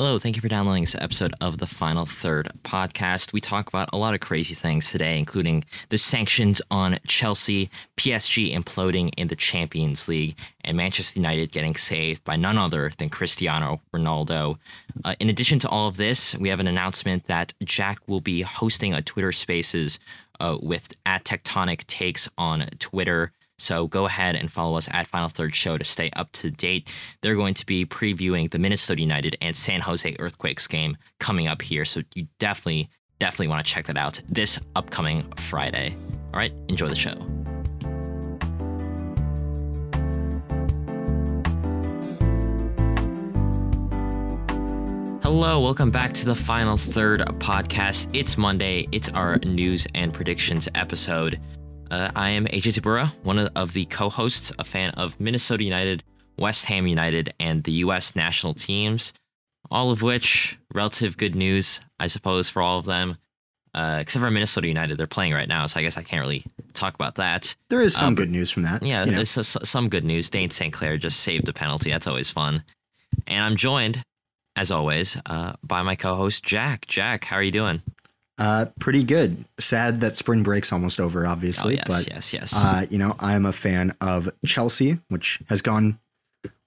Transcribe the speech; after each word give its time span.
Hello, 0.00 0.18
thank 0.18 0.34
you 0.34 0.40
for 0.40 0.48
downloading 0.48 0.84
this 0.84 0.96
episode 0.98 1.34
of 1.42 1.58
the 1.58 1.66
Final 1.66 2.06
Third 2.06 2.48
podcast. 2.62 3.34
We 3.34 3.40
talk 3.42 3.68
about 3.68 3.90
a 3.92 3.98
lot 3.98 4.14
of 4.14 4.20
crazy 4.20 4.54
things 4.54 4.90
today, 4.90 5.18
including 5.18 5.62
the 5.90 5.98
sanctions 5.98 6.62
on 6.70 6.96
Chelsea, 7.06 7.68
PSG 7.98 8.54
imploding 8.54 9.10
in 9.18 9.28
the 9.28 9.36
Champions 9.36 10.08
League, 10.08 10.38
and 10.64 10.74
Manchester 10.74 11.20
United 11.20 11.52
getting 11.52 11.74
saved 11.74 12.24
by 12.24 12.36
none 12.36 12.56
other 12.56 12.90
than 12.96 13.10
Cristiano 13.10 13.82
Ronaldo. 13.92 14.56
Uh, 15.04 15.16
in 15.20 15.28
addition 15.28 15.58
to 15.58 15.68
all 15.68 15.88
of 15.88 15.98
this, 15.98 16.34
we 16.34 16.48
have 16.48 16.60
an 16.60 16.66
announcement 16.66 17.26
that 17.26 17.52
Jack 17.62 17.98
will 18.06 18.22
be 18.22 18.40
hosting 18.40 18.94
a 18.94 19.02
Twitter 19.02 19.32
Spaces 19.32 20.00
uh, 20.40 20.56
with 20.62 20.94
at 21.04 21.24
Tectonic 21.24 21.86
Takes 21.86 22.26
on 22.38 22.66
Twitter. 22.78 23.32
So 23.60 23.86
go 23.86 24.06
ahead 24.06 24.36
and 24.36 24.50
follow 24.50 24.78
us 24.78 24.88
at 24.90 25.06
Final 25.06 25.28
Third 25.28 25.54
Show 25.54 25.76
to 25.76 25.84
stay 25.84 26.10
up 26.16 26.32
to 26.32 26.50
date. 26.50 26.90
They're 27.20 27.34
going 27.34 27.54
to 27.54 27.66
be 27.66 27.84
previewing 27.84 28.50
the 28.50 28.58
Minnesota 28.58 29.02
United 29.02 29.36
and 29.42 29.54
San 29.54 29.82
Jose 29.82 30.16
Earthquakes 30.18 30.66
game 30.66 30.96
coming 31.18 31.46
up 31.46 31.60
here. 31.60 31.84
So 31.84 32.00
you 32.14 32.26
definitely, 32.38 32.88
definitely 33.18 33.48
want 33.48 33.64
to 33.64 33.70
check 33.70 33.84
that 33.86 33.98
out 33.98 34.22
this 34.28 34.58
upcoming 34.74 35.30
Friday. 35.36 35.94
All 36.32 36.38
right, 36.38 36.54
enjoy 36.68 36.88
the 36.88 36.94
show. 36.94 37.14
Hello, 45.22 45.60
welcome 45.60 45.90
back 45.90 46.14
to 46.14 46.24
the 46.24 46.34
Final 46.34 46.78
Third 46.78 47.20
podcast. 47.38 48.08
It's 48.14 48.38
Monday, 48.38 48.88
it's 48.90 49.10
our 49.10 49.36
news 49.40 49.86
and 49.94 50.14
predictions 50.14 50.66
episode. 50.74 51.38
Uh, 51.90 52.10
I 52.14 52.30
am 52.30 52.46
AJ 52.46 52.78
Tabura, 52.80 53.08
one 53.24 53.38
of 53.38 53.72
the 53.72 53.84
co 53.86 54.10
hosts, 54.10 54.52
a 54.58 54.64
fan 54.64 54.90
of 54.90 55.18
Minnesota 55.18 55.64
United, 55.64 56.04
West 56.38 56.66
Ham 56.66 56.86
United, 56.86 57.34
and 57.40 57.64
the 57.64 57.72
U.S. 57.84 58.14
national 58.14 58.54
teams, 58.54 59.12
all 59.70 59.90
of 59.90 60.00
which 60.02 60.56
relative 60.72 61.16
good 61.16 61.34
news, 61.34 61.80
I 61.98 62.06
suppose, 62.06 62.48
for 62.48 62.62
all 62.62 62.78
of 62.78 62.84
them. 62.84 63.16
Uh, 63.72 63.98
except 64.00 64.20
for 64.20 64.30
Minnesota 64.30 64.66
United, 64.66 64.98
they're 64.98 65.06
playing 65.06 65.32
right 65.32 65.46
now, 65.48 65.64
so 65.66 65.78
I 65.78 65.82
guess 65.84 65.96
I 65.96 66.02
can't 66.02 66.20
really 66.22 66.44
talk 66.74 66.94
about 66.94 67.14
that. 67.16 67.54
There 67.68 67.80
is 67.82 67.94
some 67.96 68.14
Uh, 68.14 68.16
good 68.16 68.30
news 68.30 68.50
from 68.50 68.64
that. 68.64 68.82
Yeah, 68.82 69.04
you 69.04 69.12
know. 69.12 69.16
there's 69.22 69.30
some 69.68 69.88
good 69.88 70.04
news. 70.04 70.28
Dayne 70.28 70.50
St. 70.50 70.72
Clair 70.72 70.96
just 70.96 71.20
saved 71.20 71.48
a 71.48 71.52
penalty. 71.52 71.90
That's 71.90 72.08
always 72.08 72.30
fun. 72.30 72.64
And 73.28 73.44
I'm 73.44 73.54
joined, 73.56 74.02
as 74.56 74.72
always, 74.72 75.16
uh, 75.26 75.52
by 75.62 75.82
my 75.82 75.94
co-host 75.94 76.42
Jack. 76.44 76.86
Jack, 76.86 77.24
how 77.26 77.36
are 77.36 77.42
you 77.44 77.52
doing? 77.52 77.82
Uh, 78.40 78.66
pretty 78.80 79.02
good. 79.02 79.44
Sad 79.58 80.00
that 80.00 80.16
spring 80.16 80.42
break's 80.42 80.72
almost 80.72 80.98
over, 80.98 81.26
Oh 81.26 81.30
obviously. 81.30 81.74
yes, 81.76 81.84
but 81.86 82.08
yes, 82.08 82.32
yes. 82.32 82.54
uh, 82.56 82.86
you 82.90 82.96
know, 82.98 83.14
I'm 83.20 83.44
a 83.44 83.52
fan 83.52 83.94
of 84.00 84.30
Chelsea, 84.46 84.98
which 85.08 85.40
has 85.50 85.60
gone. 85.62 85.98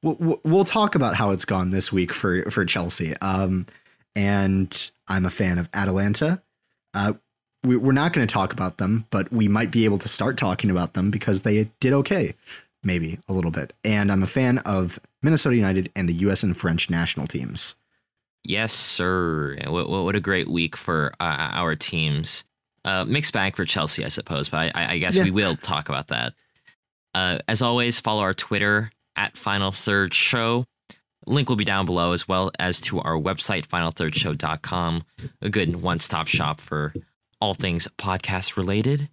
We'll, 0.04 0.16
we'll- 0.20 0.42
we'll 0.44 0.66
talk 0.66 0.94
about 0.96 1.16
how 1.16 1.32
it's 1.32 1.46
gone 1.46 1.72
this 1.72 1.92
week 1.92 2.14
for 2.14 2.44
for 2.52 2.64
Chelsea. 2.64 3.16
Um, 3.18 3.66
and 4.16 4.92
I'm 5.08 5.26
a 5.26 5.30
fan 5.32 5.58
of 5.58 5.68
Atalanta. 5.74 6.42
Uh, 6.94 7.14
we, 7.64 7.76
we're 7.78 7.92
not 7.94 8.14
going 8.14 8.28
to 8.28 8.32
talk 8.32 8.54
about 8.54 8.78
them, 8.78 9.06
but 9.10 9.32
we 9.32 9.48
might 9.48 9.72
be 9.72 9.86
able 9.86 9.98
to 10.00 10.08
start 10.10 10.38
talking 10.38 10.70
about 10.70 10.94
them 10.94 11.10
because 11.10 11.42
they 11.42 11.72
did 11.80 11.94
okay, 11.94 12.36
maybe 12.84 13.18
a 13.28 13.34
little 13.34 13.50
bit. 13.52 13.74
And 13.84 14.12
I'm 14.12 14.22
a 14.22 14.28
fan 14.28 14.60
of 14.60 15.00
Minnesota 15.24 15.56
United 15.56 15.92
and 15.96 16.08
the 16.08 16.14
U.S. 16.16 16.44
and 16.44 16.56
French 16.56 16.90
national 16.92 17.26
teams. 17.26 17.76
Yes, 18.44 18.74
sir. 18.74 19.58
What, 19.68 19.90
what, 19.90 20.04
what 20.04 20.16
a 20.16 20.20
great 20.20 20.48
week 20.50 20.76
for 20.76 21.14
uh, 21.20 21.24
our 21.54 21.76
teams. 21.76 22.44
Uh, 22.86 23.06
mixed 23.06 23.32
bag 23.34 23.56
for 23.56 23.64
Chelsea, 23.64 24.04
I 24.04 24.10
suppose, 24.10 24.50
but 24.50 24.76
I, 24.76 24.94
I 24.94 24.98
guess 24.98 25.16
Yeah. 25.16 25.24
we 25.24 25.32
will 25.32 25.56
talk 25.56 25.88
about 25.88 26.08
that. 26.10 26.34
Uh, 27.16 27.40
as 27.48 27.62
always, 27.62 28.00
follow 28.00 28.22
our 28.22 28.34
Twitter 28.34 28.92
at 29.16 29.38
Final 29.38 29.72
Third 29.72 30.14
Show. 30.14 30.66
Link 31.26 31.48
will 31.48 31.56
be 31.56 31.64
down 31.64 31.86
below, 31.86 32.12
as 32.12 32.28
well 32.28 32.52
as 32.60 32.82
to 32.82 33.00
our 33.00 33.16
website, 33.16 33.66
finalthirdshow.com, 33.68 35.04
a 35.42 35.50
good 35.50 35.82
one 35.82 36.00
stop 36.00 36.28
shop 36.28 36.60
for 36.60 36.94
all 37.40 37.54
things 37.54 37.88
podcast 37.98 38.58
related. 38.58 39.10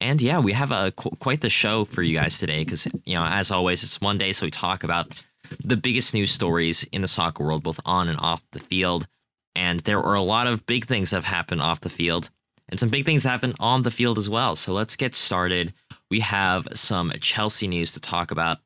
And 0.00 0.20
yeah, 0.20 0.40
we 0.40 0.52
have 0.52 0.72
a 0.72 0.90
qu- 0.90 1.10
quite 1.20 1.40
the 1.42 1.48
show 1.50 1.84
for 1.84 2.02
you 2.02 2.18
guys 2.18 2.38
today 2.38 2.64
because, 2.64 2.88
you 3.04 3.14
know, 3.14 3.24
as 3.24 3.52
always, 3.52 3.84
it's 3.84 4.00
Monday, 4.02 4.32
so 4.32 4.46
we 4.46 4.50
talk 4.50 4.82
about 4.82 5.22
the 5.58 5.76
biggest 5.76 6.14
news 6.14 6.30
stories 6.30 6.84
in 6.92 7.02
the 7.02 7.08
soccer 7.08 7.44
world, 7.44 7.62
both 7.62 7.80
on 7.84 8.08
and 8.08 8.18
off 8.20 8.42
the 8.52 8.58
field. 8.58 9.06
And 9.54 9.80
there 9.80 10.00
were 10.00 10.14
a 10.14 10.22
lot 10.22 10.46
of 10.46 10.66
big 10.66 10.86
things 10.86 11.10
that 11.10 11.16
have 11.16 11.24
happened 11.24 11.62
off 11.62 11.80
the 11.80 11.90
field 11.90 12.30
and 12.72 12.80
some 12.80 12.88
big 12.88 13.04
things 13.04 13.22
happen 13.22 13.52
on 13.60 13.82
the 13.82 13.90
field 13.90 14.16
as 14.16 14.30
well. 14.30 14.56
So 14.56 14.72
let's 14.72 14.96
get 14.96 15.14
started. 15.14 15.74
We 16.10 16.20
have 16.20 16.66
some 16.72 17.12
Chelsea 17.20 17.68
news 17.68 17.92
to 17.92 18.00
talk 18.00 18.30
about. 18.30 18.58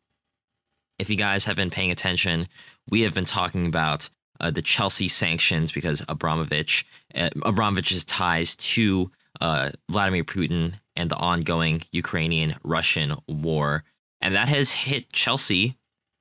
If 1.00 1.10
you 1.10 1.16
guys 1.16 1.44
have 1.46 1.56
been 1.56 1.70
paying 1.70 1.90
attention, 1.90 2.44
we 2.88 3.02
have 3.02 3.14
been 3.14 3.24
talking 3.24 3.66
about 3.66 4.08
uh, 4.38 4.52
the 4.52 4.62
Chelsea 4.62 5.08
sanctions 5.08 5.72
because 5.72 6.04
Abramovich, 6.08 6.86
uh, 7.16 7.30
Abramovich's 7.44 8.04
ties 8.04 8.54
to 8.56 9.10
uh, 9.40 9.70
Vladimir 9.90 10.22
Putin 10.22 10.74
and 10.94 11.10
the 11.10 11.16
ongoing 11.16 11.82
Ukrainian-Russian 11.90 13.16
war, 13.26 13.82
and 14.20 14.36
that 14.36 14.48
has 14.48 14.72
hit 14.72 15.12
Chelsea 15.12 15.76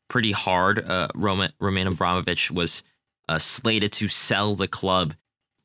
pretty 0.09 0.31
hard. 0.31 0.79
Uh, 0.89 1.07
Roman 1.15 1.51
Roman 1.59 1.87
Abramovich 1.87 2.51
was 2.51 2.83
uh, 3.27 3.39
slated 3.39 3.91
to 3.93 4.07
sell 4.07 4.55
the 4.55 4.67
club 4.67 5.13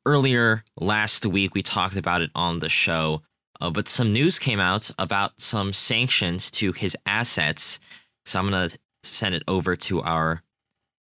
earlier 0.06 0.64
last 0.78 1.26
week. 1.26 1.54
We 1.54 1.62
talked 1.62 1.96
about 1.96 2.22
it 2.22 2.30
on 2.34 2.58
the 2.58 2.68
show, 2.68 3.22
uh, 3.60 3.70
but 3.70 3.88
some 3.88 4.10
news 4.10 4.38
came 4.38 4.60
out 4.60 4.90
about 4.98 5.40
some 5.40 5.72
sanctions 5.72 6.50
to 6.52 6.72
his 6.72 6.96
assets. 7.06 7.80
So 8.24 8.38
I'm 8.38 8.50
gonna 8.50 8.70
send 9.02 9.34
it 9.34 9.42
over 9.48 9.76
to 9.76 10.02
our 10.02 10.42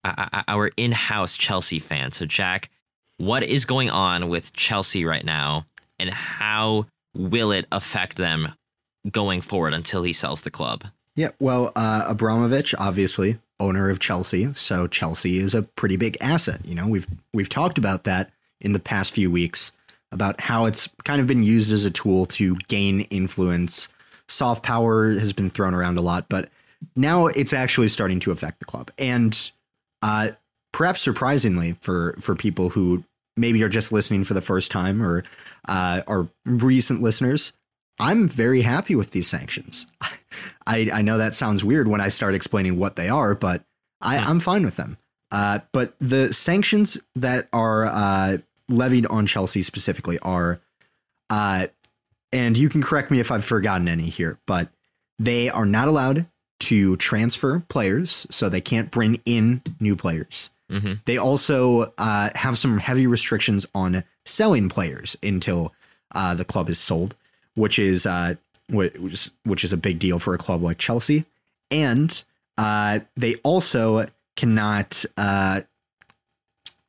uh, 0.03 0.43
our 0.47 0.71
in-house 0.77 1.37
Chelsea 1.37 1.79
fan. 1.79 2.11
So 2.11 2.25
Jack, 2.25 2.69
what 3.17 3.43
is 3.43 3.65
going 3.65 3.89
on 3.89 4.29
with 4.29 4.53
Chelsea 4.53 5.05
right 5.05 5.25
now, 5.25 5.65
and 5.99 6.09
how 6.09 6.85
will 7.15 7.51
it 7.51 7.65
affect 7.71 8.17
them 8.17 8.53
going 9.11 9.41
forward 9.41 9.73
until 9.73 10.03
he 10.03 10.13
sells 10.13 10.41
the 10.41 10.51
club? 10.51 10.85
Yeah, 11.15 11.29
well, 11.39 11.71
uh, 11.75 12.05
Abramovich, 12.07 12.75
obviously 12.77 13.39
owner 13.59 13.89
of 13.89 13.99
Chelsea, 13.99 14.53
so 14.53 14.85
Chelsea 14.85 15.37
is 15.37 15.55
a 15.55 15.63
pretty 15.63 15.95
big 15.95 16.17
asset. 16.19 16.65
You 16.65 16.75
know, 16.75 16.87
we've 16.87 17.07
we've 17.33 17.49
talked 17.49 17.77
about 17.77 18.03
that 18.03 18.31
in 18.59 18.73
the 18.73 18.79
past 18.79 19.13
few 19.13 19.31
weeks 19.31 19.71
about 20.11 20.41
how 20.41 20.65
it's 20.65 20.89
kind 21.03 21.21
of 21.21 21.27
been 21.27 21.43
used 21.43 21.71
as 21.71 21.85
a 21.85 21.91
tool 21.91 22.25
to 22.25 22.55
gain 22.67 23.01
influence. 23.01 23.87
Soft 24.27 24.63
power 24.63 25.11
has 25.11 25.33
been 25.33 25.49
thrown 25.49 25.73
around 25.73 25.97
a 25.97 26.01
lot, 26.01 26.25
but 26.29 26.49
now 26.95 27.27
it's 27.27 27.53
actually 27.53 27.87
starting 27.87 28.19
to 28.21 28.31
affect 28.31 28.59
the 28.59 28.65
club. 28.65 28.91
And 28.97 29.51
uh, 30.01 30.31
perhaps 30.73 31.01
surprisingly 31.01 31.73
for 31.81 32.15
for 32.19 32.35
people 32.35 32.69
who 32.69 33.03
maybe 33.37 33.63
are 33.63 33.69
just 33.69 33.91
listening 33.91 34.23
for 34.23 34.33
the 34.33 34.41
first 34.41 34.71
time 34.71 35.01
or 35.01 35.23
uh, 35.67 36.01
are 36.07 36.27
recent 36.45 37.01
listeners, 37.01 37.53
I'm 37.99 38.27
very 38.27 38.61
happy 38.61 38.95
with 38.95 39.11
these 39.11 39.27
sanctions. 39.27 39.87
I, 40.67 40.89
I 40.91 41.01
know 41.01 41.17
that 41.17 41.35
sounds 41.35 41.63
weird 41.63 41.87
when 41.87 42.01
I 42.01 42.09
start 42.09 42.35
explaining 42.35 42.77
what 42.77 42.95
they 42.95 43.09
are, 43.09 43.35
but 43.35 43.63
I. 44.01 44.17
I'm 44.17 44.39
fine 44.39 44.65
with 44.65 44.75
them. 44.75 44.97
Uh, 45.31 45.59
but 45.71 45.95
the 45.99 46.33
sanctions 46.33 46.97
that 47.15 47.47
are 47.51 47.85
uh, 47.85 48.37
levied 48.69 49.05
on 49.07 49.25
Chelsea 49.25 49.61
specifically 49.61 50.19
are, 50.19 50.61
uh, 51.29 51.67
and 52.31 52.57
you 52.57 52.69
can 52.69 52.83
correct 52.83 53.11
me 53.11 53.19
if 53.19 53.31
I've 53.31 53.45
forgotten 53.45 53.87
any 53.87 54.09
here, 54.09 54.39
but 54.45 54.69
they 55.17 55.49
are 55.49 55.65
not 55.65 55.87
allowed 55.87 56.25
to 56.61 56.95
transfer 56.97 57.59
players, 57.59 58.27
so 58.29 58.49
they 58.49 58.61
can't 58.61 58.91
bring 58.91 59.21
in 59.25 59.61
new 59.79 59.95
players. 59.95 60.49
Mm-hmm. 60.71 60.93
They 61.05 61.17
also 61.17 61.93
uh, 61.97 62.29
have 62.35 62.57
some 62.57 62.79
heavy 62.79 63.07
restrictions 63.07 63.65
on 63.75 64.03
selling 64.25 64.69
players 64.69 65.15
until 65.21 65.73
uh, 66.13 66.33
the 66.33 66.45
club 66.45 66.69
is 66.69 66.79
sold, 66.79 67.15
which 67.55 67.79
is 67.79 68.05
uh, 68.05 68.35
which 68.69 69.29
which 69.43 69.63
is 69.63 69.73
a 69.73 69.77
big 69.77 69.99
deal 69.99 70.19
for 70.19 70.33
a 70.33 70.37
club 70.37 70.61
like 70.61 70.77
Chelsea. 70.77 71.25
And 71.71 72.23
uh, 72.57 72.99
they 73.17 73.35
also 73.43 74.05
cannot 74.35 75.03
uh, 75.17 75.61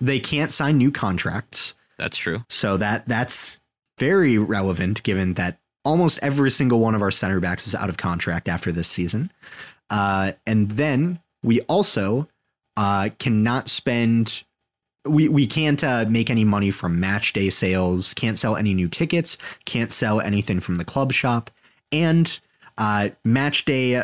they 0.00 0.20
can't 0.20 0.52
sign 0.52 0.78
new 0.78 0.90
contracts. 0.90 1.74
That's 1.98 2.16
true. 2.16 2.44
So 2.48 2.76
that 2.76 3.08
that's 3.08 3.60
very 3.98 4.36
relevant 4.38 5.02
given 5.02 5.34
that 5.34 5.58
almost 5.84 6.18
every 6.20 6.50
single 6.50 6.80
one 6.80 6.94
of 6.94 7.02
our 7.02 7.10
center 7.10 7.40
backs 7.40 7.66
is 7.66 7.74
out 7.74 7.88
of 7.88 7.96
contract 7.96 8.48
after 8.48 8.72
this 8.72 8.88
season. 8.88 9.32
Uh, 9.88 10.32
and 10.46 10.72
then 10.72 11.20
we 11.42 11.60
also 11.62 12.28
uh, 12.76 13.08
cannot 13.18 13.70
spend 13.70 14.42
we 15.08 15.28
we 15.28 15.46
can't 15.46 15.82
uh, 15.84 16.04
make 16.08 16.30
any 16.30 16.44
money 16.44 16.70
from 16.70 16.98
match 17.00 17.32
day 17.32 17.50
sales, 17.50 18.14
can't 18.14 18.38
sell 18.38 18.56
any 18.56 18.74
new 18.74 18.88
tickets, 18.88 19.38
can't 19.64 19.92
sell 19.92 20.20
anything 20.20 20.60
from 20.60 20.76
the 20.76 20.84
club 20.84 21.12
shop, 21.12 21.50
and 21.92 22.38
uh, 22.78 23.10
match 23.24 23.64
day 23.64 24.02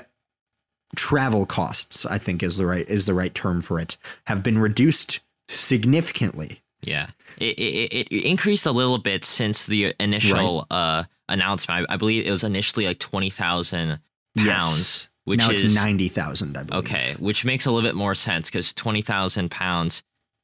travel 0.97 1.47
costs, 1.47 2.05
I 2.07 2.19
think 2.19 2.43
is 2.43 2.57
the 2.57 2.67
right 2.67 2.89
is 2.89 3.07
the 3.07 3.15
right 3.15 3.35
term 3.35 3.61
for 3.61 3.79
it, 3.79 3.97
have 4.27 4.43
been 4.43 4.59
reduced 4.59 5.21
significantly. 5.49 6.61
Yeah, 6.83 7.09
it, 7.39 7.59
it, 7.59 8.09
it 8.11 8.25
increased 8.25 8.67
a 8.67 8.73
little 8.73 8.99
bit 8.99 9.25
since 9.25 9.67
the 9.67 9.95
initial 10.01 10.67
uh, 10.71 11.05
announcement. 11.29 11.87
I, 11.89 11.95
I 11.95 11.97
believe 11.97 12.27
it 12.27 12.31
was 12.31 12.43
initially 12.45 12.87
like 12.87 12.99
twenty 12.99 13.31
thousand 13.31 14.01
pounds, 14.37 14.45
Yes. 14.47 15.09
which 15.25 15.39
now 15.39 15.51
is 15.51 15.63
it's 15.63 15.75
ninety 15.77 16.09
thousand, 16.09 16.57
I 16.57 16.65
believe. 16.65 16.85
okay, 16.85 17.15
which 17.21 17.45
makes 17.45 17.67
a 17.67 17.71
little 17.71 17.89
bit 17.89 17.95
more 17.95 18.15
sense 18.17 18.51
because 18.51 18.73
twenty 18.73 19.01
thousand 19.01 19.51
pounds 19.53 20.03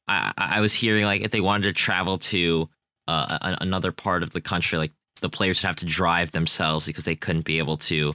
I, 0.09 0.33
I 0.37 0.61
was 0.61 0.73
hearing 0.73 1.05
like 1.05 1.21
if 1.21 1.31
they 1.31 1.41
wanted 1.41 1.67
to 1.67 1.73
travel 1.73 2.17
to 2.17 2.69
uh, 3.07 3.55
another 3.61 3.91
part 3.91 4.23
of 4.23 4.31
the 4.31 4.41
country, 4.41 4.77
like 4.77 4.91
the 5.21 5.29
players 5.29 5.61
would 5.61 5.67
have 5.67 5.75
to 5.77 5.85
drive 5.85 6.31
themselves 6.31 6.87
because 6.87 7.05
they 7.05 7.15
couldn't 7.15 7.45
be 7.45 7.59
able 7.59 7.77
to 7.77 8.13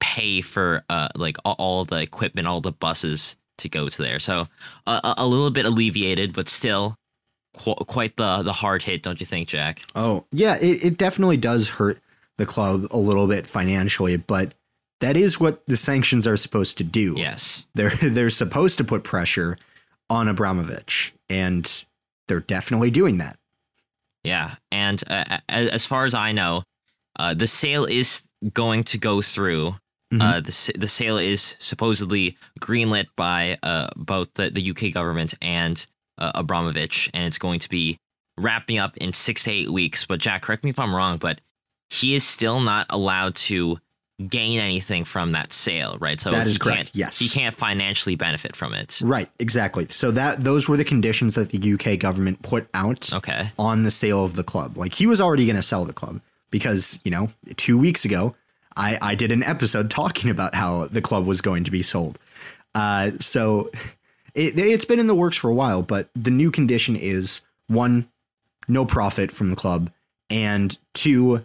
pay 0.00 0.40
for 0.40 0.84
uh, 0.90 1.08
like 1.14 1.36
all, 1.44 1.84
the 1.84 2.00
equipment, 2.00 2.46
all 2.46 2.60
the 2.60 2.72
buses 2.72 3.36
to 3.58 3.68
go 3.68 3.88
to 3.88 4.02
there. 4.02 4.18
So 4.18 4.48
uh, 4.86 5.00
a, 5.04 5.22
a 5.22 5.26
little 5.26 5.50
bit 5.50 5.66
alleviated, 5.66 6.32
but 6.32 6.48
still 6.48 6.96
qu- 7.56 7.74
quite 7.74 8.16
the 8.16 8.42
the 8.42 8.52
hard 8.52 8.82
hit, 8.82 9.02
don't 9.02 9.20
you 9.20 9.26
think, 9.26 9.48
Jack? 9.48 9.82
Oh, 9.94 10.24
yeah, 10.32 10.56
it, 10.56 10.84
it 10.84 10.98
definitely 10.98 11.36
does 11.36 11.68
hurt 11.68 12.00
the 12.38 12.46
club 12.46 12.88
a 12.90 12.98
little 12.98 13.26
bit 13.26 13.46
financially, 13.46 14.16
but 14.16 14.54
that 15.00 15.16
is 15.16 15.38
what 15.38 15.62
the 15.66 15.76
sanctions 15.76 16.26
are 16.26 16.36
supposed 16.36 16.78
to 16.78 16.84
do. 16.84 17.14
Yes. 17.16 17.66
They're 17.74 17.90
they're 18.02 18.30
supposed 18.30 18.78
to 18.78 18.84
put 18.84 19.04
pressure 19.04 19.58
on 20.12 20.28
Abramovich, 20.28 21.14
and 21.30 21.84
they're 22.28 22.40
definitely 22.40 22.90
doing 22.90 23.16
that. 23.16 23.38
Yeah, 24.22 24.56
and 24.70 25.02
uh, 25.08 25.38
as 25.48 25.86
far 25.86 26.04
as 26.04 26.14
I 26.14 26.32
know, 26.32 26.64
uh, 27.18 27.32
the 27.32 27.46
sale 27.46 27.86
is 27.86 28.28
going 28.52 28.84
to 28.84 28.98
go 28.98 29.22
through. 29.22 29.76
Mm-hmm. 30.12 30.20
Uh, 30.20 30.40
the 30.40 30.72
the 30.78 30.86
sale 30.86 31.16
is 31.16 31.56
supposedly 31.58 32.36
greenlit 32.60 33.06
by 33.16 33.56
uh, 33.62 33.88
both 33.96 34.34
the, 34.34 34.50
the 34.50 34.70
UK 34.70 34.92
government 34.92 35.32
and 35.40 35.84
uh, 36.18 36.32
Abramovich, 36.34 37.10
and 37.14 37.24
it's 37.24 37.38
going 37.38 37.60
to 37.60 37.68
be 37.70 37.98
wrapping 38.36 38.76
up 38.76 38.98
in 38.98 39.14
six 39.14 39.44
to 39.44 39.50
eight 39.50 39.70
weeks. 39.70 40.04
But 40.04 40.20
Jack, 40.20 40.42
correct 40.42 40.62
me 40.62 40.70
if 40.70 40.78
I'm 40.78 40.94
wrong, 40.94 41.16
but 41.16 41.40
he 41.88 42.14
is 42.14 42.22
still 42.22 42.60
not 42.60 42.86
allowed 42.90 43.34
to 43.36 43.78
gain 44.28 44.58
anything 44.60 45.04
from 45.04 45.32
that 45.32 45.52
sale, 45.52 45.96
right? 46.00 46.20
So 46.20 46.30
That 46.30 46.46
is 46.46 46.58
correct, 46.58 46.76
Can't, 46.92 46.96
yes. 46.96 47.18
he 47.18 47.28
can't 47.28 47.54
financially 47.54 48.16
benefit 48.16 48.54
from 48.56 48.74
it. 48.74 49.00
Right, 49.04 49.28
exactly. 49.38 49.86
So 49.88 50.10
that 50.12 50.40
those 50.40 50.68
were 50.68 50.76
the 50.76 50.84
conditions 50.84 51.34
that 51.34 51.50
the 51.50 51.72
UK 51.74 51.98
government 51.98 52.42
put 52.42 52.68
out 52.74 53.12
Okay. 53.12 53.48
on 53.58 53.82
the 53.82 53.90
sale 53.90 54.24
of 54.24 54.36
the 54.36 54.44
club. 54.44 54.76
Like 54.76 54.94
he 54.94 55.06
was 55.06 55.20
already 55.20 55.46
going 55.46 55.56
to 55.56 55.62
sell 55.62 55.84
the 55.84 55.92
club 55.92 56.20
because, 56.50 56.98
you 57.04 57.10
know, 57.10 57.28
2 57.56 57.78
weeks 57.78 58.04
ago 58.04 58.34
I 58.76 58.98
I 59.02 59.14
did 59.14 59.32
an 59.32 59.42
episode 59.42 59.90
talking 60.02 60.30
about 60.30 60.54
how 60.54 60.86
the 60.86 61.02
club 61.02 61.26
was 61.26 61.40
going 61.40 61.64
to 61.64 61.70
be 61.70 61.82
sold. 61.82 62.18
Uh 62.74 63.12
so 63.20 63.70
it, 64.34 64.58
it's 64.58 64.84
been 64.86 64.98
in 65.00 65.06
the 65.06 65.14
works 65.14 65.36
for 65.36 65.50
a 65.50 65.54
while, 65.54 65.82
but 65.82 66.08
the 66.14 66.30
new 66.30 66.50
condition 66.50 66.96
is 66.96 67.42
one 67.68 68.08
no 68.68 68.84
profit 68.86 69.30
from 69.32 69.50
the 69.50 69.56
club 69.56 69.90
and 70.30 70.78
two 70.94 71.44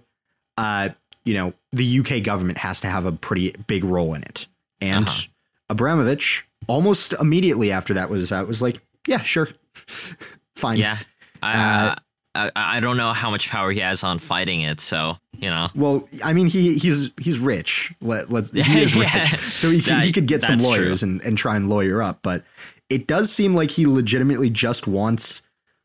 uh 0.57 0.89
you 1.27 1.33
know, 1.33 1.53
the 1.73 1.99
UK 1.99 2.23
government 2.23 2.57
has 2.59 2.79
to 2.81 2.87
have 2.87 3.05
a 3.05 3.11
pretty 3.11 3.53
big 3.67 3.83
role 3.83 4.13
in 4.13 4.23
it. 4.23 4.47
And 4.81 5.07
Uh-huh. 5.07 5.27
Abramovich 5.69 6.45
almost 6.67 7.13
immediately 7.13 7.71
after 7.71 7.93
that 7.93 8.09
was 8.09 8.31
out 8.31 8.47
was 8.47 8.61
like, 8.61 8.81
yeah, 9.07 9.21
sure. 9.21 9.49
Fine. 10.55 10.77
Yeah. 10.77 10.97
Uh, 11.43 11.95
I, 12.33 12.51
I 12.55 12.77
I 12.77 12.79
don't 12.79 12.97
know 12.97 13.13
how 13.13 13.29
much 13.29 13.49
power 13.49 13.71
he 13.71 13.79
has 13.81 14.03
on 14.03 14.19
fighting 14.19 14.61
it, 14.61 14.79
so 14.81 15.17
you 15.37 15.49
know. 15.49 15.69
Well, 15.75 16.07
I 16.23 16.33
mean, 16.33 16.47
he 16.47 16.77
he's 16.77 17.11
he's 17.19 17.37
rich. 17.39 17.93
Let, 18.01 18.31
let's 18.31 18.51
he 18.51 18.59
is 18.81 18.95
Yeah. 18.95 19.19
rich, 19.19 19.39
so 19.39 19.69
he 19.69 19.81
could, 19.81 19.93
That- 19.93 20.03
he 20.03 20.11
could 20.11 20.27
get 20.27 20.41
some 20.41 20.59
true. 20.59 20.67
lawyers 20.69 21.03
and, 21.03 21.21
and 21.23 21.37
try 21.37 21.55
and 21.55 21.69
lawyer 21.69 22.01
up. 22.01 22.19
But 22.23 22.43
it 22.89 23.05
does 23.07 23.31
seem 23.31 23.53
like 23.53 23.71
he 23.71 23.85
legitimately 23.85 24.49
just 24.49 24.87
wants 24.87 25.41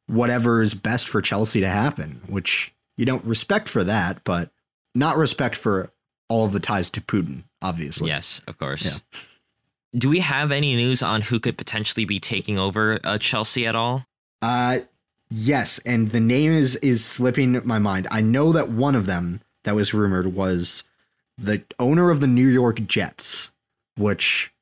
whatever 0.06 0.62
is 0.62 0.74
best 0.74 1.08
for 1.08 1.20
Chelsea 1.22 1.60
to 1.60 1.68
happen, 1.68 2.20
which 2.28 2.72
you 2.96 3.04
don't 3.04 3.24
respect 3.24 3.68
for 3.68 3.82
that, 3.84 4.22
but 4.24 4.50
not 4.94 5.16
respect 5.16 5.54
for 5.56 5.90
all 6.28 6.44
of 6.44 6.52
the 6.52 6.60
ties 6.60 6.90
to 6.90 7.00
Putin, 7.00 7.44
obviously. 7.60 8.08
Yes, 8.08 8.40
of 8.46 8.58
course. 8.58 9.02
Do 9.94 10.08
we 10.08 10.20
have 10.20 10.50
any 10.50 10.74
news 10.74 11.02
on 11.02 11.22
who 11.22 11.38
could 11.38 11.58
potentially 11.58 12.04
be 12.06 12.18
taking 12.18 12.58
over 12.58 12.98
uh, 13.04 13.18
Chelsea 13.18 13.66
at 13.66 13.76
all? 13.76 14.06
Uh 14.40 14.80
yes, 15.30 15.78
and 15.84 16.08
the 16.08 16.20
name 16.20 16.52
is 16.52 16.76
is 16.76 17.04
slipping 17.04 17.60
my 17.66 17.78
mind. 17.78 18.08
I 18.10 18.20
know 18.22 18.52
that 18.52 18.70
one 18.70 18.94
of 18.96 19.06
them 19.06 19.40
that 19.64 19.74
was 19.74 19.92
rumored 19.94 20.34
was 20.34 20.84
the 21.38 21.62
owner 21.78 22.10
of 22.10 22.20
the 22.20 22.26
New 22.26 22.48
York 22.48 22.86
Jets, 22.86 23.52
which 23.96 24.52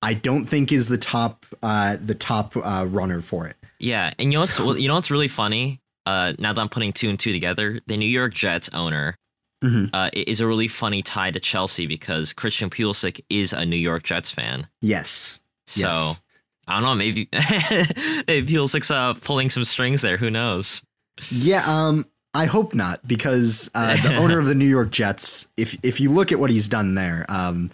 I 0.00 0.14
don't 0.14 0.46
think 0.46 0.70
is 0.72 0.88
the 0.88 0.98
top 0.98 1.44
uh 1.62 1.96
the 2.00 2.14
top 2.14 2.56
uh 2.56 2.86
runner 2.88 3.20
for 3.20 3.46
it. 3.46 3.56
Yeah, 3.80 4.12
and 4.18 4.32
you 4.32 4.38
know 4.38 4.42
what's 4.42 4.80
you 4.80 4.88
know 4.88 4.94
what's 4.94 5.10
really 5.10 5.28
funny? 5.28 5.80
Uh, 6.06 6.32
now 6.38 6.54
that 6.54 6.60
I'm 6.60 6.70
putting 6.70 6.92
two 6.94 7.10
and 7.10 7.18
two 7.18 7.32
together, 7.32 7.80
the 7.86 7.98
New 7.98 8.06
York 8.06 8.32
Jets 8.32 8.70
owner 8.72 9.18
Mhm. 9.64 9.90
uh, 9.92 10.10
i- 10.14 10.24
is 10.26 10.40
a 10.40 10.46
really 10.46 10.68
funny 10.68 11.02
tie 11.02 11.30
to 11.30 11.40
Chelsea 11.40 11.86
because 11.86 12.32
Christian 12.32 12.70
Pulisic 12.70 13.20
is 13.28 13.52
a 13.52 13.64
New 13.66 13.76
York 13.76 14.02
Jets 14.04 14.30
fan. 14.30 14.68
Yes. 14.80 15.40
So 15.66 15.88
Yes. 15.88 16.20
I 16.68 16.74
don't 16.74 16.82
know, 16.84 16.94
maybe 16.94 17.28
maybe 18.26 18.52
Pulisic's 18.52 18.90
uh, 18.90 19.14
pulling 19.14 19.50
some 19.50 19.64
strings 19.64 20.02
there. 20.02 20.16
Who 20.16 20.30
knows? 20.30 20.82
Yeah, 21.30 21.64
um 21.66 22.06
I 22.34 22.44
hope 22.46 22.74
not 22.74 23.06
because 23.08 23.70
uh 23.74 23.96
the 24.02 24.16
owner 24.16 24.38
of 24.38 24.46
the 24.46 24.54
New 24.54 24.68
York 24.68 24.90
Jets 24.90 25.48
if 25.56 25.76
if 25.82 25.98
you 26.00 26.12
look 26.12 26.30
at 26.30 26.38
what 26.38 26.50
he's 26.50 26.68
done 26.68 26.94
there, 26.94 27.24
um 27.28 27.70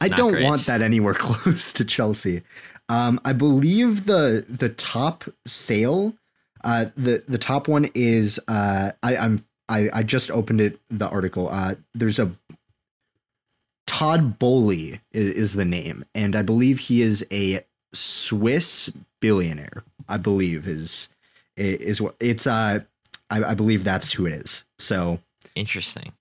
I 0.00 0.08
Not 0.08 0.16
don't 0.16 0.32
great. 0.32 0.44
want 0.44 0.66
that 0.66 0.80
anywhere 0.82 1.14
close 1.18 1.72
to 1.74 1.84
Chelsea. 1.84 2.42
Um 2.88 3.20
I 3.24 3.32
believe 3.34 4.06
the 4.06 4.46
the 4.48 4.68
top 4.70 5.24
sale 5.46 6.14
uh 6.64 6.86
the 6.96 7.22
the 7.28 7.38
top 7.38 7.68
one 7.68 7.90
is 7.94 8.40
uh 8.48 8.92
I 9.02 9.16
I'm 9.16 9.44
I 9.68 9.88
I 9.92 10.02
just 10.02 10.30
opened 10.30 10.60
it 10.60 10.80
the 10.88 11.08
article. 11.08 11.48
Uh 11.48 11.74
there's 11.94 12.18
a 12.18 12.32
Todd 13.86 14.38
Boehly 14.38 15.00
is, 15.12 15.32
is 15.32 15.54
the 15.54 15.64
name 15.64 16.04
and 16.14 16.36
I 16.36 16.42
believe 16.42 16.78
he 16.78 17.02
is 17.02 17.26
a 17.32 17.60
Swiss 17.94 18.90
billionaire. 19.20 19.84
I 20.08 20.16
believe 20.18 20.66
is 20.66 21.08
is 21.56 22.00
what 22.00 22.14
it's 22.20 22.46
uh 22.46 22.80
I, 23.30 23.44
I 23.44 23.54
believe 23.54 23.84
that's 23.84 24.12
who 24.12 24.26
it 24.26 24.32
is. 24.32 24.64
So 24.78 25.20
Interesting. 25.54 26.12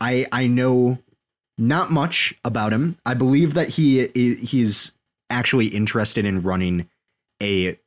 I 0.00 0.26
I 0.32 0.46
know 0.46 0.98
not 1.56 1.90
much 1.90 2.34
about 2.44 2.72
him. 2.72 2.96
I 3.06 3.14
believe 3.14 3.54
that 3.54 3.70
he 3.70 4.08
he's 4.14 4.92
actually 5.30 5.68
interested 5.68 6.24
in 6.24 6.42
running 6.42 6.88
a 7.42 7.78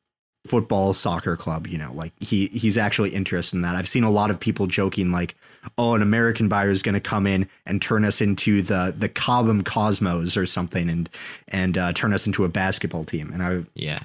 football 0.48 0.94
soccer 0.94 1.36
club, 1.36 1.68
you 1.68 1.78
know, 1.78 1.92
like 1.94 2.14
he 2.20 2.48
he's 2.48 2.78
actually 2.78 3.12
interested 3.12 3.56
in 3.56 3.62
that. 3.62 3.76
I've 3.76 3.88
seen 3.88 4.04
a 4.04 4.10
lot 4.10 4.30
of 4.30 4.40
people 4.40 4.68
joking 4.68 5.12
like, 5.12 5.36
"Oh, 5.78 5.94
an 5.94 6.02
American 6.02 6.48
buyer 6.48 6.70
is 6.70 6.82
going 6.82 6.96
to 6.96 7.02
come 7.02 7.28
in 7.28 7.48
and 7.66 7.82
turn 7.82 8.06
us 8.06 8.22
into 8.22 8.62
the 8.62 8.94
the 8.98 9.10
Cobham 9.10 9.64
Cosmos 9.64 10.38
or 10.38 10.46
something 10.46 10.90
and 10.90 11.10
and 11.48 11.78
uh, 11.78 11.94
turn 11.94 12.14
us 12.14 12.26
into 12.26 12.44
a 12.46 12.50
basketball 12.50 13.04
team." 13.04 13.32
And 13.32 13.44
I 13.44 13.66
Yeah. 13.76 14.00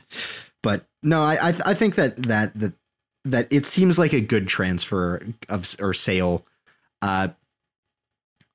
but 0.63 0.85
no, 1.03 1.23
I 1.23 1.49
I, 1.49 1.53
th- 1.53 1.65
I 1.65 1.75
think 1.75 1.95
that 1.95 2.17
that 2.25 2.59
that 2.59 2.73
that 3.25 3.49
it 3.51 3.67
seems 3.67 3.99
like 3.99 4.13
a 4.13 4.21
good 4.21 4.49
transfer 4.49 5.23
of 5.49 5.75
or 5.81 5.95
sale. 5.95 6.45
Uh, 7.01 7.29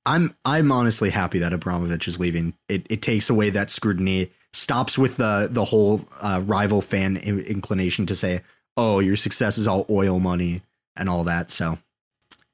I'm 0.06 0.36
I'm 0.46 0.72
honestly 0.72 1.10
happy 1.10 1.40
that 1.40 1.52
Abramovich 1.54 2.08
is 2.08 2.20
leaving. 2.20 2.54
It 2.70 2.86
it 2.90 3.02
takes 3.02 3.30
away 3.30 3.50
that 3.50 3.70
scrutiny, 3.70 4.32
stops 4.54 4.98
with 4.98 5.18
the 5.18 5.48
the 5.52 5.66
whole 5.66 6.02
uh, 6.22 6.42
rival 6.46 6.82
fan 6.82 7.18
in- 7.18 7.40
inclination 7.42 8.06
to 8.08 8.16
say, 8.16 8.42
"Oh, 8.76 9.00
your 9.00 9.16
success 9.16 9.58
is 9.58 9.68
all 9.68 9.86
oil 9.90 10.20
money 10.20 10.62
and 10.96 11.10
all 11.10 11.24
that." 11.26 11.52
So 11.52 11.78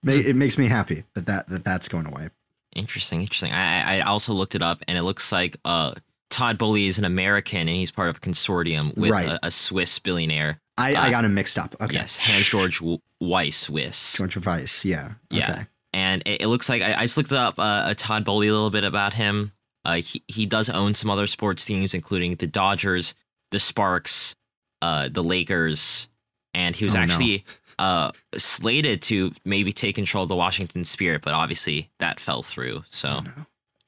ma- 0.03 0.13
it 0.13 0.35
makes 0.35 0.57
me 0.57 0.67
happy 0.67 1.03
that 1.13 1.25
that, 1.25 1.47
that 1.49 1.63
that's 1.63 1.87
going 1.87 2.05
away. 2.07 2.29
Interesting, 2.75 3.21
interesting. 3.21 3.51
I, 3.53 3.95
I 3.95 3.97
I 3.97 4.01
also 4.01 4.33
looked 4.33 4.55
it 4.55 4.61
up, 4.61 4.83
and 4.87 4.97
it 4.97 5.03
looks 5.03 5.31
like 5.31 5.57
uh, 5.63 5.93
Todd 6.29 6.57
Boehly 6.57 6.87
is 6.87 6.97
an 6.97 7.05
American, 7.05 7.59
and 7.61 7.69
he's 7.69 7.91
part 7.91 8.09
of 8.09 8.17
a 8.17 8.19
consortium 8.19 8.95
with 8.97 9.11
Right. 9.11 9.29
a, 9.29 9.39
a 9.47 9.51
Swiss 9.51 9.99
billionaire. 9.99 10.59
I, 10.77 10.95
I 10.95 11.07
Uh, 11.07 11.09
got 11.11 11.23
him 11.25 11.35
mixed 11.35 11.59
up. 11.59 11.75
Okay. 11.79 11.93
Yes, 11.93 12.17
Hans 12.17 12.47
George 12.49 12.81
Wyss 13.21 13.55
Swiss. 13.57 14.17
George 14.17 14.37
Wyss. 14.37 14.83
Yeah. 14.83 15.11
Yeah. 15.29 15.51
Okay. 15.51 15.65
and 15.93 16.23
it, 16.25 16.41
it 16.41 16.47
looks 16.47 16.67
like 16.67 16.81
I, 16.81 16.95
I 16.95 17.01
just 17.03 17.15
looked 17.15 17.31
up 17.31 17.59
uh, 17.59 17.83
a 17.89 17.93
Todd 17.95 18.25
Boehly 18.25 18.47
a 18.47 18.51
little 18.51 18.71
bit 18.71 18.83
about 18.83 19.13
him. 19.13 19.51
Uh, 19.85 19.95
he 19.95 20.23
he 20.27 20.45
does 20.45 20.69
own 20.69 20.93
some 20.93 21.09
other 21.09 21.27
sports 21.27 21.65
teams, 21.65 21.93
including 21.93 22.35
the 22.35 22.47
Dodgers, 22.47 23.13
the 23.51 23.59
Sparks, 23.59 24.35
uh, 24.81 25.09
the 25.11 25.23
Lakers, 25.23 26.07
and 26.53 26.75
he 26.75 26.85
was 26.85 26.95
Oh, 26.95 26.99
no. 26.99 27.03
actually 27.03 27.45
uh, 27.79 28.11
slated 28.37 29.01
to 29.03 29.33
maybe 29.43 29.73
take 29.73 29.95
control 29.95 30.23
of 30.23 30.29
the 30.29 30.35
Washington 30.35 30.83
Spirit, 30.85 31.21
but 31.21 31.33
obviously 31.33 31.89
that 31.99 32.19
fell 32.19 32.43
through. 32.43 32.83
So 32.89 33.21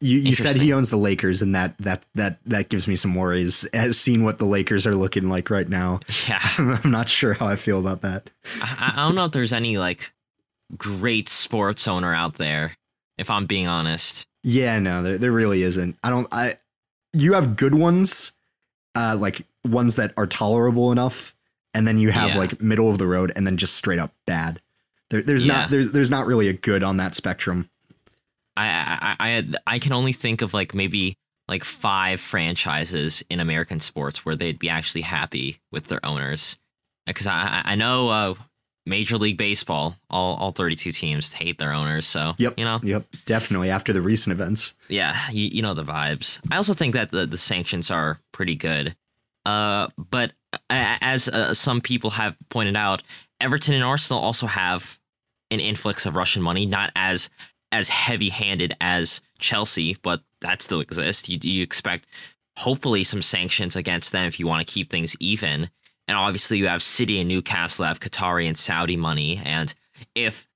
You, 0.01 0.17
you 0.19 0.35
said 0.35 0.55
he 0.57 0.73
owns 0.73 0.89
the 0.89 0.97
Lakers, 0.97 1.41
and 1.41 1.55
that 1.55 1.77
that 1.79 2.03
that 2.15 2.39
that 2.45 2.67
gives 2.69 2.87
me 2.87 2.95
some 2.97 3.15
worries. 3.15 3.63
As 3.65 3.97
seeing 3.97 4.23
what 4.25 4.37
the 4.39 4.45
Lakers 4.45 4.85
are 4.85 4.95
looking 4.95 5.29
like 5.29 5.49
right 5.49 5.69
now, 5.69 6.01
yeah, 6.27 6.41
I'm 6.57 6.91
not 6.91 7.07
sure 7.07 7.33
how 7.35 7.47
I 7.47 7.55
feel 7.55 7.79
about 7.79 8.01
that. 8.01 8.29
I, 8.61 8.91
I 8.95 9.05
don't 9.05 9.15
know 9.15 9.25
if 9.25 9.31
there's 9.31 9.53
any 9.53 9.77
like 9.77 10.11
great 10.77 11.29
sports 11.29 11.87
owner 11.87 12.13
out 12.13 12.35
there. 12.35 12.75
If 13.17 13.29
I'm 13.29 13.45
being 13.45 13.67
honest, 13.67 14.25
Yeah, 14.47 14.77
no, 14.77 15.01
there, 15.01 15.17
there 15.17 15.31
really 15.31 15.63
isn't. 15.63 15.97
I 16.03 16.11
don't. 16.11 16.27
I 16.31 16.57
you 17.13 17.33
have 17.33 17.55
good 17.55 17.73
ones, 17.73 18.31
uh, 18.95 19.17
like 19.19 19.45
ones 19.67 19.95
that 19.95 20.13
are 20.17 20.27
tolerable 20.27 20.91
enough, 20.91 21.33
and 21.73 21.87
then 21.87 21.97
you 21.97 22.11
have 22.11 22.29
Yeah. 22.31 22.37
like 22.37 22.61
middle 22.61 22.89
of 22.89 22.99
the 22.99 23.07
road, 23.07 23.31
and 23.35 23.47
then 23.47 23.57
just 23.57 23.73
straight 23.75 23.97
up 23.97 24.13
bad. 24.27 24.61
There, 25.09 25.23
there's 25.23 25.45
Yeah. 25.47 25.53
not 25.53 25.71
there's 25.71 25.91
there's 25.93 26.11
not 26.11 26.27
really 26.27 26.47
a 26.47 26.53
good 26.53 26.83
on 26.83 26.97
that 26.97 27.15
spectrum. 27.15 27.69
I 28.55 28.67
I 28.67 28.97
I 29.01 29.37
I- 29.37 29.75
I 29.75 29.79
can 29.79 29.93
only 29.93 30.13
think 30.13 30.43
of 30.43 30.53
like 30.53 30.75
maybe 30.75 31.17
like 31.47 31.63
five 31.63 32.19
franchises 32.19 33.23
in 33.29 33.39
American 33.39 33.79
sports 33.79 34.25
where 34.25 34.35
they'd 34.35 34.59
be 34.59 34.69
actually 34.69 35.01
happy 35.01 35.59
with 35.71 35.87
their 35.87 36.05
owners. 36.05 36.57
because 37.07 37.27
I 37.27 37.61
I 37.65 37.75
know 37.75 38.09
uh, 38.09 38.33
Major 38.85 39.17
League 39.17 39.37
Baseball, 39.37 39.95
all 40.09 40.35
all 40.35 40.51
32 40.51 40.91
teams 40.91 41.33
hate 41.33 41.57
their 41.57 41.73
owners. 41.73 42.05
So 42.05 42.33
Yep. 42.37 42.53
you 42.57 42.65
know, 42.65 42.79
Yep. 42.83 43.05
Definitely 43.25 43.69
after 43.69 43.93
the 43.93 44.01
recent 44.01 44.31
events. 44.33 44.73
yeah, 44.89 45.15
you, 45.31 45.45
you 45.45 45.61
know 45.61 45.73
the 45.73 45.83
vibes. 45.83 46.39
I 46.51 46.57
also 46.57 46.73
think 46.73 46.93
that 46.93 47.11
the, 47.11 47.25
the 47.25 47.37
sanctions 47.37 47.89
are 47.91 48.19
pretty 48.31 48.55
good. 48.55 48.95
Uh, 49.45 49.87
but 49.97 50.33
as 50.69 51.27
uh, 51.29 51.53
some 51.53 51.81
people 51.81 52.11
have 52.11 52.35
pointed 52.49 52.75
out, 52.75 53.03
Everton 53.41 53.75
and 53.75 53.83
Arsenal 53.83 54.21
also 54.21 54.47
have 54.47 54.97
an 55.51 55.59
influx 55.59 56.05
of 56.05 56.15
Russian 56.15 56.41
money, 56.41 56.65
not 56.65 56.91
as 56.95 57.29
as 57.71 57.89
heavy 57.89 58.29
handed 58.29 58.73
as 58.79 59.21
Chelsea, 59.37 59.97
but 60.01 60.21
that 60.41 60.61
still 60.61 60.79
exists. 60.79 61.27
You, 61.27 61.37
you 61.41 61.61
expect 61.61 62.07
hopefully 62.57 63.03
some 63.03 63.21
sanctions 63.21 63.75
against 63.75 64.11
them 64.13 64.27
if 64.27 64.39
you 64.39 64.47
want 64.47 64.65
to 64.65 64.71
keep 64.73 64.89
things 64.89 65.15
even. 65.19 65.69
And 66.07 66.17
obviously, 66.17 66.57
you 66.57 66.67
have 66.67 66.83
City 66.83 67.19
and 67.19 67.27
Newcastle 67.27 67.85
have 67.85 67.99
Qatari 67.99 68.47
and 68.47 68.57
Saudi 68.57 68.95
money, 68.97 69.41
and 69.43 69.73
if 70.13 70.47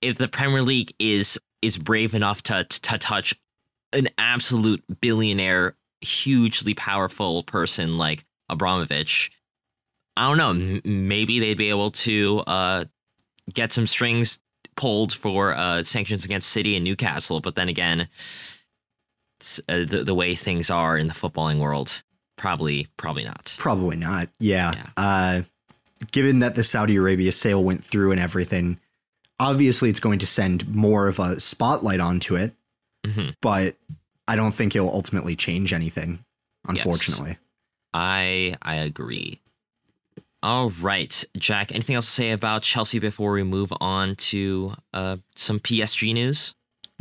if 0.00 0.16
the 0.16 0.28
Premier 0.28 0.62
League 0.62 0.94
is 0.98 1.38
is 1.62 1.76
brave 1.76 2.14
enough 2.14 2.42
to 2.44 2.64
to 2.64 2.98
touch 2.98 3.34
an 3.92 4.08
absolute 4.18 4.82
billionaire, 5.00 5.76
hugely 6.00 6.74
powerful 6.74 7.42
person 7.42 7.98
like 7.98 8.24
Abramovich, 8.48 9.32
I 10.16 10.28
don't 10.28 10.38
know. 10.38 10.80
Maybe 10.84 11.40
they'd 11.40 11.58
be 11.58 11.70
able 11.70 11.90
to 11.92 12.42
uh, 12.46 12.84
get 13.52 13.72
some 13.72 13.86
strings 13.86 14.40
pulled 14.76 15.12
for 15.12 15.54
uh, 15.54 15.82
sanctions 15.82 16.24
against 16.24 16.50
City 16.50 16.76
and 16.76 16.84
Newcastle. 16.84 17.40
But 17.40 17.54
then 17.54 17.68
again, 17.68 18.08
uh, 19.68 19.84
the 19.84 20.02
the 20.04 20.14
way 20.14 20.34
things 20.34 20.70
are 20.70 20.96
in 20.96 21.08
the 21.08 21.14
footballing 21.14 21.58
world, 21.58 22.02
probably 22.40 22.88
probably 22.96 23.24
not. 23.24 23.54
Probably 23.58 23.96
not. 23.96 24.28
Yeah. 24.40 24.72
Yeah. 24.72 24.86
Uh, 24.96 25.42
given 26.10 26.38
that 26.40 26.54
the 26.56 26.64
Saudi 26.64 26.96
Arabia 26.96 27.30
sale 27.30 27.62
went 27.62 27.84
through 27.84 28.10
and 28.12 28.20
everything, 28.20 28.80
obviously 29.38 29.90
it's 29.90 30.00
going 30.00 30.18
to 30.20 30.26
send 30.26 30.66
more 30.74 31.06
of 31.06 31.18
a 31.18 31.38
spotlight 31.38 32.00
onto 32.00 32.34
it, 32.36 32.54
Mhm. 33.06 33.36
but 33.42 33.76
I 34.26 34.36
don't 34.36 34.52
think 34.52 34.74
it'll 34.74 34.92
ultimately 34.94 35.36
change 35.36 35.72
anything, 35.72 36.24
unfortunately. 36.66 37.36
I 37.92 38.56
I 38.62 38.76
agree. 38.76 39.40
All 40.42 40.70
right, 40.70 41.22
Jack. 41.36 41.70
Anything 41.72 41.96
else 41.96 42.06
to 42.06 42.12
say 42.12 42.30
about 42.30 42.62
Chelsea 42.62 42.98
before 42.98 43.32
we 43.32 43.42
move 43.42 43.72
on 43.80 44.16
to 44.16 44.72
uh, 44.94 45.18
some 45.36 45.60
PSG 45.60 46.14
news? 46.14 46.54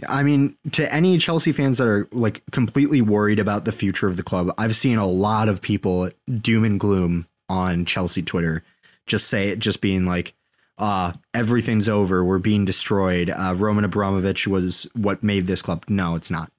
I 0.08 0.24
mean, 0.24 0.56
to 0.72 0.94
any 0.94 1.18
Chelsea 1.18 1.51
fans 1.51 1.77
that 1.77 1.88
are 1.88 2.08
like 2.12 2.44
completely 2.51 3.01
worried 3.01 3.39
about 3.39 3.65
the 3.65 3.72
future 3.72 4.08
of 4.08 4.18
the 4.18 4.24
club, 4.24 4.53
I've 4.58 4.75
seen 4.75 4.98
a 4.98 5.08
lot 5.08 5.50
of 5.50 5.62
people 5.62 6.10
doom 6.41 6.63
and 6.63 6.79
gloom 6.79 7.27
on 7.50 7.86
Chelsea 7.86 8.22
Twitter 8.22 8.63
just 9.10 9.27
say 9.27 9.50
it, 9.50 9.60
just 9.60 9.82
being 9.82 10.06
like, 10.06 10.34
uh, 10.77 11.12
everything's 11.34 11.89
over. 11.89 12.24
We're 12.24 12.39
being 12.39 12.63
destroyed. 12.63 13.29
Uh, 13.29 13.56
Roman 13.58 13.84
Abramovich 13.84 14.48
was 14.48 14.88
what 14.94 15.24
made 15.24 15.48
this 15.48 15.62
club. 15.62 15.84
No, 15.89 16.15
it's 16.15 16.32
not. 16.32 16.51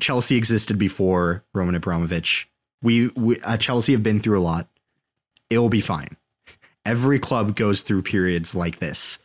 Chelsea 0.00 0.36
existed 0.36 0.78
before 0.78 1.44
Roman 1.54 1.74
Abramovich. 1.74 2.50
We, 2.82 3.08
we 3.08 3.38
uh, 3.40 3.56
Chelsea 3.56 3.92
have 3.92 4.02
been 4.02 4.20
through 4.20 4.38
a 4.38 4.42
lot. 4.42 4.68
It 5.48 5.58
will 5.58 5.68
be 5.68 5.80
fine. 5.80 6.16
Every 6.84 7.18
club 7.18 7.54
goes 7.54 7.82
through 7.82 8.02
periods 8.02 8.54
like 8.54 8.80
this. 8.80 9.18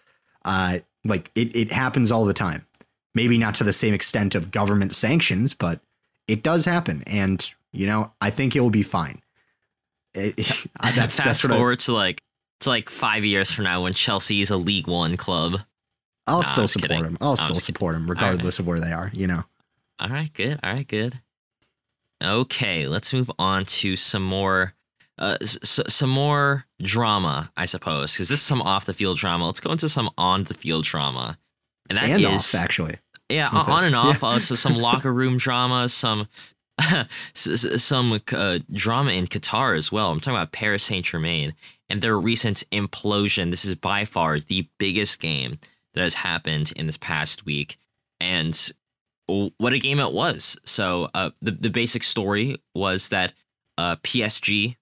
Uh, 0.45 0.79
like 1.03 1.31
it, 1.35 1.55
it 1.55 1.71
happens 1.71 2.11
all 2.11 2.25
the 2.25 2.33
time 2.33 2.66
maybe 3.17 3.37
not 3.37 3.55
to 3.55 3.63
the 3.65 3.73
same 3.73 3.93
extent 3.93 4.35
of 4.35 4.51
government 4.51 4.95
sanctions, 4.95 5.53
but 5.53 5.81
it 6.27 6.41
does 6.43 6.63
happen. 6.65 7.03
And, 7.07 7.39
you 7.73 7.85
know, 7.87 8.11
I 8.21 8.29
think 8.29 8.55
it 8.55 8.61
will 8.61 8.69
be 8.69 8.83
fine. 8.83 9.21
It- 10.15 10.35
that's, 10.81 11.17
Fast 11.17 11.17
that's 11.17 11.43
what 11.43 11.53
I, 11.53 11.57
forward 11.57 11.79
to 11.79 11.93
like 11.93 12.23
to 12.61 12.69
like 12.69 12.89
five 12.89 13.23
years 13.25 13.51
from 13.51 13.65
now 13.65 13.83
when 13.83 13.93
Chelsea 13.93 14.41
is 14.41 14.49
a 14.49 14.57
League 14.57 14.87
One 14.87 15.15
club. 15.17 15.59
I'll 16.25 16.37
Nah, 16.37 16.41
still 16.41 16.67
support 16.67 16.89
kidding. 16.89 17.03
them. 17.03 17.17
I'll 17.21 17.35
still 17.35 17.55
support 17.55 17.93
them 17.95 18.07
regardless 18.09 18.57
of 18.59 18.65
where 18.67 18.79
they 18.79 18.91
are, 18.91 19.11
you 19.13 19.27
know. 19.27 19.43
All 19.99 20.09
right, 20.09 20.31
good. 20.33 20.59
All 20.63 20.73
right, 20.73 20.87
good. 20.87 21.19
Okay, 22.23 22.87
let's 22.87 23.13
move 23.13 23.29
on 23.37 23.65
to 23.65 23.95
some 23.95 24.23
more, 24.23 24.73
uh, 25.19 25.37
s- 25.41 25.79
some 25.87 26.09
more 26.09 26.65
drama, 26.81 27.51
I 27.55 27.65
suppose, 27.65 28.13
because 28.13 28.29
this 28.29 28.39
is 28.39 28.45
some 28.45 28.61
off 28.61 28.85
the 28.85 28.93
field 28.93 29.17
drama. 29.19 29.45
Let's 29.45 29.59
go 29.59 29.71
into 29.71 29.87
some 29.87 30.09
on 30.17 30.43
the 30.45 30.53
field 30.55 30.83
drama, 30.85 31.37
and 31.89 31.97
that 31.97 32.05
is 32.05 32.11
and 32.11 32.25
off, 32.25 32.55
actually. 32.55 32.95
Yeah, 33.29 33.49
on 33.49 33.83
and 33.85 33.95
off. 33.95 34.21
Yeah. 34.21 34.29
Uh, 34.29 34.39
so 34.39 34.55
some 34.55 34.75
locker 34.77 35.13
room 35.13 35.37
drama, 35.37 35.89
some 35.89 36.27
some 37.33 38.21
uh, 38.31 38.59
drama 38.71 39.11
in 39.11 39.25
Qatar 39.25 39.77
as 39.77 39.91
well. 39.91 40.11
I'm 40.11 40.19
talking 40.19 40.37
about 40.37 40.51
Paris 40.51 40.83
Saint 40.83 41.05
Germain 41.05 41.53
and 41.89 42.01
their 42.01 42.19
recent 42.19 42.63
implosion. 42.71 43.51
This 43.51 43.65
is 43.65 43.75
by 43.75 44.05
far 44.05 44.39
the 44.39 44.67
biggest 44.77 45.19
game 45.19 45.57
that 45.93 46.01
has 46.01 46.15
happened 46.15 46.71
in 46.75 46.85
this 46.85 46.97
past 46.97 47.45
week, 47.45 47.77
and 48.19 48.71
what 49.27 49.73
a 49.73 49.79
game 49.79 49.99
it 49.99 50.13
was. 50.13 50.57
So 50.65 51.09
uh, 51.13 51.31
the 51.41 51.51
the 51.51 51.69
basic 51.69 52.03
story 52.03 52.57
was 52.75 53.09
that 53.09 53.33
uh, 53.77 53.97
PSG 53.97 54.75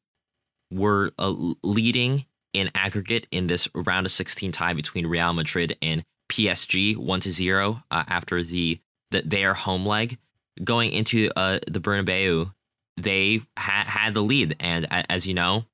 were 0.72 1.12
uh, 1.18 1.34
leading 1.64 2.26
in 2.54 2.70
aggregate 2.74 3.28
in 3.32 3.48
this 3.48 3.68
round 3.76 4.06
of 4.06 4.12
16 4.12 4.52
tie 4.52 4.74
between 4.74 5.08
Real 5.08 5.34
Madrid 5.34 5.78
and 5.82 6.04
PSG, 6.30 6.96
one 6.98 7.20
to 7.22 7.32
zero 7.32 7.84
uh, 7.92 8.04
after 8.08 8.44
the, 8.44 8.80
the 9.12 9.22
their 9.22 9.54
home 9.54 9.86
leg. 9.86 10.18
Going 10.64 10.92
into 10.92 11.30
uh, 11.36 11.60
the 11.68 11.82
Bernabeu, 11.82 12.54
they 12.98 13.42
ha- 13.58 13.86
had 13.88 14.14
the 14.14 14.22
lead, 14.24 14.56
and 14.60 14.86
a- 14.86 15.12
as 15.12 15.28
you 15.28 15.34
know, 15.34 15.66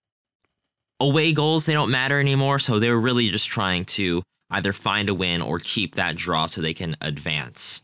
away 0.99 1.33
goals 1.33 1.65
they 1.65 1.73
don't 1.73 1.91
matter 1.91 2.19
anymore. 2.19 2.59
So 2.59 2.79
they 2.79 2.89
were 2.89 2.99
really 2.99 3.29
just 3.29 3.47
trying 3.47 3.85
to 3.85 4.23
either 4.49 4.73
find 4.73 5.07
a 5.09 5.13
win 5.13 5.41
or 5.41 5.59
keep 5.59 5.95
that 5.95 6.15
draw 6.15 6.45
so 6.47 6.61
they 6.61 6.73
can 6.73 6.97
advance. 6.99 7.83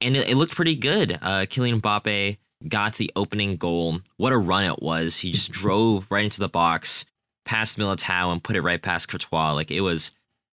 And 0.00 0.16
it, 0.16 0.30
it 0.30 0.36
looked 0.36 0.54
pretty 0.54 0.76
good. 0.76 1.12
Uh, 1.20 1.46
Kylian 1.46 1.80
Mbappe 1.80 2.38
got 2.68 2.94
the 2.94 3.10
opening 3.14 3.56
goal. 3.56 4.00
What 4.16 4.32
a 4.32 4.38
run 4.38 4.64
it 4.64 4.82
was! 4.82 5.18
He 5.18 5.32
just 5.32 5.52
drove 5.52 6.06
right 6.10 6.24
into 6.24 6.40
the 6.40 6.48
box, 6.48 7.04
past 7.44 7.78
Militao, 7.78 8.32
and 8.32 8.42
put 8.42 8.56
it 8.56 8.62
right 8.62 8.80
past 8.80 9.08
Courtois. 9.08 9.52
Like 9.52 9.70
it 9.70 9.82
was 9.82 10.12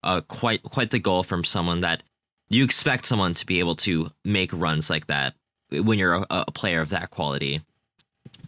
uh, 0.03 0.21
quite 0.21 0.63
quite 0.63 0.91
the 0.91 0.99
goal 0.99 1.23
from 1.23 1.43
someone 1.43 1.81
that 1.81 2.03
you 2.49 2.63
expect 2.63 3.05
someone 3.05 3.33
to 3.35 3.45
be 3.45 3.59
able 3.59 3.75
to 3.75 4.11
make 4.25 4.51
runs 4.53 4.89
like 4.89 5.07
that 5.07 5.35
when 5.71 5.97
you're 5.99 6.15
a, 6.15 6.25
a 6.29 6.51
player 6.51 6.81
of 6.81 6.89
that 6.89 7.09
quality. 7.09 7.61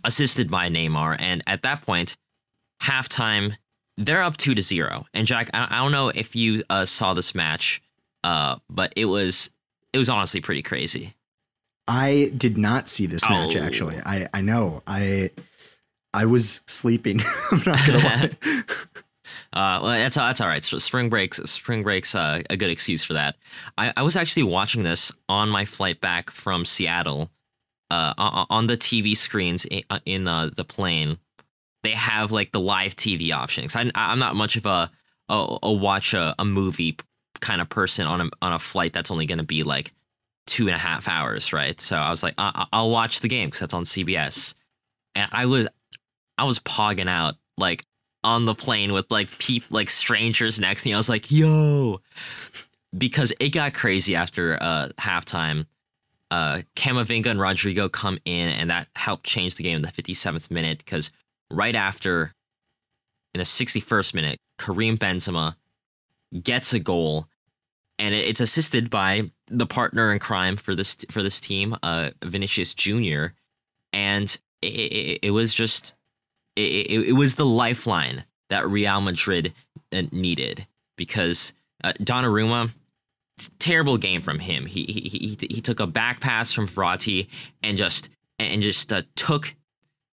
Assisted 0.04 0.52
by 0.52 0.68
Neymar, 0.70 1.16
and 1.20 1.42
at 1.48 1.62
that 1.62 1.82
point, 1.84 2.18
halftime, 2.82 3.56
they're 3.98 4.22
up 4.24 4.36
two 4.38 4.54
to 4.56 4.62
zero. 4.62 5.06
And 5.14 5.26
Jack, 5.26 5.50
I, 5.54 5.68
I 5.70 5.78
don't 5.78 5.92
know 5.92 6.10
if 6.10 6.36
you 6.36 6.64
uh, 6.70 6.84
saw 6.86 7.14
this 7.14 7.34
match, 7.34 7.82
uh, 8.24 8.58
but 8.70 8.92
it 8.96 9.06
was 9.06 9.50
it 9.94 9.98
was 9.98 10.10
honestly 10.10 10.42
pretty 10.42 10.62
crazy. 10.62 11.16
I 11.88 12.32
did 12.38 12.58
not 12.58 12.88
see 12.90 13.06
this 13.06 13.24
match 13.30 13.56
Oh. 13.56 13.62
actually. 13.62 13.98
I 14.06 14.28
I 14.34 14.42
know. 14.42 14.84
I 14.88 15.32
I 16.14 16.26
was 16.26 16.62
sleeping. 16.68 17.22
I'm 17.52 17.62
not 17.66 17.88
gonna 17.88 17.98
lie. 18.00 18.30
Uh, 19.54 19.80
well, 19.84 19.92
that's 19.92 20.16
that's 20.16 20.42
all 20.42 20.48
right. 20.48 20.64
So 20.64 20.80
spring 20.80 21.10
breaks, 21.10 21.38
spring 21.44 21.84
breaks, 21.84 22.16
uh, 22.16 22.42
a 22.50 22.58
good 22.58 22.72
excuse 22.72 23.04
for 23.04 23.14
that. 23.14 23.36
I, 23.78 23.94
I 23.96 24.02
was 24.02 24.16
actually 24.16 24.44
watching 24.44 24.84
this 24.84 25.12
on 25.30 25.50
my 25.50 25.66
flight 25.66 26.02
back 26.02 26.32
from 26.32 26.66
Seattle, 26.66 27.30
uh, 27.92 28.14
on, 28.50 28.66
the 28.66 28.78
TV 28.78 29.16
screens 29.16 29.66
in, 29.66 29.84
in 30.06 30.28
uh, 30.28 30.50
the 30.56 30.64
plane. 30.64 31.20
They 31.84 31.92
have 31.92 32.32
like 32.32 32.52
the 32.52 32.60
live 32.60 32.96
TV 32.96 33.32
options. 33.32 33.76
I, 33.76 33.92
I'm 33.94 34.18
not 34.18 34.36
much 34.36 34.56
of 34.56 34.66
a 34.66 34.90
a, 35.30 35.58
a 35.62 35.72
watch 35.72 36.16
a, 36.16 36.34
a 36.40 36.46
movie 36.46 36.98
kind 37.40 37.62
of 37.62 37.70
person 37.70 38.08
on 38.08 38.22
a 38.22 38.30
on 38.42 38.54
a 38.54 38.60
flight 38.60 38.94
that's 38.94 39.12
only 39.12 39.28
going 39.28 39.38
to 39.38 39.44
be 39.44 39.62
like 39.64 39.92
two 40.48 40.68
and 40.68 40.76
a 40.76 40.80
half 40.80 41.08
hours, 41.08 41.54
right? 41.54 41.80
So 41.80 41.98
I 41.98 42.10
was 42.10 42.24
like, 42.24 42.34
I, 42.38 42.66
I'll 42.74 42.90
watch 42.90 43.20
the 43.20 43.28
game 43.28 43.48
because 43.48 43.60
that's 43.60 43.74
on 43.74 43.84
CBS, 43.84 44.56
and 45.14 45.30
I 45.32 45.46
was 45.46 45.68
I 46.38 46.46
was 46.46 46.60
pogging 46.60 47.10
out 47.10 47.36
like 47.58 47.86
on 48.24 48.46
the 48.46 48.56
plane 48.56 48.94
with 48.94 49.10
like 49.12 49.38
peep 49.40 49.64
like 49.70 49.90
strangers 49.90 50.60
next 50.60 50.84
to 50.84 50.90
me. 50.90 50.94
I 50.94 50.98
was 50.98 51.10
like, 51.10 51.32
yo, 51.32 52.00
because 52.98 53.34
it 53.40 53.50
got 53.50 53.74
crazy 53.74 54.16
after 54.16 54.58
uh 54.62 54.90
halftime. 55.00 55.66
Uh 56.32 56.62
Camavinga 56.76 57.28
and 57.28 57.40
Rodrygo 57.40 57.92
come 57.92 58.18
in 58.26 58.50
and 58.50 58.70
that 58.70 58.88
helped 58.96 59.26
change 59.26 59.56
the 59.56 59.64
game 59.64 59.78
in 59.78 59.82
the 59.82 59.90
57th 59.90 60.50
minute 60.50 60.80
because 60.80 61.12
right 61.52 61.76
after 61.76 62.34
in 63.34 63.40
the 63.40 63.46
61st 63.46 64.14
minute, 64.14 64.40
Karim 64.58 64.98
Benzema 64.98 65.56
gets 66.42 66.74
a 66.74 66.80
goal 66.80 67.28
and 68.00 68.16
it's 68.16 68.42
assisted 68.42 68.90
by 68.90 69.30
the 69.48 69.68
partner 69.68 70.12
in 70.12 70.20
crime 70.20 70.56
for 70.56 70.76
this 70.76 70.96
for 71.12 71.22
this 71.22 71.40
team, 71.40 71.76
uh 71.84 72.12
Vinicius 72.24 72.74
Jr. 72.74 73.28
And 73.92 74.36
it, 74.62 74.68
it, 74.68 75.20
it 75.24 75.32
was 75.32 75.54
just 75.54 75.94
it, 76.56 77.08
it, 77.10 77.14
was 77.14 77.36
the 77.36 77.46
lifeline 77.46 78.26
that 78.50 78.68
Real 78.68 79.02
Madrid 79.02 79.54
uh, 79.92 80.04
needed 80.12 80.68
because 80.96 81.54
uh, 81.84 81.94
Donnarumma, 81.94 82.72
terrible 83.60 83.98
game 83.98 84.22
from 84.22 84.40
him. 84.40 84.66
He 84.66 84.86
he, 84.86 85.18
he 85.18 85.38
he 85.50 85.62
took 85.62 85.80
a 85.80 85.88
back 85.88 86.20
pass 86.20 86.52
from 86.52 86.68
Verratti 86.68 87.28
and 87.62 87.78
just 87.78 88.10
and 88.40 88.62
just 88.62 88.94
uh, 88.94 89.04
took 89.16 89.56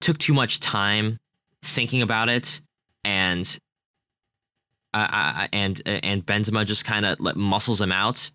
took 0.00 0.18
too 0.18 0.34
much 0.34 0.60
time 0.60 1.18
thinking 1.62 2.02
about 2.02 2.28
it 2.28 2.60
and 3.04 3.58
uh, 4.92 5.48
and 5.52 5.80
and 5.86 6.24
Benzema 6.24 6.66
just 6.66 6.84
kind 6.84 7.06
of 7.06 7.20
muscles 7.36 7.80
him 7.80 7.92
out. 7.92 8.30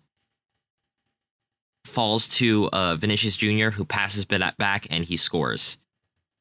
Falls 1.84 2.26
to 2.28 2.68
uh, 2.72 2.96
Vinicius 2.96 3.36
Jr., 3.36 3.70
who 3.70 3.84
passes 3.84 4.24
back 4.24 4.86
and 4.90 5.04
he 5.04 5.16
scores. 5.16 5.78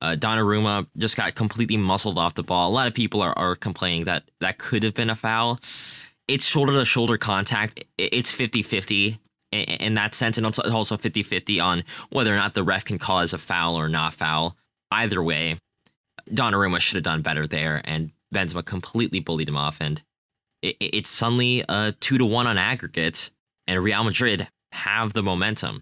Uh, 0.01 0.15
Donnarumma 0.15 0.87
just 0.97 1.15
got 1.15 1.33
completely 1.35 1.77
muscled 1.77 2.17
off 2.17 2.33
the 2.33 2.43
ball. 2.43 2.69
A 2.69 2.73
lot 2.73 2.87
of 2.87 2.93
people 2.93 3.21
are, 3.21 3.37
are 3.37 3.55
complaining 3.55 4.03
that 4.05 4.23
that 4.39 4.57
could 4.57 4.83
have 4.83 4.93
been 4.93 5.09
a 5.09 5.15
foul. 5.15 5.57
It's 6.27 6.45
shoulder 6.45 6.73
to 6.73 6.85
shoulder 6.85 7.17
contact. 7.17 7.83
It's 7.97 8.31
50 8.31 8.63
50 8.63 9.19
in 9.51 9.93
that 9.93 10.13
sense, 10.13 10.37
and 10.37 10.45
also 10.45 10.97
50 10.97 11.23
50 11.23 11.59
on 11.59 11.83
whether 12.09 12.33
or 12.33 12.37
not 12.37 12.53
the 12.53 12.63
ref 12.63 12.85
can 12.85 12.97
call 12.97 13.19
as 13.19 13.33
a 13.33 13.37
foul 13.37 13.75
or 13.75 13.87
not 13.87 14.13
foul. 14.13 14.57
Either 14.91 15.23
way, 15.23 15.57
Donnarumma 16.29 16.79
should 16.79 16.95
have 16.95 17.03
done 17.03 17.21
better 17.21 17.47
there, 17.47 17.81
and 17.85 18.11
Benzema 18.33 18.65
completely 18.65 19.19
bullied 19.19 19.49
him 19.49 19.57
off, 19.57 19.77
and 19.79 20.01
it, 20.61 20.75
it's 20.79 21.09
suddenly 21.09 21.63
a 21.69 21.93
two 21.99 22.17
to 22.17 22.25
one 22.25 22.47
on 22.47 22.57
aggregate, 22.57 23.31
and 23.67 23.81
Real 23.81 24.03
Madrid 24.03 24.47
have 24.71 25.13
the 25.13 25.23
momentum. 25.23 25.81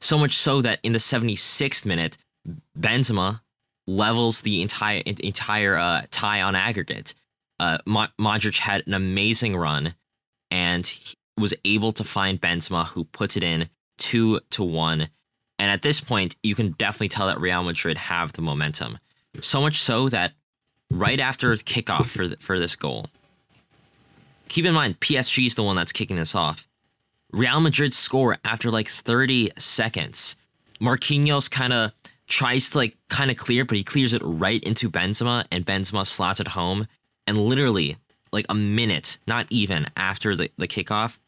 So 0.00 0.18
much 0.18 0.36
so 0.36 0.60
that 0.60 0.80
in 0.82 0.92
the 0.92 0.98
76th 0.98 1.86
minute, 1.86 2.18
Benzema 2.78 3.40
levels 3.86 4.42
the 4.42 4.62
entire 4.62 5.02
entire 5.06 5.76
uh, 5.76 6.02
tie 6.10 6.42
on 6.42 6.54
aggregate. 6.54 7.14
Uh, 7.60 7.78
Modric 7.86 8.58
had 8.58 8.86
an 8.86 8.94
amazing 8.94 9.56
run, 9.56 9.94
and 10.50 10.92
was 11.36 11.54
able 11.64 11.92
to 11.92 12.04
find 12.04 12.40
Benzema, 12.40 12.86
who 12.86 13.04
puts 13.04 13.36
it 13.36 13.42
in 13.42 13.68
two 13.98 14.40
to 14.50 14.62
one. 14.62 15.08
And 15.58 15.70
at 15.70 15.82
this 15.82 16.00
point, 16.00 16.36
you 16.42 16.54
can 16.54 16.72
definitely 16.72 17.08
tell 17.08 17.26
that 17.26 17.40
Real 17.40 17.62
Madrid 17.62 17.96
have 17.96 18.32
the 18.32 18.42
momentum. 18.42 18.98
So 19.40 19.60
much 19.60 19.78
so 19.78 20.08
that 20.08 20.32
right 20.90 21.20
after 21.20 21.52
kickoff 21.54 22.06
for 22.06 22.28
for 22.40 22.58
this 22.58 22.76
goal, 22.76 23.06
keep 24.48 24.64
in 24.64 24.74
mind 24.74 25.00
PSG 25.00 25.46
is 25.46 25.54
the 25.54 25.62
one 25.62 25.76
that's 25.76 25.92
kicking 25.92 26.16
this 26.16 26.34
off. 26.34 26.66
Real 27.32 27.60
Madrid 27.60 27.92
score 27.92 28.36
after 28.44 28.70
like 28.70 28.88
30 28.88 29.50
seconds. 29.58 30.36
Marquinhos 30.80 31.50
kind 31.50 31.72
of 31.72 31.92
tries 32.26 32.70
to 32.70 32.78
like 32.78 32.96
kind 33.08 33.30
of 33.30 33.36
clear, 33.36 33.64
but 33.64 33.76
he 33.76 33.84
clears 33.84 34.12
it 34.12 34.22
right 34.24 34.62
into 34.64 34.90
Benzema, 34.90 35.44
and 35.50 35.66
Benzema 35.66 36.06
slots 36.06 36.40
it 36.40 36.48
home. 36.48 36.86
And 37.26 37.38
literally, 37.38 37.96
like 38.32 38.46
a 38.48 38.54
minute, 38.54 39.18
not 39.26 39.46
even 39.50 39.86
after 39.96 40.34
the, 40.34 40.50
the 40.56 40.68
kickoff, 40.68 41.18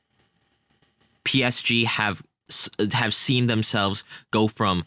PSG 1.25 1.85
have 1.85 2.23
have 2.93 3.13
seen 3.13 3.47
themselves 3.47 4.05
go 4.31 4.47
from 4.47 4.85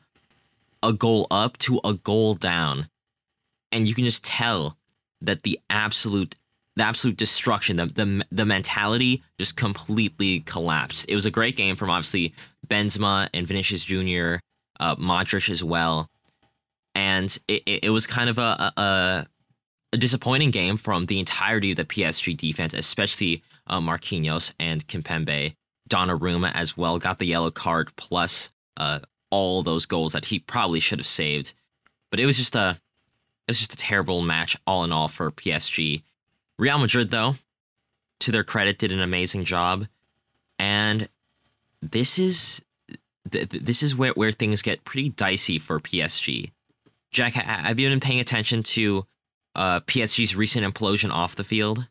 a 0.81 0.93
goal 0.93 1.27
up 1.29 1.57
to 1.57 1.79
a 1.83 1.93
goal 1.93 2.35
down, 2.35 2.87
and 3.71 3.87
you 3.87 3.93
can 3.93 4.05
just 4.05 4.23
tell 4.23 4.77
that 5.21 5.43
the 5.43 5.59
absolute 5.69 6.35
the 6.75 6.83
absolute 6.83 7.17
destruction, 7.17 7.77
the 7.77 7.87
the 7.87 8.25
the 8.31 8.45
mentality 8.45 9.21
just 9.37 9.57
completely 9.57 10.39
collapsed. 10.41 11.05
It 11.09 11.15
was 11.15 11.25
a 11.25 11.31
great 11.31 11.57
game 11.57 11.75
from 11.75 11.89
obviously 11.89 12.33
Benzema 12.67 13.29
and 13.33 13.45
Vinicius 13.45 13.83
Jr., 13.83 14.37
uh, 14.79 14.95
Modric 14.95 15.49
as 15.49 15.63
well, 15.63 16.09
and 16.95 17.37
it, 17.47 17.63
it, 17.83 17.89
was 17.89 18.07
kind 18.07 18.29
of 18.29 18.37
a, 18.37 18.73
a, 18.77 19.27
a 19.93 19.97
disappointing 19.97 20.51
game 20.51 20.77
from 20.77 21.05
the 21.05 21.19
entirety 21.19 21.71
of 21.71 21.77
the 21.77 21.85
PSG 21.85 22.35
defense, 22.35 22.73
especially 22.73 23.43
uh, 23.67 23.79
Marquinhos 23.79 24.53
and 24.59 24.85
Kimpembe. 24.87 25.55
Donnarumma 25.89 26.51
as 26.53 26.77
well 26.77 26.99
got 26.99 27.17
the 27.17 27.25
yellow 27.25 27.49
card 27.49 27.95
plus 27.95 28.51
uh, 28.77 28.99
all 29.31 29.63
those 29.63 29.85
goals 29.85 30.13
that 30.13 30.25
he 30.25 30.39
probably 30.39 30.79
should 30.79 30.99
have 30.99 31.07
saved. 31.07 31.53
But 32.11 32.19
it 32.19 32.25
was 32.25 32.37
just 32.37 32.55
a 32.55 32.79
it 33.47 33.51
was 33.51 33.59
just 33.59 33.73
a 33.73 33.77
terrible 33.77 34.21
match 34.21 34.55
all 34.67 34.83
in 34.83 34.91
all 34.91 35.07
for 35.07 35.31
PSG. 35.31 36.03
Real 36.57 36.77
Madrid 36.77 37.09
though, 37.09 37.35
to 38.19 38.31
their 38.31 38.43
credit, 38.43 38.77
did 38.77 38.91
an 38.91 39.01
amazing 39.01 39.43
job, 39.43 39.87
and 40.57 41.09
this 41.81 42.19
is 42.19 42.63
this 43.31 43.83
is 43.83 43.95
where, 43.95 44.11
where 44.11 44.31
things 44.31 44.61
get 44.61 44.83
pretty 44.83 45.09
dicey 45.09 45.59
for 45.59 45.79
PSG. 45.79 46.51
Jack, 47.11 47.33
have 47.33 47.79
you 47.79 47.89
been 47.89 47.99
paying 47.99 48.19
attention 48.19 48.63
to 48.63 49.05
uh, 49.55 49.79
PSG's 49.81 50.35
recent 50.35 50.65
implosion 50.65 51.11
off 51.11 51.35
the 51.35 51.43
field? 51.43 51.87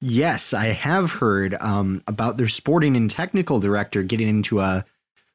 Yes, 0.00 0.52
I 0.52 0.66
have 0.66 1.12
heard 1.12 1.54
um, 1.60 2.02
about 2.06 2.36
their 2.36 2.48
sporting 2.48 2.96
and 2.96 3.10
technical 3.10 3.60
director 3.60 4.02
getting 4.02 4.28
into 4.28 4.60
a 4.60 4.84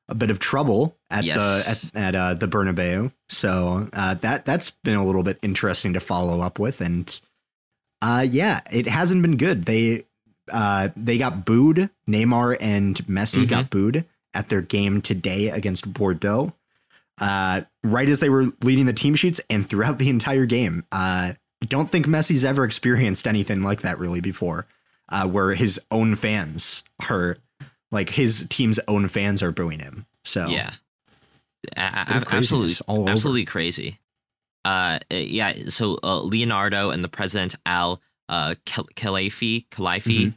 a 0.08 0.16
bit 0.16 0.32
of 0.32 0.40
trouble 0.40 0.98
at 1.12 1.24
yes. 1.24 1.38
the 1.94 2.00
at, 2.00 2.16
at 2.16 2.16
uh, 2.16 2.34
the 2.34 2.48
Bernabeu. 2.48 3.14
So 3.30 3.88
uh, 3.94 4.16
that 4.16 4.46
that's 4.46 4.72
been 4.72 4.96
a 4.96 5.06
little 5.06 5.24
bit 5.24 5.38
interesting 5.42 5.94
to 5.94 6.00
follow 6.00 6.42
up 6.42 6.60
with, 6.60 6.82
and 6.82 7.20
uh, 8.02 8.26
yeah, 8.30 8.62
it 8.72 8.88
hasn't 8.88 9.22
been 9.22 9.38
good. 9.38 9.66
They 9.66 10.04
uh, 10.52 10.90
they 10.96 11.18
got 11.18 11.46
booed. 11.46 11.90
Neymar 12.08 12.58
and 12.60 12.96
Messi 13.06 13.40
mm-hmm. 13.40 13.46
got 13.46 13.70
booed 13.70 14.06
at 14.34 14.50
their 14.50 14.62
game 14.62 15.02
today 15.02 15.50
against 15.50 15.92
Bordeaux. 15.92 16.54
Uh, 17.22 17.62
right 17.84 18.08
as 18.08 18.22
they 18.22 18.30
were 18.30 18.46
leading 18.64 18.86
the 18.86 18.94
team 18.94 19.14
sheets 19.14 19.42
and 19.50 19.68
throughout 19.68 19.98
the 19.98 20.10
entire 20.10 20.46
game. 20.46 20.86
Uh, 20.92 21.34
don't 21.68 21.90
think 21.90 22.06
Messi's 22.06 22.46
ever 22.46 22.64
experienced 22.64 23.28
anything 23.28 23.62
like 23.62 23.82
that 23.82 24.00
really 24.00 24.22
before, 24.22 24.68
uh, 25.12 25.28
where 25.28 25.54
his 25.54 25.80
own 25.92 26.16
fans 26.16 26.84
are 27.10 27.38
like 27.92 28.12
his 28.12 28.46
team's 28.50 28.80
own 28.88 29.08
fans 29.08 29.44
are 29.44 29.52
booing 29.52 29.80
him. 29.80 30.06
So 30.24 30.48
yeah, 30.48 30.74
absolutely, 31.76 32.76
absolutely 32.88 33.46
crazy. 33.46 34.00
Uh, 34.64 35.00
yeah. 35.10 35.54
So 35.70 35.98
uh, 36.04 36.22
Leonardo 36.22 36.92
and 36.92 37.04
the 37.04 37.10
president 37.10 37.56
Al 37.66 38.02
uh, 38.28 38.56
Khelaifi 38.66 39.68
Khelaifi 39.70 40.20
mm-hmm. 40.20 40.30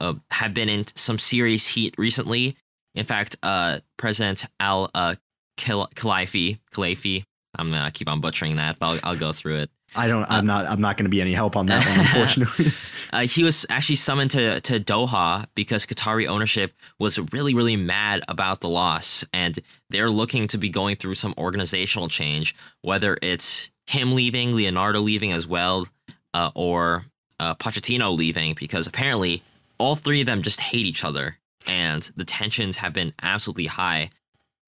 uh, 0.00 0.14
have 0.30 0.54
been 0.54 0.68
in 0.68 0.86
some 0.94 1.18
serious 1.18 1.66
heat 1.68 1.94
recently. 1.98 2.56
In 2.98 3.04
fact, 3.04 3.36
uh, 3.42 3.78
President 3.96 4.44
Al 4.60 4.90
uh, 4.94 5.14
Khelaifi 5.56 6.58
Khelaifi. 6.72 7.22
I'm 7.54 7.70
gonna 7.70 7.90
keep 7.90 8.08
on 8.08 8.20
butchering 8.20 8.56
that, 8.56 8.78
but 8.78 8.86
I'll, 8.86 9.10
I'll 9.10 9.18
go 9.18 9.32
through 9.32 9.56
it. 9.56 9.70
I 9.96 10.06
don't. 10.06 10.30
I'm 10.30 10.46
not. 10.46 10.66
I'm 10.66 10.80
not 10.80 10.96
going 10.96 11.06
to 11.06 11.10
be 11.10 11.20
any 11.20 11.32
help 11.32 11.56
on 11.56 11.66
that 11.66 11.86
one, 11.88 11.98
unfortunately. 12.06 12.66
uh, 13.12 13.20
he 13.20 13.42
was 13.42 13.64
actually 13.70 13.96
summoned 13.96 14.30
to 14.32 14.60
to 14.60 14.80
Doha 14.80 15.46
because 15.54 15.86
Qatari 15.86 16.26
ownership 16.26 16.72
was 16.98 17.18
really, 17.32 17.54
really 17.54 17.76
mad 17.76 18.22
about 18.28 18.60
the 18.60 18.68
loss, 18.68 19.24
and 19.32 19.58
they're 19.88 20.10
looking 20.10 20.46
to 20.48 20.58
be 20.58 20.68
going 20.68 20.96
through 20.96 21.14
some 21.14 21.34
organizational 21.38 22.08
change. 22.08 22.54
Whether 22.82 23.16
it's 23.22 23.70
him 23.86 24.12
leaving, 24.12 24.54
Leonardo 24.54 25.00
leaving 25.00 25.32
as 25.32 25.46
well, 25.46 25.86
uh, 26.34 26.50
or 26.54 27.06
uh, 27.40 27.54
Pochettino 27.54 28.14
leaving, 28.14 28.54
because 28.54 28.86
apparently 28.86 29.42
all 29.78 29.96
three 29.96 30.20
of 30.20 30.26
them 30.26 30.42
just 30.42 30.60
hate 30.60 30.84
each 30.84 31.02
other, 31.02 31.37
and 31.68 32.10
the 32.16 32.24
tensions 32.24 32.76
have 32.76 32.92
been 32.92 33.12
absolutely 33.22 33.66
high. 33.66 34.10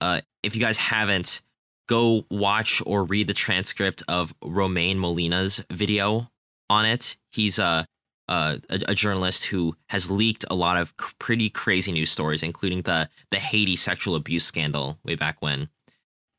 Uh, 0.01 0.21
if 0.43 0.55
you 0.55 0.61
guys 0.61 0.77
haven't 0.77 1.43
go 1.91 2.25
watch 2.31 2.81
or 2.87 3.03
read 3.03 3.27
the 3.27 3.35
transcript 3.35 4.01
of 4.07 4.33
Romain 4.45 5.01
Molina's 5.01 5.61
video 5.73 6.31
on 6.71 6.87
it. 6.87 7.17
He's 7.33 7.59
a, 7.59 7.85
a, 8.29 8.61
a 8.71 8.95
journalist 8.95 9.47
who 9.47 9.75
has 9.89 10.09
leaked 10.09 10.45
a 10.49 10.55
lot 10.55 10.77
of 10.77 10.97
pretty 10.97 11.51
crazy 11.51 11.91
news 11.91 12.13
stories, 12.13 12.45
including 12.45 12.83
the 12.83 13.09
the 13.33 13.41
Haiti 13.41 13.75
sexual 13.75 14.15
abuse 14.15 14.45
scandal 14.45 14.99
way 15.05 15.17
back 15.17 15.43
when. 15.43 15.69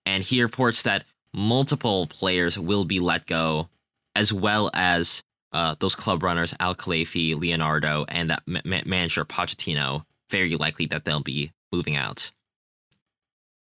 And 0.06 0.24
he 0.24 0.41
reports 0.41 0.84
that 0.84 1.04
multiple 1.34 2.08
players 2.08 2.58
will 2.58 2.86
be 2.86 3.02
let 3.02 3.26
go, 3.26 3.67
as 4.15 4.32
well 4.32 4.71
as 4.74 5.21
uh, 5.52 5.76
those 5.80 5.95
club 5.95 6.24
runners 6.24 6.56
Al 6.62 6.76
Khelaifi, 6.76 7.38
Leonardo, 7.38 8.06
and 8.08 8.30
that 8.30 8.43
ma- 8.47 8.62
manager 8.63 9.26
Pochettino. 9.26 10.06
Very 10.32 10.56
likely 10.56 10.88
that 10.88 11.06
they'll 11.06 11.20
be 11.20 11.52
moving 11.72 11.96
out. 11.96 12.32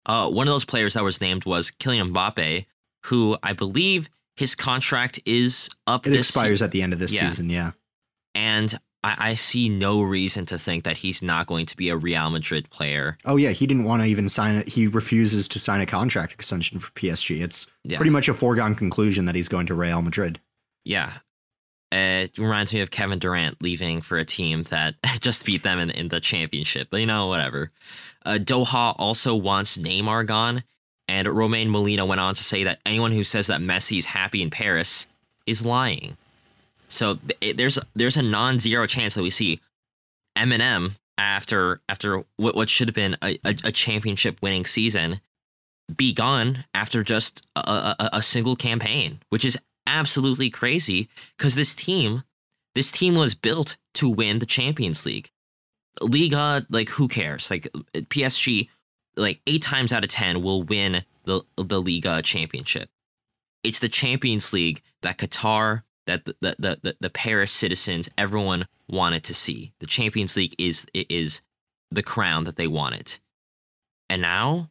Uh, 0.06 0.30
one 0.30 0.48
of 0.48 0.54
those 0.54 0.66
players 0.66 0.94
that 0.94 1.04
was 1.04 1.20
named 1.20 1.46
was 1.46 1.72
Kylian 1.72 2.14
Mbappe, 2.14 2.66
who 3.06 3.38
I 3.44 3.54
believe 3.54 4.10
his 4.36 4.56
contract 4.56 5.20
is 5.26 5.70
up. 5.86 6.08
It 6.08 6.16
expires 6.16 6.60
se- 6.60 6.66
at 6.66 6.72
the 6.72 6.82
end 6.82 6.94
of 6.94 7.00
this 7.00 7.14
yeah. 7.14 7.30
season, 7.30 7.50
yeah. 7.50 7.72
And 8.34 8.78
I, 9.04 9.32
I, 9.32 9.34
see 9.34 9.68
no 9.68 10.02
reason 10.02 10.46
to 10.48 10.60
think 10.60 10.84
that 10.84 10.98
he's 10.98 11.22
not 11.22 11.48
going 11.48 11.66
to 11.68 11.78
be 11.78 11.90
a 11.90 11.98
Real 11.98 12.30
Madrid 12.30 12.70
player. 12.70 13.18
Oh 13.26 13.36
yeah, 13.36 13.50
he 13.50 13.66
didn't 13.68 13.84
want 13.84 14.04
to 14.04 14.08
even 14.08 14.30
sign 14.30 14.56
it. 14.56 14.70
He 14.70 14.88
refuses 14.88 15.48
to 15.50 15.60
sign 15.60 15.82
a 15.82 15.86
contract 15.86 16.34
extension 16.34 16.80
for 16.80 16.92
PSG. 16.92 17.42
It's 17.42 17.68
yeah. 17.84 17.98
pretty 17.98 18.12
much 18.12 18.30
a 18.30 18.34
foregone 18.34 18.76
conclusion 18.76 19.26
that 19.26 19.36
he's 19.36 19.48
going 19.48 19.66
to 19.68 19.74
Real 19.74 20.02
Madrid. 20.02 20.40
Yeah. 20.86 21.14
It 21.92 22.38
reminds 22.38 22.74
me 22.74 22.82
of 22.82 22.92
Kevin 22.92 23.20
Durant 23.20 23.62
leaving 23.62 24.02
for 24.02 24.18
a 24.18 24.26
team 24.26 24.64
that 24.64 24.96
just 25.20 25.46
beat 25.46 25.64
them 25.64 25.80
in, 25.80 25.90
in 25.90 26.10
the 26.10 26.20
championship. 26.20 26.90
But 26.92 27.00
you 27.00 27.06
know, 27.06 27.28
whatever. 27.28 27.72
Uh, 28.26 28.38
Doha 28.42 28.94
also 28.98 29.36
wants 29.36 29.78
Neymar 29.78 30.26
gone, 30.26 30.64
and 31.08 31.28
Romain 31.28 31.70
Molina 31.70 32.06
went 32.06 32.20
on 32.20 32.36
to 32.36 32.44
say 32.44 32.64
that 32.66 32.80
anyone 32.86 33.14
who 33.14 33.24
says 33.24 33.48
that 33.48 33.62
Messi's 33.62 34.06
happy 34.06 34.42
in 34.42 34.50
Paris 34.50 35.08
is 35.46 35.66
lying. 35.66 36.18
So 36.90 37.20
th- 37.42 37.56
there's 37.56 37.80
there's 37.96 38.18
a 38.18 38.22
non-zero 38.22 38.86
chance 38.86 39.16
that 39.16 39.24
we 39.24 39.30
see 39.30 39.62
MNM 40.38 40.92
after 41.18 41.82
after 41.88 42.24
what, 42.36 42.56
what 42.56 42.70
should 42.70 42.90
have 42.90 42.96
been 42.96 43.16
a, 43.22 43.38
a, 43.46 43.56
a 43.66 43.72
championship 43.72 44.38
winning 44.42 44.66
season 44.66 45.20
be 45.96 46.14
gone 46.14 46.66
after 46.74 47.02
just 47.04 47.46
a, 47.56 47.96
a, 48.00 48.10
a 48.14 48.22
single 48.22 48.56
campaign, 48.56 49.20
which 49.30 49.46
is 49.46 49.58
absolutely 49.88 50.50
crazy 50.50 51.10
because 51.38 51.56
this 51.56 51.74
team, 51.74 52.24
this 52.76 52.92
team 52.92 53.16
was 53.16 53.34
built 53.34 53.78
to 53.96 54.10
win 54.10 54.40
the 54.40 54.46
Champions 54.46 55.06
League. 55.06 55.32
Liga, 56.02 56.66
like 56.70 56.90
who 56.90 57.08
cares? 57.08 57.50
Like 57.50 57.68
PSG, 57.94 58.70
like 59.16 59.42
eight 59.48 59.64
times 59.64 59.92
out 59.92 60.04
of 60.04 60.10
ten 60.10 60.44
will 60.44 60.62
win 60.62 61.04
the 61.24 61.42
the 61.56 61.82
Liga 61.82 62.22
championship. 62.22 62.90
It's 63.64 63.80
the 63.80 63.90
Champions 63.90 64.54
League 64.54 64.82
that 65.02 65.18
Qatar, 65.18 65.84
that 66.06 66.26
the 66.26 66.36
the 66.42 66.80
the, 66.82 66.96
the 67.00 67.10
Paris 67.10 67.52
citizens, 67.52 68.10
everyone 68.18 68.68
wanted 68.88 69.24
to 69.24 69.34
see. 69.34 69.74
The 69.80 69.88
Champions 69.88 70.36
League 70.36 70.54
is 70.60 70.86
is 70.94 71.42
the 71.90 72.04
crown 72.04 72.44
that 72.44 72.58
they 72.58 72.68
wanted, 72.68 73.18
and 74.10 74.22
now 74.22 74.70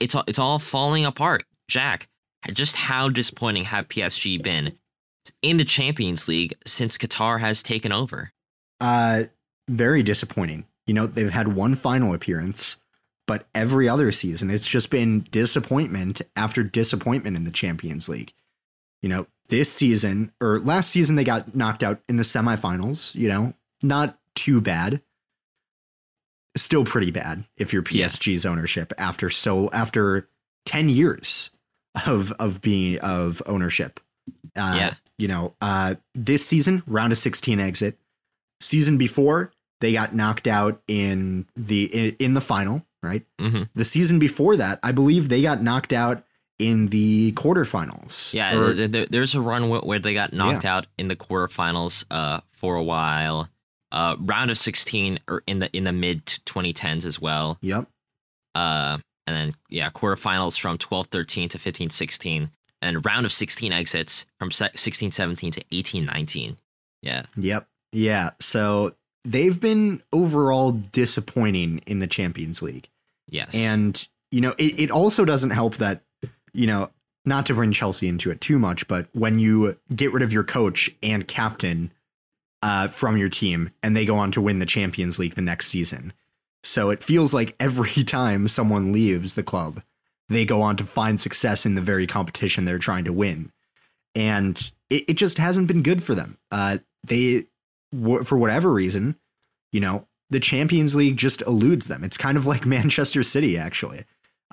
it's 0.00 0.14
all 0.14 0.24
it's 0.26 0.38
all 0.38 0.58
falling 0.58 1.04
apart. 1.04 1.42
Jack, 1.68 2.08
just 2.52 2.76
how 2.76 3.08
disappointing 3.08 3.64
have 3.64 3.88
PSG 3.88 4.42
been 4.42 4.78
in 5.42 5.56
the 5.56 5.64
Champions 5.64 6.28
League 6.28 6.54
since 6.66 6.96
Qatar 6.98 7.40
has 7.40 7.62
taken 7.62 7.92
over? 7.92 8.32
Uh, 8.80 9.24
very 9.68 10.02
disappointing. 10.02 10.66
You 10.86 10.94
know, 10.94 11.06
they've 11.06 11.30
had 11.30 11.48
one 11.48 11.74
final 11.74 12.14
appearance, 12.14 12.76
but 13.26 13.46
every 13.54 13.88
other 13.88 14.10
season 14.10 14.50
it's 14.50 14.68
just 14.68 14.90
been 14.90 15.26
disappointment 15.30 16.22
after 16.36 16.62
disappointment 16.62 17.36
in 17.36 17.44
the 17.44 17.50
Champions 17.50 18.08
League. 18.08 18.32
You 19.02 19.08
know, 19.08 19.26
this 19.48 19.72
season 19.72 20.32
or 20.40 20.58
last 20.58 20.90
season 20.90 21.16
they 21.16 21.24
got 21.24 21.54
knocked 21.54 21.82
out 21.82 22.00
in 22.08 22.16
the 22.16 22.22
semifinals, 22.22 23.14
you 23.14 23.28
know, 23.28 23.54
not 23.82 24.18
too 24.34 24.60
bad. 24.60 25.02
Still 26.56 26.84
pretty 26.84 27.10
bad 27.10 27.44
if 27.56 27.72
you're 27.72 27.82
PSG's 27.82 28.44
yeah. 28.44 28.50
ownership 28.50 28.92
after 28.98 29.30
so 29.30 29.70
after 29.72 30.28
10 30.66 30.88
years 30.88 31.50
of 32.06 32.32
of 32.32 32.60
being 32.60 32.98
of 33.00 33.42
ownership. 33.46 34.00
Uh, 34.56 34.76
yeah. 34.76 34.94
you 35.18 35.28
know, 35.28 35.54
uh 35.60 35.94
this 36.14 36.44
season 36.46 36.82
round 36.86 37.12
of 37.12 37.18
16 37.18 37.60
exit. 37.60 37.98
Season 38.60 38.98
before 38.98 39.52
they 39.80 39.92
got 39.92 40.14
knocked 40.14 40.46
out 40.46 40.82
in 40.88 41.46
the 41.54 42.16
in 42.18 42.34
the 42.34 42.40
final, 42.40 42.84
right? 43.02 43.24
Mm-hmm. 43.38 43.64
The 43.74 43.84
season 43.84 44.18
before 44.18 44.56
that, 44.56 44.80
I 44.82 44.92
believe 44.92 45.28
they 45.28 45.42
got 45.42 45.62
knocked 45.62 45.92
out 45.92 46.24
in 46.58 46.88
the 46.88 47.32
quarterfinals. 47.32 48.34
Yeah, 48.34 48.56
or, 48.56 48.72
there's 48.72 49.34
a 49.34 49.40
run 49.40 49.68
where 49.68 49.98
they 49.98 50.14
got 50.14 50.32
knocked 50.32 50.64
yeah. 50.64 50.76
out 50.76 50.86
in 50.96 51.08
the 51.08 51.16
quarterfinals 51.16 52.04
uh, 52.10 52.40
for 52.52 52.76
a 52.76 52.82
while. 52.82 53.48
Uh, 53.90 54.16
round 54.18 54.50
of 54.50 54.58
16 54.58 55.18
or 55.28 55.42
in 55.46 55.60
the 55.60 55.74
in 55.74 55.84
the 55.84 55.92
mid 55.92 56.26
2010s 56.26 57.06
as 57.06 57.20
well. 57.20 57.58
Yep. 57.62 57.88
Uh, 58.54 58.98
and 59.28 59.36
then 59.36 59.54
yeah, 59.68 59.90
quarterfinals 59.90 60.58
from 60.58 60.78
12-13 60.78 61.50
to 61.50 61.58
15-16 61.58 62.50
and 62.80 63.04
round 63.04 63.26
of 63.26 63.32
16 63.32 63.72
exits 63.72 64.24
from 64.38 64.48
16-17 64.50 65.52
to 65.52 65.64
18-19. 65.64 66.56
Yeah. 67.02 67.26
Yep. 67.36 67.68
Yeah. 67.92 68.30
So 68.40 68.92
they've 69.24 69.60
been 69.60 70.00
overall 70.12 70.72
disappointing 70.72 71.82
in 71.86 71.98
the 71.98 72.06
Champions 72.06 72.62
League. 72.62 72.88
Yes. 73.28 73.54
And, 73.54 74.06
you 74.30 74.40
know, 74.40 74.54
it, 74.56 74.80
it 74.80 74.90
also 74.90 75.26
doesn't 75.26 75.50
help 75.50 75.76
that, 75.76 76.02
you 76.54 76.66
know, 76.66 76.90
not 77.26 77.44
to 77.46 77.54
bring 77.54 77.72
Chelsea 77.72 78.08
into 78.08 78.30
it 78.30 78.40
too 78.40 78.58
much, 78.58 78.88
but 78.88 79.08
when 79.12 79.38
you 79.38 79.76
get 79.94 80.12
rid 80.12 80.22
of 80.22 80.32
your 80.32 80.44
coach 80.44 80.90
and 81.02 81.28
captain 81.28 81.92
uh, 82.62 82.88
from 82.88 83.18
your 83.18 83.28
team 83.28 83.70
and 83.82 83.94
they 83.94 84.06
go 84.06 84.16
on 84.16 84.30
to 84.32 84.40
win 84.40 84.58
the 84.58 84.66
Champions 84.66 85.18
League 85.18 85.34
the 85.34 85.42
next 85.42 85.66
season. 85.66 86.14
So 86.62 86.90
it 86.90 87.02
feels 87.02 87.32
like 87.32 87.56
every 87.60 88.04
time 88.04 88.48
someone 88.48 88.92
leaves 88.92 89.34
the 89.34 89.42
club, 89.42 89.82
they 90.28 90.44
go 90.44 90.62
on 90.62 90.76
to 90.76 90.84
find 90.84 91.20
success 91.20 91.64
in 91.64 91.74
the 91.74 91.80
very 91.80 92.06
competition 92.06 92.64
they're 92.64 92.78
trying 92.78 93.04
to 93.04 93.12
win. 93.12 93.52
And 94.14 94.70
it, 94.90 95.04
it 95.10 95.14
just 95.14 95.38
hasn't 95.38 95.68
been 95.68 95.82
good 95.82 96.02
for 96.02 96.14
them. 96.14 96.38
Uh, 96.50 96.78
they 97.04 97.46
for 98.24 98.36
whatever 98.36 98.70
reason, 98.72 99.16
you 99.72 99.80
know, 99.80 100.06
the 100.30 100.40
Champions 100.40 100.94
League 100.94 101.16
just 101.16 101.40
eludes 101.42 101.86
them. 101.86 102.04
It's 102.04 102.16
kind 102.16 102.36
of 102.36 102.46
like 102.46 102.66
Manchester 102.66 103.22
City, 103.22 103.56
actually. 103.56 104.04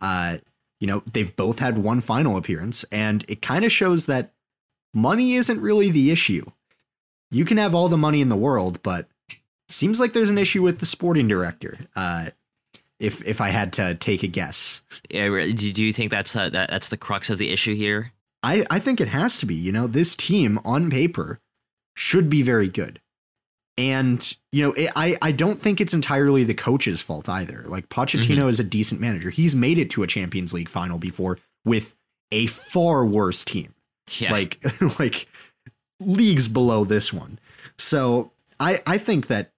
Uh, 0.02 0.38
you 0.80 0.88
know, 0.88 1.04
they've 1.12 1.36
both 1.36 1.60
had 1.60 1.78
one 1.78 2.02
final 2.02 2.38
appearance, 2.38 2.84
and 2.92 3.26
it 3.28 3.42
kind 3.42 3.66
of 3.66 3.72
shows 3.72 4.06
that 4.06 4.34
money 4.94 5.34
isn't 5.36 5.62
really 5.62 5.90
the 5.90 6.12
issue. 6.12 6.46
You 7.32 7.46
can 7.46 7.58
have 7.58 7.74
all 7.74 7.90
the 7.90 7.98
money 7.98 8.22
in 8.22 8.30
the 8.30 8.36
world, 8.36 8.82
but 8.84 9.08
seems 9.70 10.00
like 10.00 10.14
there's 10.14 10.30
an 10.30 10.38
issue 10.38 10.62
with 10.62 10.80
the 10.80 10.86
sporting 10.86 11.28
director. 11.28 11.78
Uh, 11.96 12.30
if 13.00 13.28
if 13.28 13.42
I 13.42 13.50
had 13.50 13.74
to 13.74 13.96
take 13.96 14.24
a 14.24 14.28
guess, 14.28 14.82
yeah, 15.10 15.28
do 15.28 15.84
you 15.84 15.94
think 15.94 16.12
that's 16.12 16.36
uh, 16.36 16.50
that, 16.50 16.70
that's 16.70 16.90
the 16.90 16.98
crux 16.98 17.30
of 17.30 17.38
the 17.38 17.52
issue 17.52 17.76
here? 17.76 18.14
I 18.44 18.66
I 18.70 18.80
think 18.80 19.02
it 19.02 19.10
has 19.10 19.40
to 19.40 19.46
be. 19.46 19.56
You 19.56 19.72
know, 19.72 19.88
this 19.88 20.16
team 20.16 20.60
on 20.64 20.90
paper 20.90 21.40
should 21.96 22.30
be 22.30 22.42
very 22.42 22.68
good. 22.68 23.02
And 23.78 24.36
you 24.52 24.66
know, 24.66 24.72
it, 24.74 24.92
I 24.96 25.18
I 25.22 25.32
don't 25.34 25.60
think 25.60 25.82
it's 25.82 25.94
entirely 25.94 26.44
the 26.44 26.54
coach's 26.54 27.02
fault 27.02 27.28
either. 27.28 27.64
Like 27.66 27.90
Pochettino 27.90 28.38
mm-hmm. 28.38 28.50
is 28.50 28.60
a 28.60 28.64
decent 28.64 29.02
manager. 29.02 29.30
He's 29.30 29.56
made 29.56 29.78
it 29.78 29.90
to 29.92 30.04
a 30.04 30.08
Champions 30.08 30.54
League 30.54 30.70
final 30.70 30.98
before 30.98 31.38
with 31.66 31.96
a 32.32 32.48
far 32.48 33.06
worse 33.06 33.44
team. 33.44 33.74
Yeah. 34.20 34.32
Like 34.32 34.60
like 35.00 35.28
leagues 36.00 36.48
below 36.48 36.86
this 36.86 37.12
one. 37.12 37.40
So 37.78 38.32
I 38.60 38.82
I 38.88 38.98
think 38.98 39.28
that 39.28 39.52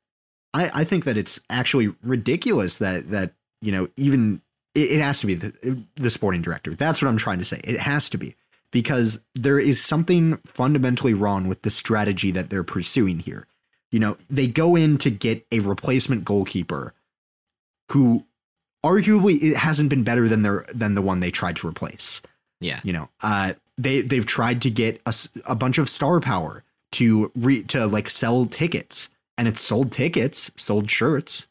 I 0.53 0.81
I 0.81 0.83
think 0.83 1.05
that 1.05 1.17
it's 1.17 1.39
actually 1.49 1.93
ridiculous 2.03 2.77
that 2.77 3.09
that 3.11 3.33
you 3.61 3.71
know 3.71 3.87
even 3.97 4.41
it, 4.75 4.91
it 4.91 5.01
has 5.01 5.19
to 5.21 5.27
be 5.27 5.35
the 5.35 5.83
the 5.95 6.09
sporting 6.09 6.41
director. 6.41 6.73
That's 6.73 7.01
what 7.01 7.07
I'm 7.09 7.17
trying 7.17 7.39
to 7.39 7.45
say. 7.45 7.61
It 7.63 7.79
has 7.79 8.09
to 8.09 8.17
be 8.17 8.35
because 8.71 9.21
there 9.35 9.59
is 9.59 9.83
something 9.83 10.37
fundamentally 10.45 11.13
wrong 11.13 11.47
with 11.47 11.61
the 11.61 11.69
strategy 11.69 12.31
that 12.31 12.49
they're 12.49 12.63
pursuing 12.63 13.19
here 13.19 13.47
you 13.91 13.99
know, 13.99 14.17
they 14.29 14.47
go 14.47 14.75
in 14.75 14.97
to 14.99 15.09
get 15.09 15.45
a 15.51 15.59
replacement 15.59 16.25
goalkeeper 16.25 16.93
who 17.91 18.25
arguably 18.85 19.41
it 19.41 19.55
hasn't 19.55 19.89
been 19.89 20.03
better 20.03 20.27
than 20.27 20.41
their 20.41 20.65
than 20.73 20.95
the 20.95 21.01
one 21.01 21.19
they 21.19 21.31
tried 21.31 21.55
to 21.57 21.67
replace. 21.67 22.21
Yeah. 22.59 22.79
You 22.83 22.93
know, 22.93 23.09
uh 23.23 23.53
they 23.77 24.01
they've 24.01 24.25
tried 24.25 24.61
to 24.63 24.69
get 24.69 25.01
a, 25.05 25.13
a 25.45 25.55
bunch 25.55 25.77
of 25.77 25.89
star 25.89 26.19
power 26.19 26.63
to 26.93 27.31
re, 27.35 27.63
to 27.63 27.85
like 27.85 28.09
sell 28.09 28.45
tickets 28.45 29.09
and 29.37 29.47
it's 29.47 29.61
sold 29.61 29.91
tickets, 29.91 30.51
sold 30.55 30.89
shirts. 30.89 31.47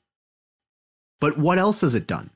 But 1.21 1.39
what 1.39 1.59
else 1.59 1.81
has 1.81 1.95
it 1.95 2.07
done? 2.07 2.31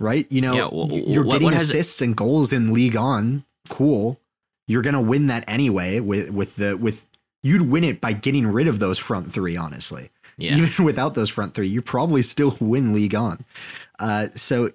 Right? 0.00 0.26
You 0.30 0.40
know, 0.40 0.54
yeah, 0.54 0.68
well, 0.72 0.88
you're 0.90 1.24
getting 1.24 1.52
assists 1.52 2.00
it- 2.00 2.04
and 2.06 2.16
goals 2.16 2.52
in 2.52 2.72
Ligue 2.72 2.96
1. 2.96 3.44
Cool. 3.68 4.20
You're 4.66 4.82
going 4.82 4.94
to 4.94 5.00
win 5.00 5.26
that 5.28 5.44
anyway 5.46 6.00
with 6.00 6.30
with 6.30 6.56
the 6.56 6.76
with 6.76 7.06
you'd 7.42 7.70
win 7.70 7.84
it 7.84 8.00
by 8.00 8.12
getting 8.12 8.46
rid 8.46 8.66
of 8.66 8.78
those 8.78 8.98
front 8.98 9.30
three, 9.30 9.56
honestly. 9.56 10.10
Yeah. 10.36 10.56
Even 10.56 10.84
without 10.86 11.14
those 11.14 11.30
front 11.30 11.54
three, 11.54 11.68
you 11.68 11.82
probably 11.82 12.22
still 12.22 12.56
win 12.60 12.92
Ligue 12.92 13.14
1. 13.14 13.44
Uh, 13.98 14.28
so 14.34 14.66
it, 14.66 14.74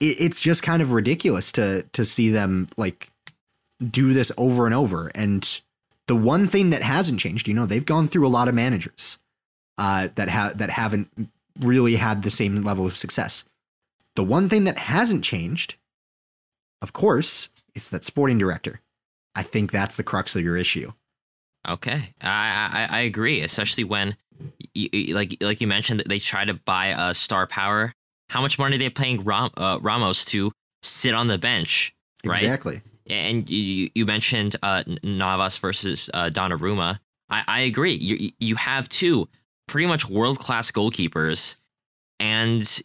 it's 0.00 0.40
just 0.40 0.62
kind 0.62 0.82
of 0.82 0.92
ridiculous 0.92 1.52
to 1.52 1.82
to 1.92 2.04
see 2.04 2.30
them 2.30 2.66
like 2.76 3.10
do 3.90 4.12
this 4.12 4.32
over 4.38 4.64
and 4.64 4.74
over. 4.74 5.10
And 5.14 5.60
the 6.06 6.16
one 6.16 6.46
thing 6.46 6.70
that 6.70 6.82
hasn't 6.82 7.20
changed, 7.20 7.46
you 7.46 7.54
know, 7.54 7.66
they've 7.66 7.84
gone 7.84 8.08
through 8.08 8.26
a 8.26 8.28
lot 8.28 8.48
of 8.48 8.54
managers 8.54 9.18
uh, 9.78 10.08
that 10.14 10.28
have 10.28 10.58
that 10.58 10.70
haven't 10.70 11.10
really 11.60 11.96
had 11.96 12.22
the 12.22 12.30
same 12.30 12.62
level 12.62 12.86
of 12.86 12.96
success. 12.96 13.44
The 14.14 14.24
one 14.24 14.48
thing 14.48 14.64
that 14.64 14.78
hasn't 14.78 15.24
changed, 15.24 15.76
of 16.80 16.92
course, 16.92 17.50
is 17.74 17.90
that 17.90 18.04
sporting 18.04 18.38
director. 18.38 18.80
I 19.34 19.42
think 19.42 19.70
that's 19.70 19.96
the 19.96 20.02
crux 20.02 20.34
of 20.34 20.42
your 20.42 20.56
issue. 20.56 20.92
Okay, 21.68 22.14
I, 22.22 22.88
I 22.90 22.98
I 22.98 23.00
agree, 23.00 23.42
especially 23.42 23.84
when, 23.84 24.16
like 25.10 25.36
like 25.40 25.60
you 25.60 25.66
mentioned, 25.66 26.00
that 26.00 26.08
they 26.08 26.18
try 26.18 26.44
to 26.44 26.54
buy 26.54 26.86
a 26.86 26.96
uh, 26.96 27.12
star 27.12 27.46
power. 27.46 27.92
How 28.30 28.40
much 28.40 28.58
money 28.58 28.76
are 28.76 28.78
they 28.78 28.90
paying 28.90 29.22
Ram, 29.22 29.50
uh, 29.56 29.78
Ramos 29.80 30.24
to 30.26 30.52
sit 30.82 31.14
on 31.14 31.26
the 31.26 31.38
bench? 31.38 31.94
Right? 32.24 32.40
Exactly. 32.40 32.80
And 33.08 33.48
you 33.48 33.90
you 33.94 34.06
mentioned 34.06 34.56
uh, 34.62 34.84
Navas 35.02 35.58
versus 35.58 36.08
uh, 36.14 36.30
Donnarumma. 36.32 36.98
I, 37.28 37.44
I 37.46 37.60
agree. 37.60 37.94
You 37.94 38.30
you 38.38 38.54
have 38.56 38.88
two 38.88 39.28
pretty 39.66 39.86
much 39.86 40.08
world 40.08 40.38
class 40.38 40.70
goalkeepers, 40.70 41.56
and 42.20 42.82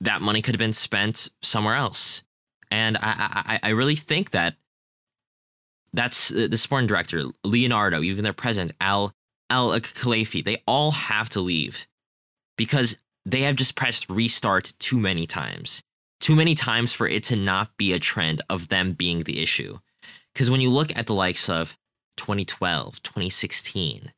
that 0.00 0.22
money 0.22 0.42
could 0.42 0.54
have 0.54 0.60
been 0.60 0.72
spent 0.72 1.28
somewhere 1.42 1.74
else. 1.74 2.22
And 2.70 2.96
I, 2.96 3.58
I 3.62 3.68
I 3.68 3.68
really 3.70 3.96
think 3.96 4.30
that 4.30 4.56
that's 5.92 6.32
uh, 6.32 6.48
the 6.50 6.56
sporting 6.56 6.88
director, 6.88 7.24
Leonardo, 7.44 8.02
even 8.02 8.24
their 8.24 8.32
president, 8.32 8.72
Al 8.80 9.14
Al 9.48 9.70
Khelaifi. 9.70 10.44
They 10.44 10.62
all 10.66 10.90
have 10.90 11.28
to 11.30 11.40
leave 11.40 11.86
because 12.58 12.96
they 13.24 13.42
have 13.42 13.56
just 13.56 13.76
pressed 13.76 14.10
restart 14.10 14.74
too 14.78 14.98
many 14.98 15.26
times. 15.26 15.82
Too 16.20 16.36
many 16.36 16.54
times 16.54 16.92
for 16.92 17.06
it 17.06 17.22
to 17.24 17.36
not 17.36 17.76
be 17.76 17.92
a 17.92 17.98
trend 17.98 18.40
of 18.48 18.68
them 18.68 18.92
being 18.92 19.20
the 19.20 19.42
issue. 19.42 19.78
Because 20.32 20.50
when 20.50 20.60
you 20.60 20.70
look 20.70 20.96
at 20.96 21.06
the 21.06 21.14
likes 21.14 21.48
of 21.48 21.76
2012, 22.16 23.02
2016, 23.02 24.12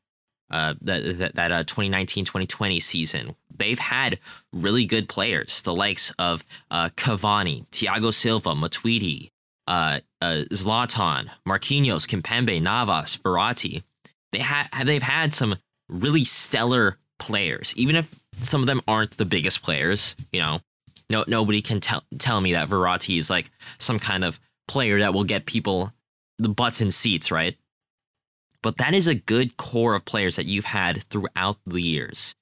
uh, 0.51 0.73
that 0.81 1.17
that, 1.17 1.35
that 1.35 1.51
uh, 1.51 1.63
2019 1.63 2.25
2020 2.25 2.79
season, 2.79 3.35
they've 3.55 3.79
had 3.79 4.19
really 4.53 4.85
good 4.85 5.09
players, 5.09 5.61
the 5.61 5.73
likes 5.73 6.11
of 6.19 6.43
uh, 6.71 6.89
Cavani, 6.95 7.67
Thiago 7.69 8.13
Silva, 8.13 8.51
Matuidi, 8.51 9.31
uh, 9.67 9.99
uh, 10.21 10.43
Zlatan, 10.53 11.29
Marquinhos, 11.47 12.07
Kimpembe, 12.07 12.61
Navas, 12.61 13.17
Verratti. 13.17 13.83
They 14.31 14.39
had 14.39 14.67
they've 14.85 15.01
had 15.01 15.33
some 15.33 15.55
really 15.89 16.25
stellar 16.25 16.97
players, 17.19 17.73
even 17.77 17.95
if 17.95 18.09
some 18.41 18.61
of 18.61 18.67
them 18.67 18.81
aren't 18.87 19.17
the 19.17 19.25
biggest 19.25 19.61
players. 19.61 20.15
You 20.31 20.39
know, 20.41 20.59
no 21.09 21.23
nobody 21.27 21.61
can 21.61 21.79
tell 21.79 22.03
tell 22.19 22.41
me 22.41 22.53
that 22.53 22.69
Verratti 22.69 23.17
is 23.17 23.29
like 23.29 23.49
some 23.77 23.99
kind 23.99 24.23
of 24.23 24.39
player 24.67 24.99
that 24.99 25.13
will 25.13 25.23
get 25.23 25.45
people 25.45 25.91
the 26.37 26.49
butts 26.49 26.81
in 26.81 26.91
seats, 26.91 27.31
right? 27.31 27.57
But 28.67 28.75
that 28.79 28.93
is 28.93 29.07
a 29.07 29.15
good 29.15 29.55
core 29.55 29.95
of 29.95 30.03
players 30.03 30.35
that 30.35 30.45
you've 30.45 30.65
had 30.65 31.01
throughout 31.03 31.55
the 31.65 31.81
years. 31.81 32.35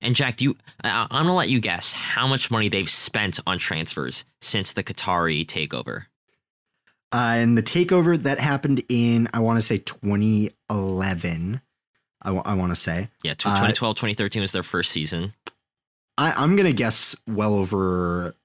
And 0.00 0.14
Jack, 0.14 0.36
do 0.36 0.44
you? 0.44 0.56
I, 0.84 1.08
I'm 1.10 1.24
gonna 1.24 1.34
let 1.34 1.48
you 1.48 1.58
guess 1.58 1.92
how 1.92 2.28
much 2.28 2.52
money 2.52 2.68
they've 2.68 2.88
spent 2.88 3.40
on 3.48 3.58
transfers 3.58 4.24
since 4.40 4.74
the 4.74 4.84
Qatari 4.84 5.44
takeover. 5.44 6.04
Uh, 7.10 7.34
and 7.34 7.58
the 7.58 7.64
takeover 7.64 8.16
that 8.16 8.38
happened 8.38 8.84
in, 8.88 9.28
I 9.34 9.40
want 9.40 9.58
to 9.58 9.60
say 9.60 9.78
2011. 9.78 11.60
I, 12.22 12.28
w- 12.28 12.42
I 12.46 12.54
want 12.54 12.70
to 12.70 12.76
say. 12.76 13.08
Yeah, 13.24 13.34
2012, 13.34 13.96
2013 13.96 14.40
was 14.40 14.52
their 14.52 14.62
first 14.62 14.92
season. 14.92 15.34
I, 16.16 16.30
I'm 16.30 16.54
going 16.54 16.68
to 16.68 16.72
guess 16.72 17.16
well 17.26 17.54
over, 17.54 18.36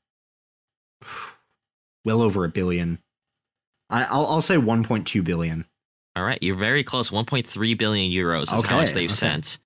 well 2.03 2.23
over 2.23 2.45
a 2.45 2.49
billion. 2.49 2.97
I, 3.91 4.05
I'll, 4.05 4.25
I'll 4.25 4.41
say 4.41 4.55
1.2 4.55 5.23
billion. 5.23 5.65
All 6.17 6.23
right, 6.23 6.41
you're 6.41 6.55
very 6.55 6.83
close. 6.83 7.11
1.3 7.11 7.77
billion 7.77 8.11
euros 8.11 8.51
is 8.51 8.63
how 8.63 8.77
much 8.77 8.93
they've 8.93 9.07
okay. 9.07 9.13
sent, 9.13 9.59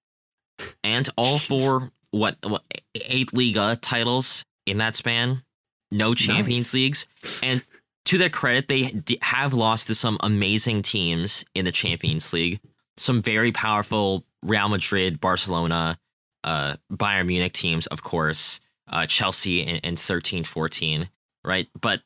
and 0.84 1.10
all 1.16 1.40
for 1.40 1.92
what, 2.12 2.36
what 2.44 2.64
eight 2.94 3.34
Liga 3.34 3.78
titles 3.82 4.44
in 4.66 4.80
that 4.80 4.98
span. 4.98 5.44
No 5.92 6.14
Champions 6.14 6.68
Nice. 6.68 6.74
Leagues, 6.74 7.08
and 7.42 7.64
to 8.04 8.18
their 8.18 8.30
credit, 8.30 8.68
they 8.68 8.84
d- 8.84 9.18
have 9.22 9.54
lost 9.54 9.88
to 9.88 9.96
some 9.96 10.18
amazing 10.20 10.82
teams 10.82 11.46
in 11.56 11.64
the 11.64 11.72
Champions 11.72 12.34
League. 12.34 12.60
Some 12.98 13.22
very 13.22 13.54
powerful 13.54 14.26
Real 14.44 14.68
Madrid, 14.68 15.22
Barcelona, 15.22 15.98
uh, 16.44 16.76
Bayern 16.92 17.28
Munich 17.28 17.54
teams, 17.54 17.88
of 17.88 18.04
course, 18.04 18.60
uh, 18.90 19.06
Chelsea 19.06 19.62
in, 19.62 19.78
in 19.78 19.96
13 19.96 20.44
14, 20.44 21.10
right? 21.46 21.70
But 21.80 22.02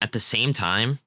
at 0.00 0.12
the 0.12 0.20
same 0.20 0.52
time, 0.52 1.00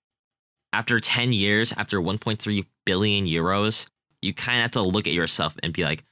after 0.75 0.99
10 0.99 1.31
years, 1.31 1.73
after 1.77 2.01
1.3 2.01 2.65
billion 2.85 3.25
euros, 3.25 3.87
you 4.21 4.33
kind 4.33 4.57
of 4.57 4.63
have 4.63 4.71
to 4.71 4.81
look 4.81 5.07
at 5.07 5.13
yourself 5.13 5.55
and 5.63 5.71
be 5.71 5.85
like, 5.85 6.03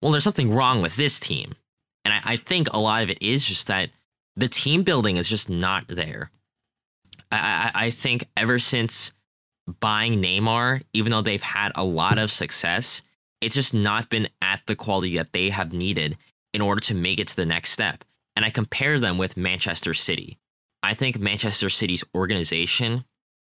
well, 0.00 0.12
there's 0.12 0.22
something 0.22 0.54
wrong 0.54 0.80
with 0.80 0.94
this 0.94 1.18
team. 1.18 1.56
And 2.04 2.14
I, 2.14 2.20
I 2.24 2.36
think 2.36 2.68
a 2.70 2.78
lot 2.78 3.02
of 3.02 3.10
it 3.10 3.18
is 3.20 3.44
just 3.44 3.66
that 3.66 3.90
the 4.36 4.46
team 4.46 4.84
building 4.84 5.16
is 5.16 5.28
just 5.28 5.50
not 5.50 5.88
there. 5.88 6.30
I, 7.32 7.72
I, 7.74 7.86
I 7.86 7.90
think 7.90 8.28
ever 8.36 8.60
since 8.60 9.12
buying 9.80 10.14
Neymar, 10.14 10.82
even 10.92 11.10
though 11.10 11.22
they've 11.22 11.42
had 11.42 11.72
a 11.74 11.84
lot 11.84 12.18
of 12.18 12.30
success, 12.30 13.02
it's 13.40 13.56
just 13.56 13.74
not 13.74 14.10
been 14.10 14.28
at 14.40 14.60
the 14.66 14.76
quality 14.76 15.16
that 15.16 15.32
they 15.32 15.50
have 15.50 15.72
needed 15.72 16.16
in 16.54 16.60
order 16.60 16.80
to 16.82 16.94
make 16.94 17.18
it 17.18 17.26
to 17.28 17.36
the 17.36 17.46
next 17.46 17.72
step. 17.72 18.04
And 18.36 18.44
I 18.44 18.50
compare 18.50 19.00
them 19.00 19.18
with 19.18 19.36
Manchester 19.36 19.92
City. 19.92 20.38
I 20.84 20.94
think 20.94 21.18
Manchester 21.18 21.68
City's 21.68 22.04
organization 22.14 23.04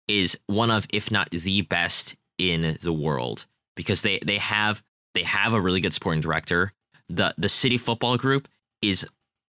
is 0.09 0.39
one 0.47 0.71
of, 0.71 0.87
if 0.93 1.11
not 1.11 1.31
the 1.31 1.63
best 1.63 2.17
in 2.39 2.77
the 2.83 2.93
world, 2.93 3.47
because 3.77 4.03
they, 4.03 4.19
they 4.25 4.39
have 4.39 4.83
they 5.15 5.23
have 5.23 5.55
a 5.55 5.61
really 5.61 5.81
good 5.81 5.95
sporting 5.95 6.21
director. 6.21 6.73
The 7.09 7.35
the 7.39 7.49
City 7.49 7.79
Football 7.79 8.19
Group 8.19 8.49
is 8.83 9.07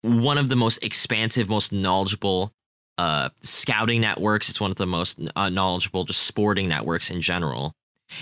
one 0.03 0.39
of 0.39 0.49
the 0.49 0.57
most 0.57 0.83
expansive, 0.85 1.49
most 1.49 1.73
knowledgeable 1.73 2.53
uh, 2.99 3.31
scouting 3.41 4.01
networks. 4.01 4.49
It's 4.49 4.61
one 4.61 4.71
of 4.71 4.77
the 4.77 4.87
most 4.87 5.21
uh, 5.35 5.49
knowledgeable 5.49 6.05
just 6.05 6.23
sporting 6.23 6.69
networks 6.69 7.11
in 7.11 7.21
general. 7.21 7.73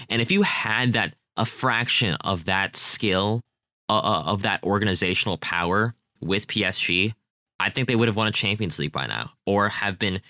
And 0.09 0.23
if 0.23 0.31
you 0.31 0.43
had 0.43 0.93
that 0.95 1.15
a 1.37 1.45
fraction 1.45 2.15
of 2.23 2.45
that 2.45 2.77
skill, 2.77 3.41
uh, 3.89 3.99
uh, 3.99 4.23
of 4.27 4.43
that 4.43 4.63
organizational 4.63 5.37
power 5.39 5.95
with 6.21 6.47
PSG, 6.47 7.13
I 7.61 7.71
think 7.71 7.89
they 7.89 7.97
would 7.97 8.09
have 8.09 8.17
won 8.17 8.29
a 8.29 8.33
Champions 8.33 8.79
League 8.79 8.93
by 8.93 9.07
now, 9.07 9.33
or 9.47 9.69
have 9.69 9.99
been 9.99 10.21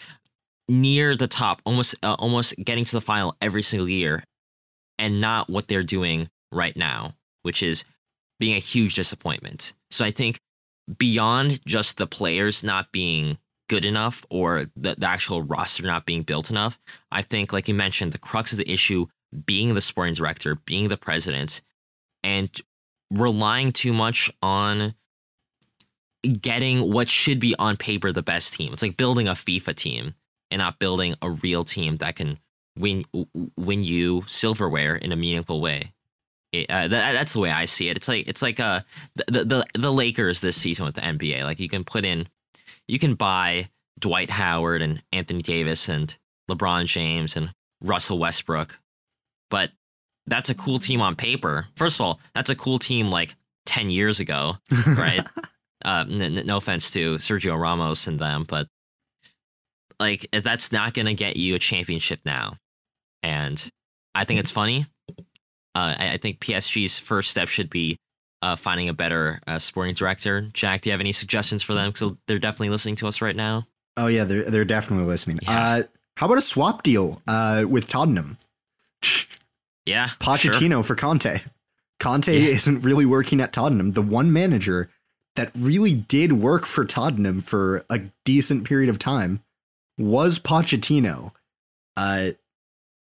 near 0.69 1.17
the 1.17 1.29
top, 1.29 1.61
almost 1.65 1.95
uh, 2.03 2.15
almost 2.19 2.55
getting 2.63 2.85
to 2.85 2.93
the 2.93 3.01
final 3.01 3.37
every 3.41 3.63
single 3.63 3.89
year, 3.89 4.25
and 4.99 5.21
not 5.21 5.49
what 5.51 5.69
they're 5.69 5.83
doing 5.83 6.29
right 6.53 6.77
now, 6.77 7.15
which 7.43 7.63
is 7.63 7.85
being 8.41 8.57
a 8.57 8.61
huge 8.61 8.95
disappointment. 8.95 9.75
So 9.91 10.05
I 10.05 10.11
think 10.11 10.39
beyond 10.99 11.65
just 11.67 11.99
the 11.99 12.07
players 12.07 12.65
not 12.65 12.93
being 12.93 13.39
good 13.69 13.85
enough 13.85 14.25
or 14.31 14.67
the, 14.77 14.95
the 14.97 15.09
actual 15.09 15.43
roster 15.43 15.85
not 15.85 16.07
being 16.07 16.23
built 16.23 16.51
enough, 16.51 16.79
I 17.11 17.23
think, 17.23 17.53
like 17.53 17.69
you 17.69 17.75
mentioned, 17.75 18.13
the 18.13 18.19
crux 18.19 18.53
of 18.53 18.59
the 18.59 18.71
issue 18.71 19.07
being 19.47 19.75
the 19.75 19.81
sporting 19.81 20.15
director, 20.15 20.57
being 20.67 20.89
the 20.89 20.97
president, 20.97 21.63
and 22.23 22.51
relying 23.11 23.73
too 23.73 23.93
much 23.93 24.31
on 24.43 24.95
getting 26.41 26.93
what 26.93 27.09
should 27.09 27.39
be 27.39 27.55
on 27.59 27.77
paper 27.77 28.13
the 28.13 28.23
best 28.23 28.55
team. 28.55 28.73
It's 28.73 28.83
like 28.83 28.97
building 28.97 29.29
a 29.29 29.33
FIFA 29.33 29.75
team 29.75 30.15
and 30.51 30.59
not 30.61 30.79
building 30.79 31.15
a 31.23 31.31
real 31.31 31.65
team 31.65 31.97
that 31.97 32.17
can 32.17 32.39
win 32.79 33.05
win 33.57 33.85
you 33.85 34.23
silverware 34.27 34.97
in 34.97 35.13
a 35.13 35.17
meaningful 35.17 35.61
way. 35.61 35.93
It, 36.53 36.71
uh, 36.71 36.89
that, 36.89 37.13
that's 37.13 37.33
the 37.33 37.41
way 37.41 37.51
I 37.51 37.65
see 37.65 37.89
it. 37.89 37.97
It's 37.97 38.09
like 38.09 38.29
it's 38.29 38.43
like 38.43 38.61
uh 38.61 38.81
the, 39.17 39.45
the 39.45 39.67
the 39.75 39.93
Lakers 39.93 40.41
this 40.41 40.57
season 40.57 40.85
with 40.85 40.95
the 40.95 41.01
NBA. 41.01 41.43
Like 41.45 41.61
you 41.61 41.69
can 41.69 41.85
put 41.85 42.05
in, 42.05 42.29
you 42.87 42.99
can 42.99 43.15
buy 43.15 43.71
Dwight 43.99 44.31
Howard 44.31 44.83
and 44.83 45.03
Anthony 45.13 45.41
Davis 45.41 45.89
and 45.89 46.17
LeBron 46.51 46.87
James 46.87 47.37
and 47.37 47.53
Russell 47.81 48.19
Westbrook, 48.19 48.79
but 49.51 49.71
that's 50.27 50.51
a 50.51 50.55
cool 50.55 50.79
team 50.79 51.01
on 51.01 51.17
paper. 51.17 51.67
First 51.77 51.99
of 51.99 52.07
all, 52.07 52.21
that's 52.35 52.51
a 52.51 52.55
cool 52.55 52.79
team 52.79 53.11
like 53.11 53.35
ten 53.67 53.91
years 53.91 54.21
ago, 54.21 54.57
right? 54.97 55.27
uh, 55.85 56.05
n- 56.09 56.39
n- 56.39 56.47
no 56.47 56.57
offense 56.57 56.91
to 56.93 57.17
Sergio 57.17 57.59
Ramos 57.61 58.07
and 58.07 58.19
them, 58.19 58.45
but 58.49 58.69
like 60.01 60.27
that's 60.33 60.73
not 60.73 60.95
going 60.95 61.07
to 61.07 61.15
get 61.15 61.37
you 61.37 61.55
a 61.55 61.59
championship 61.59 62.21
now. 62.25 62.55
And 63.23 63.67
I 64.15 64.25
think 64.25 64.41
it's 64.41 64.51
funny. 64.51 64.87
Uh, 65.75 65.95
I, 65.99 66.11
I 66.13 66.17
think 66.19 66.39
PSG's 66.41 66.99
first 66.99 67.31
step 67.31 67.49
should 67.49 67.71
be 67.71 67.97
uh, 68.43 68.57
finding 68.57 68.89
a 68.89 68.93
better 68.95 69.41
uh, 69.47 69.59
sporting 69.59 69.95
director. 69.95 70.43
Jack, 70.53 70.83
do 70.83 70.91
you 70.91 70.93
have 70.93 71.01
any 71.01 71.13
suggestions 71.13 71.63
for 71.63 71.75
them? 71.75 71.91
Because 71.91 72.13
they're 72.27 72.39
definitely 72.39 72.69
listening 72.71 72.97
to 72.97 73.09
us 73.09 73.21
right 73.23 73.35
now. 73.35 73.67
Oh 73.97 74.07
yeah, 74.09 74.25
they're 74.25 74.43
they're 74.45 74.65
definitely 74.65 75.07
listening. 75.07 75.39
Yeah. 75.43 75.51
Uh, 75.51 75.83
how 76.17 76.27
about 76.27 76.39
a 76.39 76.43
swap 76.43 76.83
deal 76.83 77.23
uh, 77.27 77.65
with 77.69 77.89
Tottenham? 77.89 78.39
Yeah, 79.87 80.07
sure. 80.07 80.17
Pochettino 80.19 80.83
for 80.83 80.95
Conte. 80.95 81.41
Conte 82.01 82.33
Yeah. 82.33 82.49
isn't 82.55 82.81
really 82.81 83.05
working 83.05 83.39
at 83.43 83.53
Tottenham. 83.53 83.93
The 83.93 84.01
one 84.01 84.33
manager 84.33 84.89
that 85.37 85.51
really 85.55 85.93
did 85.93 86.33
work 86.33 86.65
for 86.65 86.87
Tottenham 86.87 87.41
for 87.41 87.85
a 87.91 88.01
decent 88.25 88.65
period 88.65 88.89
of 88.89 88.99
time 88.99 89.43
was 89.99 90.39
Pochettino. 90.39 91.33
Uh, 91.97 92.31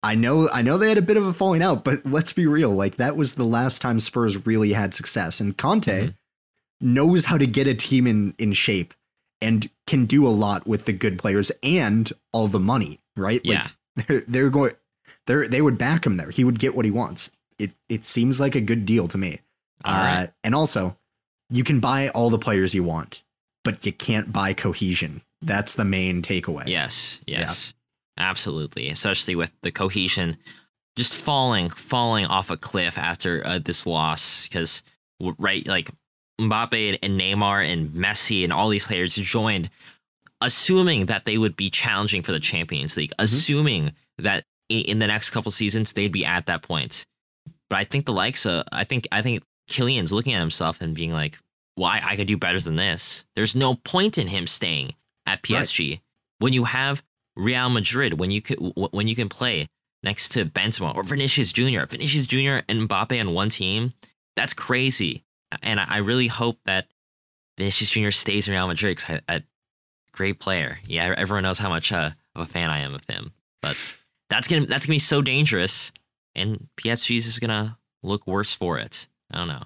I 0.04 0.16
know, 0.16 0.50
I 0.54 0.62
know 0.62 0.78
they 0.78 0.90
had 0.90 0.98
a 0.98 1.02
bit 1.04 1.18
of 1.18 1.26
a 1.26 1.34
falling 1.34 1.62
out, 1.64 1.84
but 1.84 2.06
let's 2.06 2.34
be 2.34 2.46
real. 2.46 2.70
Like 2.72 2.98
that 2.98 3.16
was 3.16 3.36
the 3.36 3.46
last 3.46 3.82
time 3.82 4.00
Spurs 4.00 4.46
really 4.46 4.74
had 4.74 4.94
success, 4.94 5.40
and 5.40 5.58
Conte 5.58 5.88
Mhm. 6.10 6.16
knows 6.82 7.26
how 7.26 7.38
to 7.38 7.48
get 7.48 7.68
a 7.68 7.74
team 7.74 8.06
in 8.06 8.36
in 8.38 8.54
shape 8.54 8.94
and 9.42 9.70
can 9.88 10.06
do 10.06 10.28
a 10.28 10.30
lot 10.30 10.68
with 10.68 10.86
the 10.86 10.94
good 10.94 11.18
players 11.18 11.52
and 11.64 12.12
all 12.34 12.48
the 12.48 12.60
money. 12.60 13.00
Right? 13.16 13.42
Yeah, 13.44 13.70
they're, 13.96 14.24
they're 14.28 14.50
going 14.50 14.74
they 15.26 15.48
they 15.48 15.62
would 15.62 15.78
back 15.78 16.06
him 16.06 16.18
there. 16.18 16.30
He 16.32 16.44
would 16.44 16.60
get 16.60 16.76
what 16.76 16.86
he 16.86 16.92
wants. 16.92 17.32
It 17.58 17.72
it 17.88 18.06
seems 18.06 18.40
like 18.42 18.56
a 18.56 18.62
good 18.62 18.86
deal 18.86 19.08
to 19.08 19.18
me. 19.18 19.40
All 19.86 19.94
uh, 19.96 20.28
and 20.44 20.54
also, 20.54 20.98
you 21.50 21.64
can 21.64 21.80
buy 21.80 22.10
all 22.10 22.30
the 22.30 22.40
players 22.40 22.76
you 22.76 22.84
want, 22.84 23.24
but 23.64 23.86
you 23.86 23.94
can't 23.94 24.34
buy 24.34 24.54
cohesion. 24.54 25.22
That's 25.46 25.76
the 25.76 25.86
main 25.86 26.22
takeaway. 26.22 26.68
Yes, 26.68 27.22
yes, 27.28 27.74
absolutely. 28.18 28.90
Especially 28.90 29.36
with 29.36 29.54
the 29.62 29.72
cohesion 29.72 30.38
just 30.96 31.16
falling, 31.16 31.70
falling 31.70 32.26
off 32.26 32.52
a 32.52 32.58
cliff 32.58 32.98
after 32.98 33.46
uh, 33.46 33.60
this 33.60 33.86
loss. 33.88 34.48
Because 34.48 34.84
right, 35.38 35.68
like 35.68 35.90
Mbappe 36.40 37.00
and 37.02 37.20
Neymar 37.20 37.66
and 37.66 37.90
Messi 37.90 38.44
and 38.44 38.54
all 38.54 38.70
these 38.70 38.88
players 38.88 39.16
joined, 39.16 39.70
assuming 40.42 41.08
that 41.08 41.26
they 41.26 41.38
would 41.38 41.56
be 41.56 41.70
challenging 41.70 42.22
for 42.22 42.32
the 42.32 42.40
Champions 42.40 42.98
League, 42.98 43.12
assuming 43.20 43.94
that 44.18 44.44
in 44.70 45.00
the 45.00 45.08
next 45.08 45.32
couple 45.32 45.52
seasons 45.52 45.94
they'd 45.94 46.12
be 46.12 46.26
at 46.26 46.46
that 46.46 46.62
point. 46.62 47.06
But 47.70 47.80
I 47.80 47.84
think 47.84 48.06
the 48.06 48.14
likes 48.14 48.46
of 48.46 48.66
I 48.72 48.84
think 48.84 49.08
I 49.12 49.22
think 49.22 49.44
Kylian's 49.70 50.14
looking 50.14 50.34
at 50.34 50.40
himself 50.40 50.82
and 50.82 50.94
being 50.94 51.14
like, 51.14 51.40
"Why 51.76 52.02
I 52.04 52.16
could 52.16 52.28
do 52.28 52.38
better 52.38 52.60
than 52.60 52.76
this." 52.76 53.26
There's 53.36 53.56
no 53.56 53.76
point 53.76 54.18
in 54.18 54.28
him 54.28 54.48
staying 54.48 54.94
at 55.26 55.42
PSG 55.44 56.02
when 56.40 56.54
you 56.54 56.66
have 56.66 57.04
Real 57.36 57.70
Madrid, 57.70 58.20
when 58.20 58.32
you 58.32 58.42
can 58.42 58.58
when 58.92 59.08
you 59.08 59.16
can 59.16 59.30
play 59.30 59.68
next 60.04 60.30
to 60.30 60.46
Benzema 60.46 60.96
or 60.96 61.04
Vinicius 61.04 61.52
Junior, 61.52 61.86
Vinicius 61.86 62.28
Junior 62.28 62.62
and 62.68 62.88
Mbappe 62.90 63.20
on 63.20 63.34
one 63.34 63.50
team. 63.50 63.94
That's 64.36 64.54
crazy, 64.54 65.24
and 65.62 65.80
I 65.80 65.98
really 65.98 66.28
hope 66.28 66.60
that 66.66 66.88
Vinicius 67.58 67.90
Junior 67.92 68.12
stays 68.12 68.48
in 68.48 68.54
Real 68.54 68.68
Madrid. 68.68 68.98
'cause 68.98 69.20
I- 69.28 69.34
a 69.36 69.44
great 70.12 70.40
player. 70.40 70.80
Yeah, 70.86 71.14
everyone 71.18 71.44
knows 71.44 71.60
how 71.60 71.70
much 71.70 71.92
uh, 71.92 72.12
of 72.36 72.42
a 72.42 72.52
fan 72.52 72.70
I 72.70 72.80
am 72.80 72.94
of 72.96 73.04
him. 73.08 73.32
But 73.62 73.78
that's 74.30 74.48
gonna 74.48 74.66
that's 74.66 74.86
gonna 74.86 74.96
be 74.96 75.00
so 75.00 75.22
dangerous, 75.22 75.92
and 76.36 76.68
PSG 76.78 77.16
is 77.18 77.26
just 77.26 77.42
gonna 77.42 77.78
look 78.04 78.28
worse 78.28 78.54
for 78.54 78.78
it. 78.80 79.08
I 79.32 79.38
don't 79.38 79.48
know. 79.48 79.64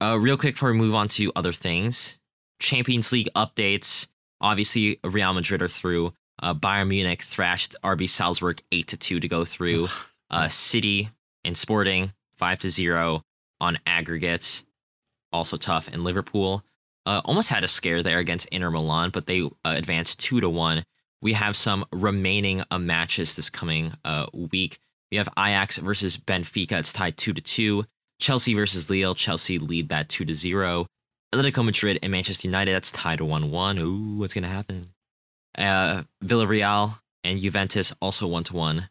Uh, 0.00 0.16
real 0.18 0.36
quick 0.36 0.54
before 0.54 0.72
we 0.72 0.78
move 0.78 0.94
on 0.94 1.08
to 1.08 1.32
other 1.36 1.52
things, 1.52 2.18
Champions 2.60 3.12
League 3.12 3.28
updates. 3.36 4.08
Obviously, 4.40 4.98
Real 5.04 5.32
Madrid 5.32 5.62
are 5.62 5.68
through. 5.68 6.12
Uh, 6.42 6.54
Bayern 6.54 6.88
Munich 6.88 7.22
thrashed 7.22 7.76
RB 7.84 8.08
Salzburg 8.08 8.60
eight 8.72 8.88
to 8.88 8.96
two 8.96 9.20
to 9.20 9.28
go 9.28 9.44
through. 9.44 9.88
Uh, 10.30 10.48
City 10.48 11.10
and 11.44 11.56
Sporting 11.56 12.12
five 12.36 12.58
to 12.60 12.70
zero 12.70 13.22
on 13.60 13.78
aggregates. 13.86 14.64
Also 15.32 15.56
tough. 15.56 15.88
And 15.92 16.04
Liverpool 16.04 16.64
uh, 17.06 17.20
almost 17.24 17.50
had 17.50 17.64
a 17.64 17.68
scare 17.68 18.02
there 18.02 18.18
against 18.18 18.48
Inter 18.48 18.70
Milan, 18.70 19.10
but 19.10 19.26
they 19.26 19.42
uh, 19.42 19.48
advanced 19.64 20.20
two 20.20 20.40
to 20.40 20.48
one. 20.48 20.84
We 21.22 21.32
have 21.34 21.56
some 21.56 21.84
remaining 21.92 22.62
uh, 22.70 22.78
matches 22.78 23.34
this 23.34 23.50
coming 23.50 23.92
uh, 24.04 24.26
week. 24.32 24.78
We 25.10 25.18
have 25.18 25.28
Ajax 25.38 25.78
versus 25.78 26.16
Benfica. 26.16 26.72
It's 26.72 26.92
tied 26.92 27.16
two 27.16 27.32
to 27.32 27.40
two. 27.40 27.84
Chelsea 28.20 28.54
versus 28.54 28.90
Lille. 28.90 29.14
Chelsea 29.14 29.58
lead 29.58 29.88
that 29.88 30.08
two 30.08 30.24
to 30.24 30.34
zero. 30.34 30.86
Atletico 31.34 31.64
Madrid 31.64 31.98
and 32.02 32.12
Manchester 32.12 32.48
United. 32.48 32.72
That's 32.72 32.92
tied 32.92 33.20
one 33.20 33.50
one. 33.50 33.78
Ooh, 33.78 34.16
what's 34.18 34.34
gonna 34.34 34.48
happen? 34.48 34.86
Uh, 35.56 36.02
Villarreal 36.24 36.98
and 37.22 37.40
Juventus 37.40 37.92
also 38.00 38.26
one 38.26 38.44
to 38.44 38.54
one. 38.56 38.88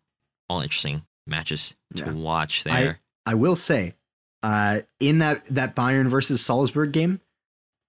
All 0.50 0.62
interesting 0.62 1.04
matches 1.28 1.76
to 1.96 2.06
Yeah. 2.06 2.12
watch 2.12 2.64
there. 2.64 3.00
I 3.26 3.34
will 3.36 3.56
say, 3.56 3.96
uh, 4.44 4.82
in 5.00 5.20
that 5.20 5.46
that 5.48 5.76
Bayern 5.76 6.08
versus 6.08 6.44
Salzburg 6.46 6.92
game, 6.92 7.22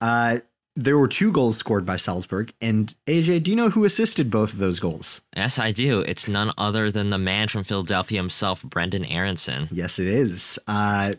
uh, 0.00 0.38
there 0.76 0.98
were 0.98 1.06
two 1.08 1.30
goals 1.30 1.56
scored 1.56 1.86
by 1.86 1.96
Salzburg. 1.96 2.52
And 2.60 2.92
AJ, 3.06 3.40
do 3.44 3.50
you 3.50 3.56
know 3.56 3.70
who 3.70 3.84
assisted 3.84 4.30
both 4.30 4.52
of 4.52 4.58
those 4.58 4.80
goals? 4.80 5.22
yes, 5.36 5.58
I 5.58 5.70
do. 5.72 6.00
It's 6.00 6.26
none 6.28 6.50
other 6.58 6.90
than 6.90 7.10
the 7.10 7.18
man 7.18 7.48
from 7.48 7.62
Philadelphia 7.64 8.18
himself, 8.20 8.62
Brenden 8.62 9.06
Aaronson. 9.10 9.68
Yes, 9.70 9.98
it 9.98 10.06
is. 10.08 10.58
Uh, 10.66 11.14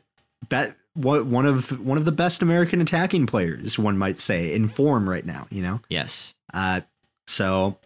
bet 0.50 0.76
what 0.95 1.25
one 1.27 1.45
of 1.45 1.79
one 1.86 1.97
of 1.97 2.05
the 2.05 2.12
best 2.12 2.41
American 2.41 2.81
attacking 2.81 3.27
players, 3.27 3.77
one 3.77 3.97
might 3.97 4.19
say, 4.19 4.53
in 4.53 4.67
form 4.67 5.08
right 5.08 5.25
now. 5.25 5.45
You 5.51 5.62
know, 5.62 5.81
Yes. 5.89 6.34
uh, 6.53 6.81
so 7.27 7.77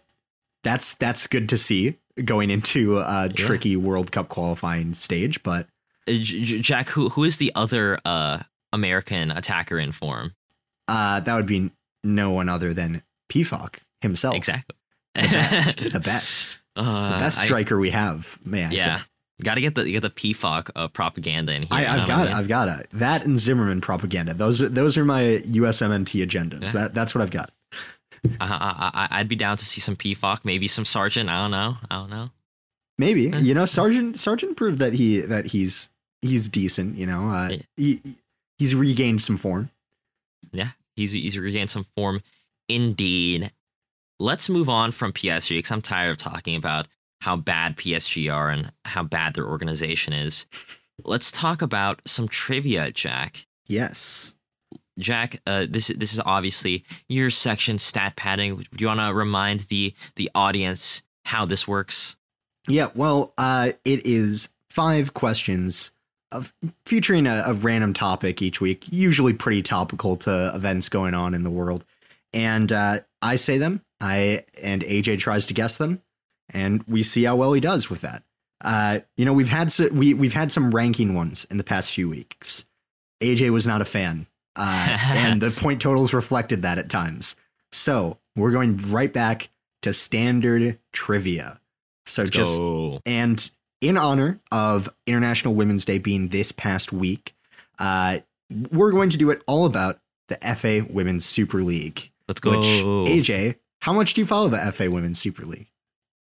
that's 0.63 0.95
that's 0.95 1.27
good 1.27 1.49
to 1.49 1.57
see 1.57 1.97
going 2.23 2.49
into 2.49 2.97
a 2.97 3.29
tricky 3.33 3.75
World 3.75 4.11
Cup 4.11 4.29
qualifying 4.29 4.93
stage. 4.93 5.43
But 5.43 5.67
Uh, 6.07 6.13
Jack, 6.13 6.89
who 6.89 7.09
who 7.09 7.23
is 7.23 7.37
the 7.37 7.51
other 7.55 7.99
uh, 8.05 8.43
American 8.73 9.31
attacker 9.31 9.77
in 9.79 9.91
form? 9.91 10.33
uh, 10.87 11.19
that 11.19 11.35
would 11.35 11.45
be 11.45 11.71
no 12.03 12.31
one 12.31 12.49
other 12.49 12.73
than 12.73 13.03
Pefok 13.31 13.75
himself. 14.01 14.35
Exactly. 14.35 14.75
the 15.15 15.21
best, 15.21 15.77
the 15.93 15.99
best, 15.99 16.59
Uh, 16.75 17.11
the 17.13 17.17
best 17.19 17.39
I- 17.39 17.45
striker 17.45 17.77
we 17.77 17.89
have. 17.91 18.37
May 18.43 18.65
I 18.65 18.69
yeah, 18.71 18.97
say? 18.97 19.03
Got 19.43 19.55
to 19.55 19.61
get 19.61 19.75
the 19.75 19.89
get 19.89 20.01
the 20.01 20.09
Pefok 20.09 20.69
uh, 20.75 20.87
propaganda 20.89 21.53
in 21.53 21.61
here. 21.61 21.69
I, 21.71 21.85
I've 21.87 22.07
got 22.07 22.27
I 22.27 22.31
it. 22.31 22.35
I've 22.35 22.47
got 22.49 22.67
it. 22.79 22.87
That 22.91 23.23
and 23.25 23.39
Zimmerman 23.39 23.79
propaganda. 23.81 24.33
Those 24.33 24.61
are 24.61 24.67
those 24.69 24.97
are 24.97 25.05
my 25.05 25.21
USMNT 25.45 26.25
agendas. 26.25 26.73
Yeah. 26.73 26.81
That 26.81 26.93
that's 26.93 27.15
what 27.15 27.21
I've 27.21 27.31
got. 27.31 27.51
I, 28.41 28.45
I, 28.47 28.91
I, 28.93 29.19
I'd 29.19 29.29
be 29.29 29.37
down 29.37 29.55
to 29.55 29.63
see 29.65 29.79
some 29.79 29.95
Pefok, 29.95 30.43
maybe 30.43 30.67
some 30.67 30.83
Sargent. 30.83 31.29
I 31.29 31.41
don't 31.41 31.51
know. 31.51 31.75
I 31.89 31.95
don't 31.95 32.09
know. 32.09 32.31
Maybe 32.97 33.21
Yeah. 33.23 33.39
you 33.39 33.53
know, 33.53 33.65
Sargent 33.65 34.19
Sargent 34.19 34.57
proved 34.57 34.79
that 34.79 34.93
he 34.93 35.21
that 35.21 35.45
he's 35.47 35.89
he's 36.21 36.49
decent. 36.49 36.97
You 36.97 37.05
know, 37.05 37.29
uh, 37.29 37.49
Yeah. 37.51 37.57
he 37.77 38.01
he's 38.57 38.75
regained 38.75 39.21
some 39.21 39.37
form. 39.37 39.69
Yeah, 40.51 40.71
he's 40.97 41.13
he's 41.13 41.37
regained 41.37 41.69
some 41.69 41.85
form, 41.95 42.21
indeed. 42.67 43.51
Let's 44.19 44.49
move 44.49 44.67
on 44.67 44.91
from 44.91 45.13
PSG 45.13 45.49
because 45.57 45.71
I'm 45.71 45.81
tired 45.81 46.11
of 46.11 46.17
talking 46.17 46.55
about 46.57 46.87
how 47.21 47.35
bad 47.35 47.77
PSG 47.77 48.33
are 48.33 48.49
and 48.49 48.71
how 48.85 49.03
bad 49.03 49.33
their 49.33 49.47
organization 49.47 50.13
is. 50.13 50.45
Let's 51.03 51.31
talk 51.31 51.61
about 51.61 52.01
some 52.05 52.27
trivia, 52.27 52.91
Jack. 52.91 53.45
Yes. 53.67 54.33
Jack, 54.97 55.41
uh, 55.47 55.65
this 55.69 55.87
this 55.87 56.13
is 56.13 56.21
obviously 56.25 56.83
your 57.07 57.29
section, 57.29 57.77
stat 57.77 58.15
padding. 58.17 58.57
Do 58.57 58.65
you 58.77 58.87
want 58.87 58.99
to 58.99 59.13
remind 59.13 59.61
the 59.61 59.93
the 60.15 60.29
audience 60.35 61.03
how 61.25 61.45
this 61.45 61.67
works? 61.67 62.17
Yeah. 62.67 62.89
Well, 62.93 63.33
uh, 63.37 63.71
it 63.85 64.05
is 64.05 64.49
five 64.69 65.13
questions 65.13 65.91
of 66.31 66.53
featuring 66.85 67.27
a, 67.27 67.43
a 67.47 67.53
random 67.53 67.93
topic 67.93 68.41
each 68.41 68.61
week, 68.61 68.85
usually 68.91 69.33
pretty 69.33 69.63
topical 69.63 70.15
to 70.17 70.51
events 70.53 70.89
going 70.89 71.13
on 71.13 71.33
in 71.33 71.43
the 71.43 71.49
world. 71.49 71.85
And 72.33 72.71
uh, 72.71 72.99
I 73.21 73.37
say 73.37 73.57
them. 73.57 73.81
I 74.01 74.43
and 74.63 74.81
AJ 74.83 75.19
tries 75.19 75.47
to 75.47 75.53
guess 75.53 75.77
them, 75.77 76.01
and 76.53 76.83
we 76.83 77.03
see 77.03 77.23
how 77.23 77.35
well 77.35 77.53
he 77.53 77.61
does 77.61 77.89
with 77.89 78.01
that. 78.01 78.23
Uh, 78.63 78.99
you 79.15 79.25
know, 79.25 79.33
we've 79.33 79.49
had 79.49 79.71
so, 79.71 79.87
we 79.89 80.13
we've 80.13 80.33
had 80.33 80.51
some 80.51 80.71
ranking 80.71 81.13
ones 81.13 81.45
in 81.49 81.57
the 81.57 81.63
past 81.63 81.93
few 81.93 82.09
weeks. 82.09 82.65
AJ 83.21 83.51
was 83.51 83.65
not 83.65 83.81
a 83.81 83.85
fan, 83.85 84.27
uh, 84.55 84.97
and 85.01 85.41
the 85.41 85.51
point 85.51 85.81
totals 85.81 86.13
reflected 86.13 86.61
that 86.63 86.77
at 86.77 86.89
times. 86.89 87.35
So 87.71 88.17
we're 88.35 88.51
going 88.51 88.77
right 88.77 89.11
back 89.11 89.49
to 89.83 89.93
standard 89.93 90.77
trivia. 90.91 91.59
So 92.05 92.23
Let's 92.23 92.31
just 92.31 92.57
go. 92.57 93.01
and 93.05 93.49
in 93.81 93.97
honor 93.97 94.39
of 94.51 94.89
International 95.05 95.53
Women's 95.53 95.85
Day 95.85 95.97
being 95.99 96.29
this 96.29 96.51
past 96.51 96.91
week, 96.91 97.35
uh, 97.77 98.19
we're 98.71 98.91
going 98.91 99.09
to 99.11 99.17
do 99.17 99.29
it 99.29 99.41
all 99.47 99.65
about 99.65 99.99
the 100.27 100.35
FA 100.55 100.85
Women's 100.89 101.25
Super 101.25 101.61
League. 101.61 102.11
Let's 102.27 102.41
go. 102.41 102.59
Which 102.59 102.67
AJ, 102.67 103.55
how 103.81 103.93
much 103.93 104.13
do 104.13 104.21
you 104.21 104.27
follow 104.27 104.49
the 104.49 104.71
FA 104.71 104.91
Women's 104.91 105.19
Super 105.19 105.45
League? 105.45 105.68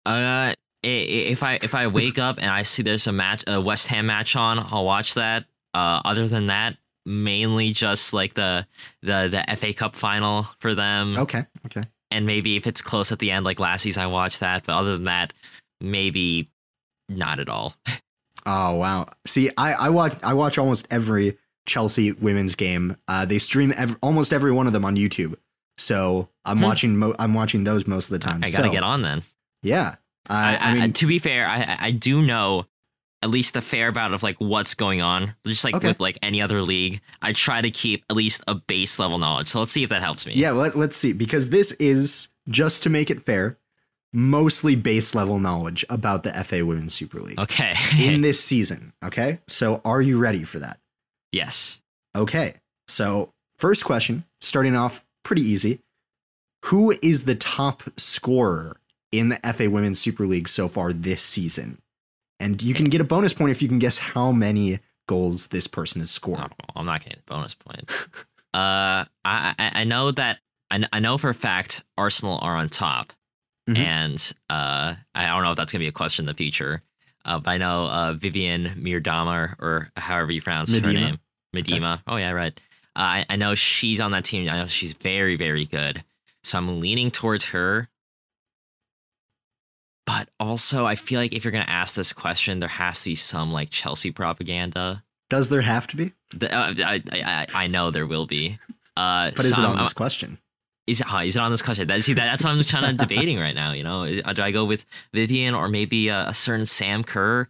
Uh, 0.09 0.55
if 0.83 1.43
I 1.43 1.59
if 1.63 1.75
I 1.75 1.87
wake 1.89 2.19
up 2.19 2.39
and 2.39 2.49
I 2.51 2.63
see 2.63 2.83
there's 2.83 3.07
a 3.07 3.13
match, 3.13 3.45
a 3.47 3.61
West 3.61 3.89
Ham 3.89 4.07
match 4.07 4.37
on, 4.37 4.59
I'll 4.59 4.85
watch 4.85 5.15
that. 5.15 5.45
Uh, 5.75 6.01
other 6.05 6.27
than 6.27 6.47
that, 6.47 6.77
mainly 7.05 7.73
just 7.73 8.13
like 8.15 8.35
the 8.35 8.67
the 9.03 9.29
the 9.47 9.57
FA 9.57 9.73
Cup 9.75 9.95
final 9.95 10.45
for 10.61 10.75
them, 10.75 11.17
Okay, 11.19 11.45
okay. 11.67 11.83
and 12.11 12.27
maybe 12.27 12.57
if 12.57 12.67
it's 12.67 12.81
close 12.81 13.13
at 13.13 13.19
the 13.19 13.31
end, 13.31 13.45
like 13.45 13.59
last 13.61 13.83
season, 13.83 14.03
I 14.03 14.07
watch 14.07 14.39
that. 14.39 14.65
But 14.65 14.77
other 14.77 14.95
than 14.97 15.05
that, 15.05 15.33
maybe 15.81 16.49
not 17.09 17.39
at 17.41 17.49
all. 17.49 17.75
Oh 18.47 18.77
wow. 18.77 19.05
See, 19.27 19.51
I 19.59 19.75
I 19.75 19.89
watch 19.91 20.15
I 20.23 20.33
watch 20.33 20.57
almost 20.57 20.87
every 20.91 21.37
Chelsea 21.67 22.13
women's 22.13 22.55
game. 22.55 22.97
Uh, 23.07 23.27
they 23.27 23.37
stream 23.39 23.75
ev- 23.77 23.99
almost 24.01 24.33
every 24.33 24.53
one 24.53 24.67
of 24.67 24.73
them 24.73 24.87
on 24.87 24.97
YouTube. 24.97 25.35
So 25.77 26.31
I'm 26.47 26.57
Hmm. 26.59 26.65
watching 26.65 26.97
mo- 26.97 27.15
I'm 27.19 27.35
watching 27.35 27.65
those 27.65 27.87
most 27.87 28.07
of 28.07 28.13
the 28.13 28.21
time. 28.21 28.37
I 28.43 28.51
gotta 28.51 28.69
So, 28.69 28.71
get 28.71 28.85
on 28.85 29.03
then. 29.03 29.23
Yeah. 29.63 29.97
I, 30.29 30.57
I, 30.57 30.59
I 30.71 30.75
mean, 30.75 30.93
to 30.95 31.07
be 31.07 31.19
fair, 31.19 31.47
I 31.47 31.77
I- 31.81 31.91
do 31.91 32.23
know 32.23 32.67
at 33.23 33.31
least 33.31 33.57
a 33.57 33.61
fair 33.61 33.89
amount 33.89 34.15
of 34.15 34.23
like 34.23 34.37
what's 34.39 34.75
going 34.75 35.03
on. 35.03 35.35
Just 35.47 35.65
like 35.65 35.75
Okay. 35.75 35.89
with 35.89 35.99
like 36.01 36.19
any 36.23 36.41
other 36.41 36.63
league, 36.63 37.01
I 37.23 37.33
try 37.33 37.61
to 37.61 37.71
keep 37.71 38.05
at 38.11 38.17
least 38.17 38.45
a 38.47 38.55
base 38.55 38.99
level 38.99 39.19
knowledge. 39.19 39.49
So 39.49 39.59
let's 39.59 39.73
see 39.73 39.83
if 39.83 39.91
that 39.91 40.03
helps 40.03 40.25
me. 40.27 40.35
Yeah, 40.35 40.53
let, 40.53 40.77
let's 40.77 40.97
see. 40.97 41.13
Because 41.13 41.49
this 41.51 41.73
is, 41.73 42.29
just 42.49 42.83
to 42.85 42.91
make 42.91 43.11
it 43.11 43.21
fair, 43.21 43.59
mostly 44.13 44.77
base 44.77 45.15
level 45.17 45.41
knowledge 45.41 45.85
about 45.91 46.23
the 46.23 46.31
FA 46.45 46.65
Women's 46.65 46.95
Super 46.95 47.21
League 47.21 47.39
Okay. 47.41 47.75
in 47.99 48.21
this 48.23 48.43
season. 48.43 48.93
Okay. 49.05 49.41
So 49.49 49.81
are 49.85 50.01
you 50.01 50.19
ready 50.19 50.45
for 50.45 50.59
that? 50.61 50.79
yes. 51.33 51.81
Okay. 52.17 52.55
So, 52.89 53.33
first 53.59 53.85
question, 53.85 54.25
starting 54.41 54.75
off 54.75 55.05
pretty 55.25 55.43
easy. 55.43 55.81
Who 56.67 56.95
is 57.03 57.25
the 57.27 57.35
top 57.35 57.83
scorer 57.99 58.81
in 59.13 59.29
the 59.31 59.37
FA 59.55 59.71
Women's 59.71 59.99
Super 59.99 60.27
League 60.27 60.49
so 60.49 60.69
far 60.69 60.93
this 60.93 61.23
season? 61.23 61.81
And 62.41 62.63
you 62.63 62.75
can 62.75 62.87
get 62.89 63.01
a 63.01 63.05
bonus 63.05 63.35
point 63.35 63.51
if 63.51 63.61
you 63.63 63.69
can 63.69 63.79
guess 63.79 63.99
how 63.99 64.31
many 64.33 64.79
goals 65.09 65.49
this 65.49 65.67
person 65.67 66.01
has 66.01 66.11
scored. 66.11 66.41
I'm 66.77 66.87
not 66.87 67.03
getting 67.03 67.19
the 67.27 67.33
bonus 67.35 67.55
point. 67.55 67.91
uh, 68.55 69.05
I, 69.05 69.07
I 69.25 69.55
I 69.75 69.85
know 69.85 70.11
that 70.13 70.39
I, 70.71 70.85
I 70.93 71.01
know 71.01 71.19
for 71.19 71.31
a 71.31 71.35
fact 71.35 71.85
Arsenal 71.97 72.39
are 72.43 72.55
on 72.57 72.69
top, 72.69 73.13
Mhm. 73.69 73.77
and 73.79 74.33
uh, 74.51 74.95
I 75.15 75.27
don't 75.27 75.45
know 75.45 75.51
if 75.53 75.57
that's 75.57 75.73
gonna 75.73 75.83
be 75.83 75.89
a 75.89 75.93
question 75.93 76.23
in 76.25 76.27
the 76.27 76.35
future. 76.35 76.83
Uh, 77.25 77.39
but 77.41 77.51
I 77.51 77.57
know 77.59 77.87
uh, 77.87 78.13
Vivian 78.13 78.67
Mirdama 78.83 79.57
or 79.59 79.91
however 79.97 80.31
you 80.33 80.41
pronounce 80.41 80.73
her 80.75 80.81
name, 80.93 81.19
Miedema. 81.55 82.03
Oh 82.07 82.17
yeah, 82.17 82.31
right. 82.31 82.59
Uh, 82.95 83.01
I 83.01 83.27
I 83.29 83.37
know 83.37 83.55
she's 83.55 84.01
on 84.01 84.13
that 84.13 84.25
team. 84.25 84.49
I 84.49 84.59
know 84.61 84.67
she's 84.67 84.93
very 84.93 85.35
very 85.37 85.65
good. 85.65 86.05
So 86.45 86.57
I'm 86.59 86.81
leaning 86.81 87.11
towards 87.11 87.47
her. 87.49 87.89
But 90.09 90.31
also, 90.41 90.87
I 90.87 90.95
feel 90.95 91.21
like 91.21 91.35
if 91.35 91.45
you're 91.45 91.53
gonna 91.53 91.67
ask 91.69 91.95
this 91.95 92.15
question, 92.15 92.61
there 92.61 92.69
has 92.71 93.01
to 93.03 93.11
be 93.11 93.15
some 93.15 93.53
like 93.53 93.69
Chelsea 93.69 94.11
propaganda. 94.11 95.05
Does 95.29 95.51
there 95.51 95.61
have 95.61 95.87
to 95.89 95.97
be? 95.99 96.13
The, 96.31 96.51
uh, 96.51 96.73
I, 96.79 97.03
I 97.13 97.47
I 97.65 97.67
know 97.67 97.91
there 97.91 98.07
will 98.07 98.25
be. 98.25 98.59
Uh, 98.97 99.33
But 99.37 99.45
is 99.45 99.55
so 99.55 99.63
it 99.63 99.65
on 99.67 99.77
I'm- 99.77 99.85
this 99.85 99.93
question? 99.93 100.39
Is 100.87 101.03
it, 101.03 101.07
is 101.27 101.37
it 101.37 101.43
on 101.43 101.51
this 101.51 101.61
question? 101.61 101.87
That, 101.89 102.03
see, 102.03 102.15
that, 102.15 102.25
that's 102.25 102.43
what 102.45 102.53
I'm 102.55 102.65
kind 102.65 102.87
of 102.87 102.97
debating 103.09 103.39
right 103.39 103.55
now. 103.55 103.73
You 103.73 103.85
know, 103.85 104.07
do 104.33 104.41
I 104.43 104.51
go 104.51 104.65
with 104.65 104.87
Vivian 105.13 105.55
or 105.55 105.69
maybe 105.69 106.09
a, 106.09 106.29
a 106.29 106.33
certain 106.35 106.65
Sam 106.65 107.05
Kerr? 107.05 107.47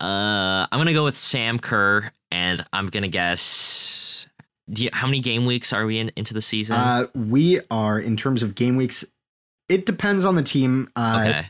Uh, 0.00 0.66
I'm 0.72 0.80
gonna 0.80 0.92
go 0.92 1.04
with 1.04 1.14
Sam 1.16 1.60
Kerr, 1.60 2.10
and 2.32 2.64
I'm 2.72 2.88
gonna 2.88 3.06
guess. 3.06 4.26
Do 4.68 4.82
you, 4.82 4.90
how 4.92 5.06
many 5.06 5.20
game 5.20 5.46
weeks 5.46 5.72
are 5.72 5.86
we 5.86 5.98
in 6.00 6.10
into 6.16 6.34
the 6.34 6.42
season? 6.42 6.74
Uh, 6.74 7.06
we 7.14 7.60
are 7.70 8.00
in 8.00 8.16
terms 8.16 8.42
of 8.42 8.56
game 8.56 8.74
weeks. 8.76 9.04
It 9.72 9.86
depends 9.86 10.24
on 10.24 10.34
the 10.34 10.42
team. 10.42 10.88
Uh, 10.94 11.24
Okay. 11.26 11.46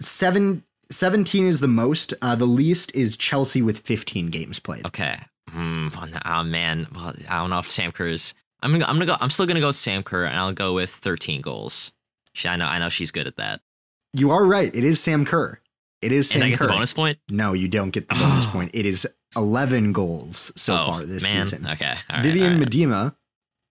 seven, 0.00 0.62
17 0.90 1.46
is 1.46 1.60
the 1.60 1.68
most. 1.68 2.14
Uh, 2.22 2.34
the 2.36 2.46
least 2.46 2.94
is 2.94 3.16
Chelsea 3.16 3.60
with 3.62 3.78
15 3.80 4.28
games 4.28 4.58
played. 4.60 4.86
Okay. 4.86 5.18
Hmm. 5.48 5.88
oh 6.24 6.44
man. 6.44 6.86
Well, 6.94 7.12
I 7.28 7.38
don't 7.38 7.50
know 7.50 7.58
if 7.58 7.70
Sam 7.70 7.90
Kerr's. 7.90 8.34
I'm 8.62 8.72
gonna. 8.72 8.84
I'm 8.84 8.94
gonna 8.96 9.06
go. 9.06 9.16
I'm 9.20 9.30
still 9.30 9.46
gonna 9.46 9.60
go 9.60 9.68
with 9.68 9.76
Sam 9.76 10.02
Kerr, 10.04 10.26
and 10.26 10.36
I'll 10.36 10.52
go 10.52 10.74
with 10.74 10.90
13 10.90 11.40
goals. 11.40 11.92
She, 12.34 12.46
I 12.48 12.56
know. 12.56 12.66
I 12.66 12.78
know 12.78 12.88
she's 12.88 13.10
good 13.10 13.26
at 13.26 13.36
that. 13.36 13.60
You 14.12 14.30
are 14.30 14.46
right. 14.46 14.72
It 14.74 14.84
is 14.84 15.00
Sam 15.00 15.24
Kerr. 15.24 15.58
It 16.02 16.12
is 16.12 16.28
Sam 16.28 16.42
and 16.42 16.46
I 16.46 16.50
get 16.50 16.58
Kerr. 16.60 16.66
the 16.68 16.72
bonus 16.74 16.92
point. 16.92 17.18
No, 17.28 17.52
you 17.52 17.66
don't 17.68 17.90
get 17.90 18.08
the 18.08 18.14
bonus 18.14 18.46
point. 18.54 18.70
It 18.74 18.86
is 18.86 19.08
11 19.36 19.92
goals 19.92 20.52
so 20.56 20.74
oh, 20.74 20.86
far 20.86 21.04
this 21.04 21.22
man. 21.22 21.46
season. 21.46 21.66
Okay. 21.66 21.94
All 22.10 22.16
right, 22.16 22.22
Vivian 22.22 22.58
right. 22.58 22.68
Miedema, 22.68 23.16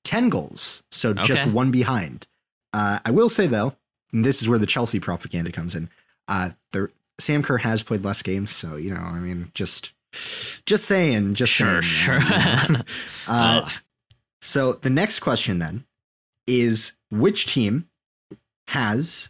10 0.04 0.30
goals. 0.30 0.84
So 0.92 1.14
just 1.14 1.46
one 1.48 1.72
behind. 1.72 2.28
Uh, 2.74 3.00
I 3.06 3.12
will 3.12 3.30
say, 3.30 3.48
though, 3.48 3.76
and 4.12 4.24
this 4.24 4.42
is 4.42 4.50
where 4.50 4.60
the 4.60 4.66
Chelsea 4.66 5.00
propaganda 5.00 5.52
comes 5.52 5.76
in. 5.76 5.90
Uh, 6.28 6.52
the, 6.72 6.90
Sam 7.20 7.44
Kerr 7.44 7.58
has 7.58 7.84
played 7.84 8.04
less 8.04 8.22
games. 8.22 8.52
So, 8.52 8.76
you 8.76 8.94
know, 8.94 9.02
I 9.02 9.20
mean, 9.20 9.52
just. 9.54 9.94
Just 10.66 10.86
saying, 10.86 11.36
just 11.36 11.54
Sure, 11.54 11.82
saying. 11.84 12.20
sure. 12.20 12.82
uh, 13.28 13.70
so 14.42 14.74
the 14.74 14.90
next 14.90 15.20
question 15.20 15.60
then 15.60 15.86
is 16.48 16.94
which 17.12 17.46
team 17.46 17.88
has 18.70 19.30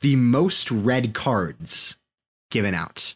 the 0.00 0.16
most 0.16 0.70
red 0.70 1.14
cards 1.14 1.96
given 2.50 2.74
out 2.74 3.14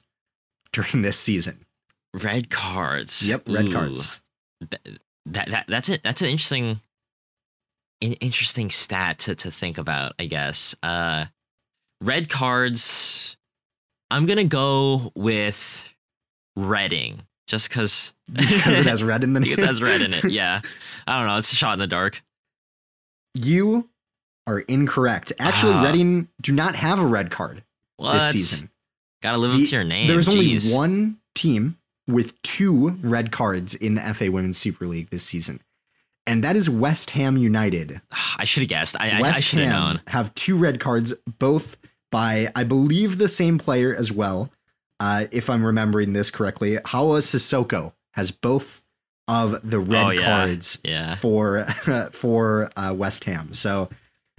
during 0.73 1.03
this 1.03 1.19
season? 1.19 1.67
red 2.15 2.51
cards. 2.51 3.27
Yep, 3.27 3.49
red 3.49 3.65
Ooh. 3.67 3.73
cards. 3.73 4.21
That, 4.61 4.81
that 5.27 5.51
that 5.51 5.65
that's 5.69 5.89
it. 5.89 6.03
That's 6.03 6.21
an 6.23 6.29
interesting, 6.29 6.81
an 8.03 8.15
interesting 8.15 8.69
stat 8.71 9.21
to 9.21 9.35
to 9.37 9.51
think 9.51 9.79
about. 9.79 10.13
I 10.19 10.27
guess. 10.27 10.75
Uh, 10.83 11.27
red 12.01 12.29
cards. 12.29 13.37
I'm 14.11 14.27
gonna 14.27 14.45
go 14.45 15.11
with 15.15 15.89
Reading, 16.55 17.23
just 17.47 17.69
because 17.71 18.13
Because 18.33 18.79
it 18.79 18.87
has 18.87 19.03
red 19.03 19.25
in 19.25 19.33
the 19.33 19.41
name. 19.41 19.53
it 19.59 19.59
has 19.61 19.81
red 19.81 20.03
in 20.03 20.13
it. 20.13 20.25
Yeah, 20.31 20.61
I 21.07 21.19
don't 21.19 21.29
know. 21.29 21.37
It's 21.37 21.53
a 21.53 21.57
shot 21.57 21.73
in 21.75 21.79
the 21.79 21.87
dark. 21.87 22.23
You 23.35 23.89
are 24.47 24.61
incorrect. 24.61 25.33
Actually. 25.39 25.83
Reading 25.87 26.29
do 26.41 26.53
not 26.53 26.75
have 26.77 26.99
a 27.01 27.07
red 27.07 27.31
card 27.31 27.63
What? 27.97 28.15
this 28.15 28.31
season. 28.33 28.71
Gotta 29.23 29.39
live 29.39 29.53
up 29.53 29.57
to 29.59 29.65
your 29.65 29.85
name. 29.85 30.09
There's 30.09 30.29
only 30.29 30.59
one 30.75 31.19
team 31.35 31.79
with 32.09 32.41
two 32.43 32.91
red 33.03 33.31
cards 33.31 33.75
in 33.75 33.95
the 33.95 34.03
FA 34.15 34.31
Women's 34.31 34.59
Super 34.59 34.87
League 34.87 35.11
this 35.11 35.23
season, 35.23 35.61
and 36.27 36.45
that 36.45 36.57
is 36.57 36.69
West 36.71 37.11
Ham 37.11 37.37
United. 37.37 38.01
I 38.39 38.45
should 38.45 38.63
have 38.63 38.69
guessed. 38.71 38.97
I, 39.01 39.11
I, 39.11 39.19
I 39.19 39.21
West 39.21 39.45
should 39.45 39.59
have 39.61 39.71
Ham 39.71 39.81
known. 39.97 40.01
have 40.09 40.35
two 40.35 40.57
red 40.57 40.81
cards, 40.81 41.13
both 41.39 41.77
by 42.11 42.49
I 42.55 42.65
believe 42.65 43.19
the 43.19 43.29
same 43.29 43.59
player 43.59 43.95
as 43.95 44.13
well. 44.13 44.51
Uh, 45.01 45.25
if 45.33 45.51
I'm 45.51 45.65
remembering 45.67 46.13
this 46.13 46.31
correctly, 46.31 46.79
Hawa 46.85 47.19
Sissoko 47.19 47.93
has 48.13 48.31
both 48.31 48.83
of 49.29 49.69
the 49.69 49.79
red 49.81 50.05
Oh, 50.07 50.11
yeah. 50.11 50.25
cards 50.27 50.79
Yeah. 50.85 51.15
for 51.17 51.65
for 52.13 52.71
uh, 52.77 52.93
West 52.97 53.25
Ham. 53.25 53.53
So 53.53 53.89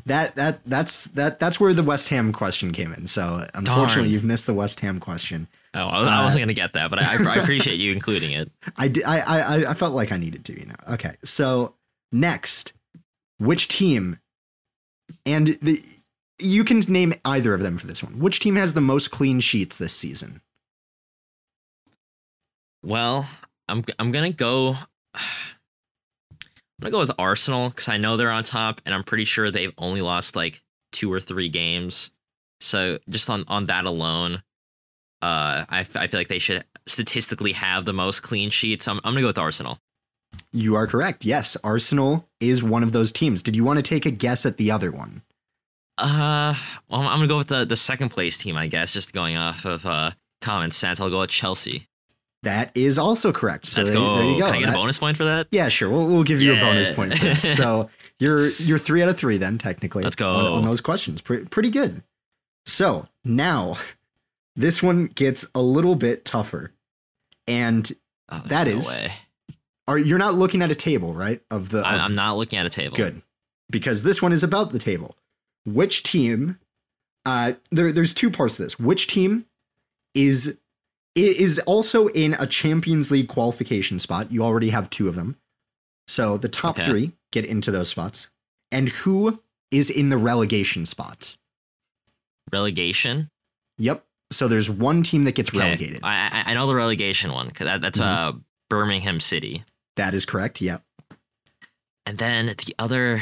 that 0.06 0.36
that 0.36 0.60
that's 0.66 1.06
that 1.10 1.40
that's 1.40 1.60
where 1.60 1.74
the 1.74 1.84
West 1.84 2.10
Ham 2.10 2.32
question 2.32 2.72
came 2.74 2.94
in. 2.94 3.08
So 3.08 3.46
unfortunately, 3.54 4.04
Darn. 4.04 4.12
you've 4.12 4.24
missed 4.26 4.46
the 4.46 4.54
West 4.54 4.80
Ham 4.82 5.00
question. 5.00 5.48
Oh, 5.76 5.80
I, 5.88 6.00
was- 6.00 6.08
I 6.08 6.22
Uh, 6.22 6.24
wasn't 6.26 6.42
gonna 6.44 6.54
get 6.54 6.74
that, 6.74 6.90
but 6.90 7.00
I, 7.00 7.34
I 7.34 7.36
appreciate 7.42 7.78
you 7.80 7.92
including 7.92 8.32
it. 8.32 8.52
I 8.78 8.88
did, 8.88 9.04
I, 9.06 9.20
I 9.20 9.70
I 9.72 9.74
felt 9.74 9.94
like 9.96 10.12
I 10.12 10.18
needed 10.18 10.46
to, 10.46 10.60
you 10.60 10.66
know. 10.68 10.76
Okay, 10.94 11.14
so 11.24 11.76
next, 12.12 12.74
which 13.40 13.68
team? 13.68 14.20
And 15.26 15.48
the 15.62 15.80
you 16.40 16.64
can 16.64 16.80
name 16.88 17.14
either 17.26 17.54
of 17.54 17.62
them 17.62 17.78
for 17.78 17.88
this 17.88 18.04
one. 18.04 18.20
Which 18.20 18.40
team 18.40 18.56
has 18.56 18.74
the 18.74 18.82
most 18.82 19.10
clean 19.12 19.40
sheets 19.40 19.78
this 19.78 19.94
season? 19.94 20.42
Well, 22.84 23.28
I'm 23.68 23.84
I'm 24.00 24.12
gonna 24.12 24.32
go. 24.32 24.76
I'm 25.16 26.90
gonna 26.90 26.92
go 26.92 27.00
with 27.00 27.12
Arsenal 27.18 27.70
because 27.70 27.88
I 27.88 27.98
know 27.98 28.18
they're 28.18 28.32
on 28.32 28.44
top, 28.44 28.82
and 28.86 28.94
I'm 28.94 29.04
pretty 29.04 29.26
sure 29.26 29.50
they've 29.52 29.74
only 29.78 30.02
lost 30.02 30.36
like 30.36 30.62
two 30.92 31.12
or 31.12 31.20
three 31.22 31.48
games. 31.50 32.12
So 32.60 33.00
just 33.10 33.30
on 33.30 33.46
on 33.48 33.66
that 33.66 33.86
alone, 33.86 34.44
uh, 35.24 35.66
I, 35.70 35.80
f- 35.82 35.96
I 35.96 36.08
feel 36.08 36.20
like 36.20 36.28
they 36.28 36.40
should 36.40 36.64
statistically 36.86 37.54
have 37.54 37.86
the 37.86 37.94
most 37.94 38.22
clean 38.24 38.50
sheets. 38.50 38.88
I'm 38.88 38.98
I'm 39.04 39.14
gonna 39.14 39.22
go 39.22 39.28
with 39.28 39.38
Arsenal. 39.38 39.80
You 40.52 40.76
are 40.76 40.88
correct. 40.88 41.24
Yes, 41.26 41.56
Arsenal 41.64 42.28
is 42.40 42.62
one 42.64 42.84
of 42.84 42.92
those 42.92 43.12
teams. 43.12 43.42
Did 43.44 43.56
you 43.56 43.64
want 43.64 43.78
to 43.78 43.84
take 43.84 44.06
a 44.06 44.12
guess 44.12 44.46
at 44.46 44.58
the 44.58 44.72
other 44.72 44.92
one? 44.92 45.22
Uh, 45.98 46.56
well, 46.90 47.02
I'm 47.02 47.18
gonna 47.20 47.28
go 47.28 47.38
with 47.38 47.48
the 47.48 47.66
the 47.66 47.76
second 47.76 48.10
place 48.10 48.38
team, 48.38 48.58
I 48.58 48.68
guess. 48.68 48.92
Just 48.92 49.14
going 49.14 49.38
off 49.38 49.66
of 49.66 49.86
uh 49.86 50.12
common 50.42 50.72
sense, 50.72 51.00
I'll 51.00 51.10
go 51.10 51.20
with 51.22 51.30
Chelsea. 51.30 51.88
That 52.42 52.76
is 52.76 53.00
also 53.00 53.32
correct. 53.32 53.68
So 53.68 53.82
Let's 53.82 53.92
there, 53.92 54.00
go. 54.02 54.16
there 54.18 54.26
you 54.26 54.40
go. 54.40 54.46
Can 54.48 54.56
I 54.56 54.60
get 54.60 54.66
That- 54.66 54.76
a 54.76 54.78
bonus 54.78 55.00
point 55.00 55.16
for 55.16 55.24
that? 55.24 55.48
Yeah, 55.52 55.70
sure. 55.70 55.90
We'll, 55.90 56.10
we'll 56.10 56.24
give 56.24 56.42
you 56.42 56.54
a 56.54 56.60
bonus 56.60 56.94
point 56.94 57.14
for 57.18 57.24
that. 57.24 57.38
So 57.52 57.90
you're 58.20 58.50
you're 58.50 58.78
three 58.80 59.02
out 59.02 59.08
of 59.10 59.16
three 59.18 59.38
then, 59.38 59.58
technically. 59.58 60.04
Let's 60.04 60.18
go. 60.18 60.30
on, 60.30 60.46
on 60.46 60.64
those 60.66 60.82
questions. 60.82 61.22
Pretty 61.22 61.46
pretty 61.46 61.70
good. 61.70 62.04
So 62.66 63.08
now, 63.24 63.78
this 64.56 64.82
one 64.84 65.08
gets 65.08 65.46
a 65.56 65.62
little 65.62 65.96
bit 65.96 66.26
tougher, 66.26 66.72
and 67.48 67.92
Oh, 68.30 68.42
That 68.48 68.68
no 68.68 68.78
is- 68.78 68.88
way. 68.88 69.14
are 69.88 69.98
you're 70.00 70.18
not 70.18 70.36
looking 70.36 70.62
at 70.62 70.72
a 70.72 70.76
table, 70.76 71.14
right? 71.14 71.42
Of 71.52 71.70
the 71.70 71.80
I, 71.86 71.96
of- 71.96 72.02
I'm 72.02 72.16
not 72.16 72.38
looking 72.38 72.58
at 72.58 72.66
a 72.66 72.70
table. 72.70 72.96
good 72.96 73.22
because 73.70 74.04
this 74.04 74.22
one 74.22 74.32
is 74.32 74.44
about 74.44 74.72
the 74.72 74.80
table. 74.80 75.18
Which 75.66 76.04
team? 76.04 76.60
Uh, 77.26 77.54
there 77.72 77.92
there's 77.92 78.14
two 78.14 78.30
parts 78.32 78.56
to 78.58 78.64
this. 78.64 78.80
Which 78.80 79.08
team 79.08 79.46
is 80.14 80.58
i- 81.18 81.20
is 81.20 81.60
also 81.60 82.08
in 82.10 82.34
a 82.36 82.48
Champions 82.48 83.12
League 83.12 83.28
qualification 83.28 84.00
spot? 84.00 84.32
You 84.32 84.44
already 84.44 84.70
have 84.70 84.90
two 84.90 85.08
of 85.08 85.16
them. 85.16 85.38
So 86.08 86.38
the 86.38 86.50
top 86.50 86.78
Okay. 86.80 86.86
three 86.90 87.12
get 87.32 87.46
into 87.46 87.72
those 87.72 87.90
spots, 87.90 88.30
and 88.72 88.90
who 88.90 89.42
is 89.72 89.90
in 89.90 90.10
the 90.10 90.18
relegation 90.18 90.86
spot? 90.86 91.36
Relegation. 92.52 93.30
Yep. 93.78 94.06
So 94.34 94.48
there's 94.48 94.70
one 94.70 95.04
team 95.04 95.24
that 95.26 95.36
gets 95.36 95.50
Okay. 95.50 95.60
relegated. 95.60 96.00
I, 96.04 96.44
I 96.48 96.54
know 96.54 96.68
the 96.68 96.76
relegation 96.76 97.32
one 97.32 97.48
because 97.48 97.66
that, 97.66 97.82
that's 97.82 98.00
Mhm. 98.00 98.04
uh 98.06 98.34
Birmingham 98.70 99.20
City, 99.20 99.64
that 99.96 100.14
is 100.14 100.26
correct. 100.26 100.60
Yep. 100.62 100.84
and 102.06 102.18
then 102.18 102.48
the 102.48 102.76
other 102.80 103.22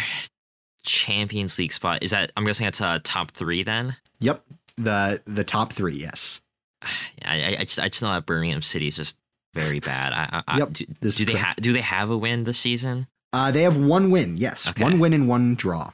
Champions 0.83 1.57
League 1.59 1.71
spot 1.73 2.01
is 2.01 2.11
that 2.11 2.31
I'm 2.35 2.45
guessing 2.45 2.65
that's 2.65 2.81
uh 2.81 2.99
top 3.03 3.31
three. 3.31 3.63
Then 3.63 3.97
Yep. 4.19 4.43
The 4.77 5.21
the 5.25 5.43
top 5.43 5.73
three. 5.73 5.95
Yes. 5.95 6.41
I 6.81 6.87
I, 7.25 7.55
I 7.59 7.63
just 7.65 7.79
I 7.79 7.89
just 7.89 8.01
know 8.01 8.11
that 8.13 8.25
Birmingham 8.25 8.61
City 8.61 8.87
is 8.87 8.95
just 8.95 9.17
very 9.53 9.79
bad. 9.81 10.13
I, 10.13 10.41
I, 10.47 10.57
Yep, 10.59 10.73
do, 10.73 10.85
this 11.01 11.17
do 11.17 11.25
they 11.25 11.33
have 11.35 11.57
do 11.57 11.73
they 11.73 11.81
have 11.81 12.09
a 12.09 12.17
win 12.17 12.45
this 12.45 12.57
season? 12.59 13.07
Uh, 13.33 13.51
they 13.51 13.61
have 13.63 13.77
one 13.77 14.09
win. 14.11 14.37
Yes, 14.37 14.67
Okay. 14.67 14.83
one 14.83 14.99
win 14.99 15.13
and 15.13 15.27
one 15.27 15.55
draw. 15.55 15.91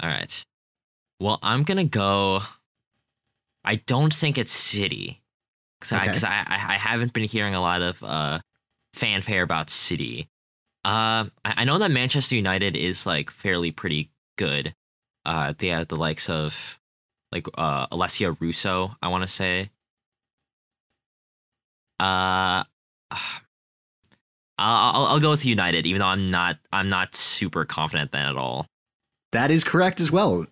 All 0.00 0.08
right. 0.08 0.44
Well, 1.20 1.38
I'm 1.42 1.62
gonna 1.64 1.84
go. 1.84 2.42
I 3.64 3.76
don't 3.76 4.12
think 4.12 4.38
it's 4.38 4.52
City, 4.52 5.22
because 5.80 5.92
I 5.92 6.02
Okay. 6.04 6.26
I, 6.26 6.44
I 6.46 6.74
I 6.74 6.78
haven't 6.78 7.12
been 7.12 7.24
hearing 7.24 7.54
a 7.54 7.60
lot 7.60 7.82
of 7.82 8.02
uh 8.02 8.40
fanfare 8.92 9.42
about 9.42 9.70
City. 9.70 10.28
Uh, 10.84 11.32
I, 11.44 11.54
I 11.58 11.64
know 11.64 11.78
that 11.78 11.90
Manchester 11.90 12.36
United 12.36 12.76
is 12.76 13.06
like 13.06 13.30
fairly 13.30 13.70
pretty 13.70 14.10
good. 14.36 14.74
Uh, 15.24 15.54
they 15.56 15.68
have 15.68 15.88
the 15.88 15.96
likes 15.96 16.28
of 16.28 16.78
like 17.32 17.46
uh 17.56 17.86
Alessia 17.88 18.36
Russo. 18.38 18.96
I 19.02 19.08
want 19.08 19.22
to 19.22 19.28
say. 19.28 19.70
Uh. 21.98 22.64
I'll, 24.56 24.94
I'll 25.02 25.06
I'll 25.06 25.20
go 25.20 25.30
with 25.30 25.44
United, 25.44 25.84
even 25.84 25.98
though 25.98 26.06
I'm 26.06 26.30
not 26.30 26.58
I'm 26.72 26.88
not 26.88 27.16
super 27.16 27.64
confident 27.64 28.12
then 28.12 28.26
at 28.26 28.36
all. 28.36 28.66
That 29.32 29.50
is 29.50 29.64
correct 29.64 30.00
as 30.00 30.12
well. 30.12 30.46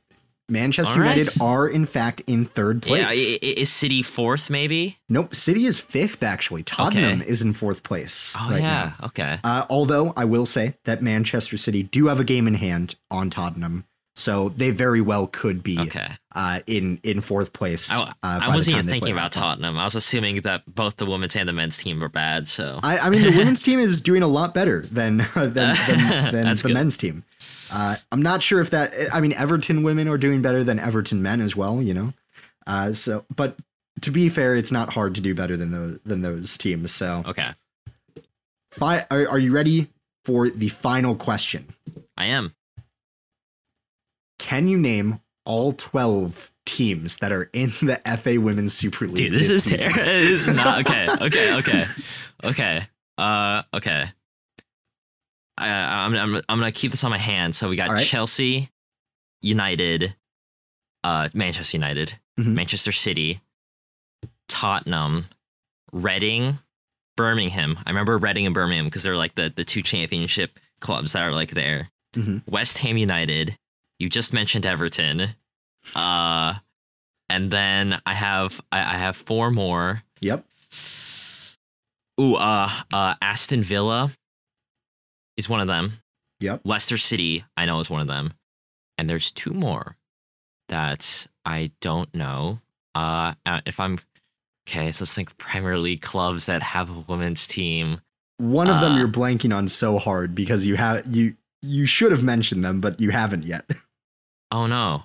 Manchester 0.49 1.01
right. 1.01 1.16
United 1.16 1.40
are 1.40 1.68
in 1.68 1.86
fact 1.86 2.22
in 2.26 2.45
third 2.45 2.82
place. 2.82 3.38
Yeah, 3.43 3.49
is 3.51 3.70
City 3.70 4.03
fourth 4.03 4.51
maybe? 4.51 4.99
nope, 5.09 5.34
City 5.34 5.66
is 5.66 5.78
fifth 5.78 6.22
actually. 6.22 6.62
Tottenham 6.62 7.22
is 7.22 7.43
in 7.43 7.53
fourth 7.53 7.82
place. 7.82 8.34
Oh 8.38 8.51
right 8.51 8.61
yeah, 8.61 8.93
now. 9.01 9.07
okay. 9.07 9.38
Uh, 9.45 9.64
although 9.70 10.12
I 10.16 10.24
will 10.24 10.47
say 10.47 10.74
that 10.84 11.03
Manchester 11.03 11.57
City 11.57 11.82
do 11.82 12.07
have 12.09 12.20
a 12.20 12.24
game 12.24 12.47
in 12.47 12.55
hand 12.55 12.97
on 13.11 13.30
Tottenham, 13.30 13.84
so 14.14 14.50
they 14.50 14.70
very 14.70 15.00
well 15.00 15.26
could 15.26 15.62
be 15.62 15.78
Okay. 15.80 16.06
uh, 16.34 16.60
in 16.66 17.00
in 17.02 17.20
fourth 17.20 17.52
place. 17.52 17.90
I, 17.90 18.02
uh, 18.02 18.12
I 18.22 18.50
the 18.50 18.56
wasn't 18.56 18.76
even 18.78 18.88
thinking 18.88 19.12
about. 19.12 19.32
Tottenham. 19.32 19.78
I 19.78 19.84
was 19.84 19.94
assuming 19.94 20.42
that 20.42 20.62
both 20.72 20.96
the 20.96 21.06
women's 21.06 21.34
and 21.36 21.48
the 21.48 21.52
men's 21.52 21.78
team 21.78 22.00
were 22.00 22.08
bad. 22.10 22.46
So 22.48 22.78
I, 22.82 22.98
I 22.98 23.10
mean, 23.10 23.22
the 23.22 23.30
women's 23.38 23.62
team 23.62 23.78
is 23.78 24.02
doing 24.02 24.22
a 24.22 24.26
lot 24.28 24.52
better 24.54 24.82
than 24.82 25.18
than 25.34 25.52
than, 25.54 25.74
than 26.32 26.54
the 26.56 26.62
good. 26.62 26.74
men's 26.74 26.96
team. 26.98 27.24
Uh, 27.72 27.96
I'm 28.12 28.20
not 28.22 28.42
sure 28.42 28.60
if 28.60 28.70
that. 28.70 28.92
I 29.12 29.20
mean, 29.20 29.32
Everton 29.32 29.82
women 29.82 30.06
are 30.08 30.18
doing 30.18 30.42
better 30.42 30.62
than 30.62 30.78
Everton 30.78 31.22
men 31.22 31.40
as 31.40 31.56
well. 31.56 31.80
You 31.80 31.94
know, 31.94 32.12
uh, 32.66 32.92
so 32.92 33.24
but 33.34 33.56
to 34.02 34.10
be 34.10 34.28
fair, 34.28 34.54
it's 34.54 34.72
not 34.72 34.92
hard 34.92 35.14
to 35.14 35.20
do 35.22 35.34
better 35.34 35.56
than 35.56 35.70
those 35.70 35.98
than 36.04 36.20
those 36.20 36.58
teams. 36.58 36.92
So, 36.92 37.22
okay, 37.26 37.44
fi- 38.70 39.06
are, 39.10 39.28
are 39.28 39.38
you 39.38 39.52
ready 39.52 39.88
for 40.24 40.50
the 40.50 40.68
final 40.68 41.14
question? 41.14 41.68
I 42.16 42.26
am. 42.26 42.54
Can 44.43 44.68
you 44.68 44.78
name 44.78 45.20
all 45.45 45.72
12 45.72 46.51
teams 46.66 47.18
that 47.18 47.32
are 47.32 47.51
in 47.53 47.70
the 47.82 48.01
FA 48.20 48.40
Women's 48.40 48.72
Super 48.72 49.07
League. 49.07 49.30
Dude, 49.30 49.32
this, 49.32 49.49
is 49.49 49.80
terrible. 49.80 50.05
this 50.05 50.47
is 50.47 50.55
not 50.55 50.80
okay. 50.80 51.09
Okay, 51.20 51.55
okay, 51.59 51.84
okay. 52.45 52.82
Uh, 53.18 53.62
okay. 53.74 54.07
I, 55.59 55.68
I'm, 56.05 56.14
I'm, 56.14 56.34
I'm 56.49 56.59
gonna 56.59 56.72
keep 56.72 56.90
this 56.93 57.05
on 57.05 57.11
my 57.11 57.18
hand. 57.18 57.55
So 57.55 57.68
we 57.68 57.76
got 57.76 57.90
right. 57.90 58.05
Chelsea, 58.05 58.70
United, 59.43 60.14
uh, 61.05 61.28
Manchester 61.34 61.76
United, 61.76 62.18
Mhm. 62.38 62.55
Manchester 62.55 62.93
City, 62.93 63.40
Tottenham, 64.49 65.26
Reading, 65.93 66.59
Birmingham. 67.16 67.78
I 67.84 67.90
remember 67.90 68.16
Reading 68.16 68.47
and 68.47 68.55
Birmingham 68.55 68.86
because 68.86 69.03
they're 69.03 69.16
like 69.16 69.34
the 69.34 69.53
the 69.55 69.64
two 69.64 69.82
championship 69.82 70.59
clubs 70.80 71.12
that 71.12 71.22
are 71.22 71.32
like 71.32 71.51
there. 71.51 71.90
Mhm. 72.14 72.43
West 72.49 72.78
Ham 72.78 72.97
United. 72.97 73.59
You 74.03 74.09
just 74.09 74.32
mentioned 74.32 74.66
Everton. 74.66 75.28
Uh, 75.94 76.55
and 77.28 77.53
then 77.53 78.03
I 78.05 78.14
have 78.14 78.61
I, 78.72 78.80
I 78.80 78.96
have 78.96 79.14
four 79.14 79.53
more. 79.53 80.03
Yep. 80.20 80.44
Ooh, 82.20 82.34
uh, 82.34 82.68
uh, 82.92 83.14
Aston 83.22 83.62
Villa 83.62 84.11
is 85.36 85.48
one 85.48 85.61
of 85.61 85.68
them. 85.68 85.92
Yep. 86.40 86.62
Leicester 86.64 86.98
City, 86.98 87.44
I 87.57 87.64
know 87.64 87.78
is 87.78 87.90
one 87.90 88.00
of 88.00 88.09
them. 88.09 88.32
And 88.98 89.09
there's 89.09 89.30
two 89.30 89.53
more 89.53 89.96
that 90.68 91.28
I 91.44 91.70
don't 91.80 92.12
know. 92.12 92.59
Uh, 92.96 93.34
uh, 93.46 93.61
if 93.66 93.78
I'm 93.78 94.00
okay, 94.68 94.90
so 94.90 95.05
let's 95.05 95.14
think 95.14 95.38
Premier 95.38 95.78
League 95.78 96.03
clubs 96.03 96.46
that 96.46 96.61
have 96.64 96.90
a 96.90 97.05
women's 97.07 97.46
team. 97.46 98.00
One 98.38 98.68
of 98.68 98.80
them 98.80 98.94
Uh, 98.94 98.98
you're 98.98 99.07
blanking 99.07 99.57
on 99.57 99.68
so 99.68 99.98
hard 99.98 100.34
because 100.34 100.66
you 100.66 100.74
have 100.74 101.07
you 101.07 101.36
you 101.62 101.86
should 101.86 102.11
have 102.11 102.24
mentioned 102.24 102.64
them, 102.64 102.80
but 102.80 103.00
you 103.00 103.11
haven't 103.11 103.44
yet. 103.44 103.70
Oh 104.53 104.66
no, 104.66 105.03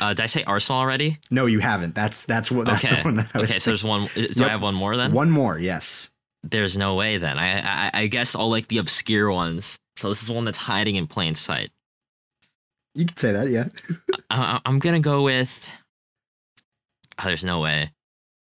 uh, 0.00 0.08
did 0.14 0.20
I 0.22 0.26
say 0.26 0.44
Arsenal 0.44 0.78
already? 0.80 1.18
no, 1.30 1.46
you 1.46 1.58
haven't. 1.60 1.94
That's 1.94 2.24
that's 2.26 2.50
what 2.50 2.66
that's 2.66 2.84
okay, 2.84 2.96
the 2.96 3.02
one 3.02 3.16
that 3.16 3.30
I 3.34 3.38
was 3.40 3.50
okay. 3.50 3.58
So 3.58 3.70
there's 3.70 3.82
one. 3.84 4.08
Do 4.14 4.44
I 4.44 4.48
have 4.50 4.62
one 4.62 4.74
more 4.74 4.96
then? 4.96 5.12
One 5.12 5.30
more, 5.30 5.58
yes. 5.58 6.10
There's 6.44 6.76
no 6.76 6.94
way 6.96 7.16
then. 7.18 7.38
I, 7.38 7.60
I 7.60 7.90
I 8.02 8.06
guess 8.08 8.34
all 8.34 8.50
like 8.50 8.68
the 8.68 8.78
obscure 8.78 9.32
ones. 9.32 9.78
So 9.96 10.08
this 10.10 10.22
is 10.22 10.30
one 10.30 10.44
that's 10.44 10.58
hiding 10.58 10.96
in 10.96 11.06
plain 11.06 11.34
sight. 11.34 11.70
You 12.94 13.06
could 13.06 13.18
say 13.18 13.32
that, 13.32 13.48
yeah. 13.48 13.68
I, 14.30 14.56
I- 14.56 14.60
I'm 14.66 14.78
gonna 14.78 15.00
go 15.00 15.22
with. 15.22 15.72
Oh, 17.18 17.24
there's 17.24 17.44
no 17.44 17.60
way. 17.60 17.92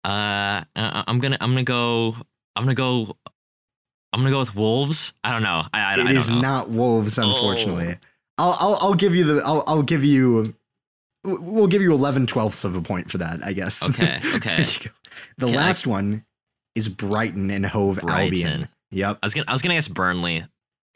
Uh, 0.04 0.64
I- 0.74 1.04
I'm 1.06 1.18
gonna 1.20 1.36
I'm 1.40 1.50
gonna 1.50 1.64
go 1.64 2.16
I'm 2.56 2.64
gonna 2.64 2.74
go 2.74 3.16
I'm 4.12 4.20
gonna 4.20 4.30
go 4.30 4.38
with 4.40 4.54
Wolves. 4.56 5.12
I 5.22 5.32
don't 5.32 5.42
know. 5.42 5.64
I 5.74 5.80
I, 5.80 5.90
I 5.90 5.92
It 5.94 5.96
don't 5.98 6.08
is 6.16 6.30
not 6.30 6.70
wolves, 6.70 7.18
Oh. 7.18 7.94
I'll, 8.40 8.56
I'll 8.60 8.78
I'll 8.80 8.94
give 8.94 9.14
you 9.14 9.24
the 9.24 9.42
I'll 9.44 9.62
I'll 9.66 9.82
give 9.82 10.04
you 10.04 10.54
we'll 11.24 11.66
give 11.66 11.82
you 11.82 11.92
11 11.92 12.26
twelfths 12.26 12.64
of 12.64 12.76
a 12.76 12.82
point 12.82 13.10
for 13.10 13.18
that, 13.18 13.40
I 13.44 13.52
guess. 13.52 13.88
Okay, 13.90 14.18
okay. 14.36 14.56
There 14.56 14.66
you 14.66 14.80
go. 14.84 14.90
the 15.38 15.48
I- 15.52 15.56
last 15.56 15.86
one 15.86 16.24
is 16.74 16.88
Brighton 16.88 17.50
and 17.50 17.66
Hove 17.66 18.00
Brighton. 18.00 18.46
Albion. 18.46 18.68
Yep. 18.92 19.18
I 19.22 19.26
was 19.26 19.34
gonna 19.34 19.44
I 19.48 19.52
was 19.52 19.62
gonna 19.62 19.74
guess 19.74 19.88
Burnley. 19.88 20.44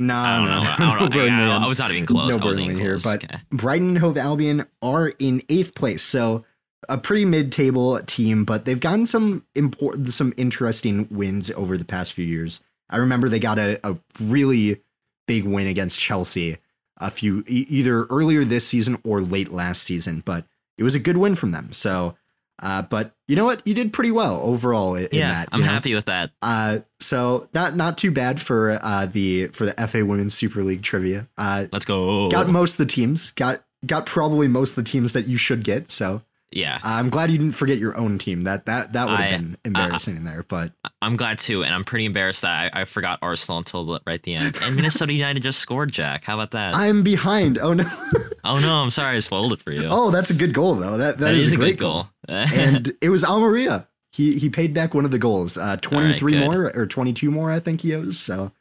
No, 0.00 0.14
I 0.14 0.36
don't 0.38 0.46
no, 0.46 0.54
know. 0.54 0.62
no, 0.62 0.66
I 0.94 0.98
don't 0.98 1.00
know. 1.02 1.08
Burnley 1.10 1.30
I, 1.52 1.56
I 1.64 1.66
was 1.66 1.78
not 1.78 1.90
even 1.92 2.06
close. 2.06 2.30
No 2.34 2.40
I 2.40 2.42
Burnley 2.42 2.74
here, 2.74 2.92
close. 2.98 3.04
but- 3.04 3.24
okay. 3.24 3.38
Brighton 3.52 3.88
and 3.90 3.98
Hove 3.98 4.16
Albion 4.18 4.66
are 4.82 5.12
in 5.18 5.42
eighth 5.48 5.74
place, 5.74 6.02
so 6.02 6.44
a 6.88 6.98
pretty 6.98 7.24
mid-table 7.24 7.98
team, 8.00 8.44
but 8.44 8.64
they've 8.66 8.80
gotten 8.80 9.06
some 9.06 9.44
important, 9.54 10.12
some 10.12 10.34
interesting 10.36 11.08
wins 11.10 11.50
over 11.52 11.78
the 11.78 11.84
past 11.84 12.12
few 12.12 12.24
years. 12.26 12.60
I 12.90 12.98
remember 12.98 13.28
they 13.30 13.38
got 13.38 13.58
a, 13.58 13.78
a 13.88 13.96
really 14.20 14.82
big 15.26 15.44
win 15.44 15.66
against 15.66 15.98
Chelsea 15.98 16.58
a 16.98 17.10
few 17.10 17.40
e- 17.46 17.66
either 17.68 18.04
earlier 18.04 18.44
this 18.44 18.66
season 18.66 18.98
or 19.04 19.20
late 19.20 19.52
last 19.52 19.82
season, 19.82 20.22
but 20.24 20.44
it 20.78 20.82
was 20.82 20.94
a 20.94 21.00
good 21.00 21.16
win 21.16 21.34
from 21.34 21.50
them. 21.50 21.72
So, 21.72 22.16
uh, 22.62 22.82
but 22.82 23.14
you 23.26 23.36
know 23.36 23.44
what, 23.44 23.66
you 23.66 23.74
did 23.74 23.92
pretty 23.92 24.10
well 24.10 24.40
overall 24.42 24.94
in, 24.94 25.06
in 25.06 25.18
yeah, 25.18 25.30
that. 25.30 25.48
I'm 25.52 25.60
know? 25.60 25.66
happy 25.66 25.94
with 25.94 26.06
that. 26.06 26.30
Uh, 26.40 26.80
so 27.00 27.48
not 27.52 27.76
not 27.76 27.98
too 27.98 28.10
bad 28.10 28.40
for 28.40 28.78
uh, 28.82 29.06
the 29.06 29.48
for 29.48 29.66
the 29.66 29.88
FA 29.88 30.04
Women's 30.04 30.34
Super 30.34 30.62
League 30.62 30.82
trivia. 30.82 31.28
Uh, 31.36 31.66
Let's 31.72 31.84
go. 31.84 32.30
got 32.30 32.48
most 32.48 32.78
of 32.78 32.86
the 32.86 32.92
teams. 32.92 33.32
Got 33.32 33.64
got 33.84 34.06
probably 34.06 34.48
most 34.48 34.70
of 34.70 34.84
the 34.84 34.90
teams 34.90 35.12
that 35.12 35.26
you 35.26 35.36
should 35.36 35.64
get. 35.64 35.90
So 35.90 36.22
yeah, 36.54 36.76
uh, 36.76 36.78
I'm 36.84 37.10
glad 37.10 37.30
you 37.30 37.38
didn't 37.38 37.54
forget 37.54 37.78
your 37.78 37.96
own 37.96 38.18
team. 38.18 38.42
That 38.42 38.66
that 38.66 38.92
that 38.92 39.08
would 39.08 39.18
have 39.18 39.32
I- 39.32 39.36
been 39.36 39.56
embarrassing 39.64 40.16
in 40.16 40.24
there. 40.24 40.44
But 40.46 40.72
I'm 41.02 41.16
glad 41.16 41.38
too, 41.38 41.64
and 41.64 41.74
I'm 41.74 41.84
pretty 41.84 42.04
embarrassed 42.04 42.42
that 42.42 42.74
I, 42.74 42.80
I 42.82 42.84
forgot 42.84 43.18
Arsenal 43.22 43.58
until 43.58 43.84
the, 43.84 44.00
right 44.06 44.22
the 44.22 44.36
end. 44.36 44.56
And 44.62 44.76
Minnesota 44.76 45.12
United 45.12 45.42
just 45.42 45.58
scored, 45.58 45.92
Jack. 45.92 46.24
How 46.24 46.34
about 46.34 46.52
that? 46.52 46.76
I'm 46.76 47.02
behind. 47.02 47.58
Oh 47.58 47.72
no. 47.72 47.84
oh 48.44 48.60
no, 48.60 48.74
I'm 48.76 48.90
sorry, 48.90 49.16
I 49.16 49.18
spoiled 49.18 49.52
it 49.52 49.60
for 49.60 49.72
you. 49.72 49.88
oh, 49.90 50.10
that's 50.10 50.30
a 50.30 50.34
good 50.34 50.54
goal 50.54 50.76
though. 50.76 50.96
That 50.96 51.18
that 51.18 51.34
is, 51.34 51.46
is, 51.46 51.52
a 51.52 51.56
great 51.56 51.78
good 51.78 51.84
goal. 51.84 52.06
and 52.28 52.94
it 53.02 53.08
was 53.10 53.24
Amarilla. 53.24 53.88
He 54.12 54.38
he 54.38 54.48
paid 54.48 54.72
back 54.74 54.94
one 54.94 55.04
of 55.04 55.10
the 55.10 55.18
goals. 55.18 55.58
Uh, 55.58 55.76
23 55.76 56.32
good. 56.32 56.44
more 56.44 56.72
or 56.74 56.86
22 56.86 57.30
more, 57.32 57.50
I 57.50 57.58
think 57.58 57.80
he 57.80 57.94
owes. 57.94 58.18
So 58.20 58.52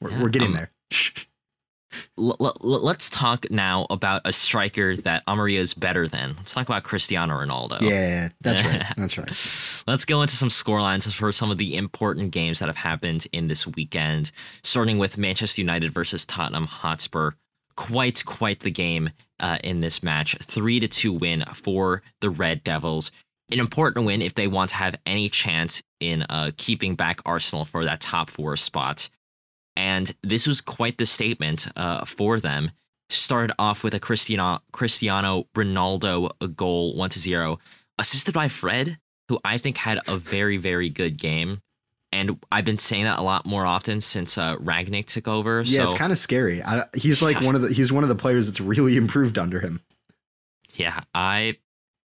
we're, 0.00 0.10
Yeah, 0.10 0.22
we're 0.22 0.28
getting 0.30 0.48
um, 0.48 0.54
there. 0.54 0.70
L- 2.18 2.36
l- 2.40 2.56
let's 2.60 3.10
talk 3.10 3.50
now 3.50 3.86
about 3.90 4.22
a 4.24 4.32
striker 4.32 4.96
that 4.96 5.24
Amarilla 5.26 5.58
is 5.58 5.74
better 5.74 6.08
than. 6.08 6.34
Let's 6.36 6.52
talk 6.52 6.68
about 6.68 6.82
Cristiano 6.84 7.34
Ronaldo. 7.34 7.80
yeah, 7.82 8.28
that's 8.40 8.62
right. 8.64 8.82
That's 8.96 9.18
right. 9.18 9.82
Let's 9.86 10.04
go 10.04 10.22
into 10.22 10.36
some 10.36 10.48
scorelines 10.48 11.12
for 11.12 11.32
some 11.32 11.50
of 11.50 11.58
the 11.58 11.76
important 11.76 12.30
games 12.30 12.58
that 12.58 12.66
have 12.66 12.76
happened 12.76 13.26
in 13.32 13.48
this 13.48 13.66
weekend, 13.66 14.30
starting 14.62 14.98
with 14.98 15.18
Manchester 15.18 15.60
United 15.60 15.92
versus 15.92 16.24
Tottenham 16.26 16.66
Hotspur. 16.66 17.32
Quite, 17.76 18.24
quite 18.24 18.60
the 18.60 18.70
game 18.70 19.10
uh, 19.38 19.58
in 19.62 19.80
this 19.82 20.02
match. 20.02 20.34
Three 20.40 20.80
to 20.80 20.88
two 20.88 21.12
win 21.12 21.44
for 21.52 22.02
the 22.20 22.30
Red 22.30 22.64
Devils. 22.64 23.12
An 23.52 23.58
important 23.60 24.06
win 24.06 24.22
if 24.22 24.34
they 24.34 24.48
want 24.48 24.70
to 24.70 24.76
have 24.76 24.96
any 25.04 25.28
chance 25.28 25.82
in 26.00 26.22
uh, 26.22 26.52
keeping 26.56 26.94
back 26.96 27.20
Arsenal 27.26 27.64
for 27.66 27.84
that 27.84 28.00
top 28.00 28.30
four 28.30 28.56
spot. 28.56 29.08
And 29.76 30.10
this 30.22 30.46
was 30.46 30.60
quite 30.60 30.98
the 30.98 31.06
statement 31.06 31.68
uh, 31.76 32.04
for 32.04 32.40
them. 32.40 32.70
Started 33.08 33.54
off 33.58 33.84
with 33.84 33.94
a 33.94 34.00
Cristiano 34.00 34.60
Cristiano 34.72 35.46
Ronaldo 35.54 36.30
goal, 36.56 36.96
one 36.96 37.10
to 37.10 37.20
zero, 37.20 37.58
assisted 37.98 38.34
by 38.34 38.48
Fred, 38.48 38.98
who 39.28 39.38
I 39.44 39.58
think 39.58 39.76
had 39.76 40.00
a 40.08 40.16
very, 40.16 40.56
very 40.56 40.88
good 40.88 41.16
game. 41.18 41.60
And 42.12 42.38
I've 42.50 42.64
been 42.64 42.78
saying 42.78 43.04
that 43.04 43.18
a 43.18 43.22
lot 43.22 43.46
more 43.46 43.66
often 43.66 44.00
since 44.00 44.38
uh, 44.38 44.56
Rangnick 44.56 45.06
took 45.06 45.28
over. 45.28 45.62
Yeah, 45.62 45.82
so 45.82 45.90
it's 45.90 45.94
kind 45.98 46.10
of 46.12 46.18
scary. 46.18 46.62
I, 46.62 46.84
he's 46.96 47.20
like 47.22 47.38
Yeah. 47.40 47.46
one 47.46 47.54
of 47.54 47.62
the 47.62 47.68
he's 47.72 47.92
one 47.92 48.02
of 48.02 48.08
the 48.08 48.14
players 48.16 48.46
that's 48.46 48.60
really 48.60 48.96
improved 48.96 49.38
under 49.38 49.60
him. 49.60 49.82
yeah, 50.74 51.00
I, 51.14 51.56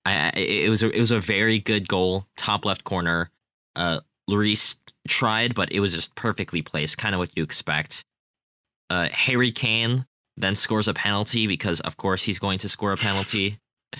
I, 0.04 0.30
it 0.36 0.70
was 0.70 0.82
a, 0.82 0.90
it 0.90 1.00
was 1.00 1.10
a 1.10 1.20
very 1.20 1.58
good 1.58 1.86
goal, 1.86 2.26
top 2.36 2.64
left 2.64 2.82
corner. 2.84 3.30
Uh, 3.76 4.00
Lloris 4.28 4.76
tried, 5.08 5.54
but 5.54 5.72
it 5.72 5.80
was 5.80 5.94
just 5.94 6.14
perfectly 6.14 6.62
placed, 6.62 6.98
kind 6.98 7.14
of 7.14 7.18
what 7.18 7.36
you 7.36 7.42
expect. 7.42 8.04
Uh, 8.88 9.08
Harry 9.10 9.50
Kane 9.50 10.06
then 10.36 10.54
scores 10.54 10.88
a 10.88 10.94
penalty 10.94 11.46
because, 11.46 11.80
of 11.80 11.96
course, 11.96 12.24
he's 12.24 12.38
going 12.38 12.58
to 12.58 12.68
score 12.68 12.92
a 12.92 12.96
penalty. 12.96 13.58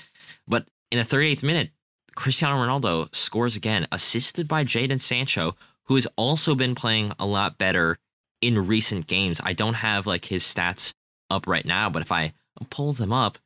but 0.48 0.66
in 0.90 0.98
the 0.98 1.04
38th 1.04 1.42
minute, 1.42 1.70
Cristiano 2.14 2.56
Ronaldo 2.56 3.14
scores 3.14 3.56
again, 3.56 3.86
assisted 3.92 4.48
by 4.48 4.64
Jadon 4.64 5.00
Sancho, 5.00 5.56
who 5.86 5.94
has 5.94 6.06
also 6.16 6.54
been 6.54 6.74
playing 6.74 7.12
a 7.18 7.26
lot 7.26 7.58
better 7.58 7.98
in 8.40 8.66
recent 8.66 9.06
games. 9.06 9.40
I 9.42 9.52
don't 9.52 9.74
have 9.74 10.06
like 10.06 10.26
his 10.26 10.42
stats 10.42 10.92
up 11.30 11.46
right 11.46 11.64
now, 11.64 11.90
but 11.90 12.02
if 12.02 12.12
I 12.12 12.32
pull 12.70 12.92
them 12.92 13.12
up, 13.12 13.38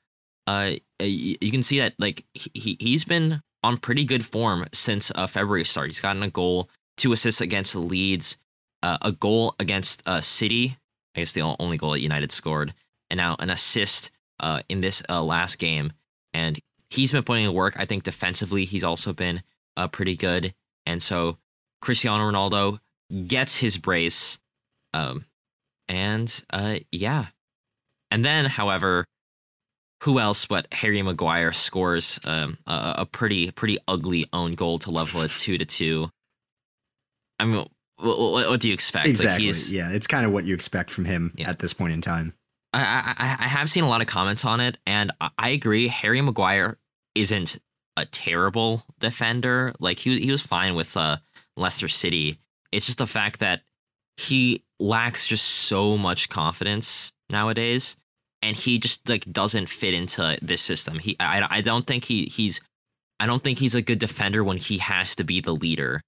uh, 0.46 0.72
you 1.00 1.50
can 1.50 1.62
see 1.62 1.78
that 1.78 1.94
like 1.98 2.24
he 2.34 2.76
he's 2.78 3.04
been 3.04 3.40
on 3.62 3.78
pretty 3.78 4.04
good 4.04 4.24
form 4.24 4.66
since 4.72 5.10
uh, 5.14 5.26
February 5.26 5.64
start. 5.64 5.88
He's 5.88 6.00
gotten 6.00 6.22
a 6.22 6.30
goal, 6.30 6.68
two 6.96 7.12
assists 7.12 7.40
against 7.40 7.74
Leeds, 7.74 8.36
uh, 8.82 8.98
a 9.02 9.12
goal 9.12 9.54
against 9.58 10.02
uh, 10.06 10.20
City. 10.20 10.78
I 11.16 11.20
guess 11.20 11.32
the 11.32 11.42
only 11.58 11.76
goal 11.76 11.92
that 11.92 12.00
United 12.00 12.32
scored, 12.32 12.74
and 13.10 13.18
now 13.18 13.36
an 13.38 13.50
assist 13.50 14.10
uh, 14.40 14.62
in 14.68 14.80
this 14.80 15.02
uh, 15.08 15.22
last 15.22 15.58
game. 15.58 15.92
And 16.32 16.58
he's 16.90 17.12
been 17.12 17.22
putting 17.22 17.44
in 17.44 17.54
work. 17.54 17.74
I 17.78 17.84
think 17.84 18.02
defensively, 18.02 18.64
he's 18.64 18.84
also 18.84 19.12
been 19.12 19.42
uh, 19.76 19.88
pretty 19.88 20.16
good. 20.16 20.54
And 20.86 21.02
so 21.02 21.38
Cristiano 21.80 22.30
Ronaldo 22.30 22.80
gets 23.26 23.58
his 23.58 23.78
brace. 23.78 24.38
Um, 24.92 25.24
and 25.88 26.42
uh, 26.50 26.76
yeah. 26.90 27.26
And 28.10 28.24
then, 28.24 28.46
however, 28.46 29.04
who 30.02 30.18
else 30.18 30.46
but 30.46 30.66
Harry 30.72 31.00
Maguire 31.02 31.52
scores 31.52 32.20
um, 32.26 32.58
a, 32.66 32.94
a 32.98 33.06
pretty 33.06 33.50
pretty 33.50 33.78
ugly 33.88 34.26
own 34.32 34.54
goal 34.54 34.78
to 34.80 34.90
level 34.90 35.22
it 35.22 35.30
two 35.30 35.58
to 35.58 35.64
two. 35.64 36.10
I 37.38 37.44
mean, 37.44 37.66
what, 37.98 38.18
what 38.50 38.60
do 38.60 38.68
you 38.68 38.74
expect? 38.74 39.06
Exactly. 39.06 39.46
he's- 39.46 39.70
yeah, 39.70 39.90
it's 39.90 40.06
kind 40.06 40.24
of 40.26 40.32
what 40.32 40.44
you 40.44 40.54
expect 40.54 40.90
from 40.90 41.04
him 41.04 41.32
Yeah. 41.36 41.50
at 41.50 41.58
this 41.58 41.72
point 41.72 41.92
in 41.92 42.00
time. 42.00 42.34
I, 42.72 43.14
I 43.16 43.44
I 43.44 43.48
have 43.48 43.70
seen 43.70 43.84
a 43.84 43.88
lot 43.88 44.00
of 44.00 44.08
comments 44.08 44.44
on 44.44 44.58
it, 44.60 44.78
and 44.86 45.12
I- 45.20 45.30
I 45.38 45.48
agree. 45.50 45.88
Harry 45.88 46.20
Maguire 46.20 46.76
isn't 47.14 47.58
a 47.96 48.04
terrible 48.06 48.82
defender. 48.98 49.72
Like 49.78 50.00
he 50.00 50.20
he 50.20 50.32
was 50.32 50.42
fine 50.42 50.74
with 50.74 50.96
uh, 50.96 51.18
Leicester 51.56 51.86
City. 51.88 52.38
It's 52.72 52.86
just 52.86 52.98
the 52.98 53.06
fact 53.06 53.38
that 53.38 53.62
he 54.16 54.62
lacks 54.80 55.26
just 55.28 55.44
so 55.46 55.96
much 55.96 56.28
confidence 56.28 57.12
nowadays, 57.30 57.96
and 58.42 58.56
he 58.56 58.78
just 58.80 59.08
like 59.08 59.24
doesn't 59.30 59.68
fit 59.68 59.94
into 59.94 60.36
this 60.42 60.60
system. 60.60 60.98
He 60.98 61.14
I, 61.20 61.46
I 61.48 61.60
don't 61.60 61.86
think 61.86 62.04
he 62.06 62.24
he's 62.24 62.60
I 63.20 63.26
don't 63.26 63.44
think 63.44 63.60
he's 63.60 63.76
a 63.76 63.82
good 63.82 64.00
defender 64.00 64.42
when 64.42 64.56
he 64.58 64.78
has 64.78 65.14
to 65.16 65.22
be 65.24 65.40
the 65.40 65.54
leader 65.54 66.00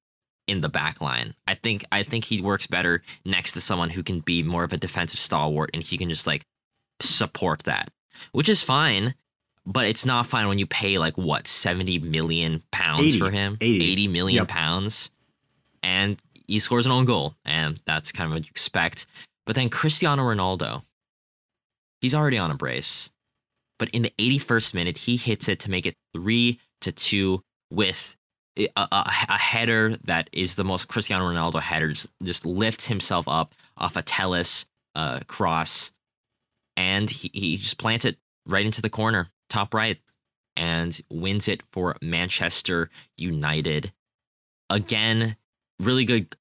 in 0.46 0.60
the 0.60 0.68
back 0.68 1.00
line. 1.00 1.34
I 1.46 1.54
think 1.54 1.84
I 1.90 2.02
think 2.02 2.24
he 2.24 2.40
works 2.40 2.66
better 2.66 3.02
next 3.24 3.52
to 3.52 3.60
someone 3.60 3.90
who 3.90 4.02
can 4.02 4.20
be 4.20 4.42
more 4.42 4.64
of 4.64 4.72
a 4.72 4.76
defensive 4.76 5.18
stalwart 5.18 5.70
and 5.74 5.82
he 5.82 5.98
can 5.98 6.08
just 6.08 6.26
like 6.26 6.44
support 7.00 7.64
that. 7.64 7.90
Which 8.32 8.48
is 8.48 8.62
fine, 8.62 9.14
but 9.66 9.86
it's 9.86 10.06
not 10.06 10.26
fine 10.26 10.48
when 10.48 10.58
you 10.58 10.66
pay 10.66 10.98
like 10.98 11.18
what, 11.18 11.46
70 11.46 11.98
million 11.98 12.62
pounds 12.70 13.14
80, 13.14 13.18
for 13.18 13.30
him? 13.30 13.58
80. 13.60 13.92
80 13.92 14.08
million 14.08 14.36
Yep. 14.42 14.48
pounds. 14.48 15.10
And 15.82 16.16
he 16.48 16.58
scores 16.58 16.86
an 16.86 16.92
own 16.92 17.04
goal, 17.04 17.34
and 17.44 17.78
that's 17.84 18.12
kind 18.12 18.30
of 18.30 18.34
what 18.36 18.44
you 18.44 18.50
expect. 18.50 19.06
But 19.44 19.54
then 19.56 19.68
Cristiano 19.68 20.22
Ronaldo, 20.22 20.82
he's 22.00 22.14
already 22.14 22.38
on 22.38 22.50
a 22.50 22.54
brace. 22.54 23.10
But 23.78 23.90
in 23.90 24.02
the 24.02 24.12
81st 24.18 24.74
minute, 24.74 24.98
he 24.98 25.16
hits 25.16 25.48
it 25.48 25.60
to 25.60 25.70
make 25.70 25.84
it 25.86 25.94
three 26.14 26.58
to 26.80 26.92
two 26.92 27.42
with 27.70 28.16
a, 28.56 28.68
a, 28.76 28.88
a 29.28 29.38
header 29.38 29.96
that 30.04 30.30
is 30.32 30.54
the 30.54 30.64
most 30.64 30.88
Cristiano 30.88 31.26
Ronaldo 31.26 31.60
headers. 31.60 32.08
Just 32.22 32.46
lifts 32.46 32.86
himself 32.86 33.28
up 33.28 33.54
off 33.76 33.96
a 33.96 34.02
Telles 34.02 34.66
uh, 34.94 35.20
cross, 35.26 35.92
and 36.76 37.10
he, 37.10 37.30
he 37.32 37.56
just 37.56 37.78
plants 37.78 38.04
it 38.04 38.16
right 38.46 38.64
into 38.64 38.82
the 38.82 38.90
corner, 38.90 39.28
top 39.50 39.74
right, 39.74 39.98
and 40.56 41.00
wins 41.10 41.48
it 41.48 41.62
for 41.70 41.96
Manchester 42.00 42.90
United. 43.18 43.92
Again, 44.70 45.36
really 45.78 46.04
good. 46.04 46.34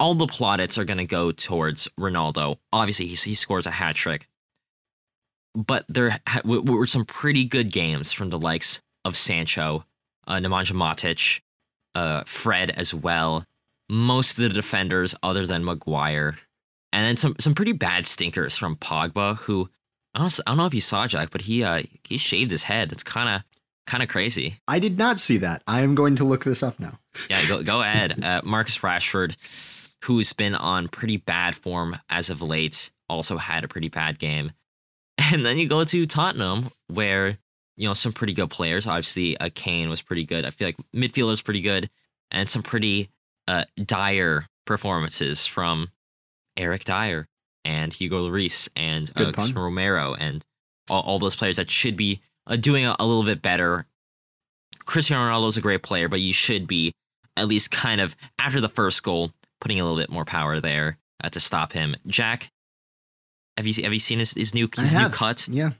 All 0.00 0.14
the 0.14 0.26
plaudits 0.26 0.78
are 0.78 0.84
going 0.84 0.98
to 0.98 1.04
go 1.04 1.30
towards 1.30 1.86
Ronaldo. 1.98 2.56
Obviously, 2.72 3.06
he, 3.06 3.14
he 3.14 3.34
scores 3.34 3.66
a 3.66 3.70
hat 3.70 3.94
trick. 3.94 4.26
But 5.54 5.84
there 5.88 6.18
were 6.44 6.86
some 6.86 7.04
pretty 7.04 7.44
good 7.44 7.70
games 7.70 8.10
from 8.10 8.30
the 8.30 8.38
likes 8.38 8.80
of 9.04 9.16
Sancho, 9.16 9.84
uh, 10.26 10.36
Nemanja 10.36 10.72
Matic, 10.72 11.40
uh, 11.94 12.22
Fred 12.26 12.70
as 12.70 12.94
well. 12.94 13.46
Most 13.88 14.38
of 14.38 14.42
the 14.44 14.48
defenders, 14.48 15.14
other 15.22 15.46
than 15.46 15.64
Maguire, 15.64 16.36
and 16.92 17.04
then 17.06 17.16
some 17.16 17.34
some 17.38 17.54
pretty 17.54 17.72
bad 17.72 18.06
stinkers 18.06 18.56
from 18.56 18.76
Pogba, 18.76 19.38
who 19.40 19.68
I 20.14 20.20
don't, 20.20 20.40
I 20.46 20.50
don't 20.50 20.58
know 20.58 20.66
if 20.66 20.74
you 20.74 20.80
saw 20.80 21.06
Jack, 21.06 21.30
but 21.30 21.42
he 21.42 21.64
uh, 21.64 21.82
he 22.04 22.16
shaved 22.16 22.50
his 22.50 22.64
head. 22.64 22.92
It's 22.92 23.02
kind 23.02 23.28
of 23.28 23.42
kind 23.86 24.02
of 24.02 24.08
crazy. 24.08 24.56
I 24.68 24.78
did 24.78 24.98
not 24.98 25.18
see 25.18 25.38
that. 25.38 25.62
I 25.66 25.80
am 25.80 25.94
going 25.94 26.16
to 26.16 26.24
look 26.24 26.44
this 26.44 26.62
up 26.62 26.78
now. 26.78 26.98
Yeah, 27.28 27.46
go 27.48 27.62
go 27.62 27.82
ahead. 27.82 28.24
Uh, 28.24 28.40
Marcus 28.44 28.78
Rashford, 28.78 29.36
who's 30.04 30.32
been 30.32 30.54
on 30.54 30.88
pretty 30.88 31.18
bad 31.18 31.54
form 31.54 31.98
as 32.08 32.30
of 32.30 32.40
late, 32.40 32.90
also 33.08 33.36
had 33.36 33.64
a 33.64 33.68
pretty 33.68 33.88
bad 33.88 34.18
game. 34.18 34.52
And 35.32 35.44
then 35.46 35.56
you 35.58 35.68
go 35.68 35.84
to 35.84 36.06
Tottenham, 36.06 36.70
where 36.88 37.38
you 37.76 37.88
know 37.88 37.94
some 37.94 38.12
pretty 38.12 38.32
good 38.32 38.50
players. 38.50 38.86
Obviously, 38.86 39.36
uh, 39.38 39.50
Kane 39.54 39.88
was 39.88 40.02
pretty 40.02 40.24
good. 40.24 40.44
I 40.44 40.50
feel 40.50 40.68
like 40.68 40.76
midfield 40.94 41.32
is 41.32 41.42
pretty 41.42 41.60
good, 41.60 41.90
and 42.30 42.48
some 42.48 42.62
pretty 42.62 43.10
uh, 43.48 43.64
dire 43.84 44.46
performances 44.64 45.46
from 45.46 45.90
Eric 46.56 46.84
Dier 46.84 47.28
and 47.64 47.92
Hugo 47.92 48.28
Lloris 48.28 48.68
and 48.76 49.10
uh, 49.10 49.12
Good 49.24 49.34
pun. 49.34 49.44
Cristiano 49.44 49.64
Romero 49.64 50.14
and 50.14 50.44
all, 50.90 51.02
all 51.02 51.18
those 51.18 51.36
players 51.36 51.56
that 51.56 51.70
should 51.70 51.96
be 51.96 52.20
uh, 52.46 52.56
doing 52.56 52.84
a, 52.84 52.96
a 52.98 53.06
little 53.06 53.24
bit 53.24 53.42
better. 53.42 53.86
Cristiano 54.84 55.24
Ronaldo 55.24 55.48
is 55.48 55.56
a 55.56 55.60
great 55.60 55.82
player, 55.82 56.08
but 56.08 56.20
you 56.20 56.32
should 56.32 56.66
be 56.66 56.92
at 57.36 57.48
least 57.48 57.70
kind 57.70 58.00
of 58.00 58.16
after 58.38 58.60
the 58.60 58.68
first 58.68 59.02
goal 59.02 59.32
putting 59.60 59.80
a 59.80 59.84
little 59.84 59.98
bit 59.98 60.10
more 60.10 60.24
power 60.24 60.58
there 60.58 60.98
uh, 61.22 61.28
to 61.30 61.40
stop 61.40 61.72
him. 61.72 61.94
Jack, 62.06 62.50
have 63.56 63.66
you 63.66 63.82
have 63.84 63.92
you 63.92 64.00
seen 64.00 64.18
his, 64.18 64.32
his 64.32 64.54
new 64.54 64.68
his 64.76 64.94
new 64.94 65.08
cut? 65.08 65.46
Yeah. 65.48 65.70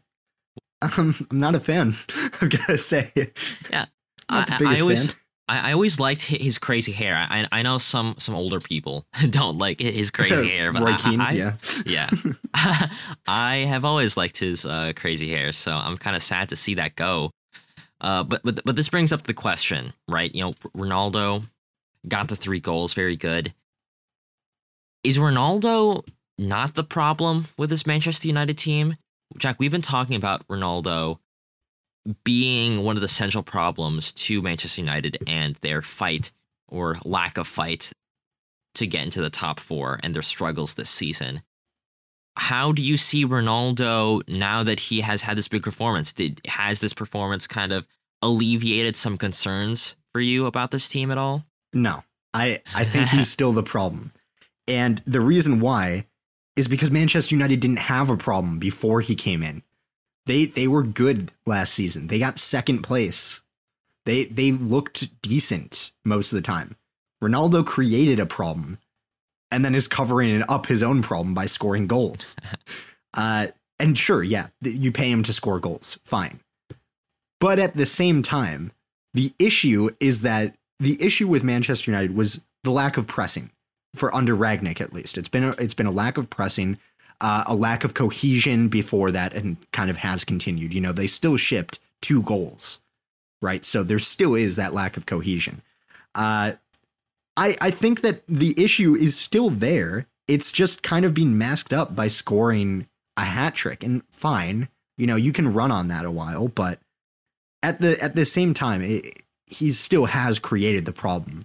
Um, 0.98 1.14
I'm 1.30 1.38
not 1.38 1.54
a 1.54 1.60
fan. 1.60 1.94
I've 2.40 2.50
got 2.50 2.66
to 2.66 2.78
say. 2.78 3.10
Yeah. 3.70 3.86
Not 4.30 4.46
the 4.58 4.66
I- 4.66 4.76
I 4.76 4.80
always- 4.80 5.08
fan. 5.12 5.16
I, 5.48 5.70
I 5.70 5.72
always 5.72 5.98
liked 5.98 6.22
his 6.22 6.58
crazy 6.58 6.92
hair. 6.92 7.16
I 7.16 7.46
I 7.50 7.62
know 7.62 7.76
some 7.78 8.14
some 8.18 8.34
older 8.36 8.60
people 8.60 9.04
don't 9.30 9.58
like 9.58 9.80
his 9.80 10.10
crazy 10.10 10.48
hair, 10.56 10.72
but 10.72 10.82
Roy 10.82 10.92
I- 10.92 10.96
Keane, 10.96 11.20
I, 11.20 11.32
yeah. 11.32 11.56
yeah. 11.84 12.08
I 13.26 13.56
have 13.68 13.84
always 13.84 14.16
liked 14.16 14.38
his 14.38 14.64
uh, 14.64 14.92
crazy 14.94 15.28
hair, 15.30 15.50
so 15.52 15.72
I'm 15.72 15.96
kind 15.96 16.14
of 16.14 16.22
sad 16.22 16.48
to 16.50 16.56
see 16.56 16.74
that 16.74 16.94
go. 16.94 17.32
Uh, 18.00 18.22
but 18.22 18.42
but 18.44 18.60
but 18.64 18.76
this 18.76 18.88
brings 18.88 19.12
up 19.12 19.24
the 19.24 19.34
question, 19.34 19.92
right? 20.08 20.32
You 20.34 20.44
know, 20.44 20.52
Ronaldo 20.76 21.44
got 22.06 22.28
the 22.28 22.36
three 22.36 22.60
goals, 22.60 22.94
very 22.94 23.16
good. 23.16 23.52
Is 25.02 25.18
Ronaldo 25.18 26.04
not 26.38 26.74
the 26.74 26.84
problem 26.84 27.48
with 27.58 27.68
this 27.70 27.84
Manchester 27.86 28.28
United 28.28 28.56
team? 28.58 28.96
Jack, 29.38 29.56
we've 29.58 29.70
been 29.70 29.82
talking 29.82 30.16
about 30.16 30.46
Ronaldo 30.48 31.18
being 32.24 32.82
one 32.82 32.96
of 32.96 33.00
the 33.00 33.08
central 33.08 33.42
problems 33.42 34.12
to 34.12 34.42
Manchester 34.42 34.80
United 34.80 35.18
and 35.26 35.56
their 35.56 35.82
fight 35.82 36.32
or 36.68 36.98
lack 37.04 37.38
of 37.38 37.46
fight 37.46 37.92
to 38.74 38.86
get 38.86 39.04
into 39.04 39.20
the 39.20 39.30
top 39.30 39.60
four 39.60 40.00
and 40.02 40.14
their 40.14 40.22
struggles 40.22 40.74
this 40.74 40.90
season. 40.90 41.42
How 42.36 42.72
do 42.72 42.82
you 42.82 42.96
see 42.96 43.26
Ronaldo 43.26 44.26
now 44.28 44.62
that 44.62 44.80
he 44.80 45.02
has 45.02 45.22
had 45.22 45.36
this 45.36 45.48
big 45.48 45.62
performance? 45.62 46.12
Did 46.12 46.40
has 46.46 46.80
this 46.80 46.94
performance 46.94 47.46
kind 47.46 47.72
of 47.72 47.86
alleviated 48.22 48.96
some 48.96 49.18
concerns 49.18 49.96
for 50.12 50.20
you 50.20 50.46
about 50.46 50.70
this 50.70 50.88
team 50.88 51.10
at 51.10 51.18
all? 51.18 51.44
No, 51.74 52.04
I, 52.32 52.60
I 52.74 52.84
think 52.84 53.08
he's 53.08 53.28
still 53.32 53.52
the 53.52 53.62
problem. 53.62 54.12
And 54.66 54.98
the 55.06 55.20
reason 55.20 55.60
why 55.60 56.06
is 56.56 56.68
because 56.68 56.90
Manchester 56.90 57.34
United 57.34 57.60
didn't 57.60 57.78
have 57.78 58.10
a 58.10 58.16
problem 58.16 58.58
before 58.58 59.00
he 59.00 59.14
came 59.14 59.42
in. 59.42 59.62
They 60.26 60.44
they 60.44 60.68
were 60.68 60.82
good 60.82 61.32
last 61.46 61.74
season. 61.74 62.06
They 62.06 62.18
got 62.18 62.38
second 62.38 62.82
place. 62.82 63.40
They 64.04 64.24
they 64.24 64.52
looked 64.52 65.22
decent 65.22 65.92
most 66.04 66.32
of 66.32 66.36
the 66.36 66.42
time. 66.42 66.76
Ronaldo 67.22 67.64
created 67.64 68.18
a 68.18 68.26
problem 68.26 68.78
and 69.50 69.64
then 69.64 69.74
is 69.74 69.86
covering 69.88 70.30
it 70.30 70.48
up 70.50 70.66
his 70.66 70.82
own 70.82 71.02
problem 71.02 71.34
by 71.34 71.46
scoring 71.46 71.86
goals. 71.86 72.36
uh, 73.14 73.48
and 73.78 73.98
sure, 73.98 74.22
yeah, 74.22 74.48
you 74.62 74.92
pay 74.92 75.10
him 75.10 75.22
to 75.24 75.32
score 75.32 75.60
goals. 75.60 75.98
Fine. 76.04 76.40
But 77.40 77.58
at 77.58 77.76
the 77.76 77.86
same 77.86 78.22
time, 78.22 78.72
the 79.14 79.32
issue 79.38 79.90
is 80.00 80.22
that 80.22 80.54
the 80.78 80.96
issue 81.00 81.28
with 81.28 81.44
Manchester 81.44 81.90
United 81.90 82.14
was 82.14 82.44
the 82.64 82.70
lack 82.70 82.96
of 82.96 83.06
pressing 83.06 83.50
for 83.94 84.14
under 84.14 84.36
Rangnick 84.36 84.80
at 84.80 84.92
least. 84.92 85.18
It's 85.18 85.28
been 85.28 85.44
a, 85.44 85.50
it's 85.58 85.74
been 85.74 85.86
a 85.86 85.92
lack 85.92 86.18
of 86.18 86.30
pressing, 86.30 86.78
uh, 87.20 87.44
a 87.46 87.54
lack 87.54 87.84
of 87.84 87.94
cohesion 87.94 88.68
before 88.68 89.10
that, 89.10 89.34
and 89.34 89.56
kind 89.72 89.90
of 89.90 89.98
has 89.98 90.24
continued. 90.24 90.72
You 90.74 90.80
know, 90.80 90.92
they 90.92 91.06
still 91.06 91.36
shipped 91.36 91.78
two 92.00 92.22
goals, 92.22 92.80
right? 93.40 93.64
So 93.64 93.82
there 93.82 93.98
still 93.98 94.34
is 94.34 94.56
that 94.56 94.74
lack 94.74 94.96
of 94.96 95.06
cohesion. 95.06 95.62
Uh, 96.14 96.52
I 97.36 97.56
I 97.60 97.70
think 97.70 98.00
that 98.02 98.22
the 98.26 98.54
issue 98.62 98.94
is 98.94 99.18
still 99.18 99.50
there. 99.50 100.06
It's 100.28 100.52
just 100.52 100.82
kind 100.82 101.04
of 101.04 101.14
being 101.14 101.36
masked 101.36 101.72
up 101.72 101.94
by 101.94 102.08
scoring 102.08 102.86
a 103.16 103.24
hat 103.24 103.54
trick, 103.54 103.84
and 103.84 104.02
fine, 104.10 104.68
you 104.96 105.06
know, 105.06 105.16
you 105.16 105.32
can 105.32 105.52
run 105.52 105.70
on 105.70 105.88
that 105.88 106.04
a 106.04 106.10
while, 106.10 106.48
but 106.48 106.78
at 107.62 107.80
the 107.80 108.02
at 108.02 108.14
the 108.14 108.24
same 108.24 108.54
time, 108.54 108.82
it, 108.82 109.22
he 109.46 109.72
still 109.72 110.06
has 110.06 110.38
created 110.38 110.84
the 110.84 110.92
problem. 110.92 111.42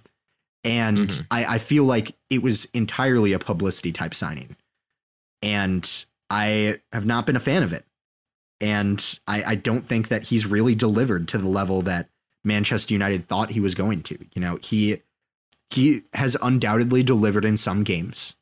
And 0.64 1.08
Mhm. 1.08 1.26
I, 1.30 1.44
I 1.54 1.58
feel 1.58 1.84
like 1.84 2.16
it 2.30 2.42
was 2.42 2.66
entirely 2.74 3.32
a 3.32 3.38
publicity 3.38 3.92
type 3.92 4.14
signing. 4.14 4.56
And 5.40 6.04
I 6.30 6.80
have 6.92 7.06
not 7.06 7.26
been 7.26 7.36
a 7.36 7.40
fan 7.40 7.62
of 7.62 7.72
it. 7.72 7.86
And 8.60 8.98
I, 9.26 9.44
I 9.44 9.54
don't 9.54 9.84
think 9.84 10.08
that 10.08 10.24
he's 10.24 10.46
really 10.46 10.74
delivered 10.74 11.28
to 11.28 11.38
the 11.38 11.48
level 11.48 11.80
that 11.82 12.10
Manchester 12.44 12.92
United 12.92 13.22
thought 13.22 13.52
he 13.52 13.60
was 13.60 13.74
going 13.74 14.02
to. 14.04 14.18
You 14.34 14.40
know, 14.40 14.58
he 14.62 15.02
he 15.70 16.02
has 16.14 16.36
undoubtedly 16.42 17.02
delivered 17.02 17.44
in 17.44 17.56
some 17.56 17.84
games, 17.84 18.34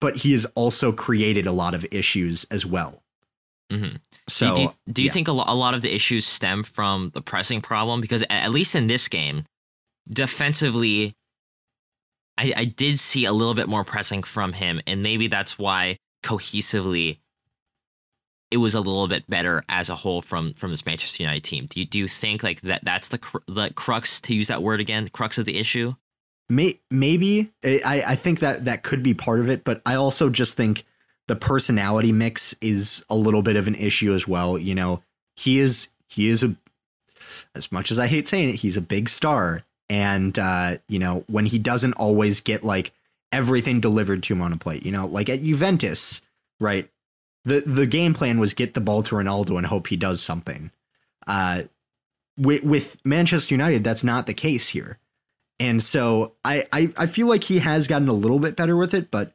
but 0.00 0.18
he 0.18 0.32
has 0.32 0.44
also 0.54 0.92
created 0.92 1.46
a 1.46 1.52
lot 1.52 1.74
of 1.74 1.86
issues 1.90 2.44
as 2.50 2.64
well. 2.66 3.02
Mhm. 3.70 3.98
So 4.28 4.54
do 4.54 4.62
you, 4.62 4.74
do 4.92 5.02
you 5.02 5.06
yeah. 5.06 5.12
think 5.12 5.28
a, 5.28 5.32
lot 5.32 5.74
of 5.74 5.82
the 5.82 5.92
issues 5.92 6.26
stem 6.26 6.62
from 6.62 7.10
the 7.14 7.22
pressing 7.22 7.60
problem? 7.60 8.00
Because 8.00 8.22
at 8.30 8.50
least 8.50 8.74
in 8.74 8.86
this 8.86 9.08
game, 9.08 9.44
defensively, 10.08 11.14
I, 12.38 12.52
I 12.56 12.64
did 12.64 12.98
see 12.98 13.24
a 13.24 13.32
little 13.32 13.54
bit 13.54 13.68
more 13.68 13.84
pressing 13.84 14.22
from 14.22 14.52
him, 14.52 14.80
and 14.86 15.02
maybe 15.02 15.28
that's 15.28 15.58
why 15.58 15.96
cohesively 16.24 17.18
it 18.50 18.58
was 18.58 18.74
a 18.74 18.80
little 18.80 19.08
bit 19.08 19.28
better 19.28 19.64
as 19.68 19.88
a 19.88 19.94
whole 19.94 20.20
from 20.20 20.52
from 20.54 20.70
this 20.70 20.84
Manchester 20.84 21.22
United 21.22 21.42
team. 21.42 21.66
Do 21.66 21.80
you 21.80 21.86
do 21.86 21.98
you 21.98 22.08
think 22.08 22.42
like 22.42 22.60
that 22.62 22.84
that's 22.84 23.08
the 23.08 23.18
cr- 23.18 23.38
the 23.46 23.70
crux 23.74 24.20
to 24.22 24.34
use 24.34 24.48
that 24.48 24.62
word 24.62 24.80
again, 24.80 25.04
the 25.04 25.10
crux 25.10 25.38
of 25.38 25.46
the 25.46 25.58
issue? 25.58 25.94
May, 26.48 26.80
maybe 26.90 27.50
I, 27.64 28.02
I 28.08 28.14
think 28.14 28.40
that 28.40 28.66
that 28.66 28.82
could 28.82 29.02
be 29.02 29.14
part 29.14 29.40
of 29.40 29.48
it, 29.48 29.64
but 29.64 29.80
I 29.86 29.94
also 29.94 30.28
just 30.28 30.54
think 30.54 30.84
the 31.28 31.36
personality 31.36 32.12
mix 32.12 32.54
is 32.60 33.04
a 33.08 33.14
little 33.14 33.40
bit 33.40 33.56
of 33.56 33.68
an 33.68 33.74
issue 33.74 34.12
as 34.12 34.28
well. 34.28 34.58
You 34.58 34.74
know, 34.74 35.02
he 35.34 35.58
is 35.58 35.88
he 36.08 36.28
is 36.28 36.42
a 36.42 36.54
as 37.54 37.72
much 37.72 37.90
as 37.90 37.98
I 37.98 38.06
hate 38.06 38.28
saying 38.28 38.50
it, 38.50 38.56
he's 38.56 38.76
a 38.76 38.82
big 38.82 39.08
star, 39.08 39.62
and 39.92 40.38
uh, 40.38 40.78
you 40.88 40.98
know 40.98 41.24
when 41.28 41.46
he 41.46 41.58
doesn't 41.58 41.92
always 41.94 42.40
get 42.40 42.64
like 42.64 42.92
everything 43.30 43.80
delivered 43.80 44.22
to 44.24 44.34
him 44.34 44.40
on 44.40 44.52
a 44.52 44.56
plate. 44.56 44.86
You 44.86 44.92
know, 44.92 45.06
like 45.06 45.28
at 45.28 45.42
Juventus, 45.42 46.22
right? 46.58 46.88
the 47.44 47.60
the 47.60 47.86
game 47.86 48.14
plan 48.14 48.38
was 48.38 48.54
get 48.54 48.74
the 48.74 48.80
ball 48.80 49.02
to 49.02 49.14
Ronaldo 49.14 49.56
and 49.56 49.66
hope 49.66 49.88
he 49.88 49.96
does 49.96 50.22
something. 50.22 50.70
Uh, 51.26 51.62
with 52.38 52.64
with 52.64 52.96
Manchester 53.04 53.54
United, 53.54 53.84
that's 53.84 54.04
not 54.04 54.26
the 54.26 54.34
case 54.34 54.68
here, 54.68 54.98
and 55.58 55.82
so 55.82 56.34
I, 56.44 56.64
I 56.72 56.92
I 56.96 57.06
feel 57.06 57.28
like 57.28 57.44
he 57.44 57.58
has 57.58 57.86
gotten 57.86 58.08
a 58.08 58.14
little 58.14 58.38
bit 58.38 58.56
better 58.56 58.76
with 58.76 58.94
it, 58.94 59.10
but 59.10 59.34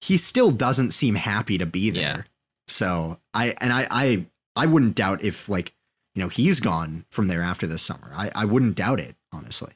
he 0.00 0.16
still 0.16 0.50
doesn't 0.50 0.92
seem 0.92 1.14
happy 1.16 1.58
to 1.58 1.66
be 1.66 1.90
there. 1.90 2.02
Yeah. 2.02 2.22
So 2.68 3.18
I 3.34 3.54
and 3.60 3.72
I 3.72 3.86
I 3.90 4.26
I 4.54 4.66
wouldn't 4.66 4.94
doubt 4.94 5.22
if 5.22 5.48
like 5.48 5.74
you 6.14 6.22
know 6.22 6.28
he's 6.28 6.60
gone 6.60 7.04
from 7.10 7.28
there 7.28 7.42
after 7.42 7.66
this 7.66 7.82
summer. 7.82 8.10
I 8.14 8.30
I 8.34 8.44
wouldn't 8.44 8.76
doubt 8.76 9.00
it 9.00 9.16
honestly. 9.36 9.72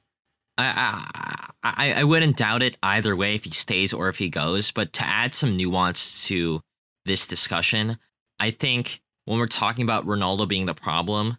I, 0.58 1.50
I 1.62 1.92
I 1.92 2.04
wouldn't 2.04 2.36
doubt 2.36 2.62
it 2.62 2.76
either 2.82 3.16
way 3.16 3.34
if 3.34 3.44
he 3.44 3.50
stays 3.50 3.92
or 3.92 4.08
if 4.08 4.18
he 4.18 4.28
goes. 4.28 4.70
But 4.70 4.92
to 4.94 5.06
add 5.06 5.34
some 5.34 5.56
nuance 5.56 6.26
to 6.26 6.60
this 7.06 7.26
discussion, 7.26 7.98
I 8.38 8.50
think 8.50 9.00
when 9.24 9.38
we're 9.38 9.46
talking 9.46 9.84
about 9.84 10.06
Ronaldo 10.06 10.46
being 10.48 10.66
the 10.66 10.74
problem, 10.74 11.38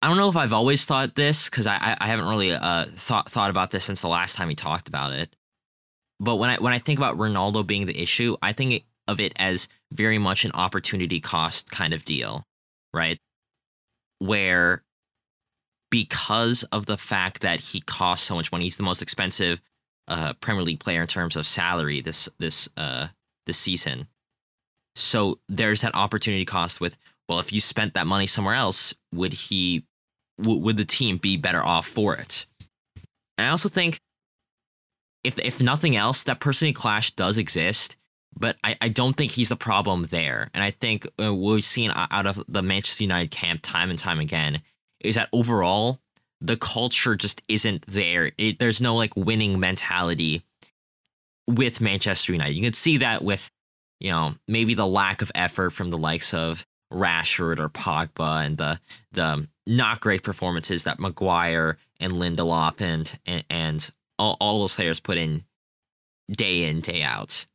I 0.00 0.08
don't 0.08 0.16
know 0.16 0.28
if 0.28 0.36
I've 0.36 0.52
always 0.52 0.84
thought 0.84 1.14
this 1.14 1.48
because 1.48 1.66
I 1.66 1.96
I 2.00 2.06
haven't 2.06 2.26
really 2.26 2.52
uh 2.52 2.86
thought 2.94 3.30
thought 3.30 3.50
about 3.50 3.70
this 3.70 3.84
since 3.84 4.00
the 4.00 4.08
last 4.08 4.36
time 4.36 4.48
he 4.48 4.54
talked 4.54 4.88
about 4.88 5.12
it. 5.12 5.34
But 6.20 6.36
when 6.36 6.50
I 6.50 6.58
when 6.58 6.72
I 6.72 6.78
think 6.78 6.98
about 6.98 7.18
Ronaldo 7.18 7.66
being 7.66 7.86
the 7.86 8.00
issue, 8.00 8.36
I 8.42 8.52
think 8.52 8.84
of 9.08 9.18
it 9.20 9.32
as 9.36 9.68
very 9.92 10.18
much 10.18 10.44
an 10.44 10.52
opportunity 10.54 11.20
cost 11.20 11.70
kind 11.70 11.92
of 11.92 12.04
deal, 12.04 12.44
right? 12.94 13.18
Where 14.18 14.84
because 15.92 16.62
of 16.72 16.86
the 16.86 16.96
fact 16.96 17.42
that 17.42 17.60
he 17.60 17.82
costs 17.82 18.26
so 18.26 18.34
much 18.34 18.50
money, 18.50 18.64
he's 18.64 18.78
the 18.78 18.82
most 18.82 19.02
expensive 19.02 19.60
uh, 20.08 20.32
Premier 20.40 20.64
League 20.64 20.80
player 20.80 21.02
in 21.02 21.06
terms 21.06 21.36
of 21.36 21.46
salary 21.46 22.00
this 22.00 22.28
this 22.38 22.68
uh, 22.78 23.08
this 23.46 23.58
season. 23.58 24.08
So 24.96 25.38
there's 25.48 25.82
that 25.82 25.94
opportunity 25.94 26.46
cost 26.46 26.80
with 26.80 26.96
well, 27.28 27.38
if 27.38 27.52
you 27.52 27.60
spent 27.60 27.94
that 27.94 28.06
money 28.06 28.26
somewhere 28.26 28.54
else, 28.54 28.94
would 29.12 29.34
he 29.34 29.84
w- 30.40 30.60
would 30.60 30.78
the 30.78 30.86
team 30.86 31.18
be 31.18 31.36
better 31.36 31.62
off 31.62 31.86
for 31.86 32.16
it? 32.16 32.46
And 33.36 33.46
I 33.46 33.50
also 33.50 33.68
think 33.68 34.00
if 35.22 35.38
if 35.38 35.60
nothing 35.60 35.94
else, 35.94 36.24
that 36.24 36.40
personality 36.40 36.74
clash 36.74 37.10
does 37.10 37.36
exist, 37.36 37.96
but 38.34 38.56
I, 38.64 38.76
I 38.80 38.88
don't 38.88 39.14
think 39.14 39.32
he's 39.32 39.50
the 39.50 39.56
problem 39.56 40.04
there. 40.04 40.48
And 40.54 40.64
I 40.64 40.70
think 40.70 41.06
uh, 41.22 41.34
we've 41.34 41.62
seen 41.62 41.92
out 41.94 42.26
of 42.26 42.42
the 42.48 42.62
Manchester 42.62 43.04
United 43.04 43.30
camp 43.30 43.60
time 43.62 43.90
and 43.90 43.98
time 43.98 44.20
again 44.20 44.62
is 45.04 45.16
that 45.16 45.28
overall 45.32 45.98
the 46.40 46.56
culture 46.56 47.14
just 47.14 47.42
isn't 47.48 47.86
there. 47.86 48.32
It, 48.36 48.58
there's 48.58 48.80
no 48.80 48.96
like 48.96 49.16
winning 49.16 49.60
mentality 49.60 50.42
with 51.46 51.80
Manchester 51.80 52.32
United. 52.32 52.54
You 52.54 52.62
can 52.62 52.72
see 52.72 52.98
that 52.98 53.22
with 53.22 53.50
you 54.00 54.10
know 54.10 54.34
maybe 54.48 54.74
the 54.74 54.86
lack 54.86 55.22
of 55.22 55.30
effort 55.34 55.70
from 55.70 55.90
the 55.90 55.98
likes 55.98 56.34
of 56.34 56.66
Rashford 56.92 57.58
or 57.58 57.68
Pogba 57.68 58.44
and 58.44 58.58
the 58.58 58.80
the 59.12 59.48
not 59.66 60.00
great 60.00 60.22
performances 60.22 60.84
that 60.84 60.98
Maguire 60.98 61.78
and 62.00 62.12
Lindelof 62.12 62.80
and 62.80 63.10
and, 63.24 63.44
and 63.48 63.90
all, 64.18 64.36
all 64.40 64.60
those 64.60 64.74
players 64.74 65.00
put 65.00 65.18
in 65.18 65.44
day 66.30 66.64
in 66.64 66.80
day 66.80 67.02
out. 67.02 67.46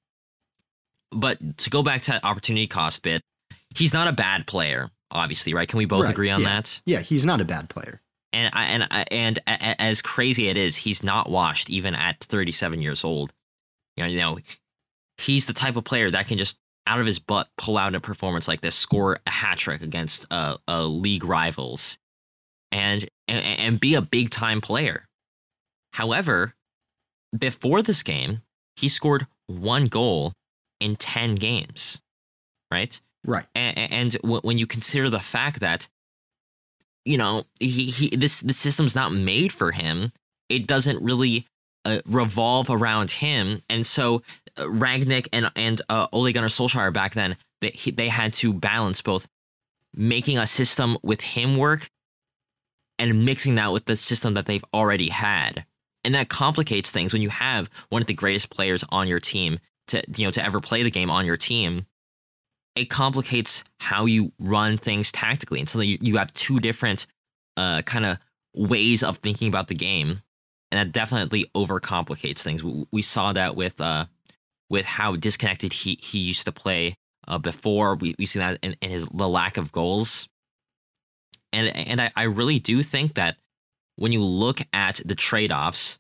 But 1.12 1.58
to 1.60 1.70
go 1.70 1.84
back 1.84 2.02
to 2.04 2.12
that 2.12 2.26
opportunity 2.26 2.68
cost 2.68 3.04
bit, 3.04 3.22
he's 3.76 3.94
not 3.94 4.08
a 4.08 4.14
bad 4.14 4.46
player, 4.46 4.90
obviously, 5.12 5.54
right? 5.54 5.68
Can 5.68 5.78
we 5.78 5.86
both 5.86 6.04
Right, 6.06 6.12
agree 6.12 6.30
on 6.30 6.42
yeah. 6.42 6.50
that? 6.56 6.82
Yeah, 6.86 7.00
he's 7.00 7.26
not 7.26 7.42
a 7.42 7.46
bad 7.46 7.70
player. 7.70 8.02
And 8.34 8.52
I, 8.54 8.64
and 8.66 8.84
I- 8.92 9.06
and 9.12 9.40
as 9.48 10.02
crazy 10.02 10.48
it 10.50 10.58
is, 10.58 10.76
he's 10.78 11.02
not 11.04 11.30
washed 11.30 11.70
even 11.70 11.96
at 11.96 12.20
37 12.24 12.82
years 12.82 13.04
old. 13.04 13.34
You 13.96 14.04
know, 14.04 14.10
you 14.10 14.20
know, 14.20 14.40
he's 15.18 15.46
the 15.46 15.54
type 15.54 15.76
of 15.76 15.86
player 15.86 16.12
that 16.12 16.28
can 16.28 16.38
just 16.38 16.60
out 16.86 17.00
of 17.00 17.06
his 17.06 17.20
butt 17.20 17.48
pull 17.58 17.78
out 17.78 17.96
a 17.96 18.00
performance 18.00 18.48
like 18.48 18.62
this, 18.62 18.76
score 18.76 19.20
a 19.26 19.32
hat 19.32 19.58
trick 19.58 19.82
against 19.82 20.26
uh, 20.32 20.58
uh, 20.68 20.84
league 20.86 21.24
rivals, 21.24 21.98
and, 22.72 23.08
and 23.28 23.44
and 23.46 23.80
be 23.80 23.96
a 23.96 24.02
big 24.02 24.30
time 24.30 24.62
player. 24.62 25.06
However, 25.94 26.54
before 27.38 27.82
this 27.82 28.04
game, 28.04 28.42
he 28.76 28.88
scored 28.88 29.28
one 29.48 29.86
goal 29.86 30.34
in 30.80 30.96
10 30.96 31.36
games, 31.36 32.02
right? 32.72 33.00
Right. 33.28 33.46
and, 33.54 33.78
and 33.78 34.14
when 34.24 34.58
you 34.58 34.66
consider 34.66 35.10
the 35.10 35.20
fact 35.20 35.60
that 35.60 35.88
you 37.06 37.18
know 37.18 37.44
he, 37.60 37.86
he 37.92 38.10
this 38.10 38.40
the 38.42 38.54
system's 38.54 38.96
not 38.96 39.12
made 39.12 39.52
for 39.52 39.72
him 39.72 40.12
it 40.50 40.68
doesn't 40.68 41.02
really 41.02 41.46
uh, 41.86 42.02
revolve 42.06 42.70
around 42.70 43.12
him. 43.12 43.62
And 43.70 43.86
so 43.86 44.22
uh, 44.58 44.64
Rangnick 44.64 45.28
and 45.32 45.50
and 45.56 45.82
uh, 45.90 46.08
Ole 46.12 46.32
Gunnar 46.32 46.48
Solskjaer 46.48 46.94
back 46.94 47.14
then 47.14 47.38
they 47.62 47.72
they 47.92 48.10
had 48.10 48.34
to 48.34 48.54
balance 48.54 49.02
both 49.02 49.28
making 49.94 50.38
a 50.38 50.46
system 50.46 50.98
with 51.02 51.22
him 51.22 51.56
work 51.56 51.90
and 53.00 53.26
mixing 53.26 53.56
that 53.56 53.72
with 53.72 53.86
the 53.86 53.96
system 53.96 54.34
that 54.34 54.46
they've 54.46 54.66
already 54.74 55.10
had. 55.10 55.66
And 56.04 56.14
that 56.16 56.30
complicates 56.30 56.92
things 56.92 57.14
when 57.14 57.22
you 57.22 57.30
have 57.30 57.70
one 57.90 58.02
of 58.02 58.08
the 58.08 58.14
greatest 58.14 58.50
players 58.50 58.84
on 58.90 59.08
your 59.08 59.20
team 59.20 59.60
to 59.88 60.04
you 60.18 60.26
know 60.26 60.32
to 60.32 60.44
ever 60.44 60.60
play 60.60 60.84
the 60.84 60.92
game 60.92 61.10
on 61.10 61.26
your 61.26 61.38
team 61.38 61.86
it 62.78 62.90
complicates 62.90 63.64
how 63.80 64.06
you 64.06 64.32
run 64.40 64.78
things 64.78 65.12
tactically. 65.12 65.60
And 65.60 65.70
so 65.70 65.82
you, 65.82 65.98
you 66.02 66.18
have 66.18 66.34
two 66.34 66.60
different 66.60 67.08
uh, 67.56 67.82
kind 67.82 68.06
of 68.06 68.18
ways 68.54 69.04
of 69.04 69.18
thinking 69.18 69.48
about 69.48 69.68
the 69.68 69.76
game. 69.76 70.22
And 70.72 70.80
that 70.80 70.92
definitely 70.92 71.46
overcomplicates 71.56 72.42
things. 72.42 72.64
We, 72.64 72.86
we 72.92 73.02
saw 73.02 73.34
that 73.34 73.56
with 73.56 73.80
uh, 73.80 74.06
with 74.70 74.86
how 74.86 75.16
disconnected 75.16 75.72
he, 75.72 75.98
he 76.02 76.20
used 76.20 76.46
to 76.46 76.52
play 76.52 76.96
uh, 77.28 77.38
before. 77.38 77.96
We, 77.96 78.16
we 78.20 78.26
see 78.26 78.40
that 78.40 78.60
in, 78.62 78.76
in 78.82 78.90
his 78.90 79.06
the 79.06 79.30
lack 79.30 79.58
of 79.58 79.72
goals. 79.72 80.28
And 81.54 81.74
and 81.76 82.02
I, 82.02 82.12
I 82.16 82.24
really 82.24 82.60
do 82.60 82.84
think 82.84 83.14
that 83.14 83.38
when 83.96 84.12
you 84.12 84.24
look 84.24 84.60
at 84.74 85.00
the 85.06 85.16
trade-offs, 85.16 85.98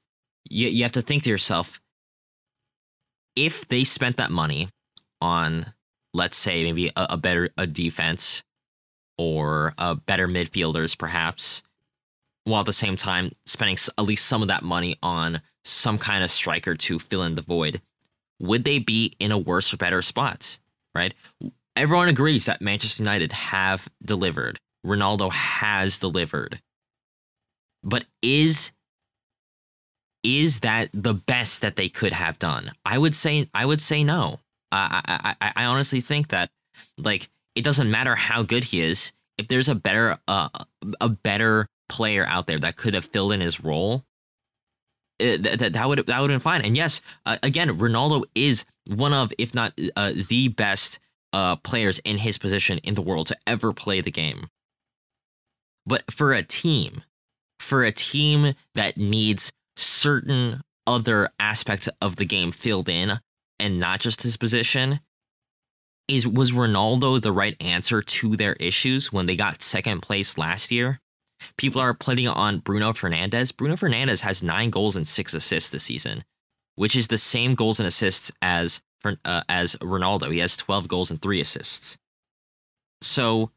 you, 0.49 0.67
you 0.67 0.83
have 0.83 0.91
to 0.91 1.01
think 1.01 1.23
to 1.23 1.29
yourself, 1.29 1.79
if 3.35 3.67
they 3.67 3.83
spent 3.83 4.17
that 4.17 4.31
money 4.31 4.67
on 5.21 5.73
let's 6.17 6.35
say 6.35 6.63
maybe 6.63 6.89
a, 6.89 7.07
a 7.11 7.17
better 7.17 7.49
a 7.57 7.65
defense 7.65 8.43
or 9.17 9.73
a 9.77 9.95
better 9.95 10.27
midfielders 10.27 10.97
perhaps 10.97 11.63
while 12.43 12.61
at 12.61 12.65
the 12.65 12.73
same 12.73 12.97
time 12.97 13.31
spending 13.45 13.77
at 13.97 14.03
least 14.03 14.25
some 14.25 14.41
of 14.41 14.47
that 14.47 14.63
money 14.63 14.97
on 15.03 15.41
some 15.63 15.97
kind 15.97 16.23
of 16.23 16.31
striker 16.31 16.75
to 16.75 16.97
fill 16.97 17.23
in 17.23 17.35
the 17.35 17.41
void. 17.41 17.81
Would 18.39 18.63
they 18.63 18.79
be 18.79 19.13
in 19.19 19.31
a 19.31 19.37
worse 19.37 19.73
or 19.73 19.77
better 19.77 20.01
spot 20.01 20.59
right? 20.95 21.13
Everyone 21.75 22.07
agrees 22.07 22.45
that 22.45 22.61
manchester 22.61 23.03
united 23.03 23.31
have 23.31 23.87
delivered. 24.03 24.59
Ronaldo 24.85 25.31
has 25.31 25.99
delivered. 25.99 26.59
But 27.83 28.05
is 28.21 28.71
is 30.23 30.61
that 30.61 30.89
the 30.93 31.13
best 31.13 31.61
that 31.61 31.75
they 31.75 31.87
could 31.87 32.13
have 32.13 32.39
done? 32.39 32.71
I 32.85 32.97
would 32.97 33.15
say 33.15 33.47
i 33.53 33.65
would 33.65 33.81
say 33.81 34.03
no 34.03 34.39
I, 34.71 35.35
I, 35.41 35.51
I 35.55 35.65
honestly 35.65 36.01
think 36.01 36.29
that 36.29 36.49
like 36.97 37.29
it 37.55 37.63
doesn't 37.63 37.89
matter 37.89 38.15
how 38.15 38.43
good 38.43 38.65
he 38.65 38.81
is 38.81 39.11
if 39.37 39.47
there's 39.47 39.69
a 39.69 39.75
better 39.75 40.17
uh, 40.27 40.49
a 40.99 41.09
better 41.09 41.67
player 41.89 42.25
out 42.27 42.47
there 42.47 42.57
that 42.59 42.75
could 42.75 42.93
have 42.93 43.05
filled 43.05 43.31
in 43.31 43.41
his 43.41 43.63
role 43.63 44.03
it, 45.19 45.43
that, 45.43 45.59
that 45.59 45.73
that 45.73 45.87
would 45.87 45.99
that 46.05 46.19
would 46.19 46.29
have 46.29 46.39
been 46.39 46.43
fine. 46.43 46.61
And 46.61 46.75
yes 46.75 47.01
uh, 47.25 47.37
again 47.43 47.77
Ronaldo 47.77 48.23
is 48.35 48.65
one 48.87 49.13
of 49.13 49.31
if 49.37 49.55
not 49.55 49.73
uh, 49.95 50.13
the 50.29 50.49
best 50.49 50.99
uh, 51.33 51.55
players 51.57 51.99
in 51.99 52.17
his 52.17 52.37
position 52.37 52.77
in 52.79 52.93
the 52.93 53.01
world 53.01 53.27
to 53.27 53.37
ever 53.45 53.73
play 53.73 54.01
the 54.01 54.11
game. 54.11 54.47
But 55.85 56.11
for 56.11 56.33
a 56.33 56.43
team 56.43 57.03
for 57.59 57.83
a 57.83 57.91
team 57.91 58.53
that 58.75 58.97
needs 58.97 59.51
certain 59.75 60.61
other 60.85 61.29
aspects 61.39 61.89
of 62.01 62.15
the 62.15 62.25
game 62.25 62.51
filled 62.51 62.89
in 62.89 63.19
and 63.59 63.79
not 63.79 63.99
just 63.99 64.23
his 64.23 64.37
position 64.37 64.99
is 66.07 66.27
was 66.27 66.51
Ronaldo 66.51 67.21
the 67.21 67.31
right 67.31 67.55
answer 67.61 68.01
to 68.01 68.35
their 68.35 68.53
issues 68.53 69.11
when 69.11 69.25
they 69.25 69.35
got 69.35 69.61
second 69.61 70.01
place 70.01 70.37
last 70.37 70.71
year? 70.71 70.99
People 71.57 71.81
are 71.81 71.93
putting 71.93 72.27
on 72.27 72.59
Bruno 72.59 72.93
Fernandes. 72.93 73.55
Bruno 73.55 73.75
Fernandes 73.75 74.21
has 74.21 74.41
nine 74.41 74.69
goals 74.69 74.95
and 74.95 75.07
six 75.07 75.33
assists 75.33 75.69
this 75.69 75.83
season, 75.83 76.23
which 76.75 76.95
is 76.95 77.09
the 77.09 77.17
same 77.17 77.55
goals 77.55 77.79
and 77.79 77.87
assists 77.87 78.31
as 78.41 78.81
uh, 79.25 79.41
as 79.47 79.75
Ronaldo. 79.75 80.31
He 80.31 80.39
has 80.39 80.57
twelve 80.57 80.87
goals 80.87 81.11
and 81.11 81.21
three 81.21 81.41
assists. 81.41 81.97
So 83.01 83.51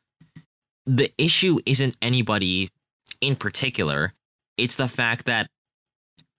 the 0.86 1.12
issue 1.16 1.59
isn't 1.64 1.96
anybody 2.03 2.70
in 3.20 3.36
particular. 3.36 4.12
It's 4.59 4.76
the 4.76 4.88
fact 4.88 5.24
that 5.26 5.46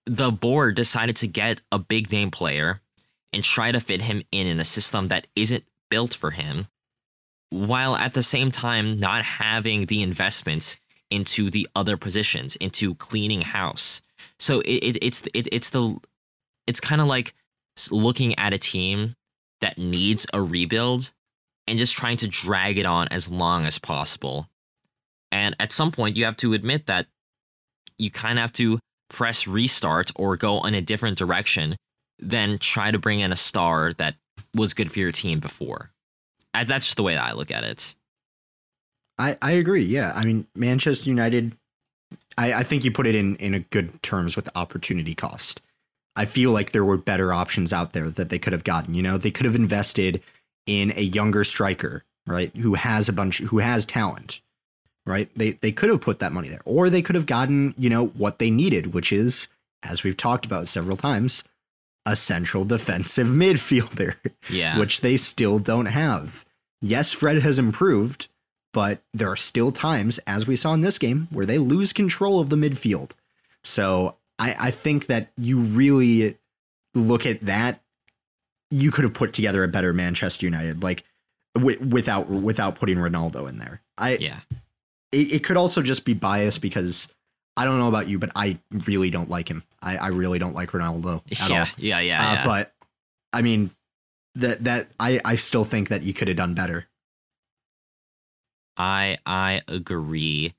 the 0.06 0.32
board 0.32 0.76
decided 0.76 1.16
to 1.18 1.28
get 1.28 1.62
a 1.72 1.80
big 1.80 2.12
name 2.12 2.32
player 2.32 2.82
and 3.34 3.44
try 3.44 3.72
to 3.72 3.80
fit 3.80 4.04
him 4.04 4.24
in 4.32 4.48
in 4.48 4.60
a 4.60 4.66
system 4.66 5.08
that 5.08 5.28
isn't 5.36 5.64
built 5.90 6.14
for 6.14 6.32
him, 6.32 6.68
while 7.50 7.96
at 7.96 8.14
the 8.14 8.24
same 8.24 8.52
time 8.52 9.00
not 9.00 9.24
having 9.24 9.86
the 9.86 10.02
investments 10.02 10.78
into 11.10 11.50
the 11.50 11.68
other 11.76 11.98
positions, 11.98 12.56
into 12.58 12.96
cleaning 12.96 13.42
house. 13.42 14.02
So 14.40 14.62
it, 14.62 14.84
it 14.84 14.98
it's 15.02 15.28
it, 15.34 15.48
it's 15.52 15.70
the 15.70 15.98
it's 16.68 16.80
kind 16.80 17.02
of 17.02 17.08
like 17.08 17.34
looking 17.92 18.38
at 18.38 18.54
a 18.54 18.58
team 18.58 19.16
that 19.62 19.78
needs 19.78 20.26
a 20.34 20.42
rebuild 20.42 21.12
and 21.68 21.80
just 21.80 21.96
trying 21.96 22.18
to 22.18 22.28
drag 22.28 22.78
it 22.78 22.86
on 22.86 23.08
as 23.10 23.30
long 23.30 23.66
as 23.66 23.80
possible. 23.80 24.48
And 25.32 25.56
at 25.60 25.72
some 25.72 25.92
point, 25.92 26.18
you 26.18 26.26
have 26.26 26.38
to 26.38 26.54
admit 26.54 26.88
that 26.88 27.08
you 27.98 28.12
kind 28.12 28.38
of 28.38 28.42
have 28.42 28.54
to 28.54 28.80
press 29.10 29.48
restart 29.48 30.12
or 30.16 30.36
go 30.38 30.62
in 30.64 30.74
a 30.74 30.82
different 30.82 31.18
direction 31.18 31.76
than 32.22 32.58
try 32.58 32.92
to 32.92 33.00
bring 33.00 33.20
in 33.20 33.32
a 33.32 33.36
star 33.36 33.92
that 33.94 34.16
was 34.54 34.74
good 34.74 34.92
for 34.92 35.00
your 35.00 35.12
team 35.12 35.40
before. 35.40 35.92
That's 36.54 36.86
just 36.86 36.98
the 36.98 37.04
way 37.04 37.16
that 37.16 37.24
I 37.24 37.34
look 37.34 37.52
at 37.52 37.64
it. 37.64 37.96
I, 39.18 39.38
I 39.42 39.52
agree. 39.52 39.84
Yeah. 39.84 40.14
I 40.16 40.26
mean, 40.26 40.48
Manchester 40.56 41.10
United, 41.10 41.56
I, 42.38 42.54
I 42.54 42.64
think 42.64 42.84
you 42.84 42.92
put 42.92 43.08
it 43.08 43.16
in, 43.16 43.36
in 43.38 43.54
a 43.54 43.60
good 43.60 44.02
terms 44.02 44.36
with 44.36 44.50
opportunity 44.56 45.16
cost. 45.16 45.62
I 46.16 46.26
feel 46.26 46.52
like 46.52 46.72
there 46.72 46.84
were 46.84 46.98
better 46.98 47.32
options 47.32 47.72
out 47.72 47.94
there 47.94 48.10
that 48.10 48.30
they 48.30 48.40
could 48.40 48.54
have 48.54 48.64
gotten. 48.64 48.94
You 48.94 49.02
know, 49.02 49.18
they 49.18 49.32
could 49.32 49.46
have 49.46 49.56
invested 49.56 50.22
in 50.66 50.92
a 50.96 51.02
younger 51.02 51.44
striker, 51.44 52.04
right? 52.28 52.56
Who 52.58 52.74
has 52.74 53.08
a 53.08 53.14
bunch, 53.14 53.40
who 53.40 53.60
has 53.60 53.86
talent, 53.86 54.42
right? 55.06 55.30
They 55.36 55.52
they 55.52 55.72
could 55.72 55.90
have 55.90 56.02
put 56.02 56.20
that 56.20 56.34
money 56.34 56.50
there, 56.50 56.62
or 56.66 56.90
they 56.90 57.02
could 57.02 57.16
have 57.16 57.26
gotten, 57.26 57.74
you 57.78 57.90
know, 57.90 58.08
what 58.08 58.40
they 58.40 58.52
needed, 58.52 58.94
which 58.94 59.14
is, 59.14 59.48
as 59.84 60.04
we've 60.04 60.18
talked 60.18 60.46
about 60.46 60.68
several 60.68 60.98
times, 60.98 61.44
a 62.06 62.16
central 62.16 62.66
defensive 62.66 63.28
midfielder. 63.44 64.16
Yeah, 64.50 64.78
which 64.80 65.02
they 65.02 65.18
still 65.18 65.60
don't 65.60 65.88
have. 65.88 66.46
Yes, 66.82 67.12
Fred 67.12 67.42
has 67.44 67.60
improved, 67.60 68.28
but 68.74 69.04
there 69.14 69.30
are 69.30 69.36
still 69.36 69.72
times, 69.72 70.18
as 70.20 70.48
we 70.48 70.56
saw 70.56 70.74
in 70.74 70.82
this 70.82 70.98
game, 70.98 71.28
where 71.32 71.46
they 71.46 71.58
lose 71.60 71.94
control 71.94 72.40
of 72.40 72.50
the 72.50 72.56
midfield. 72.56 73.12
So 73.64 74.18
I, 74.40 74.56
I 74.60 74.72
think 74.72 75.06
that 75.06 75.32
you 75.38 75.60
really 75.60 76.38
look 76.96 77.26
at 77.26 77.42
that. 77.42 77.82
You 78.72 78.90
could 78.92 79.04
have 79.04 79.14
put 79.14 79.34
together 79.34 79.64
a 79.64 79.68
better 79.68 79.94
Manchester 79.94 80.46
United, 80.46 80.82
like 80.82 81.04
w- 81.54 81.80
without 81.86 82.30
without 82.30 82.76
putting 82.76 82.98
Ronaldo 82.98 83.48
in 83.50 83.60
there. 83.60 83.82
I 83.98 84.16
yeah. 84.16 84.40
It, 85.12 85.34
it 85.34 85.44
could 85.44 85.58
also 85.58 85.82
just 85.82 86.06
be 86.06 86.14
biased 86.14 86.62
because 86.62 87.14
I 87.58 87.66
don't 87.66 87.80
know 87.80 87.90
about 87.90 88.08
you, 88.08 88.18
but 88.18 88.32
I 88.36 88.60
really 88.88 89.10
don't 89.10 89.30
like 89.30 89.50
him. 89.50 89.64
I, 89.82 89.98
I 89.98 90.08
really 90.08 90.40
don't 90.40 90.54
like 90.54 90.72
Ronaldo 90.72 91.22
at 91.32 91.50
yeah, 91.50 91.60
all. 91.62 91.68
Yeah, 91.78 92.00
yeah, 92.00 92.30
Uh, 92.30 92.34
yeah. 92.34 92.46
But 92.46 92.74
I 93.34 93.42
mean, 93.42 93.72
that 94.36 94.64
that 94.64 94.88
I 95.00 95.20
I 95.26 95.36
still 95.36 95.64
think 95.64 95.90
that 95.90 96.04
you 96.04 96.14
could 96.14 96.28
have 96.28 96.38
done 96.38 96.54
better. 96.54 96.88
I 98.78 99.18
I 99.26 99.62
agree. 99.68 100.54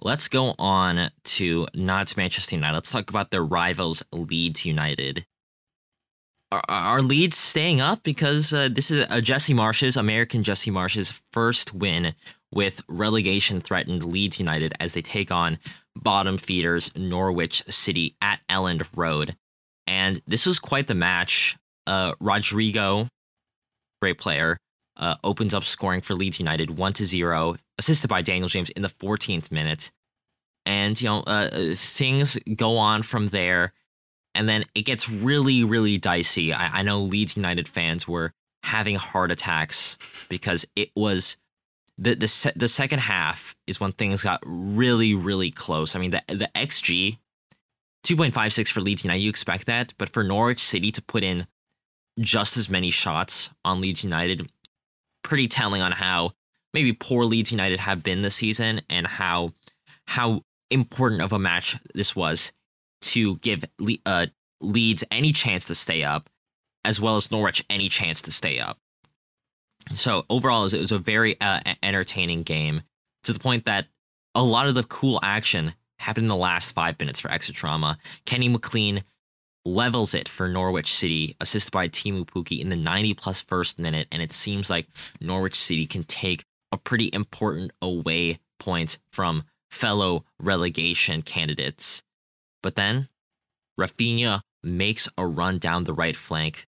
Let's 0.00 0.28
go 0.28 0.54
on 0.58 1.10
to 1.24 1.68
not 1.74 2.16
Manchester 2.16 2.56
United. 2.56 2.74
Let's 2.74 2.90
talk 2.90 3.10
about 3.10 3.30
their 3.30 3.44
rivals, 3.44 4.02
Leeds 4.10 4.66
United. 4.66 5.26
Are, 6.50 6.64
are 6.68 7.00
Leeds 7.00 7.36
staying 7.36 7.80
up 7.80 8.02
because 8.02 8.52
uh, 8.52 8.68
this 8.70 8.90
is 8.90 9.06
a 9.08 9.22
Jesse 9.22 9.54
Marsch's 9.54 9.96
American 9.96 10.42
Jesse 10.42 10.70
Marsch's 10.70 11.22
first 11.30 11.72
win 11.72 12.14
with 12.52 12.82
relegation 12.88 13.60
threatened 13.60 14.04
Leeds 14.04 14.38
United 14.38 14.74
as 14.80 14.92
they 14.92 15.00
take 15.00 15.30
on 15.30 15.58
bottom 15.96 16.36
feeders 16.36 16.90
Norwich 16.96 17.62
City 17.68 18.16
at 18.20 18.40
Elland 18.48 18.86
Road. 18.96 19.36
And 19.86 20.20
this 20.26 20.46
was 20.46 20.58
quite 20.58 20.86
the 20.86 20.94
match. 20.94 21.56
Uh, 21.86 22.12
Rodrigo, 22.20 23.08
great 24.00 24.18
player, 24.18 24.58
uh, 24.96 25.16
opens 25.24 25.54
up 25.54 25.64
scoring 25.64 26.00
for 26.00 26.14
Leeds 26.14 26.38
United, 26.38 26.70
one 26.70 26.92
to 26.94 27.04
zero, 27.04 27.56
assisted 27.78 28.08
by 28.08 28.22
Daniel 28.22 28.48
James 28.48 28.70
in 28.70 28.82
the 28.82 28.88
14th 28.88 29.50
minute. 29.50 29.90
And 30.64 31.00
you 31.00 31.08
know, 31.08 31.20
uh, 31.20 31.74
things 31.74 32.38
go 32.54 32.78
on 32.78 33.02
from 33.02 33.28
there, 33.28 33.72
and 34.34 34.48
then 34.48 34.64
it 34.74 34.82
gets 34.82 35.10
really, 35.10 35.64
really 35.64 35.98
dicey. 35.98 36.52
I, 36.52 36.78
I 36.78 36.82
know 36.82 37.00
Leeds 37.00 37.36
United 37.36 37.66
fans 37.66 38.06
were 38.06 38.32
having 38.62 38.94
heart 38.94 39.32
attacks 39.32 39.98
because 40.28 40.64
it 40.76 40.90
was 40.94 41.36
the 41.98 42.14
the 42.14 42.28
se- 42.28 42.52
the 42.56 42.68
second 42.68 43.00
half 43.00 43.54
is 43.66 43.80
when 43.80 43.92
things 43.92 44.22
got 44.22 44.42
really, 44.44 45.14
really 45.14 45.50
close. 45.50 45.94
I 45.94 45.98
mean, 45.98 46.10
the 46.10 46.22
the 46.28 46.50
xG. 46.54 47.18
2.56 48.04 48.68
for 48.68 48.80
Leeds 48.80 49.04
United, 49.04 49.20
you 49.20 49.30
expect 49.30 49.66
that, 49.66 49.94
but 49.96 50.08
for 50.08 50.24
Norwich 50.24 50.58
City 50.58 50.90
to 50.90 51.00
put 51.00 51.22
in 51.22 51.46
just 52.18 52.56
as 52.56 52.68
many 52.68 52.90
shots 52.90 53.50
on 53.64 53.80
Leeds 53.80 54.02
United 54.02 54.50
pretty 55.22 55.48
telling 55.48 55.82
on 55.82 55.92
how 55.92 56.32
maybe 56.74 56.92
poor 56.92 57.24
Leeds 57.24 57.52
United 57.52 57.80
have 57.80 58.02
been 58.02 58.22
this 58.22 58.36
season 58.36 58.80
and 58.90 59.06
how 59.06 59.52
how 60.08 60.42
important 60.70 61.22
of 61.22 61.32
a 61.32 61.38
match 61.38 61.76
this 61.94 62.16
was 62.16 62.52
to 63.00 63.36
give 63.38 63.64
Le- 63.78 63.98
uh, 64.06 64.26
Leeds 64.60 65.04
any 65.10 65.32
chance 65.32 65.64
to 65.66 65.74
stay 65.74 66.02
up, 66.02 66.28
as 66.84 67.00
well 67.00 67.16
as 67.16 67.30
Norwich 67.30 67.64
any 67.68 67.88
chance 67.88 68.22
to 68.22 68.32
stay 68.32 68.58
up. 68.58 68.78
So 69.90 70.24
overall, 70.30 70.64
it 70.64 70.80
was, 70.80 70.92
a 70.92 70.98
very 70.98 71.40
uh, 71.40 71.60
entertaining 71.82 72.42
game 72.42 72.82
to 73.24 73.32
the 73.32 73.38
point 73.38 73.64
that 73.64 73.86
a 74.34 74.42
lot 74.42 74.66
of 74.66 74.74
the 74.74 74.84
cool 74.84 75.20
action 75.22 75.74
happened 75.98 76.24
in 76.24 76.28
the 76.28 76.36
last 76.36 76.72
five 76.72 76.98
minutes 76.98 77.20
for 77.20 77.30
extra 77.30 77.54
trauma. 77.54 77.98
Kenny 78.24 78.48
McLean 78.48 79.02
levels 79.64 80.14
it 80.14 80.28
for 80.28 80.48
Norwich 80.48 80.92
City, 80.92 81.36
assisted 81.40 81.72
by 81.72 81.88
Teemu 81.88 82.24
Pukki 82.24 82.60
in 82.60 82.68
the 82.68 82.76
90 82.76 83.14
plus 83.14 83.40
first 83.40 83.78
minute, 83.78 84.08
and 84.10 84.22
it 84.22 84.32
seems 84.32 84.70
like 84.70 84.88
Norwich 85.20 85.54
City 85.54 85.86
can 85.86 86.04
take 86.04 86.44
a 86.72 86.76
pretty 86.76 87.10
important 87.12 87.70
away 87.80 88.38
point 88.58 88.98
from 89.12 89.44
fellow 89.70 90.24
relegation 90.40 91.22
candidates. 91.22 92.02
But 92.62 92.74
then 92.74 93.08
Raphinha 93.78 94.40
makes 94.62 95.08
a 95.16 95.26
run 95.26 95.58
down 95.58 95.84
the 95.84 95.94
right 95.94 96.16
flank, 96.16 96.66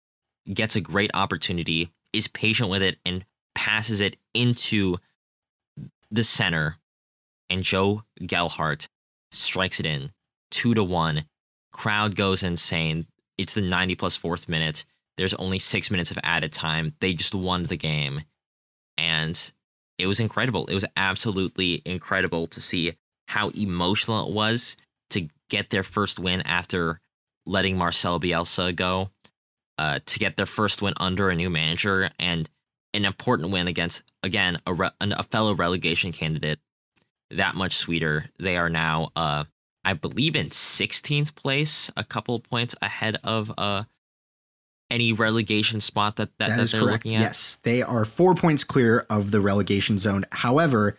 gets 0.53 0.77
a 0.77 0.81
great 0.81 1.11
opportunity, 1.15 1.91
is 2.13 2.29
patient 2.29 2.71
with 2.71 2.83
it, 2.83 2.99
and 3.05 3.25
passes 3.55 4.01
it 4.01 4.17
into 4.35 4.97
the 6.11 6.25
center. 6.25 6.77
And 7.51 7.63
Joe 7.63 8.05
Gelhardt 8.25 8.89
strikes 9.31 9.81
it 9.81 9.87
in 9.87 10.11
two 10.51 10.75
to 10.75 10.85
one 10.85 11.25
crowd 11.73 12.15
goes 12.15 12.43
insane. 12.43 13.07
It's 13.37 13.55
the 13.55 13.63
90 13.63 13.97
plus 13.97 14.17
fourth 14.17 14.49
minute. 14.49 14.85
There's 15.17 15.35
only 15.35 15.59
six 15.59 15.91
minutes 15.91 16.11
of 16.11 16.19
added 16.23 16.53
time. 16.53 16.95
They 17.01 17.15
just 17.15 17.35
won 17.35 17.65
the 17.65 17.77
game. 17.77 18.23
And 18.97 19.53
it 19.99 20.07
was 20.07 20.21
incredible. 20.21 20.67
It 20.67 20.75
was 20.75 20.85
absolutely 20.97 21.83
incredible 21.85 22.47
to 22.49 22.61
see 22.61 22.95
how 23.29 23.49
emotional 23.51 24.29
it 24.29 24.33
was 24.33 24.77
to 25.11 25.29
get 25.51 25.71
their 25.71 25.83
first 25.83 26.19
win 26.19 26.43
after 26.43 27.01
letting 27.47 27.77
Marcel 27.77 28.21
Bielsa 28.21 28.75
go, 28.75 29.11
uh, 29.83 29.99
to 30.07 30.19
get 30.19 30.37
their 30.37 30.47
first 30.47 30.81
win 30.83 30.95
under 31.01 31.31
a 31.31 31.35
new 31.35 31.51
manager, 31.51 32.11
and 32.19 32.49
an 32.95 33.05
important 33.05 33.51
win 33.51 33.67
against, 33.69 34.03
again, 34.23 34.59
a, 34.67 34.73
re- 34.73 34.91
a 35.01 35.23
fellow 35.25 35.55
relegation 35.55 36.13
candidate. 36.13 36.59
That 37.31 37.55
much 37.55 37.75
sweeter. 37.75 38.27
They 38.39 38.57
are 38.59 38.69
now 38.69 39.11
uh, 39.17 39.45
I 39.85 39.95
believe 39.95 40.37
in 40.37 40.49
16th 40.51 41.35
place, 41.35 41.91
a 41.97 42.05
couple 42.05 42.35
of 42.37 42.43
points 42.45 42.75
ahead 42.81 43.17
of 43.25 43.53
uh 43.59 43.85
any 44.91 45.13
relegation 45.13 45.81
spot 45.81 46.17
that 46.17 46.37
that, 46.39 46.51
that 46.51 46.69
they're 46.69 46.81
correct. 46.81 47.05
looking 47.05 47.15
at. 47.17 47.23
Yes, 47.23 47.59
they 47.63 47.83
are 47.83 48.05
four 48.05 48.35
points 48.35 48.63
clear 48.63 49.07
of 49.09 49.31
the 49.31 49.41
relegation 49.41 49.97
zone. 49.97 50.25
However, 50.33 50.99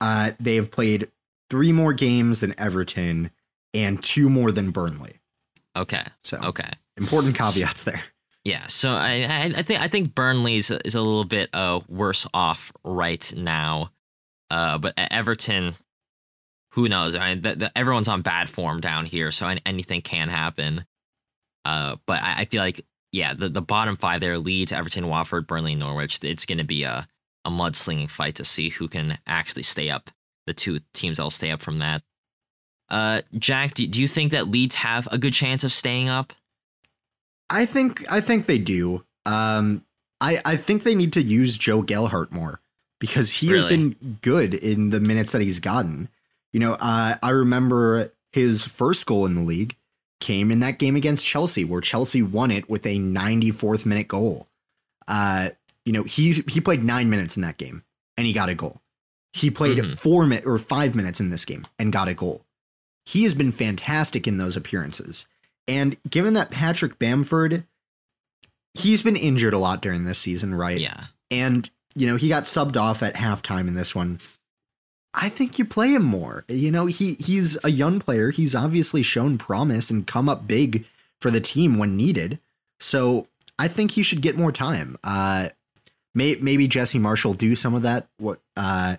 uh, 0.00 0.32
they 0.40 0.56
have 0.56 0.72
played 0.72 1.08
three 1.48 1.72
more 1.72 1.92
games 1.92 2.40
than 2.40 2.58
Everton 2.58 3.30
and 3.72 4.02
two 4.02 4.28
more 4.28 4.50
than 4.50 4.70
Burnley. 4.72 5.12
Okay. 5.76 6.02
So 6.24 6.38
Okay. 6.42 6.70
important 6.96 7.36
caveats 7.36 7.84
there. 7.84 8.02
Yeah. 8.48 8.66
So 8.66 8.92
I 8.92 9.26
I, 9.28 9.52
I 9.58 9.62
think 9.62 9.80
I 9.82 9.88
think 9.88 10.14
Burnley's 10.14 10.70
is 10.70 10.94
a 10.94 11.02
little 11.02 11.24
bit 11.24 11.50
uh 11.52 11.80
worse 11.86 12.26
off 12.32 12.72
right 12.82 13.32
now. 13.36 13.90
Uh, 14.50 14.78
but 14.78 14.94
Everton, 14.96 15.74
who 16.72 16.88
knows? 16.88 17.14
I 17.14 17.34
the, 17.34 17.54
the, 17.54 17.78
everyone's 17.78 18.08
on 18.08 18.22
bad 18.22 18.48
form 18.48 18.80
down 18.80 19.04
here, 19.04 19.30
so 19.32 19.54
anything 19.66 20.00
can 20.00 20.30
happen. 20.30 20.86
Uh, 21.66 21.96
but 22.06 22.22
I, 22.22 22.36
I 22.38 22.44
feel 22.46 22.62
like 22.62 22.80
yeah, 23.12 23.34
the, 23.34 23.50
the 23.50 23.60
bottom 23.60 23.96
five 23.96 24.20
there: 24.20 24.38
Leeds, 24.38 24.72
Everton, 24.72 25.08
Watford, 25.08 25.46
Burnley, 25.46 25.74
Norwich. 25.74 26.24
It's 26.24 26.46
going 26.46 26.56
to 26.56 26.64
be 26.64 26.84
a 26.84 27.06
a 27.44 27.50
mudslinging 27.50 28.08
fight 28.08 28.36
to 28.36 28.44
see 28.44 28.70
who 28.70 28.88
can 28.88 29.18
actually 29.26 29.62
stay 29.64 29.90
up. 29.90 30.08
The 30.46 30.54
two 30.54 30.78
teams 30.94 31.18
that'll 31.18 31.30
stay 31.30 31.50
up 31.50 31.60
from 31.60 31.80
that. 31.80 32.02
Uh, 32.88 33.20
Jack, 33.36 33.74
do, 33.74 33.86
do 33.86 34.00
you 34.00 34.08
think 34.08 34.32
that 34.32 34.48
Leeds 34.48 34.76
have 34.76 35.06
a 35.12 35.18
good 35.18 35.34
chance 35.34 35.64
of 35.64 35.72
staying 35.72 36.08
up? 36.08 36.32
I 37.50 37.64
think 37.66 38.10
I 38.10 38.20
think 38.20 38.46
they 38.46 38.58
do. 38.58 39.04
Um, 39.26 39.84
I 40.20 40.40
I 40.44 40.56
think 40.56 40.82
they 40.82 40.94
need 40.94 41.12
to 41.14 41.22
use 41.22 41.56
Joe 41.58 41.82
Gelhardt 41.82 42.32
more 42.32 42.60
because 43.00 43.32
he 43.34 43.48
has 43.48 43.64
been 43.64 44.18
good 44.22 44.54
in 44.54 44.90
the 44.90 45.00
minutes 45.00 45.32
that 45.32 45.42
he's 45.42 45.60
gotten. 45.60 46.08
You 46.52 46.60
know, 46.60 46.72
uh, 46.74 47.16
I 47.22 47.30
remember 47.30 48.12
his 48.32 48.64
first 48.66 49.06
goal 49.06 49.26
in 49.26 49.34
the 49.34 49.42
league 49.42 49.76
came 50.20 50.50
in 50.50 50.60
that 50.60 50.78
game 50.78 50.96
against 50.96 51.24
Chelsea, 51.24 51.64
where 51.64 51.80
Chelsea 51.80 52.22
won 52.22 52.50
it 52.50 52.68
with 52.68 52.84
a 52.86 52.98
94th 52.98 53.86
minute 53.86 54.08
goal. 54.08 54.48
Uh, 55.06 55.50
you 55.84 55.92
know, 55.92 56.02
he 56.04 56.32
he 56.48 56.60
played 56.60 56.82
nine 56.82 57.08
minutes 57.08 57.36
in 57.36 57.42
that 57.42 57.56
game 57.56 57.82
and 58.16 58.26
he 58.26 58.32
got 58.32 58.48
a 58.48 58.54
goal. 58.54 58.82
He 59.32 59.50
played 59.50 59.78
Mhm. 59.78 59.98
four 59.98 60.26
minutes 60.26 60.46
or 60.46 60.58
five 60.58 60.94
minutes 60.94 61.20
in 61.20 61.30
this 61.30 61.44
game 61.44 61.66
and 61.78 61.92
got 61.92 62.08
a 62.08 62.14
goal. 62.14 62.44
He 63.06 63.22
has 63.22 63.32
been 63.34 63.52
fantastic 63.52 64.26
in 64.26 64.36
those 64.38 64.56
appearances. 64.56 65.26
And 65.68 65.96
given 66.08 66.32
that 66.34 66.50
Patrick 66.50 66.98
Bamford, 66.98 67.64
he's 68.74 69.02
been 69.02 69.16
injured 69.16 69.52
a 69.54 69.58
lot 69.58 69.82
during 69.82 70.04
this 70.04 70.18
season, 70.18 70.54
right? 70.54 70.80
Yeah. 70.80 71.04
And 71.30 71.68
you 71.94 72.06
know, 72.06 72.16
he 72.16 72.28
got 72.28 72.44
subbed 72.44 72.76
off 72.76 73.02
at 73.02 73.14
halftime 73.14 73.68
in 73.68 73.74
this 73.74 73.94
one. 73.94 74.20
I 75.14 75.28
think 75.28 75.58
you 75.58 75.64
play 75.64 75.94
him 75.94 76.04
more. 76.04 76.44
You 76.48 76.70
know, 76.70 76.86
he 76.86 77.14
he's 77.14 77.56
a 77.64 77.70
young 77.70 77.98
player. 77.98 78.30
He's 78.30 78.54
obviously 78.54 79.02
shown 79.02 79.36
promise 79.36 79.90
and 79.90 80.06
come 80.06 80.28
up 80.28 80.46
big 80.46 80.84
for 81.20 81.30
the 81.30 81.40
team 81.40 81.76
when 81.78 81.96
needed. 81.96 82.38
So 82.78 83.26
I 83.58 83.66
think 83.68 83.92
he 83.92 84.02
should 84.02 84.20
get 84.22 84.36
more 84.36 84.52
time. 84.52 84.96
Uh, 85.02 85.48
may, 86.14 86.36
maybe 86.36 86.68
Jesse 86.68 86.98
Marshall 87.00 87.34
do 87.34 87.56
some 87.56 87.74
of 87.74 87.82
that. 87.82 88.06
What 88.18 88.38
uh, 88.56 88.96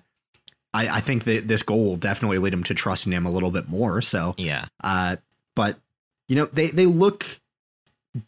I, 0.74 0.88
I 0.90 1.00
think 1.00 1.24
that 1.24 1.48
this 1.48 1.64
goal 1.64 1.86
will 1.86 1.96
definitely 1.96 2.40
lead 2.40 2.54
him 2.54 2.64
to 2.66 2.74
trusting 2.74 3.14
him 3.14 3.26
a 3.26 3.32
little 3.32 3.52
bit 3.52 3.70
more. 3.70 4.02
So 4.02 4.36
Yeah. 4.38 4.66
uh, 4.84 5.16
but 5.56 5.78
you 6.30 6.36
know 6.38 6.46
they 6.46 6.68
they 6.68 6.86
look 6.86 7.26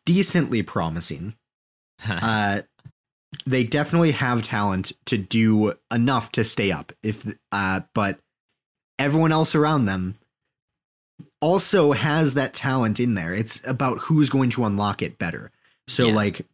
decently 0.05 0.61
promising. 0.61 1.35
Uh, 2.03 2.61
they 3.45 3.63
definitely 3.63 4.11
have 4.11 4.41
talent 4.41 4.91
to 5.05 5.17
do 5.19 5.71
enough 5.91 6.31
to 6.31 6.43
stay 6.43 6.71
up. 6.71 6.91
If 7.03 7.31
uh, 7.51 7.81
but 7.93 8.19
everyone 8.97 9.31
else 9.31 9.53
around 9.53 9.85
them 9.85 10.15
also 11.41 11.91
has 11.91 12.33
that 12.33 12.53
talent 12.53 12.99
in 12.99 13.13
there. 13.13 13.33
It's 13.33 13.65
about 13.67 13.99
who's 13.99 14.29
going 14.29 14.49
to 14.51 14.65
unlock 14.65 15.01
it 15.01 15.17
better. 15.17 15.51
So 15.87 16.07
Yeah. 16.07 16.15
like, 16.15 16.45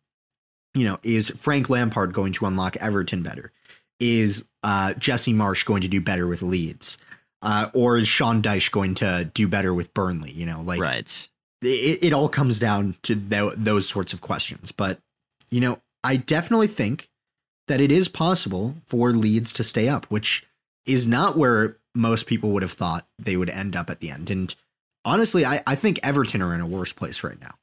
you 0.74 0.86
know, 0.86 1.00
is 1.04 1.30
Frank 1.30 1.70
Lampard 1.70 2.14
going 2.14 2.34
to 2.34 2.46
unlock 2.46 2.78
Everton 2.78 3.24
better? 3.24 3.52
Is 4.00 4.48
uh, 4.64 4.94
Jesse 4.94 5.34
Marsch 5.34 5.66
going 5.66 5.82
to 5.82 5.88
do 5.88 6.00
better 6.02 6.28
with 6.28 6.42
Leeds? 6.42 6.98
Uh, 7.42 7.70
or 7.74 7.98
is 7.98 8.08
Sean 8.08 8.42
Dyche 8.42 8.72
going 8.72 8.96
to 8.96 9.30
do 9.34 9.48
better 9.48 9.74
with 9.74 9.94
Burnley? 9.94 10.32
You 10.32 10.46
know, 10.46 10.62
like 10.62 10.80
right. 10.80 11.28
It, 11.62 12.04
it 12.04 12.14
all 12.14 12.30
comes 12.30 12.60
down 12.60 12.96
to 13.04 13.16
tho- 13.16 13.56
those 13.56 13.88
sorts 13.88 14.14
of 14.14 14.22
questions. 14.22 14.72
But, 14.72 15.00
you 15.50 15.60
know, 15.60 15.80
I 16.04 16.16
definitely 16.18 16.68
think 16.68 17.10
that 17.68 17.82
it 17.82 17.92
is 17.92 18.08
possible 18.10 18.76
for 18.86 19.12
Leeds 19.12 19.52
to 19.54 19.64
stay 19.64 19.90
up, 19.90 20.06
which 20.06 20.46
is 20.86 21.06
not 21.08 21.38
where 21.38 21.78
most 21.96 22.28
people 22.28 22.52
would 22.52 22.64
have 22.64 22.72
thought 22.72 23.06
they 23.20 23.36
would 23.36 23.50
end 23.50 23.76
up 23.76 23.90
at 23.90 24.00
the 24.00 24.10
end. 24.10 24.30
And 24.30 24.54
honestly, 25.04 25.46
I, 25.46 25.64
I 25.68 25.76
think 25.76 26.00
Everton 26.04 26.42
are 26.42 26.54
in 26.54 26.62
a 26.62 26.68
worse 26.68 26.94
place 26.94 27.24
right 27.24 27.40
now. 27.42 27.56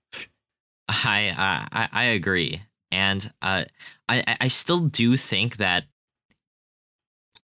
I 0.87 1.67
I 1.73 1.89
I 1.93 2.03
agree, 2.05 2.61
and 2.93 3.33
uh, 3.41 3.65
I 4.07 4.37
I- 4.39 4.49
still 4.49 4.81
do 4.81 5.17
think 5.17 5.57
that 5.57 5.85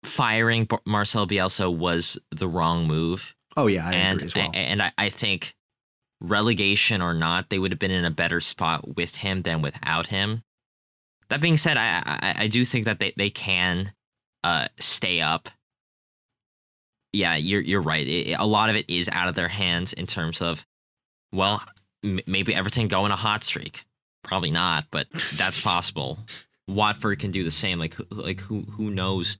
firing 0.04 0.66
Marcel 0.86 1.28
Bielsa 1.28 1.76
was 1.76 2.18
the 2.32 2.48
wrong 2.48 2.88
move, 2.88 3.36
Oh, 3.58 3.68
yeah, 3.68 3.86
I 3.86 3.94
and 3.96 4.18
agree 4.22 4.28
as 4.28 4.36
well. 4.36 4.52
and 4.54 4.82
I, 4.82 4.92
I 4.98 5.10
think 5.10 5.57
relegation 6.20 7.02
or 7.02 7.14
not, 7.14 7.50
they 7.50 7.60
would 7.60 7.72
have 7.72 7.80
been 7.80 7.92
in 7.92 8.06
a 8.06 8.12
better 8.12 8.40
spot 8.40 8.96
with 8.96 9.18
him 9.18 9.44
than 9.44 9.62
without 9.62 10.08
him. 10.08 10.44
That 11.30 11.42
being 11.42 11.58
said, 11.58 11.78
I 11.78 12.02
I, 12.06 12.36
I 12.44 12.48
do 12.48 12.66
think 12.66 12.86
that 12.86 13.00
they, 13.00 13.14
they 13.16 13.30
can 13.30 13.94
uh, 14.44 14.68
stay 14.80 15.22
up. 15.22 15.50
Yeah, 17.14 17.36
you're 17.36 17.62
you're 17.62 17.82
right. 17.82 18.08
It, 18.08 18.34
a 18.38 18.46
lot 18.46 18.70
of 18.70 18.76
it 18.76 18.90
is 18.90 19.10
out 19.12 19.30
of 19.30 19.36
their 19.36 19.48
hands 19.48 19.94
in 19.94 20.06
terms 20.06 20.42
of, 20.42 20.66
well, 21.32 21.64
m- 22.04 22.20
maybe 22.28 22.54
Everton 22.54 22.88
go 22.88 23.06
in 23.06 23.12
a 23.12 23.16
hot 23.16 23.44
streak. 23.44 23.86
Probably 24.24 24.52
not, 24.52 24.86
but 24.92 25.10
that's 25.38 25.62
possible. 25.62 26.20
Watford 26.68 27.20
can 27.20 27.32
do 27.32 27.44
the 27.44 27.52
same. 27.52 27.80
Like 27.80 27.96
like 28.10 28.42
who 28.42 28.62
who 28.62 28.90
knows 28.90 29.38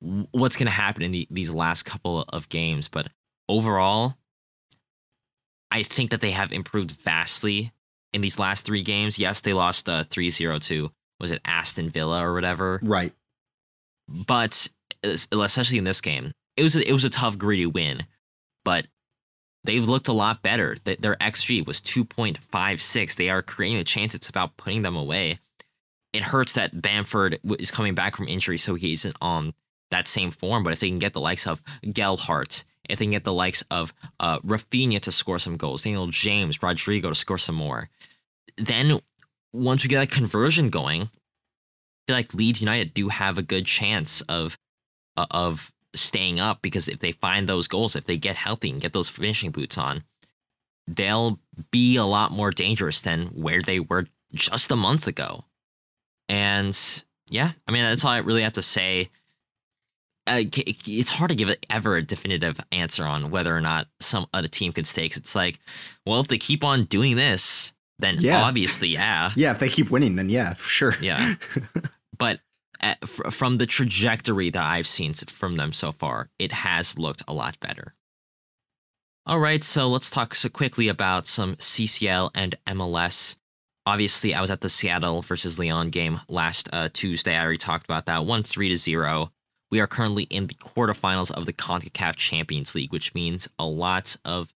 what's 0.00 0.56
going 0.56 0.66
to 0.66 0.72
happen 0.72 1.02
in 1.02 1.12
the, 1.12 1.28
these 1.30 1.50
last 1.50 1.84
couple 1.84 2.22
of 2.28 2.48
games? 2.48 2.88
But 2.88 3.08
overall, 3.48 4.16
I 5.72 5.82
think 5.82 6.10
that 6.10 6.20
they 6.20 6.32
have 6.32 6.52
improved 6.52 6.90
vastly 6.92 7.72
in 8.12 8.20
these 8.20 8.38
last 8.38 8.66
three 8.66 8.82
games. 8.82 9.18
Yes, 9.18 9.40
they 9.40 9.54
lost 9.54 9.88
uh, 9.88 10.04
3-0 10.04 10.62
to 10.66 10.92
was 11.18 11.30
it 11.30 11.40
Aston 11.46 11.88
Villa 11.88 12.22
or 12.26 12.34
whatever, 12.34 12.78
right. 12.82 13.12
but 14.08 14.68
especially 15.02 15.78
in 15.78 15.84
this 15.84 16.00
game, 16.00 16.32
it 16.56 16.62
was 16.62 16.76
a, 16.76 16.86
it 16.86 16.92
was 16.92 17.04
a 17.04 17.10
tough, 17.10 17.38
gritty 17.38 17.64
win. 17.64 18.04
But 18.64 18.86
they've 19.64 19.88
looked 19.88 20.08
a 20.08 20.12
lot 20.12 20.42
better. 20.42 20.76
Their 20.84 21.16
xG 21.16 21.66
was 21.66 21.80
two 21.80 22.04
point 22.04 22.38
five 22.38 22.82
six. 22.82 23.14
They 23.14 23.30
are 23.30 23.40
creating 23.40 23.78
a 23.78 23.84
chance. 23.84 24.14
It's 24.14 24.28
about 24.28 24.56
putting 24.56 24.82
them 24.82 24.96
away. 24.96 25.38
It 26.12 26.24
hurts 26.24 26.54
that 26.54 26.82
Bamford 26.82 27.38
is 27.58 27.70
coming 27.70 27.94
back 27.94 28.16
from 28.16 28.28
injury, 28.28 28.58
so 28.58 28.74
he 28.74 28.92
isn't 28.92 29.16
on 29.22 29.54
that 29.90 30.08
same 30.08 30.32
form. 30.32 30.64
But 30.64 30.74
if 30.74 30.80
they 30.80 30.88
can 30.88 30.98
get 30.98 31.14
the 31.14 31.20
likes 31.20 31.46
of 31.46 31.62
Gelhardt, 31.90 32.64
if 32.88 32.98
they 32.98 33.04
can 33.04 33.12
get 33.12 33.24
the 33.24 33.32
likes 33.32 33.62
of 33.70 33.94
uh, 34.20 34.40
Raphinha 34.40 35.00
to 35.00 35.12
score 35.12 35.38
some 35.38 35.56
goals, 35.56 35.84
Daniel 35.84 36.06
James, 36.08 36.62
Rodrigo 36.62 37.08
to 37.08 37.14
score 37.14 37.38
some 37.38 37.54
more, 37.54 37.88
then 38.56 39.00
once 39.52 39.82
we 39.82 39.88
get 39.88 40.00
that 40.00 40.10
conversion 40.10 40.70
going, 40.70 41.02
I 41.02 41.08
feel 42.06 42.16
like 42.16 42.34
Leeds 42.34 42.60
United 42.60 42.94
do 42.94 43.08
have 43.08 43.38
a 43.38 43.42
good 43.42 43.66
chance 43.66 44.20
of 44.22 44.58
uh, 45.16 45.26
of 45.30 45.72
staying 45.94 46.40
up 46.40 46.62
because 46.62 46.88
if 46.88 46.98
they 47.00 47.12
find 47.12 47.48
those 47.48 47.68
goals, 47.68 47.94
if 47.94 48.06
they 48.06 48.16
get 48.16 48.36
healthy 48.36 48.70
and 48.70 48.80
get 48.80 48.92
those 48.92 49.08
finishing 49.08 49.50
boots 49.50 49.76
on, 49.76 50.04
they'll 50.86 51.38
be 51.70 51.96
a 51.96 52.04
lot 52.04 52.32
more 52.32 52.50
dangerous 52.50 53.00
than 53.00 53.26
where 53.26 53.62
they 53.62 53.78
were 53.78 54.06
just 54.34 54.72
a 54.72 54.76
month 54.76 55.06
ago. 55.06 55.44
And 56.28 56.76
yeah, 57.30 57.52
I 57.66 57.72
mean 57.72 57.84
that's 57.84 58.04
all 58.04 58.10
I 58.10 58.18
really 58.18 58.42
have 58.42 58.54
to 58.54 58.62
say. 58.62 59.10
Uh, 60.26 60.42
it's 60.54 61.10
hard 61.10 61.30
to 61.30 61.36
give 61.36 61.52
ever 61.68 61.96
a 61.96 62.02
definitive 62.02 62.60
answer 62.70 63.04
on 63.04 63.30
whether 63.30 63.56
or 63.56 63.60
not 63.60 63.88
some 64.00 64.26
other 64.32 64.46
team 64.48 64.72
could 64.72 64.86
stay. 64.86 65.08
'cause 65.08 65.16
it's 65.18 65.34
like, 65.34 65.58
well, 66.06 66.20
if 66.20 66.28
they 66.28 66.38
keep 66.38 66.62
on 66.62 66.84
doing 66.84 67.16
this, 67.16 67.72
then 67.98 68.18
Yeah. 68.20 68.42
obviously, 68.42 68.88
yeah, 68.90 69.32
Yeah, 69.36 69.50
if 69.50 69.58
they 69.58 69.68
keep 69.68 69.90
winning, 69.90 70.14
then 70.16 70.28
yeah, 70.28 70.54
sure. 70.54 70.94
yeah. 71.00 71.34
but 72.18 72.40
at, 72.80 73.06
fr- 73.08 73.30
from 73.30 73.58
the 73.58 73.66
trajectory 73.66 74.50
that 74.50 74.62
I've 74.62 74.86
seen 74.86 75.12
from 75.14 75.56
them 75.56 75.72
so 75.72 75.90
far, 75.92 76.30
it 76.38 76.52
has 76.52 76.96
looked 76.98 77.22
a 77.26 77.32
lot 77.34 77.58
better. 77.60 77.94
All 79.26 79.38
right, 79.38 79.62
so 79.62 79.88
let's 79.88 80.10
talk 80.10 80.34
so 80.34 80.48
quickly 80.48 80.88
about 80.88 81.26
some 81.26 81.54
CCL 81.56 82.30
and 82.34 82.56
MLS. 82.66 83.36
Obviously, 83.86 84.34
I 84.34 84.40
was 84.40 84.50
at 84.50 84.60
the 84.62 84.68
Seattle 84.68 85.22
versus 85.22 85.58
Leon 85.58 85.88
game 85.88 86.20
last 86.28 86.68
uh, 86.72 86.88
Tuesday. 86.92 87.36
I 87.36 87.42
already 87.42 87.58
talked 87.58 87.84
about 87.84 88.06
that. 88.06 88.24
One 88.24 88.42
three 88.42 88.68
to 88.68 88.76
zero. 88.76 89.32
We 89.72 89.80
are 89.80 89.86
currently 89.86 90.24
in 90.24 90.48
the 90.48 90.54
quarterfinals 90.54 91.30
of 91.30 91.46
the 91.46 91.52
Concacaf 91.54 92.14
Champions 92.16 92.74
League, 92.74 92.92
which 92.92 93.14
means 93.14 93.48
a 93.58 93.64
lot 93.64 94.18
of 94.22 94.52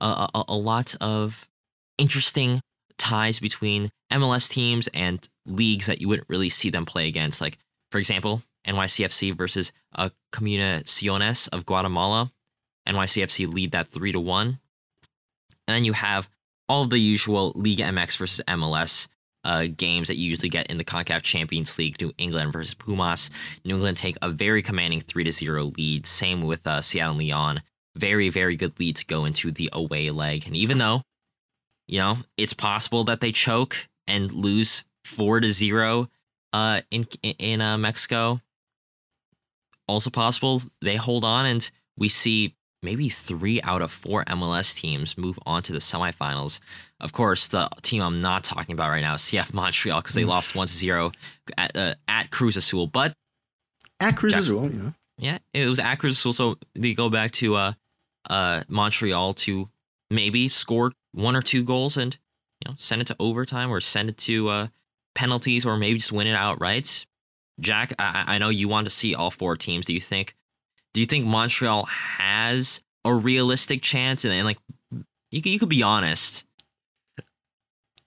a, 0.00 0.28
a, 0.48 0.56
lot 0.56 0.96
of 1.02 1.46
interesting 1.98 2.60
ties 2.96 3.38
between 3.38 3.90
MLS 4.10 4.50
teams 4.50 4.88
and 4.94 5.26
leagues 5.46 5.86
that 5.86 6.00
you 6.00 6.08
wouldn't 6.08 6.28
really 6.30 6.48
see 6.48 6.70
them 6.70 6.86
play 6.86 7.08
against. 7.08 7.42
Like, 7.42 7.58
for 7.92 7.98
example, 7.98 8.42
NYCFC 8.66 9.34
versus 9.36 9.72
uh, 9.94 10.08
Comunicaciones 10.32 11.48
of 11.52 11.66
Guatemala. 11.66 12.32
NYCFC 12.88 13.52
lead 13.52 13.72
that 13.72 13.88
three 13.88 14.12
to 14.12 14.20
one, 14.20 14.60
and 15.68 15.74
then 15.74 15.84
you 15.84 15.92
have 15.92 16.28
all 16.68 16.86
the 16.86 16.98
usual 16.98 17.52
Liga 17.54 17.84
MX 17.84 18.16
versus 18.16 18.44
MLS 18.48 19.08
uh, 19.44 19.66
games 19.76 20.08
that 20.08 20.16
you 20.16 20.28
usually 20.28 20.48
get 20.48 20.66
in 20.68 20.78
the 20.78 20.84
Concacaf 20.84 21.22
Champions 21.22 21.78
League. 21.78 22.00
New 22.00 22.12
England 22.18 22.52
versus 22.52 22.74
Pumas. 22.74 23.30
New 23.64 23.74
England 23.74 23.96
take 23.96 24.16
a 24.22 24.30
very 24.30 24.62
commanding 24.62 25.00
three 25.00 25.24
to 25.24 25.32
zero 25.32 25.72
lead. 25.76 26.06
Same 26.06 26.42
with 26.42 26.66
uh, 26.66 26.80
Seattle 26.80 27.12
and 27.12 27.18
Leon. 27.18 27.62
Very 27.96 28.28
very 28.28 28.56
good 28.56 28.78
lead 28.80 28.96
to 28.96 29.06
go 29.06 29.24
into 29.24 29.50
the 29.50 29.70
away 29.72 30.10
leg, 30.10 30.46
and 30.46 30.56
even 30.56 30.78
though 30.78 31.02
you 31.86 31.98
know 31.98 32.18
it's 32.36 32.54
possible 32.54 33.04
that 33.04 33.20
they 33.20 33.32
choke 33.32 33.88
and 34.06 34.32
lose 34.32 34.84
four 35.04 35.40
to 35.40 35.52
zero 35.52 36.08
uh, 36.52 36.80
in 36.90 37.06
in 37.38 37.60
uh, 37.60 37.78
Mexico. 37.78 38.40
Also 39.86 40.08
possible 40.08 40.62
they 40.80 40.96
hold 40.96 41.24
on 41.24 41.44
and 41.44 41.70
we 41.96 42.08
see 42.08 42.54
maybe 42.84 43.08
three 43.08 43.60
out 43.62 43.82
of 43.82 43.90
four 43.90 44.24
MLS 44.26 44.78
teams 44.78 45.18
move 45.18 45.38
on 45.46 45.62
to 45.64 45.72
the 45.72 45.78
semifinals. 45.78 46.60
Of 47.00 47.12
course, 47.12 47.48
the 47.48 47.68
team 47.82 48.02
I'm 48.02 48.20
not 48.20 48.44
talking 48.44 48.74
about 48.74 48.90
right 48.90 49.00
now 49.00 49.14
is 49.14 49.22
CF 49.22 49.52
Montreal 49.52 50.00
because 50.00 50.14
they 50.14 50.24
lost 50.24 50.54
one 50.54 50.68
to 50.68 50.72
zero 50.72 51.10
at, 51.58 51.76
uh, 51.76 51.94
at 52.06 52.30
Cruz 52.30 52.56
Azul. 52.56 52.86
But 52.86 53.14
At 53.98 54.16
Cruz 54.16 54.36
Azul, 54.36 54.68
know. 54.68 54.94
yeah, 55.18 55.38
it 55.52 55.68
was 55.68 55.80
at 55.80 55.96
Cruz 55.96 56.18
Azul, 56.18 56.32
so 56.32 56.58
they 56.74 56.94
go 56.94 57.10
back 57.10 57.30
to 57.32 57.56
uh, 57.56 57.72
uh, 58.28 58.62
Montreal 58.68 59.34
to 59.34 59.68
maybe 60.10 60.48
score 60.48 60.92
one 61.12 61.34
or 61.34 61.42
two 61.42 61.64
goals 61.64 61.96
and 61.96 62.16
you 62.64 62.70
know 62.70 62.74
send 62.78 63.00
it 63.00 63.06
to 63.06 63.16
overtime 63.18 63.70
or 63.70 63.80
send 63.80 64.08
it 64.08 64.16
to 64.18 64.48
uh, 64.48 64.66
penalties 65.14 65.64
or 65.64 65.76
maybe 65.76 65.98
just 65.98 66.12
win 66.12 66.26
it 66.26 66.34
outright. 66.34 67.06
Jack, 67.60 67.92
I, 67.98 68.24
I 68.26 68.38
know 68.38 68.48
you 68.48 68.68
want 68.68 68.86
to 68.86 68.90
see 68.90 69.14
all 69.14 69.30
four 69.30 69.56
teams. 69.56 69.86
Do 69.86 69.94
you 69.94 70.00
think? 70.00 70.34
Do 70.94 71.00
you 71.00 71.06
think 71.06 71.26
Montreal 71.26 71.84
has 71.84 72.80
a 73.04 73.12
realistic 73.14 73.82
chance? 73.82 74.24
And, 74.24 74.32
and 74.32 74.46
like, 74.46 74.58
you 75.30 75.42
could, 75.42 75.50
you 75.52 75.58
could 75.58 75.68
be 75.68 75.82
honest. 75.82 76.44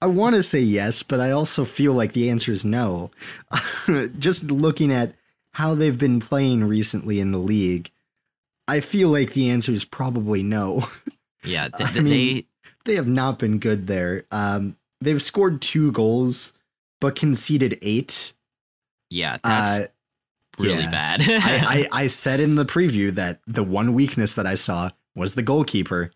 I 0.02 0.08
want 0.08 0.36
to 0.36 0.44
say 0.44 0.60
yes, 0.62 1.04
but 1.04 1.20
I 1.20 1.32
also 1.32 1.66
feel 1.66 1.94
like 1.94 2.14
the 2.14 2.30
answer 2.30 2.52
is 2.52 2.64
no. 2.66 3.12
Just 4.20 4.46
looking 4.52 4.92
at 4.92 5.14
how 5.54 5.74
they've 5.74 5.98
been 5.98 6.20
playing 6.20 6.64
recently 6.64 7.20
in 7.20 7.32
the 7.32 7.40
league, 7.40 7.92
I 8.68 8.80
feel 8.80 9.10
like 9.10 9.34
the 9.34 9.50
answer 9.50 9.72
is 9.72 9.86
probably 9.86 10.42
no. 10.44 10.84
Yeah, 11.44 11.70
I 11.74 11.78
th- 11.78 11.92
th- 11.92 12.04
mean- 12.04 12.14
they 12.36 12.46
they 12.86 12.96
have 12.96 13.08
not 13.08 13.38
been 13.40 13.60
good 13.60 13.88
there. 13.88 14.26
Um, 14.32 14.76
they've 15.00 15.22
scored 15.22 15.62
two 15.62 15.92
goals, 15.94 16.52
but 17.00 17.16
conceded 17.16 17.78
eight. 17.82 18.34
Yeah, 19.10 19.38
that's 19.44 19.80
Uh, 19.82 19.88
really 20.60 20.84
yeah. 20.84 20.92
bad. 20.92 21.22
I, 21.24 21.88
I, 21.92 22.04
I 22.04 22.08
said 22.08 22.40
in 22.40 22.56
the 22.56 22.66
preview 22.66 23.12
that 23.12 23.40
the 23.48 23.64
one 23.64 23.94
weakness 23.94 24.36
that 24.36 24.46
I 24.46 24.56
saw 24.56 24.90
was 25.16 25.36
the 25.36 25.42
goalkeeper. 25.44 26.12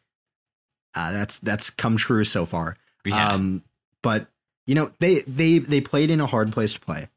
Uh, 0.95 1.11
that's 1.11 1.39
that's 1.39 1.69
come 1.69 1.97
true 1.97 2.23
so 2.23 2.45
far. 2.45 2.77
yeah. 3.05 3.31
Um, 3.33 3.63
but 4.03 4.27
you 4.67 4.75
know 4.75 4.91
they 4.99 5.19
they 5.21 5.59
they 5.59 5.79
played 5.81 6.09
in 6.09 6.19
a 6.21 6.25
hard 6.27 6.51
place 6.51 6.73
to 6.73 6.79
play. 6.79 7.07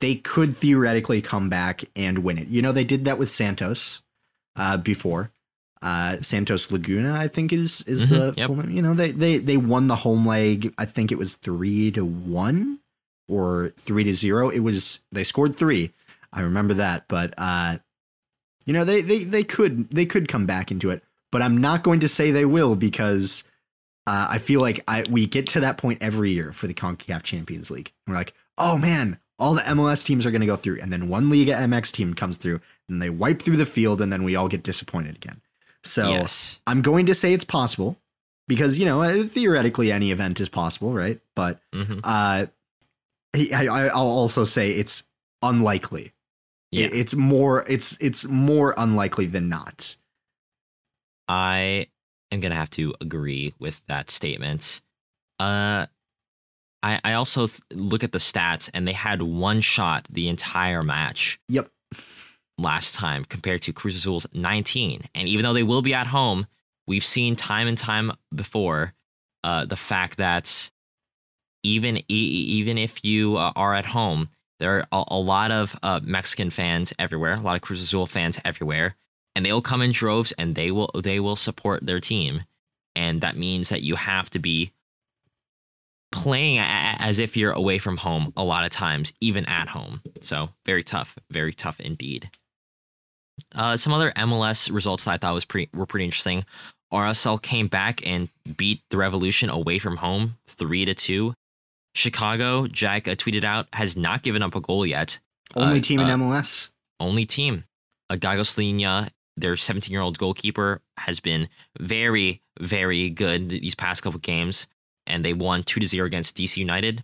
They 0.00 0.16
could 0.16 0.54
theoretically 0.56 1.22
come 1.22 1.48
back 1.48 1.82
and 1.96 2.18
win 2.18 2.38
it. 2.38 2.48
You 2.48 2.62
know 2.62 2.72
they 2.72 2.84
did 2.84 3.04
that 3.06 3.18
with 3.18 3.28
Santos 3.30 4.02
uh, 4.56 4.76
before. 4.76 5.30
Uh, 5.82 6.16
Santos 6.22 6.70
Laguna, 6.72 7.14
I 7.14 7.28
think 7.28 7.52
is 7.52 7.82
is 7.82 8.08
the 8.08 8.32
Mhm, 8.32 8.36
yep. 8.38 8.46
full 8.46 8.56
name. 8.56 8.70
You 8.70 8.82
know 8.82 8.94
they 8.94 9.10
they 9.10 9.38
they 9.38 9.56
won 9.56 9.88
the 9.88 9.96
home 9.96 10.26
leg. 10.26 10.72
I 10.78 10.84
think 10.84 11.10
it 11.12 11.18
was 11.18 11.34
three 11.36 11.90
to 11.92 12.04
one 12.04 12.78
or 13.28 13.72
three 13.76 14.04
to 14.04 14.12
zero. 14.12 14.48
It 14.48 14.60
was 14.60 15.00
they 15.12 15.24
scored 15.24 15.56
three. 15.56 15.92
I 16.32 16.42
remember 16.42 16.74
that, 16.74 17.06
but 17.08 17.34
uh, 17.38 17.78
you 18.64 18.72
know 18.72 18.84
they 18.84 19.00
they 19.02 19.24
they 19.24 19.44
could 19.44 19.90
they 19.90 20.06
could 20.06 20.28
come 20.28 20.46
back 20.46 20.70
into 20.70 20.90
it. 20.90 21.02
But 21.32 21.42
I'm 21.42 21.58
not 21.58 21.82
going 21.82 22.00
to 22.00 22.08
say 22.08 22.30
they 22.30 22.44
will 22.44 22.76
because 22.76 23.44
uh, 24.06 24.28
I 24.30 24.38
feel 24.38 24.60
like 24.60 24.82
I 24.86 25.04
we 25.10 25.26
get 25.26 25.48
to 25.48 25.60
that 25.60 25.78
point 25.78 26.02
every 26.02 26.30
year 26.30 26.52
for 26.52 26.66
the 26.66 26.74
Concacaf 26.74 27.22
Champions 27.22 27.70
League. 27.70 27.92
And 28.06 28.12
we're 28.12 28.18
like, 28.18 28.34
oh 28.58 28.78
man, 28.78 29.18
all 29.38 29.54
the 29.54 29.62
MLS 29.62 30.04
teams 30.04 30.24
are 30.24 30.30
going 30.30 30.40
to 30.40 30.46
go 30.46 30.56
through, 30.56 30.78
and 30.80 30.92
then 30.92 31.08
one 31.08 31.28
Liga 31.30 31.52
MX 31.52 31.92
team 31.92 32.14
comes 32.14 32.36
through, 32.36 32.60
and 32.88 33.02
they 33.02 33.10
wipe 33.10 33.42
through 33.42 33.56
the 33.56 33.66
field, 33.66 34.00
and 34.00 34.12
then 34.12 34.24
we 34.24 34.36
all 34.36 34.48
get 34.48 34.62
disappointed 34.62 35.16
again. 35.16 35.40
So 35.82 36.08
yes. 36.08 36.58
I'm 36.66 36.82
going 36.82 37.06
to 37.06 37.14
say 37.14 37.32
it's 37.32 37.44
possible 37.44 37.96
because 38.48 38.78
you 38.78 38.84
know 38.84 39.02
uh, 39.02 39.24
theoretically 39.24 39.92
any 39.92 40.10
event 40.10 40.40
is 40.40 40.48
possible, 40.48 40.92
right? 40.92 41.20
But 41.34 41.60
hmm 41.72 42.00
uh, 42.04 42.46
I, 43.34 43.68
I, 43.70 43.86
I'll 43.88 44.08
also 44.08 44.44
say 44.44 44.70
it's 44.70 45.04
unlikely. 45.42 46.12
Yeah. 46.72 46.88
It's 46.92 47.14
more 47.14 47.64
it's 47.68 47.96
it's 48.00 48.26
more 48.26 48.74
unlikely 48.76 49.26
than 49.26 49.48
not. 49.48 49.96
I 51.28 51.86
am 52.30 52.40
gonna 52.40 52.54
have 52.54 52.70
to 52.70 52.94
agree 53.00 53.54
with 53.58 53.84
that 53.86 54.10
statement. 54.10 54.80
Uh, 55.38 55.86
I 56.82 57.00
I 57.04 57.12
also 57.14 57.46
th- 57.46 57.60
look 57.72 58.04
at 58.04 58.12
the 58.12 58.18
stats, 58.18 58.70
and 58.74 58.86
they 58.86 58.92
had 58.92 59.22
one 59.22 59.60
shot 59.60 60.06
the 60.10 60.28
entire 60.28 60.82
match 60.82 61.38
Yep. 61.48 61.70
last 62.58 62.94
time 62.94 63.24
compared 63.24 63.62
to 63.62 63.72
Cruz 63.72 63.96
Azul's 63.96 64.26
19. 64.32 65.02
And 65.14 65.28
even 65.28 65.44
though 65.44 65.52
they 65.54 65.62
will 65.62 65.82
be 65.82 65.94
at 65.94 66.06
home, 66.08 66.46
we've 66.86 67.04
seen 67.04 67.36
time 67.36 67.68
and 67.68 67.78
time 67.78 68.12
before 68.34 68.92
uh, 69.44 69.64
the 69.64 69.76
fact 69.76 70.16
that 70.18 70.70
even 71.62 71.98
e- 71.98 72.02
even 72.08 72.78
if 72.78 73.04
you 73.04 73.36
uh, 73.36 73.52
are 73.56 73.74
at 73.74 73.86
home, 73.86 74.28
there 74.58 74.78
are 74.78 74.86
a, 74.92 75.04
a 75.08 75.18
lot 75.18 75.50
of 75.50 75.78
uh, 75.82 76.00
Mexican 76.02 76.50
fans 76.50 76.92
everywhere, 76.98 77.34
a 77.34 77.40
lot 77.40 77.56
of 77.56 77.62
Cruz 77.62 77.82
Azul 77.82 78.06
fans 78.06 78.40
everywhere, 78.44 78.96
and 79.34 79.44
they 79.44 79.52
will 79.52 79.62
come 79.62 79.82
in 79.82 79.92
droves 79.92 80.32
and 80.32 80.54
they 80.54 80.70
will 80.70 80.90
they 81.02 81.20
will 81.20 81.36
support 81.36 81.84
their 81.84 82.00
team, 82.00 82.44
and 82.94 83.20
that 83.20 83.36
means 83.36 83.68
that 83.68 83.82
you 83.82 83.96
have 83.96 84.30
to 84.30 84.38
be 84.38 84.72
playing 86.12 86.58
as 86.58 87.18
if 87.18 87.36
you're 87.36 87.52
away 87.52 87.78
from 87.78 87.98
home 87.98 88.32
a 88.36 88.44
lot 88.44 88.64
of 88.64 88.70
times, 88.70 89.12
even 89.20 89.44
at 89.46 89.68
home. 89.68 90.00
So 90.20 90.50
very 90.64 90.82
tough, 90.82 91.16
very 91.30 91.52
tough 91.52 91.80
indeed. 91.80 92.30
Uh, 93.54 93.76
some 93.76 93.92
other 93.92 94.12
MLS 94.12 94.72
results 94.72 95.04
that 95.04 95.12
I 95.12 95.18
thought 95.18 95.34
was 95.34 95.44
pretty 95.44 95.68
were 95.74 95.86
pretty 95.86 96.06
interesting. 96.06 96.44
RSL 96.92 97.42
came 97.42 97.66
back 97.66 98.06
and 98.06 98.28
beat 98.56 98.80
the 98.90 98.96
Revolution 98.96 99.50
away 99.50 99.78
from 99.78 99.96
home, 99.96 100.36
three 100.46 100.84
to 100.84 100.94
two. 100.94 101.34
Chicago, 101.96 102.66
Jack 102.66 103.08
uh, 103.08 103.14
tweeted 103.14 103.42
out, 103.42 103.68
has 103.72 103.96
not 103.96 104.22
given 104.22 104.42
up 104.42 104.54
a 104.54 104.60
goal 104.60 104.84
yet. 104.84 105.18
Only 105.54 105.78
Uh, 105.78 105.82
team 105.82 106.00
in 106.00 106.08
uh, 106.10 106.16
MLS. 106.16 106.70
only 107.00 107.24
team. 107.24 107.64
Uh, 108.10 108.16
Gaga 108.16 108.42
Slonina, 108.42 109.08
their 109.36 109.56
17 109.56 109.90
year 109.90 110.02
old 110.02 110.18
goalkeeper, 110.18 110.82
has 110.98 111.20
been 111.20 111.48
very, 111.80 112.42
very 112.60 113.08
good 113.10 113.48
these 113.48 113.74
past 113.74 114.02
couple 114.02 114.20
games, 114.20 114.66
and 115.06 115.24
they 115.24 115.32
won 115.32 115.62
2 115.62 115.80
to 115.80 115.86
0 115.86 116.06
against 116.06 116.36
DC 116.36 116.58
United. 116.58 117.02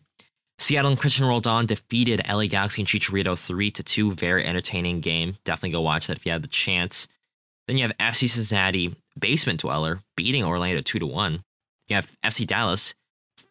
Seattle 0.58 0.90
and 0.90 1.00
Cristian 1.00 1.26
Roldan 1.26 1.64
defeated 1.66 2.20
LA 2.28 2.46
Galaxy 2.46 2.82
and 2.82 2.88
Chicharito 2.88 3.36
3 3.38 3.70
to 3.70 3.82
2. 3.82 4.12
Very 4.12 4.44
entertaining 4.44 5.00
game. 5.00 5.36
Definitely 5.44 5.70
go 5.70 5.80
watch 5.80 6.06
that 6.06 6.18
if 6.18 6.26
you 6.26 6.32
have 6.32 6.42
the 6.42 6.48
chance. 6.48 7.08
Then 7.66 7.78
you 7.78 7.84
have 7.86 7.96
FC 7.98 8.28
Cincinnati, 8.28 8.94
basement 9.18 9.60
dweller, 9.60 10.00
beating 10.16 10.44
Orlando 10.44 10.82
2 10.82 10.98
to 10.98 11.06
1. 11.06 11.42
You 11.88 11.96
have 11.96 12.14
FC 12.22 12.46
Dallas, 12.46 12.94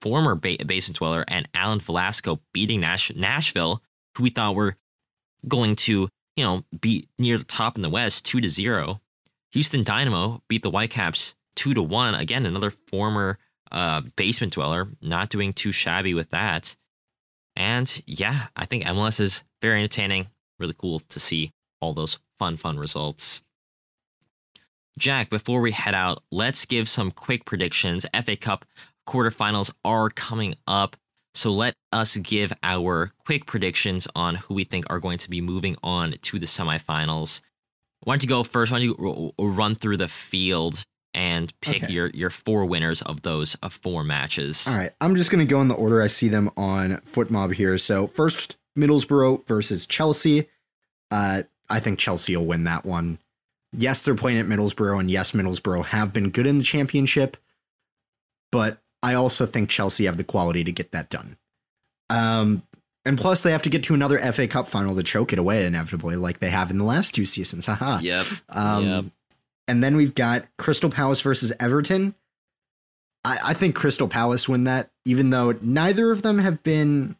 former 0.01 0.35
ba- 0.35 0.57
basement 0.65 0.97
dweller, 0.97 1.23
and 1.27 1.47
Alan 1.53 1.79
Velasco 1.79 2.39
beating 2.53 2.81
Nash- 2.81 3.13
Nashville, 3.15 3.81
who 4.17 4.23
we 4.23 4.29
thought 4.29 4.55
were 4.55 4.75
going 5.47 5.75
to, 5.75 6.09
you 6.35 6.43
know, 6.43 6.63
be 6.79 7.07
near 7.17 7.37
the 7.37 7.43
top 7.43 7.75
in 7.75 7.81
the 7.81 7.89
West, 7.89 8.25
two 8.25 8.41
to 8.41 8.49
zero. 8.49 9.01
Houston 9.53 9.83
Dynamo 9.83 10.41
beat 10.47 10.63
the 10.63 10.69
Whitecaps 10.69 11.35
two 11.55 11.73
to 11.73 11.83
one. 11.83 12.15
Again, 12.15 12.45
another 12.45 12.71
former 12.71 13.37
uh, 13.71 14.01
basement 14.15 14.53
dweller, 14.53 14.87
not 15.01 15.29
doing 15.29 15.53
too 15.53 15.71
shabby 15.71 16.13
with 16.13 16.29
that. 16.31 16.75
And 17.55 18.01
yeah, 18.05 18.47
I 18.55 18.65
think 18.65 18.85
MLS 18.85 19.19
is 19.19 19.43
very 19.61 19.79
entertaining. 19.79 20.27
Really 20.59 20.75
cool 20.77 20.99
to 21.09 21.19
see 21.19 21.51
all 21.81 21.93
those 21.93 22.19
fun, 22.39 22.57
fun 22.57 22.77
results. 22.77 23.43
Jack, 24.97 25.29
before 25.29 25.61
we 25.61 25.71
head 25.71 25.95
out, 25.95 26.23
let's 26.31 26.65
give 26.65 26.87
some 26.87 27.11
quick 27.11 27.45
predictions. 27.45 28.05
FA 28.25 28.35
Cup 28.35 28.65
quarterfinals 29.07 29.71
are 29.83 30.09
coming 30.09 30.55
up. 30.67 30.95
So 31.33 31.51
let 31.51 31.75
us 31.93 32.17
give 32.17 32.51
our 32.61 33.13
quick 33.25 33.45
predictions 33.45 34.07
on 34.15 34.35
who 34.35 34.53
we 34.53 34.63
think 34.65 34.85
are 34.89 34.99
going 34.99 35.17
to 35.19 35.29
be 35.29 35.39
moving 35.41 35.77
on 35.81 36.13
to 36.23 36.39
the 36.39 36.45
semifinals. 36.45 37.41
Why 38.03 38.15
don't 38.15 38.23
you 38.23 38.29
go 38.29 38.43
first? 38.43 38.71
Why 38.71 38.79
don't 38.79 38.87
you 38.99 39.33
run 39.39 39.75
through 39.75 39.97
the 39.97 40.07
field 40.09 40.83
and 41.13 41.53
pick 41.61 41.83
Okay. 41.83 41.93
your, 41.93 42.09
your 42.13 42.29
four 42.29 42.65
winners 42.65 43.01
of 43.01 43.21
those 43.21 43.55
uh, 43.63 43.69
four 43.69 44.03
matches? 44.03 44.67
All 44.67 44.75
right, 44.75 44.91
I'm 44.99 45.15
just 45.15 45.29
going 45.31 45.45
to 45.45 45.49
go 45.49 45.61
in 45.61 45.67
the 45.67 45.75
order 45.75 46.01
I 46.01 46.07
see 46.07 46.27
them 46.27 46.49
on 46.57 46.91
FotMob 47.05 47.53
here. 47.53 47.77
So 47.77 48.07
first, 48.07 48.57
Middlesbrough 48.77 49.47
versus 49.47 49.85
Chelsea. 49.85 50.49
Uh, 51.11 51.43
I 51.69 51.79
think 51.79 51.99
Chelsea 51.99 52.35
will 52.35 52.45
win 52.45 52.63
that 52.65 52.85
one. 52.85 53.19
Yes, 53.73 54.03
they're 54.03 54.15
playing 54.15 54.39
at 54.39 54.47
Middlesbrough, 54.47 54.99
and 54.99 55.09
yes, 55.11 55.31
Middlesbrough 55.31 55.85
have 55.87 56.11
been 56.11 56.29
good 56.29 56.47
in 56.47 56.57
the 56.57 56.63
championship, 56.63 57.37
but 58.51 58.81
I 59.03 59.13
also 59.13 59.45
think 59.45 59.69
Chelsea 59.69 60.05
have 60.05 60.17
the 60.17 60.23
quality 60.23 60.63
to 60.63 60.71
get 60.71 60.91
that 60.91 61.09
done. 61.09 61.37
Um, 62.09 62.63
and 63.05 63.17
plus, 63.17 63.41
they 63.41 63.51
have 63.51 63.63
to 63.63 63.69
get 63.69 63.83
to 63.85 63.93
another 63.93 64.19
FA 64.31 64.47
Cup 64.47 64.67
final 64.67 64.93
to 64.95 65.03
choke 65.03 65.33
it 65.33 65.39
away 65.39 65.65
inevitably, 65.65 66.15
like 66.15 66.39
they 66.39 66.49
have 66.49 66.69
in 66.69 66.77
the 66.77 66.83
last 66.83 67.15
two 67.15 67.25
seasons. 67.25 67.65
Haha. 67.65 67.99
Yep. 68.01 68.25
Um, 68.49 68.85
Yep. 68.85 69.05
And 69.67 69.83
then 69.83 69.95
we've 69.95 70.13
got 70.13 70.45
Crystal 70.57 70.89
Palace 70.89 71.21
versus 71.21 71.53
Everton. 71.59 72.13
I, 73.23 73.37
I 73.47 73.53
think 73.53 73.75
Crystal 73.75 74.07
Palace 74.07 74.49
win 74.49 74.65
that, 74.65 74.89
even 75.05 75.29
though 75.29 75.53
neither 75.61 76.11
of 76.11 76.21
them 76.21 76.39
have 76.39 76.61
been. 76.63 77.15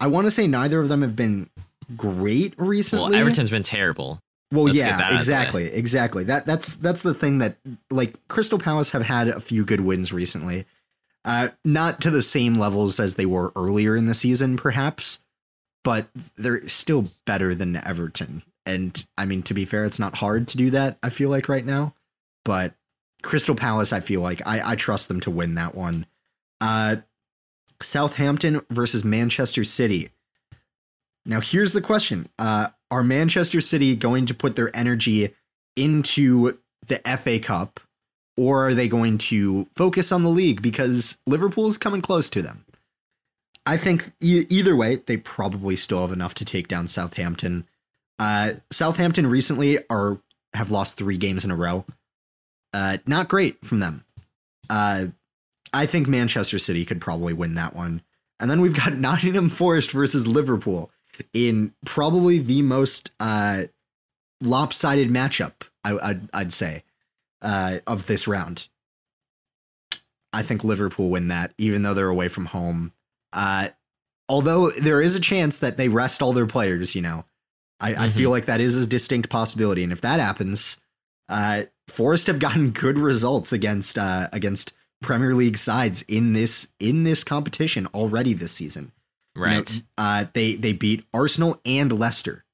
I 0.00 0.06
want 0.06 0.24
to 0.26 0.30
say 0.30 0.46
neither 0.46 0.80
of 0.80 0.88
them 0.88 1.02
have 1.02 1.14
been 1.14 1.50
great 1.96 2.54
recently. 2.56 3.10
Well, 3.10 3.20
Everton's 3.20 3.50
been 3.50 3.62
terrible. 3.62 4.20
Well, 4.50 4.64
let's 4.64 4.78
yeah, 4.78 4.94
out 4.94 5.02
of 5.02 5.08
the 5.08 5.14
exactly, 5.16 5.64
exactly. 5.66 6.24
That 6.24 6.46
that's 6.46 6.76
that's 6.76 7.02
the 7.02 7.14
thing 7.14 7.38
that 7.38 7.56
like 7.90 8.16
Crystal 8.28 8.58
Palace 8.58 8.90
have 8.90 9.02
had 9.02 9.28
a 9.28 9.40
few 9.40 9.64
good 9.64 9.80
wins 9.80 10.12
recently. 10.12 10.64
Uh, 11.24 11.48
not 11.64 12.00
to 12.02 12.10
the 12.10 12.22
same 12.22 12.56
levels 12.56 13.00
as 13.00 13.14
they 13.14 13.26
were 13.26 13.52
earlier 13.56 13.96
in 13.96 14.06
the 14.06 14.14
season, 14.14 14.56
perhaps, 14.56 15.18
but 15.82 16.08
they're 16.36 16.68
still 16.68 17.10
better 17.24 17.54
than 17.54 17.76
Everton. 17.76 18.42
And 18.66 19.04
I 19.16 19.24
mean, 19.24 19.42
to 19.44 19.54
be 19.54 19.64
fair, 19.64 19.84
it's 19.84 19.98
not 19.98 20.16
hard 20.16 20.48
to 20.48 20.56
do 20.56 20.70
that. 20.70 20.98
I 21.02 21.08
feel 21.08 21.30
like 21.30 21.48
right 21.48 21.64
now, 21.64 21.94
but 22.44 22.74
Crystal 23.22 23.54
Palace, 23.54 23.92
I 23.92 24.00
feel 24.00 24.20
like 24.20 24.42
I, 24.46 24.72
I 24.72 24.74
trust 24.74 25.08
them 25.08 25.20
to 25.20 25.30
win 25.30 25.54
that 25.54 25.74
one. 25.74 26.06
Uh, 26.60 26.96
Southampton 27.80 28.60
versus 28.70 29.04
Manchester 29.04 29.64
City. 29.64 30.10
Now, 31.26 31.40
here's 31.40 31.72
the 31.72 31.80
question: 31.80 32.28
uh, 32.38 32.68
Are 32.90 33.02
Manchester 33.02 33.60
City 33.60 33.96
going 33.96 34.26
to 34.26 34.34
put 34.34 34.56
their 34.56 34.74
energy 34.76 35.34
into 35.76 36.58
the 36.86 37.00
FA 37.18 37.38
Cup, 37.38 37.80
or 38.36 38.68
are 38.68 38.74
they 38.74 38.88
going 38.88 39.18
to 39.18 39.66
focus 39.76 40.12
on 40.12 40.22
the 40.22 40.28
league 40.28 40.62
because 40.62 41.18
Liverpool 41.26 41.68
is 41.68 41.78
coming 41.78 42.00
close 42.00 42.28
to 42.30 42.42
them? 42.42 42.64
I 43.66 43.76
think 43.76 44.12
e- 44.20 44.46
either 44.48 44.76
way, 44.76 44.96
they 44.96 45.16
probably 45.16 45.76
still 45.76 46.02
have 46.02 46.12
enough 46.12 46.34
to 46.34 46.44
take 46.44 46.68
down 46.68 46.88
Southampton. 46.88 47.66
Uh, 48.18 48.54
Southampton 48.70 49.26
recently 49.26 49.78
are 49.88 50.18
have 50.52 50.70
lost 50.70 50.96
three 50.96 51.16
games 51.16 51.44
in 51.44 51.50
a 51.50 51.56
row. 51.56 51.84
Uh, 52.72 52.98
not 53.06 53.28
great 53.28 53.64
from 53.64 53.80
them. 53.80 54.04
Uh, 54.70 55.06
I 55.72 55.86
think 55.86 56.06
Manchester 56.06 56.58
City 56.58 56.84
could 56.84 57.00
probably 57.00 57.32
win 57.32 57.54
that 57.54 57.74
one. 57.74 58.02
And 58.38 58.48
then 58.48 58.60
we've 58.60 58.74
got 58.74 58.92
Nottingham 58.96 59.48
Forest 59.48 59.90
versus 59.90 60.26
Liverpool 60.26 60.90
in 61.32 61.74
probably 61.84 62.38
the 62.38 62.62
most 62.62 63.10
uh, 63.18 63.62
lopsided 64.40 65.10
matchup, 65.10 65.52
I, 65.84 66.20
I'd 66.32 66.52
say, 66.52 66.83
uh, 67.44 67.78
of 67.86 68.06
this 68.06 68.26
round. 68.26 68.68
I 70.32 70.42
think 70.42 70.64
Liverpool 70.64 71.10
win 71.10 71.28
that, 71.28 71.54
even 71.58 71.82
though 71.82 71.94
they're 71.94 72.08
away 72.08 72.28
from 72.28 72.46
home. 72.46 72.92
Uh, 73.32 73.68
although 74.28 74.70
there 74.70 75.00
is 75.00 75.14
a 75.14 75.20
chance 75.20 75.58
that 75.60 75.76
they 75.76 75.88
rest 75.88 76.22
all 76.22 76.32
their 76.32 76.46
players, 76.46 76.96
you 76.96 77.02
know, 77.02 77.24
I, 77.78 77.92
mm-hmm. 77.92 78.02
I 78.02 78.08
feel 78.08 78.30
like 78.30 78.46
that 78.46 78.60
is 78.60 78.76
a 78.76 78.86
distinct 78.86 79.28
possibility. 79.28 79.84
And 79.84 79.92
if 79.92 80.00
that 80.00 80.18
happens, 80.18 80.78
uh, 81.28 81.64
Forest 81.86 82.26
have 82.26 82.40
gotten 82.40 82.70
good 82.72 82.98
results 82.98 83.52
against 83.52 83.98
uh, 83.98 84.28
against 84.32 84.72
Premier 85.02 85.34
League 85.34 85.58
sides 85.58 86.02
in 86.08 86.32
this 86.32 86.68
in 86.80 87.04
this 87.04 87.22
competition 87.22 87.86
already 87.88 88.32
this 88.32 88.52
season. 88.52 88.92
Right. 89.36 89.72
You 89.72 89.80
know, 89.80 89.86
uh, 89.98 90.24
they 90.32 90.54
they 90.54 90.72
beat 90.72 91.04
Arsenal 91.12 91.60
and 91.64 91.96
Leicester. 91.96 92.44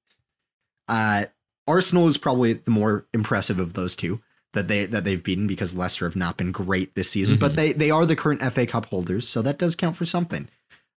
Uh, 0.89 1.27
Arsenal 1.69 2.09
is 2.09 2.17
probably 2.17 2.55
the 2.55 2.71
more 2.71 3.07
impressive 3.15 3.61
of 3.61 3.75
those 3.75 3.95
two 3.95 4.21
that 4.52 4.68
they 4.68 4.86
that 4.86 5.05
they've 5.05 5.22
beaten 5.22 5.47
because 5.47 5.74
Leicester 5.74 6.06
have 6.06 6.16
not 6.16 6.36
been 6.36 6.52
great 6.52 6.94
this 6.94 7.10
season, 7.10 7.36
mm-hmm. 7.36 7.40
but 7.40 7.56
they 7.56 7.72
they 7.72 7.90
are 7.90 8.06
the 8.06 8.16
current 8.16 8.43
FA 8.52 8.66
Cup 8.66 8.86
holders, 8.86 9.28
so 9.28 9.43
that 9.43 9.59
does 9.59 9.74
count 9.74 9.97
for 9.97 10.05
something. 10.05 10.48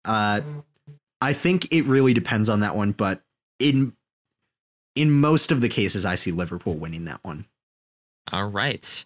Uh, 0.06 0.42
I 1.22 1.34
think 1.34 1.72
it 1.72 1.84
really 1.84 2.14
depends 2.14 2.50
on 2.50 2.62
that 2.62 2.76
one, 2.76 2.92
but 2.92 3.22
in 3.60 3.94
in 4.96 5.12
most 5.12 5.52
of 5.52 5.62
the 5.62 5.70
cases, 5.70 6.06
I 6.06 6.16
see 6.16 6.32
Liverpool 6.32 6.76
winning 6.76 7.06
that 7.06 7.20
one. 7.24 7.46
All 8.32 8.48
right. 8.48 9.06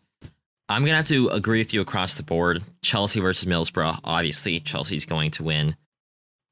I'm 0.67 0.83
gonna 0.83 0.97
have 0.97 1.05
to 1.07 1.29
agree 1.29 1.59
with 1.59 1.73
you 1.73 1.81
across 1.81 2.15
the 2.15 2.23
board. 2.23 2.63
Chelsea 2.81 3.19
versus 3.19 3.47
Middlesbrough. 3.47 3.99
Obviously, 4.03 4.59
Chelsea's 4.59 5.05
going 5.05 5.31
to 5.31 5.43
win. 5.43 5.75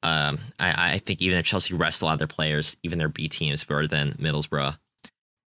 Um, 0.03 0.39
I, 0.59 0.93
I 0.93 0.97
think 0.97 1.21
even 1.21 1.39
if 1.39 1.45
Chelsea 1.45 1.73
rest 1.73 2.01
a 2.01 2.05
lot 2.05 2.13
of 2.13 2.19
their 2.19 2.27
players, 2.27 2.77
even 2.83 2.99
their 2.99 3.09
B 3.09 3.27
teams 3.29 3.63
better 3.63 3.87
than 3.87 4.13
Middlesbrough. 4.13 4.77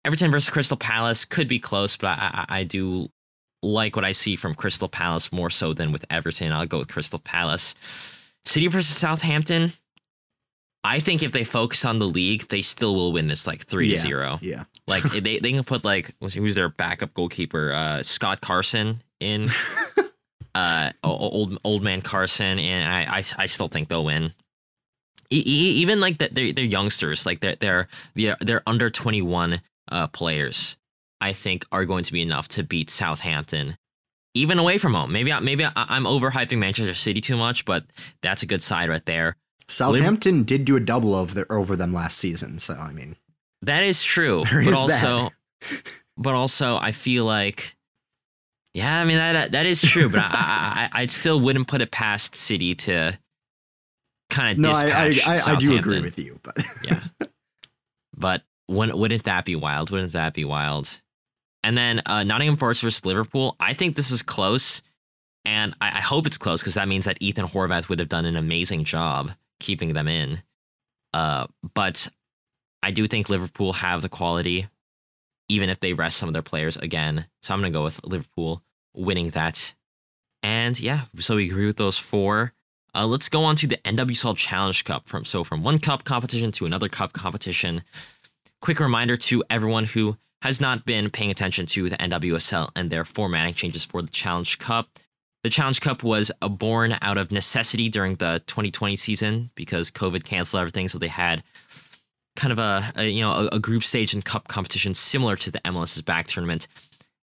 Everton 0.04 0.30
versus 0.30 0.50
Crystal 0.50 0.76
Palace 0.76 1.24
could 1.24 1.48
be 1.48 1.58
close, 1.58 1.96
but 1.96 2.08
I, 2.08 2.46
I, 2.48 2.58
I 2.58 2.64
do 2.64 3.08
like 3.62 3.94
what 3.94 4.04
I 4.04 4.12
see 4.12 4.36
from 4.36 4.54
Crystal 4.54 4.88
Palace 4.88 5.32
more 5.32 5.50
so 5.50 5.72
than 5.72 5.92
with 5.92 6.04
Everton. 6.10 6.52
I'll 6.52 6.66
go 6.66 6.78
with 6.78 6.88
Crystal 6.88 7.18
Palace. 7.18 7.74
City 8.44 8.66
versus 8.66 8.96
Southampton. 8.96 9.72
I 10.84 10.98
think 10.98 11.22
if 11.22 11.30
they 11.30 11.44
focus 11.44 11.84
on 11.84 12.00
the 12.00 12.06
league, 12.06 12.48
they 12.48 12.60
still 12.62 12.94
will 12.96 13.12
win 13.12 13.28
this 13.28 13.46
like 13.46 13.64
3 13.64 13.86
yeah, 13.86 13.96
0. 13.98 14.38
Yeah. 14.42 14.64
like 14.88 15.02
they, 15.12 15.38
they 15.38 15.52
can 15.52 15.62
put 15.62 15.84
like 15.84 16.12
who's 16.20 16.56
their 16.56 16.68
backup 16.68 17.14
goalkeeper? 17.14 17.72
Uh, 17.72 18.02
Scott 18.02 18.40
Carson 18.40 19.02
in 19.20 19.48
uh 20.54 20.90
old 21.04 21.58
old 21.64 21.82
man 21.82 22.02
Carson 22.02 22.58
and 22.58 22.92
I 22.92 23.18
I, 23.18 23.22
I 23.38 23.46
still 23.46 23.68
think 23.68 23.88
they'll 23.88 24.04
win. 24.04 24.34
E- 25.30 25.36
even 25.80 26.00
like 26.00 26.18
that 26.18 26.34
they're, 26.34 26.52
they're 26.52 26.64
youngsters 26.64 27.24
like 27.24 27.38
they're 27.40 27.56
they're 27.56 27.88
they're, 28.14 28.36
they're 28.40 28.62
under 28.66 28.90
21 28.90 29.60
uh, 29.90 30.06
players 30.08 30.76
I 31.20 31.32
think 31.32 31.64
are 31.70 31.84
going 31.84 32.04
to 32.04 32.12
be 32.12 32.22
enough 32.22 32.48
to 32.48 32.62
beat 32.62 32.90
Southampton 32.90 33.76
even 34.34 34.58
away 34.58 34.78
from 34.78 34.94
home. 34.94 35.12
Maybe 35.12 35.32
I, 35.32 35.40
maybe 35.40 35.64
I, 35.64 35.72
I'm 35.76 36.04
overhyping 36.04 36.58
Manchester 36.58 36.94
City 36.94 37.20
too 37.20 37.36
much, 37.36 37.64
but 37.64 37.84
that's 38.22 38.42
a 38.42 38.46
good 38.46 38.62
side 38.62 38.88
right 38.88 39.04
there. 39.04 39.36
Southampton 39.68 40.38
Liv- 40.38 40.46
did 40.46 40.64
do 40.64 40.76
a 40.76 40.80
double 40.80 41.14
over, 41.14 41.46
over 41.50 41.76
them 41.76 41.92
last 41.92 42.18
season, 42.18 42.58
so 42.58 42.74
I 42.74 42.92
mean 42.92 43.16
that 43.62 43.82
is 43.82 44.02
true. 44.02 44.44
but 44.64 44.74
also, 44.74 45.30
but 46.16 46.34
also, 46.34 46.76
I 46.76 46.92
feel 46.92 47.24
like, 47.24 47.76
yeah, 48.74 49.00
I 49.00 49.04
mean 49.04 49.18
that 49.18 49.52
that 49.52 49.66
is 49.66 49.80
true. 49.80 50.08
But 50.08 50.20
I, 50.20 50.88
I 50.92 51.02
I 51.02 51.06
still 51.06 51.40
wouldn't 51.40 51.68
put 51.68 51.80
it 51.80 51.90
past 51.90 52.34
City 52.34 52.74
to 52.74 53.18
kind 54.30 54.58
of 54.58 54.58
no. 54.58 54.72
I 54.72 54.90
I, 54.90 55.34
I, 55.34 55.52
I 55.52 55.56
do 55.56 55.76
agree 55.76 56.00
with 56.00 56.18
you, 56.18 56.38
but 56.42 56.58
yeah. 56.82 57.00
But 58.14 58.42
wouldn't 58.72 59.24
that 59.24 59.44
be 59.44 59.56
wild? 59.56 59.90
Wouldn't 59.90 60.12
that 60.12 60.34
be 60.34 60.44
wild? 60.44 61.00
And 61.64 61.76
then 61.76 62.02
uh, 62.06 62.24
Nottingham 62.24 62.56
Forest 62.56 62.82
versus 62.82 63.04
Liverpool. 63.04 63.56
I 63.60 63.74
think 63.74 63.94
this 63.94 64.10
is 64.10 64.22
close, 64.22 64.82
and 65.44 65.74
I, 65.80 65.98
I 65.98 66.00
hope 66.00 66.26
it's 66.26 66.38
close 66.38 66.60
because 66.60 66.74
that 66.74 66.88
means 66.88 67.04
that 67.04 67.18
Ethan 67.20 67.46
Horvath 67.46 67.88
would 67.88 67.98
have 67.98 68.08
done 68.08 68.24
an 68.24 68.36
amazing 68.36 68.84
job 68.84 69.32
keeping 69.60 69.94
them 69.94 70.08
in. 70.08 70.42
Uh, 71.14 71.46
but 71.74 72.08
I 72.82 72.90
do 72.90 73.06
think 73.06 73.30
Liverpool 73.30 73.74
have 73.74 74.02
the 74.02 74.08
quality, 74.08 74.66
even 75.48 75.68
if 75.68 75.80
they 75.80 75.92
rest 75.92 76.16
some 76.16 76.28
of 76.28 76.32
their 76.32 76.42
players 76.42 76.76
again. 76.76 77.26
So 77.42 77.54
I'm 77.54 77.60
going 77.60 77.72
to 77.72 77.78
go 77.78 77.84
with 77.84 78.04
Liverpool 78.04 78.62
winning 78.94 79.30
that. 79.30 79.74
And 80.42 80.78
yeah, 80.80 81.02
so 81.18 81.36
we 81.36 81.48
agree 81.48 81.66
with 81.66 81.76
those 81.76 81.98
four. 81.98 82.52
Uh, 82.94 83.06
let's 83.06 83.28
go 83.28 83.44
on 83.44 83.56
to 83.56 83.66
the 83.66 83.78
NWSL 83.78 84.36
Challenge 84.36 84.84
Cup. 84.84 85.08
From 85.08 85.24
so 85.24 85.44
from 85.44 85.62
one 85.62 85.78
cup 85.78 86.04
competition 86.04 86.50
to 86.52 86.66
another 86.66 86.88
cup 86.88 87.12
competition. 87.12 87.82
Quick 88.62 88.78
reminder 88.78 89.16
to 89.16 89.42
everyone 89.50 89.86
who 89.86 90.16
has 90.40 90.60
not 90.60 90.86
been 90.86 91.10
paying 91.10 91.32
attention 91.32 91.66
to 91.66 91.88
the 91.88 91.96
NWSL 91.96 92.70
and 92.76 92.90
their 92.90 93.04
formatting 93.04 93.54
changes 93.54 93.84
for 93.84 94.02
the 94.02 94.08
Challenge 94.08 94.56
Cup. 94.60 95.00
The 95.42 95.50
Challenge 95.50 95.80
Cup 95.80 96.04
was 96.04 96.30
born 96.40 96.96
out 97.02 97.18
of 97.18 97.32
necessity 97.32 97.88
during 97.88 98.14
the 98.14 98.40
2020 98.46 98.94
season 98.94 99.50
because 99.56 99.90
COVID 99.90 100.22
canceled 100.22 100.60
everything. 100.60 100.86
So 100.86 100.98
they 100.98 101.08
had 101.08 101.42
kind 102.36 102.52
of 102.52 102.60
a, 102.60 102.84
a 102.94 103.08
you 103.08 103.20
know 103.20 103.32
a, 103.32 103.56
a, 103.56 103.58
group 103.58 103.82
stage 103.82 104.14
and 104.14 104.24
cup 104.24 104.46
competition 104.46 104.94
similar 104.94 105.34
to 105.36 105.50
the 105.50 105.58
MLS's 105.60 106.02
back 106.02 106.28
tournament. 106.28 106.68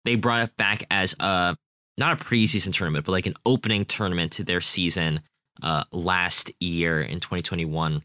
They 0.05 0.15
brought 0.15 0.43
it 0.43 0.57
back 0.57 0.85
as 0.89 1.15
a 1.19 1.55
not 1.99 2.19
a 2.19 2.23
preseason 2.25 2.73
tournament, 2.73 3.05
but 3.05 3.11
like 3.11 3.27
an 3.27 3.35
opening 3.45 3.85
tournament 3.85 4.31
to 4.33 4.43
their 4.43 4.59
season 4.59 5.21
uh, 5.61 5.83
last 5.91 6.51
year 6.59 6.99
in 6.99 7.19
2021. 7.19 8.01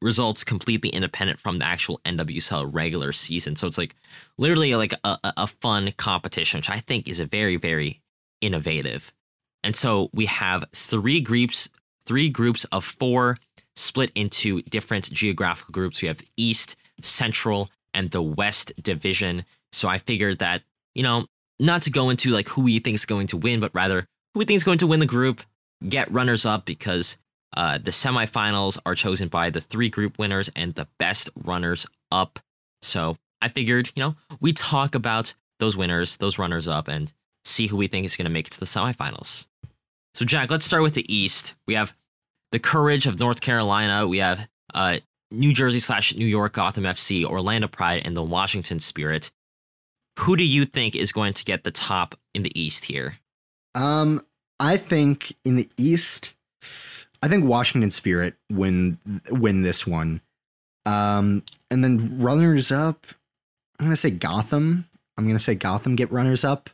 Results 0.00 0.44
completely 0.44 0.90
independent 0.90 1.40
from 1.40 1.58
the 1.58 1.64
actual 1.64 2.00
NWSL 2.04 2.68
regular 2.72 3.12
season. 3.12 3.56
So 3.56 3.66
it's 3.66 3.78
like 3.78 3.96
literally 4.36 4.74
like 4.76 4.94
a, 5.02 5.18
a 5.24 5.46
fun 5.46 5.92
competition, 5.96 6.58
which 6.58 6.70
I 6.70 6.78
think 6.78 7.08
is 7.08 7.18
a 7.18 7.24
very, 7.24 7.56
very 7.56 8.00
innovative. 8.40 9.12
And 9.64 9.74
so 9.74 10.08
we 10.12 10.26
have 10.26 10.64
three 10.72 11.20
groups, 11.20 11.68
three 12.04 12.30
groups 12.30 12.64
of 12.66 12.84
four 12.84 13.36
split 13.74 14.10
into 14.14 14.62
different 14.62 15.12
geographical 15.12 15.72
groups. 15.72 16.02
We 16.02 16.08
have 16.08 16.22
East, 16.36 16.76
Central, 17.02 17.70
and 17.94 18.10
the 18.10 18.22
West 18.22 18.72
Division. 18.80 19.44
So 19.72 19.88
I 19.88 19.98
figured 19.98 20.38
that, 20.38 20.62
you 20.94 21.02
know, 21.02 21.26
not 21.60 21.82
to 21.82 21.90
go 21.90 22.10
into 22.10 22.30
like 22.30 22.48
who 22.48 22.62
we 22.62 22.78
think 22.78 22.94
is 22.94 23.06
going 23.06 23.26
to 23.28 23.36
win, 23.36 23.60
but 23.60 23.74
rather 23.74 24.06
who 24.34 24.40
we 24.40 24.44
think 24.44 24.56
is 24.56 24.64
going 24.64 24.78
to 24.78 24.86
win 24.86 25.00
the 25.00 25.06
group, 25.06 25.42
get 25.88 26.10
runners 26.12 26.46
up 26.46 26.64
because 26.64 27.18
uh, 27.56 27.78
the 27.78 27.90
semifinals 27.90 28.78
are 28.84 28.94
chosen 28.94 29.28
by 29.28 29.50
the 29.50 29.60
three 29.60 29.88
group 29.88 30.18
winners 30.18 30.50
and 30.54 30.74
the 30.74 30.88
best 30.98 31.30
runners 31.36 31.86
up. 32.10 32.38
So 32.82 33.16
I 33.40 33.48
figured, 33.48 33.90
you 33.94 34.02
know, 34.02 34.16
we 34.40 34.52
talk 34.52 34.94
about 34.94 35.34
those 35.58 35.76
winners, 35.76 36.16
those 36.18 36.38
runners 36.38 36.68
up, 36.68 36.88
and 36.88 37.12
see 37.44 37.66
who 37.66 37.76
we 37.76 37.86
think 37.86 38.04
is 38.04 38.16
going 38.16 38.26
to 38.26 38.30
make 38.30 38.46
it 38.46 38.52
to 38.52 38.60
the 38.60 38.66
semifinals. 38.66 39.46
So, 40.14 40.24
Jack, 40.24 40.50
let's 40.50 40.66
start 40.66 40.82
with 40.82 40.94
the 40.94 41.12
East. 41.12 41.54
We 41.66 41.74
have 41.74 41.94
the 42.52 42.58
Courage 42.58 43.06
of 43.06 43.18
North 43.18 43.40
Carolina. 43.40 44.06
We 44.06 44.18
have 44.18 44.48
uh, 44.74 44.98
New 45.30 45.52
Jersey 45.52 45.80
slash 45.80 46.14
New 46.14 46.26
York 46.26 46.52
Gotham 46.52 46.84
FC, 46.84 47.24
Orlando 47.24 47.68
Pride, 47.68 48.02
and 48.04 48.16
the 48.16 48.22
Washington 48.22 48.78
Spirit. 48.78 49.30
Who 50.20 50.36
do 50.36 50.44
you 50.44 50.64
think 50.64 50.96
is 50.96 51.12
going 51.12 51.34
to 51.34 51.44
get 51.44 51.64
the 51.64 51.70
top 51.70 52.14
in 52.34 52.42
the 52.42 52.60
East 52.60 52.86
here? 52.86 53.18
Um, 53.74 54.24
I 54.58 54.76
think 54.76 55.34
in 55.44 55.56
the 55.56 55.70
East, 55.76 56.34
I 57.22 57.28
think 57.28 57.44
Washington 57.44 57.90
Spirit 57.90 58.34
win 58.50 58.98
win 59.30 59.62
this 59.62 59.86
one. 59.86 60.20
Um, 60.86 61.42
and 61.70 61.84
then 61.84 62.18
runners 62.18 62.72
up, 62.72 63.06
I'm 63.78 63.86
gonna 63.86 63.96
say 63.96 64.10
Gotham. 64.10 64.86
I'm 65.16 65.26
gonna 65.26 65.38
say 65.38 65.54
Gotham 65.54 65.96
get 65.96 66.12
runners 66.12 66.44
up. 66.44 66.70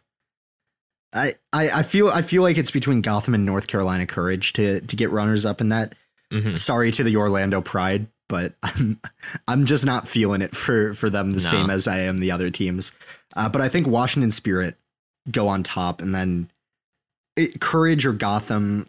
I, 1.14 1.34
I, 1.52 1.82
feel 1.84 2.08
I 2.08 2.22
feel 2.22 2.42
like 2.42 2.58
it's 2.58 2.72
between 2.72 3.00
Gotham 3.00 3.34
and 3.34 3.44
North 3.44 3.68
Carolina 3.68 4.04
Courage 4.04 4.52
to 4.54 4.80
to 4.80 4.96
get 4.96 5.10
runners 5.10 5.46
up 5.46 5.60
in 5.60 5.68
that. 5.68 5.94
Mm-hmm. 6.32 6.56
Sorry 6.56 6.90
to 6.90 7.04
the 7.04 7.16
Orlando 7.16 7.60
Pride, 7.60 8.08
but 8.28 8.54
I'm 8.62 9.00
I'm 9.46 9.64
just 9.64 9.86
not 9.86 10.08
feeling 10.08 10.42
it 10.42 10.54
for 10.54 10.92
for 10.94 11.08
them 11.08 11.30
the 11.30 11.36
no. 11.36 11.48
same 11.48 11.70
as 11.70 11.86
I 11.86 12.00
am 12.00 12.18
the 12.18 12.32
other 12.32 12.50
teams. 12.50 12.92
Uh, 13.36 13.48
but 13.48 13.60
I 13.60 13.68
think 13.68 13.86
Washington 13.86 14.32
Spirit 14.32 14.76
go 15.30 15.48
on 15.48 15.62
top, 15.62 16.02
and 16.02 16.14
then 16.14 16.50
it, 17.36 17.60
Courage 17.60 18.04
or 18.06 18.12
Gotham, 18.12 18.86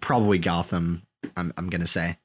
probably 0.00 0.38
Gotham. 0.38 1.02
I'm 1.36 1.52
I'm 1.56 1.68
gonna 1.68 1.86
say. 1.86 2.16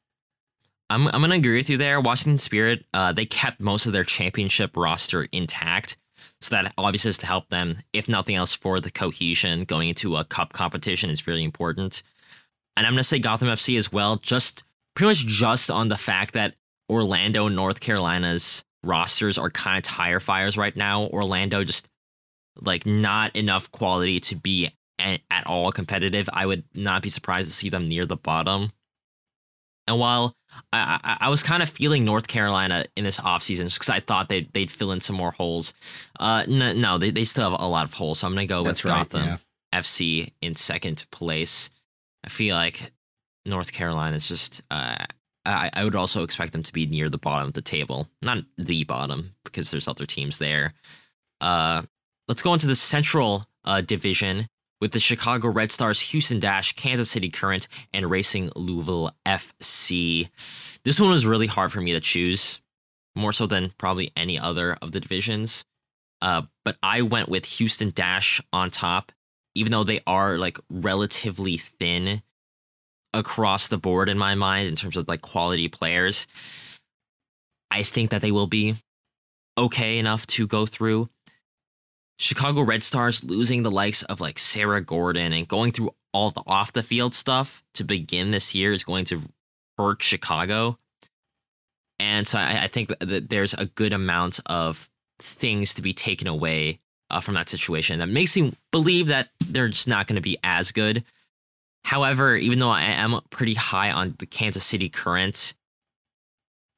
I'm 0.89 1.07
I'm 1.07 1.21
gonna 1.21 1.35
agree 1.35 1.57
with 1.57 1.69
you 1.69 1.77
there. 1.77 2.01
Washington 2.01 2.37
Spirit, 2.37 2.85
uh, 2.93 3.11
they 3.13 3.25
kept 3.25 3.61
most 3.61 3.85
of 3.85 3.93
their 3.93 4.03
championship 4.03 4.75
roster 4.75 5.27
intact. 5.31 5.97
So 6.39 6.55
that 6.55 6.73
obviously 6.77 7.09
is 7.09 7.17
to 7.19 7.27
help 7.27 7.49
them, 7.49 7.77
if 7.93 8.09
nothing 8.09 8.35
else, 8.35 8.53
for 8.53 8.79
the 8.79 8.91
cohesion 8.91 9.63
going 9.63 9.89
into 9.89 10.17
a 10.17 10.23
cup 10.23 10.53
competition 10.53 11.09
is 11.09 11.27
really 11.27 11.43
important. 11.43 12.03
And 12.75 12.87
I'm 12.87 12.95
to 12.97 13.03
say 13.03 13.19
Gotham 13.19 13.47
FC 13.47 13.77
as 13.77 13.91
well, 13.91 14.17
just 14.17 14.63
pretty 14.95 15.09
much 15.09 15.25
just 15.25 15.69
on 15.69 15.87
the 15.87 15.97
fact 15.97 16.33
that 16.33 16.55
Orlando 16.89 17.47
North 17.47 17.79
Carolina's 17.79 18.63
rosters 18.83 19.37
are 19.37 19.49
kind 19.49 19.77
of 19.77 19.83
tire 19.83 20.19
fires 20.19 20.57
right 20.57 20.75
now. 20.75 21.03
Orlando 21.03 21.63
just 21.63 21.87
like 22.59 22.85
not 22.85 23.35
enough 23.35 23.71
quality 23.71 24.19
to 24.21 24.35
be 24.35 24.71
at, 25.01 25.47
all 25.47 25.71
competitive. 25.71 26.29
I 26.31 26.45
would 26.45 26.63
not 26.73 27.01
be 27.01 27.09
surprised 27.09 27.49
to 27.49 27.55
see 27.55 27.69
them 27.69 27.85
near 27.85 28.05
the 28.05 28.15
bottom. 28.15 28.71
And 29.87 29.99
while 29.99 30.35
I, 30.71 30.99
I, 31.03 31.17
I 31.25 31.29
was 31.29 31.43
kind 31.43 31.63
of 31.63 31.69
feeling 31.69 32.05
North 32.05 32.27
Carolina 32.27 32.85
in 32.95 33.03
this 33.03 33.19
offseason 33.19 33.73
because 33.73 33.89
I 33.89 33.99
thought 33.99 34.29
they'd, 34.29 34.51
they'd 34.53 34.71
fill 34.71 34.91
in 34.91 35.01
some 35.01 35.15
more 35.15 35.31
holes. 35.31 35.73
Uh, 36.19 36.43
no, 36.47 36.73
no 36.73 36.97
they, 36.97 37.11
they 37.11 37.23
still 37.23 37.49
have 37.49 37.59
a 37.59 37.67
lot 37.67 37.85
of 37.85 37.93
holes. 37.93 38.19
So 38.19 38.27
I'm 38.27 38.33
going 38.33 38.47
to 38.47 38.53
go 38.53 38.63
That's 38.63 38.83
with 38.83 38.91
right, 38.91 39.09
Gotham 39.09 39.27
yeah. 39.27 39.37
FC 39.79 40.31
in 40.41 40.55
second 40.55 41.05
place. 41.11 41.71
I 42.23 42.29
feel 42.29 42.55
like 42.55 42.91
North 43.45 43.73
Carolina 43.73 44.15
is 44.15 44.27
just. 44.27 44.61
Uh, 44.69 45.05
I, 45.43 45.71
I 45.73 45.83
would 45.83 45.95
also 45.95 46.23
expect 46.23 46.53
them 46.53 46.61
to 46.63 46.73
be 46.73 46.85
near 46.85 47.09
the 47.09 47.17
bottom 47.17 47.47
of 47.47 47.53
the 47.53 47.63
table, 47.63 48.07
not 48.21 48.43
the 48.59 48.83
bottom 48.83 49.33
because 49.43 49.71
there's 49.71 49.87
other 49.87 50.05
teams 50.05 50.37
there. 50.37 50.73
Uh, 51.39 51.81
let's 52.27 52.43
go 52.43 52.53
into 52.53 52.67
the 52.67 52.75
Central 52.75 53.47
uh, 53.65 53.81
Division 53.81 54.47
with 54.81 54.91
the 54.91 54.99
Chicago 54.99 55.47
Red 55.47 55.71
Stars, 55.71 56.01
Houston 56.01 56.39
Dash, 56.39 56.73
Kansas 56.73 57.11
City 57.11 57.29
Current, 57.29 57.67
and 57.93 58.09
Racing 58.09 58.51
Louisville 58.55 59.11
FC. 59.25 60.29
This 60.83 60.99
one 60.99 61.11
was 61.11 61.25
really 61.25 61.47
hard 61.47 61.71
for 61.71 61.79
me 61.79 61.93
to 61.93 61.99
choose, 61.99 62.59
more 63.15 63.31
so 63.31 63.45
than 63.45 63.73
probably 63.77 64.11
any 64.17 64.39
other 64.39 64.77
of 64.81 64.91
the 64.91 64.99
divisions. 64.99 65.63
Uh, 66.21 66.43
but 66.65 66.77
I 66.81 67.03
went 67.03 67.29
with 67.29 67.45
Houston 67.45 67.91
Dash 67.93 68.41
on 68.51 68.71
top, 68.71 69.11
even 69.55 69.71
though 69.71 69.83
they 69.83 70.01
are 70.07 70.37
like 70.37 70.59
relatively 70.69 71.57
thin 71.57 72.23
across 73.13 73.67
the 73.67 73.77
board 73.77 74.09
in 74.09 74.17
my 74.17 74.35
mind 74.35 74.67
in 74.67 74.75
terms 74.75 74.97
of 74.97 75.07
like 75.07 75.21
quality 75.21 75.67
players. 75.67 76.27
I 77.69 77.83
think 77.83 78.09
that 78.09 78.21
they 78.21 78.31
will 78.31 78.47
be 78.47 78.75
okay 79.57 79.97
enough 79.97 80.25
to 80.27 80.47
go 80.47 80.65
through. 80.65 81.09
Chicago 82.21 82.61
Red 82.61 82.83
Stars 82.83 83.23
losing 83.23 83.63
the 83.63 83.71
likes 83.71 84.03
of 84.03 84.21
like 84.21 84.37
Sarah 84.37 84.81
Gorden 84.81 85.35
and 85.35 85.47
going 85.47 85.71
through 85.71 85.89
all 86.13 86.29
the 86.29 86.43
off 86.45 86.71
the 86.71 86.83
field 86.83 87.15
stuff 87.15 87.63
to 87.73 87.83
begin 87.83 88.29
this 88.29 88.53
year 88.53 88.73
is 88.73 88.83
going 88.83 89.05
to 89.05 89.21
hurt 89.75 90.03
Chicago. 90.03 90.77
And 91.99 92.27
so 92.27 92.37
I, 92.37 92.65
I 92.65 92.67
think 92.67 92.93
that 92.99 93.29
there's 93.29 93.55
a 93.55 93.65
good 93.65 93.91
amount 93.91 94.39
of 94.45 94.87
things 95.17 95.73
to 95.73 95.81
be 95.81 95.93
taken 95.93 96.27
away 96.27 96.79
uh, 97.09 97.21
from 97.21 97.33
that 97.33 97.49
situation 97.49 97.97
that 97.97 98.07
makes 98.07 98.37
me 98.37 98.53
believe 98.71 99.07
that 99.07 99.29
they're 99.39 99.69
just 99.69 99.87
not 99.87 100.05
going 100.05 100.15
to 100.15 100.21
be 100.21 100.37
as 100.43 100.71
good. 100.71 101.03
However, 101.85 102.35
even 102.35 102.59
though 102.59 102.69
I 102.69 102.83
am 102.83 103.19
pretty 103.31 103.55
high 103.55 103.89
on 103.89 104.13
the 104.19 104.27
Kansas 104.27 104.63
City 104.63 104.89
Current, 104.89 105.55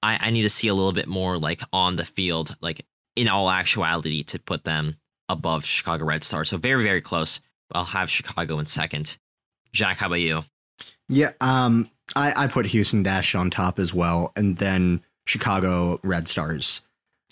I, 0.02 0.18
I 0.22 0.30
need 0.30 0.44
to 0.44 0.50
see 0.50 0.70
a 0.70 0.74
little 0.74 0.94
bit 0.94 1.10
more 1.10 1.38
like 1.38 1.62
on 1.74 1.98
the 1.98 2.06
field, 2.06 2.56
like 2.62 2.86
in 3.18 3.28
all 3.28 3.50
actuality, 3.50 4.24
to 4.24 4.40
put 4.40 4.64
them 4.64 4.96
above 5.30 5.66
Chicago 5.66 6.06
Red 6.06 6.24
Stars. 6.24 6.50
So 6.50 6.58
very, 6.58 6.84
very 6.84 7.02
close. 7.02 7.42
I'll 7.72 7.86
have 7.86 8.10
Chicago 8.10 8.60
in 8.60 8.66
second. 8.66 9.18
Jack, 9.72 9.98
how 9.98 10.08
about 10.08 10.20
you? 10.20 10.44
Yeah, 11.10 11.32
um, 11.42 11.90
I, 12.16 12.34
I 12.36 12.48
put 12.48 12.68
Houston 12.68 13.04
Dash 13.04 13.36
on 13.36 13.50
top 13.50 13.80
as 13.80 13.94
well, 13.94 14.32
and 14.36 14.58
then 14.58 15.02
Chicago 15.26 16.00
Red 16.04 16.28
Stars. 16.28 16.82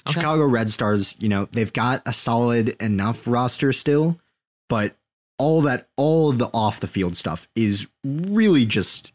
Okay. 0.07 0.19
Chicago 0.19 0.45
Red 0.45 0.69
Stars, 0.71 1.15
you 1.19 1.29
know, 1.29 1.45
they've 1.51 1.71
got 1.71 2.01
a 2.05 2.13
solid 2.13 2.69
enough 2.81 3.27
roster 3.27 3.71
still, 3.71 4.19
but 4.67 4.95
all 5.37 5.61
that, 5.61 5.87
all 5.97 6.29
of 6.29 6.37
the 6.37 6.49
off 6.53 6.79
the 6.79 6.87
field 6.87 7.15
stuff 7.15 7.47
is 7.55 7.87
really 8.03 8.65
just, 8.65 9.13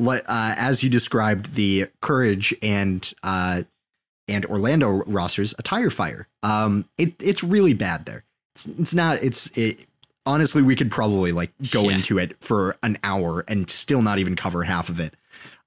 uh, 0.00 0.20
as 0.28 0.82
you 0.82 0.90
described, 0.90 1.54
the 1.54 1.86
Courage 2.00 2.54
and 2.62 3.12
uh, 3.22 3.62
and 4.28 4.44
Orlando 4.46 5.02
rosters 5.06 5.54
a 5.58 5.62
tire 5.62 5.90
fire. 5.90 6.28
Um, 6.42 6.88
it 6.98 7.14
it's 7.22 7.42
really 7.42 7.74
bad 7.74 8.06
there. 8.06 8.24
It's, 8.54 8.66
it's 8.66 8.94
not. 8.94 9.22
It's 9.22 9.46
it. 9.56 9.86
Honestly, 10.26 10.60
we 10.60 10.76
could 10.76 10.90
probably 10.90 11.32
like 11.32 11.52
go 11.70 11.84
yeah. 11.84 11.96
into 11.96 12.18
it 12.18 12.36
for 12.40 12.76
an 12.82 12.98
hour 13.02 13.44
and 13.48 13.70
still 13.70 14.02
not 14.02 14.18
even 14.18 14.36
cover 14.36 14.62
half 14.62 14.90
of 14.90 15.00
it. 15.00 15.14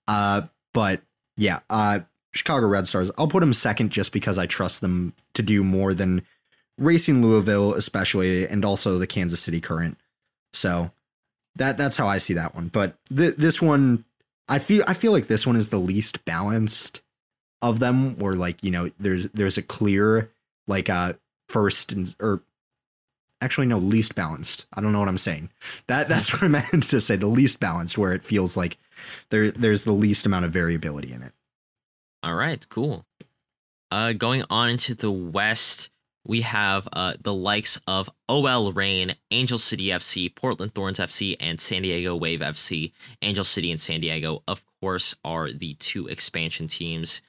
Uh, 0.08 0.44
but 0.74 1.02
yeah, 1.36 1.60
uh, 1.70 2.02
Chicago 2.34 2.68
Red 2.68 2.86
Stars. 2.86 3.12
I'll 3.18 3.28
put 3.28 3.40
them 3.40 3.54
second 3.54 3.90
just 3.92 4.12
because 4.12 4.38
I 4.38 4.46
trust 4.46 4.82
them 4.82 5.14
to 5.34 5.42
do 5.42 5.64
more 5.64 5.94
than 5.94 6.22
Racing 6.78 7.22
Louisville, 7.22 7.74
especially, 7.74 8.48
and 8.48 8.64
also 8.64 8.98
the 8.98 9.08
Kansas 9.08 9.40
City 9.40 9.60
Current. 9.60 9.98
So 10.54 10.92
that 11.56 11.78
that's 11.78 11.98
how 11.98 12.08
I 12.08 12.18
see 12.18 12.34
that 12.34 12.56
one. 12.56 12.68
But 12.68 12.96
th- 13.16 13.36
this 13.36 13.62
one, 13.62 14.06
I 14.48 14.60
feel 14.60 14.84
I 14.88 14.94
feel 14.94 15.12
like 15.12 15.28
this 15.28 15.48
one 15.48 15.56
is 15.56 15.70
the 15.70 15.80
least 15.80 16.24
balanced 16.26 17.02
of 17.62 17.80
them 17.80 18.18
where 18.18 18.34
like 18.34 18.64
you 18.64 18.72
know 18.72 18.90
there's 19.00 19.30
there's 19.32 19.58
a 19.58 19.62
clear 19.62 20.32
like 20.68 20.90
uh 20.90 21.14
first 21.48 21.92
and 21.92 22.16
or 22.20 22.42
actually 23.42 23.68
no 23.68 23.78
least 23.78 24.16
balanced 24.16 24.66
i 24.74 24.82
don't 24.82 24.92
know 24.92 25.00
what 25.00 25.08
i'm 25.08 25.18
saying 25.18 25.50
that 25.88 26.08
that's 26.08 26.34
what 26.34 26.44
i 26.44 26.48
meant 26.72 26.84
to 26.84 27.02
say 27.02 27.16
the 27.16 27.28
least 27.28 27.60
balanced 27.60 27.98
where 27.98 28.14
it 28.14 28.24
feels 28.24 28.56
like 28.56 28.78
there 29.30 29.52
there's 29.52 29.84
the 29.84 29.92
least 29.92 30.26
amount 30.26 30.46
of 30.46 30.52
variability 30.52 31.12
in 31.12 31.22
it 31.22 31.34
all 32.24 32.36
right 32.36 32.68
cool 32.70 33.06
uh 33.92 34.14
going 34.14 34.44
on 34.50 34.70
into 34.70 34.96
the 34.96 35.12
west 35.12 35.90
we 36.26 36.42
have 36.42 36.88
uh, 36.94 37.14
the 37.20 37.34
likes 37.34 37.80
of 37.88 38.10
OL 38.30 38.72
Reign, 38.74 39.16
Angel 39.32 39.58
City 39.58 39.86
FC, 39.88 40.34
Portland 40.34 40.76
Thorns 40.76 41.00
FC, 41.00 41.36
and 41.40 41.60
San 41.60 41.82
Diego 41.82 42.16
Wave 42.16 42.42
FC. 42.42 42.92
Angel 43.22 43.44
City 43.44 43.72
and 43.72 43.82
San 43.82 44.02
Diego, 44.02 44.44
of 44.48 44.64
course, 44.80 45.16
are 45.26 45.52
the 45.52 45.74
two 45.76 46.08
expansion 46.08 46.68
teams. 46.68 47.22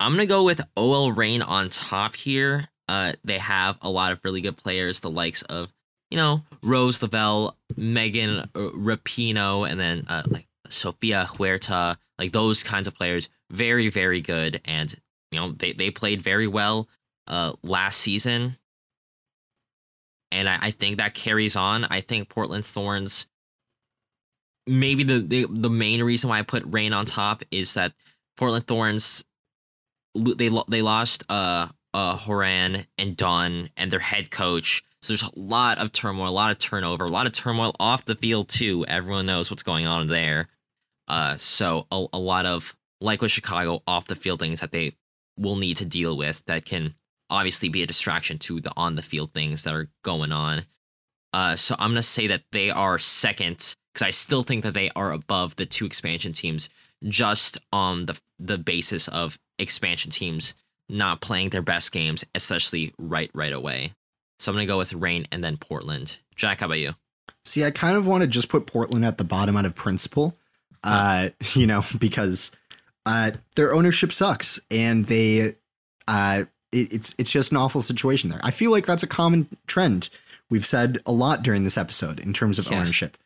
I'm 0.00 0.12
gonna 0.12 0.26
go 0.26 0.44
with 0.44 0.60
OL 0.76 1.12
Reign 1.12 1.42
on 1.42 1.68
top 1.70 2.14
here. 2.16 2.68
Uh, 2.88 3.14
they 3.24 3.38
have 3.38 3.76
a 3.82 3.90
lot 3.90 4.12
of 4.12 4.20
really 4.24 4.40
good 4.40 4.56
players, 4.56 5.00
the 5.00 5.10
likes 5.10 5.42
of 5.42 5.72
you 6.10 6.16
know 6.16 6.42
Rose 6.62 7.02
Lavelle, 7.02 7.56
Megan 7.76 8.38
uh, 8.38 8.48
Rapinoe, 8.54 9.68
and 9.68 9.78
then 9.78 10.04
uh, 10.08 10.22
like 10.28 10.46
Sofia 10.68 11.26
Huerta, 11.26 11.96
like 12.18 12.32
those 12.32 12.62
kinds 12.62 12.86
of 12.86 12.94
players. 12.94 13.28
Very 13.50 13.88
very 13.88 14.20
good, 14.20 14.60
and 14.64 14.94
you 15.32 15.40
know 15.40 15.52
they 15.52 15.72
they 15.72 15.90
played 15.90 16.22
very 16.22 16.46
well 16.46 16.88
uh, 17.26 17.52
last 17.62 17.98
season, 17.98 18.56
and 20.30 20.48
I, 20.48 20.58
I 20.62 20.70
think 20.70 20.98
that 20.98 21.14
carries 21.14 21.56
on. 21.56 21.84
I 21.84 22.00
think 22.00 22.28
Portland 22.28 22.64
Thorns. 22.64 23.26
Maybe 24.66 25.02
the, 25.02 25.20
the 25.20 25.46
the 25.48 25.70
main 25.70 26.02
reason 26.02 26.28
why 26.28 26.38
I 26.38 26.42
put 26.42 26.62
Reign 26.66 26.92
on 26.92 27.06
top 27.06 27.42
is 27.50 27.74
that 27.74 27.94
Portland 28.36 28.66
Thorns 28.66 29.24
they 30.18 30.50
they 30.68 30.82
lost 30.82 31.24
uh 31.28 31.68
uh 31.94 32.16
Horan 32.16 32.86
and 32.96 33.16
Dunn 33.16 33.70
and 33.76 33.90
their 33.90 34.00
head 34.00 34.30
coach. 34.30 34.82
So 35.00 35.12
there's 35.12 35.22
a 35.22 35.38
lot 35.38 35.80
of 35.80 35.92
turmoil, 35.92 36.28
a 36.28 36.30
lot 36.30 36.50
of 36.50 36.58
turnover, 36.58 37.04
a 37.04 37.10
lot 37.10 37.26
of 37.26 37.32
turmoil 37.32 37.74
off 37.78 38.04
the 38.04 38.16
field 38.16 38.48
too. 38.48 38.84
Everyone 38.88 39.26
knows 39.26 39.50
what's 39.50 39.62
going 39.62 39.86
on 39.86 40.08
there. 40.08 40.48
Uh, 41.06 41.36
so 41.36 41.86
a, 41.92 42.06
a 42.12 42.18
lot 42.18 42.46
of 42.46 42.76
like 43.00 43.22
with 43.22 43.30
Chicago 43.30 43.82
off 43.86 44.08
the 44.08 44.16
field 44.16 44.40
things 44.40 44.60
that 44.60 44.72
they 44.72 44.94
will 45.38 45.56
need 45.56 45.76
to 45.76 45.84
deal 45.84 46.16
with 46.16 46.44
that 46.46 46.64
can 46.64 46.94
obviously 47.30 47.68
be 47.68 47.82
a 47.82 47.86
distraction 47.86 48.38
to 48.38 48.60
the 48.60 48.72
on 48.76 48.96
the 48.96 49.02
field 49.02 49.32
things 49.32 49.62
that 49.62 49.74
are 49.74 49.88
going 50.02 50.32
on. 50.32 50.64
Uh, 51.32 51.54
so 51.54 51.76
I'm 51.78 51.90
gonna 51.90 52.02
say 52.02 52.26
that 52.26 52.42
they 52.52 52.70
are 52.70 52.98
second 52.98 53.74
because 53.92 54.06
I 54.06 54.10
still 54.10 54.42
think 54.42 54.64
that 54.64 54.74
they 54.74 54.90
are 54.96 55.12
above 55.12 55.56
the 55.56 55.66
two 55.66 55.86
expansion 55.86 56.32
teams 56.32 56.68
just 57.04 57.58
on 57.72 58.06
the 58.06 58.18
the 58.38 58.58
basis 58.58 59.08
of 59.08 59.38
expansion 59.58 60.10
teams 60.10 60.54
not 60.88 61.20
playing 61.20 61.50
their 61.50 61.62
best 61.62 61.92
games, 61.92 62.24
especially 62.34 62.92
right 62.98 63.30
right 63.34 63.52
away. 63.52 63.92
So 64.38 64.50
I'm 64.50 64.56
gonna 64.56 64.66
go 64.66 64.78
with 64.78 64.92
Reign 64.92 65.26
and 65.30 65.42
then 65.42 65.56
Portland. 65.56 66.16
Jack, 66.36 66.60
how 66.60 66.66
about 66.66 66.78
you? 66.78 66.94
See, 67.44 67.64
I 67.64 67.70
kind 67.70 67.96
of 67.96 68.06
want 68.06 68.22
to 68.22 68.26
just 68.26 68.48
put 68.48 68.66
Portland 68.66 69.04
at 69.04 69.18
the 69.18 69.24
bottom 69.24 69.56
out 69.56 69.64
of 69.64 69.74
principle, 69.74 70.36
uh, 70.84 71.30
you 71.54 71.66
know, 71.66 71.82
because 71.98 72.52
uh, 73.06 73.32
their 73.56 73.74
ownership 73.74 74.12
sucks 74.12 74.60
and 74.70 75.06
they, 75.06 75.54
uh, 76.06 76.44
it, 76.72 76.92
it's 76.92 77.14
it's 77.18 77.30
just 77.30 77.50
an 77.50 77.56
awful 77.56 77.82
situation 77.82 78.30
there. 78.30 78.40
I 78.42 78.50
feel 78.50 78.70
like 78.70 78.86
that's 78.86 79.02
a 79.02 79.08
common 79.08 79.48
trend 79.66 80.10
we've 80.50 80.66
said 80.66 80.98
a 81.06 81.12
lot 81.12 81.42
during 81.42 81.64
this 81.64 81.78
episode 81.78 82.20
in 82.20 82.32
terms 82.32 82.58
of 82.58 82.70
yeah. 82.70 82.80
ownership. 82.80 83.16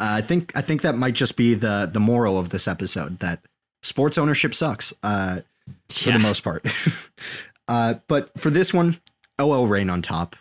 Uh, 0.00 0.16
I 0.18 0.20
think 0.20 0.52
I 0.56 0.60
think 0.60 0.82
that 0.82 0.96
might 0.96 1.14
just 1.14 1.36
be 1.36 1.54
the 1.54 1.88
the 1.92 2.00
moral 2.00 2.38
of 2.38 2.50
this 2.50 2.68
episode 2.68 3.18
that 3.18 3.40
sports 3.82 4.18
ownership 4.18 4.54
sucks. 4.54 4.94
For 5.90 6.10
yeah. 6.10 6.18
the 6.18 6.22
most 6.22 6.42
part. 6.42 6.66
uh, 7.68 7.94
but 8.08 8.38
for 8.38 8.50
this 8.50 8.74
one, 8.74 9.00
OL 9.38 9.66
Reign 9.66 9.90
on 9.90 10.02
top. 10.02 10.36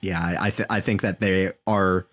Yeah, 0.00 0.20
I 0.20 0.46
I, 0.46 0.50
th- 0.50 0.68
I 0.68 0.80
think 0.80 1.02
that 1.02 1.20
they 1.20 1.52
are 1.66 2.06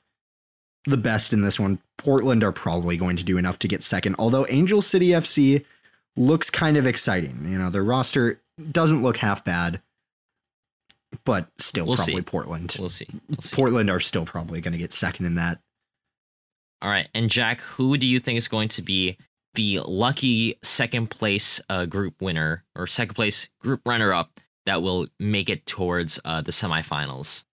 the 0.85 0.97
best 0.97 1.33
in 1.33 1.41
this 1.41 1.59
one. 1.59 1.79
Portland 1.97 2.43
are 2.43 2.51
probably 2.51 2.97
going 2.97 3.17
to 3.17 3.23
do 3.23 3.37
enough 3.37 3.59
to 3.59 3.67
get 3.67 3.83
second, 3.83 4.15
although 4.17 4.45
Angel 4.49 4.81
City 4.81 5.09
FC 5.09 5.65
looks 6.15 6.49
kind 6.49 6.77
of 6.77 6.85
exciting. 6.85 7.45
You 7.45 7.57
know, 7.57 7.69
their 7.69 7.83
roster 7.83 8.41
doesn't 8.71 9.03
look 9.03 9.17
half 9.17 9.43
bad, 9.43 9.81
but 11.25 11.49
still 11.57 11.85
we'll 11.85 11.95
probably 11.95 12.15
see. 12.15 12.21
Portland. 12.21 12.75
We'll 12.79 12.89
see. 12.89 13.07
we'll 13.27 13.39
see. 13.39 13.55
Portland 13.55 13.89
are 13.89 13.99
still 13.99 14.25
probably 14.25 14.61
going 14.61 14.73
to 14.73 14.77
get 14.77 14.93
second 14.93 15.25
in 15.25 15.35
that. 15.35 15.59
All 16.81 16.89
right. 16.89 17.09
And 17.13 17.29
Jack, 17.29 17.61
who 17.61 17.97
do 17.97 18.05
you 18.05 18.19
think 18.19 18.37
is 18.37 18.47
going 18.47 18.69
to 18.69 18.81
be 18.81 19.17
the 19.59 19.81
lucky 19.85 20.57
second 20.63 21.09
place 21.09 21.59
uh, 21.69 21.85
group 21.85 22.21
winner 22.21 22.63
or 22.77 22.87
second 22.87 23.13
place 23.13 23.49
group 23.59 23.81
runner 23.85 24.13
up 24.13 24.39
that 24.65 24.81
will 24.81 25.07
make 25.19 25.49
it 25.49 25.65
towards 25.65 26.17
uh, 26.23 26.39
the 26.39 26.53
semifinals? 26.53 27.43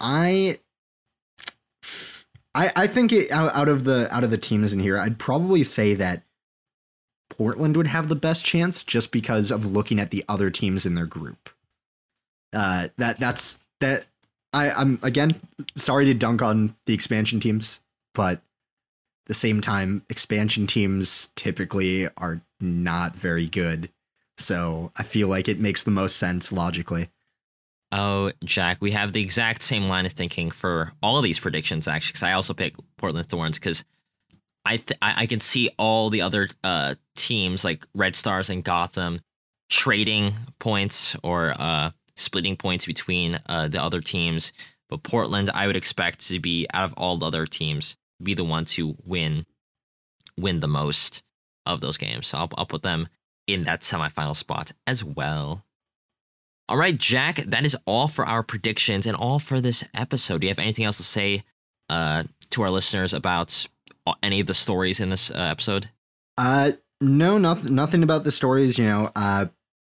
I, 0.00 0.56
I, 2.54 2.72
I 2.74 2.86
think 2.86 3.12
it, 3.12 3.30
out, 3.30 3.68
of 3.68 3.84
the 3.84 4.08
out 4.10 4.24
of 4.24 4.30
the 4.30 4.38
teams 4.38 4.72
in 4.72 4.78
here, 4.78 4.96
I'd 4.96 5.18
probably 5.18 5.62
say 5.62 5.92
that 5.92 6.22
Portland 7.28 7.76
would 7.76 7.88
have 7.88 8.08
the 8.08 8.16
best 8.16 8.46
chance 8.46 8.82
just 8.82 9.12
because 9.12 9.50
of 9.50 9.70
looking 9.70 10.00
at 10.00 10.10
the 10.10 10.24
other 10.26 10.48
teams 10.50 10.86
in 10.86 10.94
their 10.94 11.04
group. 11.04 11.50
Uh, 12.54 12.88
that 12.96 13.20
that's 13.20 13.62
that. 13.80 14.06
I, 14.54 14.70
I'm 14.70 14.98
again 15.02 15.38
sorry 15.76 16.06
to 16.06 16.14
dunk 16.14 16.40
on 16.40 16.74
the 16.86 16.94
expansion 16.94 17.40
teams, 17.40 17.80
but 18.14 18.40
the 19.28 19.34
same 19.34 19.60
time, 19.60 20.02
expansion 20.08 20.66
teams 20.66 21.30
typically 21.36 22.08
are 22.16 22.40
not 22.60 23.14
very 23.14 23.46
good. 23.46 23.90
So 24.36 24.92
I 24.96 25.02
feel 25.02 25.28
like 25.28 25.48
it 25.48 25.60
makes 25.60 25.84
the 25.84 25.90
most 25.90 26.16
sense 26.16 26.52
logically. 26.52 27.10
Oh, 27.90 28.32
Jack, 28.44 28.78
we 28.80 28.90
have 28.90 29.12
the 29.12 29.22
exact 29.22 29.62
same 29.62 29.86
line 29.86 30.06
of 30.06 30.12
thinking 30.12 30.50
for 30.50 30.92
all 31.02 31.16
of 31.16 31.24
these 31.24 31.38
predictions, 31.38 31.88
actually, 31.88 32.12
because 32.12 32.22
I 32.22 32.32
also 32.32 32.52
picked 32.52 32.80
Portland 32.96 33.28
Thorns 33.28 33.58
because 33.58 33.84
I, 34.64 34.76
th- 34.76 34.98
I 35.00 35.24
can 35.26 35.40
see 35.40 35.70
all 35.78 36.10
the 36.10 36.20
other 36.20 36.48
uh, 36.62 36.96
teams 37.16 37.64
like 37.64 37.86
Red 37.94 38.14
Stars 38.14 38.50
and 38.50 38.62
Gotham 38.62 39.20
trading 39.70 40.34
points 40.58 41.16
or 41.22 41.54
uh, 41.58 41.92
splitting 42.16 42.56
points 42.56 42.84
between 42.84 43.40
uh, 43.46 43.68
the 43.68 43.82
other 43.82 44.02
teams. 44.02 44.52
But 44.90 45.02
Portland, 45.02 45.50
I 45.52 45.66
would 45.66 45.76
expect 45.76 46.26
to 46.28 46.38
be 46.38 46.66
out 46.74 46.84
of 46.84 46.94
all 46.94 47.16
the 47.16 47.26
other 47.26 47.46
teams, 47.46 47.96
be 48.22 48.34
the 48.34 48.44
one 48.44 48.64
to 48.66 48.96
win, 49.04 49.46
win 50.38 50.60
the 50.60 50.68
most 50.68 51.22
of 51.66 51.80
those 51.80 51.98
games. 51.98 52.28
So 52.28 52.38
I'll, 52.38 52.50
I'll 52.56 52.66
put 52.66 52.82
them 52.82 53.08
in 53.46 53.64
that 53.64 53.80
semifinal 53.80 54.36
spot 54.36 54.72
as 54.86 55.04
well. 55.04 55.64
All 56.68 56.76
right, 56.76 56.96
Jack, 56.96 57.36
that 57.36 57.64
is 57.64 57.76
all 57.86 58.08
for 58.08 58.26
our 58.26 58.42
predictions 58.42 59.06
and 59.06 59.16
all 59.16 59.38
for 59.38 59.60
this 59.60 59.84
episode. 59.94 60.42
Do 60.42 60.46
you 60.46 60.50
have 60.50 60.58
anything 60.58 60.84
else 60.84 60.98
to 60.98 61.02
say 61.02 61.44
uh, 61.88 62.24
to 62.50 62.62
our 62.62 62.70
listeners 62.70 63.14
about 63.14 63.66
any 64.22 64.40
of 64.40 64.46
the 64.46 64.54
stories 64.54 65.00
in 65.00 65.08
this 65.08 65.30
uh, 65.30 65.34
episode? 65.36 65.88
Uh, 66.36 66.72
no, 67.00 67.38
nothing, 67.38 67.74
nothing 67.74 68.02
about 68.02 68.24
the 68.24 68.30
stories. 68.30 68.78
You 68.78 68.84
know, 68.84 69.10
uh, 69.16 69.46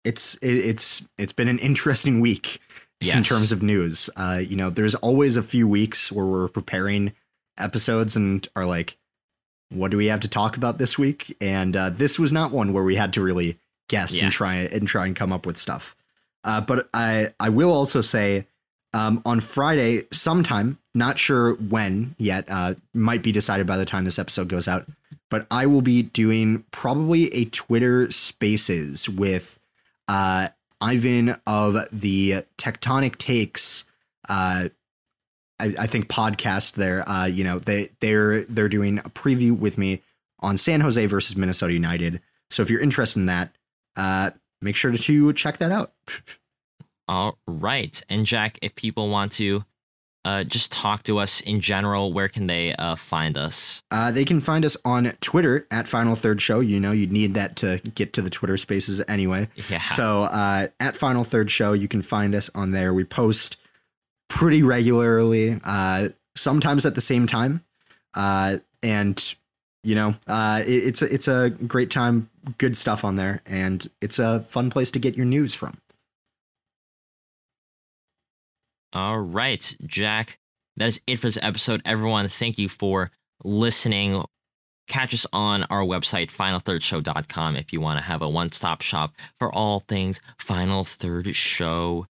it's 0.05 0.35
it, 0.37 0.53
it's 0.53 1.03
it's 1.17 1.33
been 1.33 1.49
an 1.49 1.59
interesting 1.61 2.21
week 2.21 2.61
yes. 3.01 3.17
in 3.17 3.23
terms 3.23 3.53
of 3.53 3.63
news. 3.63 4.11
Uh, 4.17 4.41
you 4.45 4.57
know, 4.57 4.71
there's 4.71 4.95
always 4.97 5.37
a 5.37 5.43
few 5.43 5.69
weeks 5.69 6.11
where 6.11 6.27
we're 6.27 6.49
preparing 6.49 7.13
episodes 7.59 8.17
and 8.17 8.47
are 8.57 8.67
like, 8.67 8.97
what 9.71 9.91
do 9.91 9.97
we 9.97 10.07
have 10.07 10.21
to 10.21 10.29
talk 10.29 10.57
about 10.57 10.79
this 10.79 10.99
week? 10.99 11.37
And 11.41 11.77
uh, 11.77 11.91
this 11.91 12.19
was 12.19 12.33
not 12.33 12.51
one 12.51 12.73
where 12.73 12.85
we 12.85 12.97
had 12.97 13.13
to 13.15 13.23
really 13.23 13.59
guess 13.89 14.17
yeah. 14.17 14.25
and 14.25 14.33
try 14.33 14.55
and 14.55 14.87
try 14.87 15.07
and 15.07 15.17
come 15.17 15.33
up 15.33 15.47
with 15.47 15.57
stuff. 15.57 15.97
Uh, 16.45 16.61
but 16.61 16.89
I 16.93 17.29
I 17.41 17.49
will 17.49 17.73
also 17.73 18.01
say 18.01 18.47
um, 18.93 19.23
on 19.25 19.41
Friday 19.41 20.03
sometime, 20.13 20.79
not 20.95 21.19
sure 21.19 21.55
when 21.55 22.15
yet, 22.19 22.45
uh, 22.49 22.75
might 22.93 23.23
be 23.23 23.33
decided 23.33 23.67
by 23.67 23.77
the 23.77 23.85
time 23.85 24.05
this 24.05 24.19
episode 24.19 24.49
goes 24.49 24.69
out. 24.69 24.87
But 25.31 25.47
I 25.51 25.67
will 25.67 25.83
be 25.83 26.03
doing 26.03 26.65
probably 26.71 27.35
a 27.35 27.47
Twitter 27.47 28.11
Spaces 28.13 29.09
with 29.09 29.59
uh, 30.07 30.49
Ivan 30.81 31.37
of 31.47 31.77
the 31.91 32.45
Tectonic 32.57 33.17
Takes. 33.17 33.85
I, 35.61 35.75
I, 35.79 35.87
think 35.87 36.09
podcast 36.09 36.73
there. 36.73 37.09
Uh, 37.09 37.27
you 37.27 37.45
know 37.45 37.59
they 37.59 37.89
they're 38.01 38.45
they're 38.45 38.69
doing 38.69 38.99
a 38.99 39.11
preview 39.11 39.57
with 39.57 39.79
me 39.79 40.03
on 40.41 40.59
San 40.59 40.81
Jose 40.81 41.05
versus 41.07 41.37
Minnesota 41.37 41.73
United. 41.73 42.21
So 42.51 42.63
if 42.63 42.71
you're 42.71 42.81
interested 42.81 43.21
in 43.21 43.27
that, 43.27 43.57
uh, 43.97 44.31
make 44.61 44.77
sure 44.77 44.93
to 44.93 45.33
check 45.33 45.59
that 45.59 45.73
out. 45.73 45.93
All 47.09 47.39
right, 47.47 48.01
and 48.09 48.25
Jack, 48.25 48.59
if 48.63 48.75
people 48.75 49.11
want 49.11 49.33
to 49.33 49.65
uh, 50.25 50.43
just 50.45 50.73
talk 50.73 51.03
to 51.03 51.19
us 51.19 51.41
in 51.43 51.61
general, 51.61 52.13
where 52.13 52.29
can 52.29 52.47
they 52.47 52.75
uh, 52.77 52.97
find 52.97 53.37
us? 53.37 53.83
Uh, 53.91 54.11
they 54.11 54.25
can 54.25 54.41
find 54.41 54.65
us 54.65 54.77
on 54.85 55.13
Twitter 55.21 55.67
at 55.71 55.87
Final 55.87 56.15
Third 56.15 56.41
Show. 56.41 56.61
You 56.61 56.81
know, 56.81 56.93
you'd 56.93 57.13
need 57.13 57.35
that 57.35 57.57
to 57.57 57.81
get 57.95 58.15
to 58.15 58.23
the 58.23 58.31
Twitter 58.31 58.57
spaces 58.57 59.03
anyway. 59.07 59.49
Yeah. 59.69 59.83
So 59.83 60.23
uh, 60.23 60.69
at 60.81 60.97
Final 60.97 61.25
Third 61.25 61.51
Show, 61.51 61.75
you 61.75 61.89
can 61.89 62.01
find 62.03 62.35
us 62.35 62.51
on 62.55 62.71
there. 62.71 62.95
We 62.95 63.05
post 63.05 63.59
pretty 64.35 64.65
regularly, 64.65 65.61
uh, 65.65 66.09
sometimes 66.35 66.85
at 66.85 66.97
the 66.97 67.01
same 67.01 67.25
time. 67.27 67.65
Uh, 68.15 68.59
and, 68.83 69.35
you 69.85 69.95
know, 69.95 70.09
it, 70.29 70.67
it's, 70.67 71.03
a, 71.03 71.15
it's 71.15 71.29
a 71.29 71.51
great 71.51 71.91
time, 71.91 72.29
good 72.59 72.77
stuff 72.77 73.05
on 73.05 73.15
there. 73.15 73.41
And 73.47 73.89
it's 74.03 74.19
a 74.19 74.41
fun 74.41 74.71
place 74.71 74.91
to 74.91 74.99
get 74.99 75.17
your 75.17 75.25
news 75.25 75.55
from. 75.55 75.79
All 78.93 79.21
right, 79.21 79.75
Jack. 79.87 80.39
That 80.77 80.87
is 80.87 81.01
it 81.07 81.21
for 81.21 81.29
this 81.29 81.39
episode. 81.41 81.81
Everyone, 81.85 82.27
thank 82.27 82.59
you 82.59 82.69
for 82.69 83.13
listening. 83.45 84.25
Catch 84.89 85.15
us 85.15 85.27
on 85.33 85.63
our 85.65 85.83
website, 85.83 86.27
finalthirdshow.com, 86.27 87.57
if 87.57 87.73
you 87.73 87.81
want 87.81 88.01
to 88.01 88.05
have 88.05 88.21
a 88.21 88.29
one 88.29 88.51
stop 88.51 88.83
shop 88.83 89.13
for 89.39 89.53
all 89.53 89.81
things 89.81 90.21
Final 90.39 90.83
Third 90.83 91.35
Show. 91.37 92.07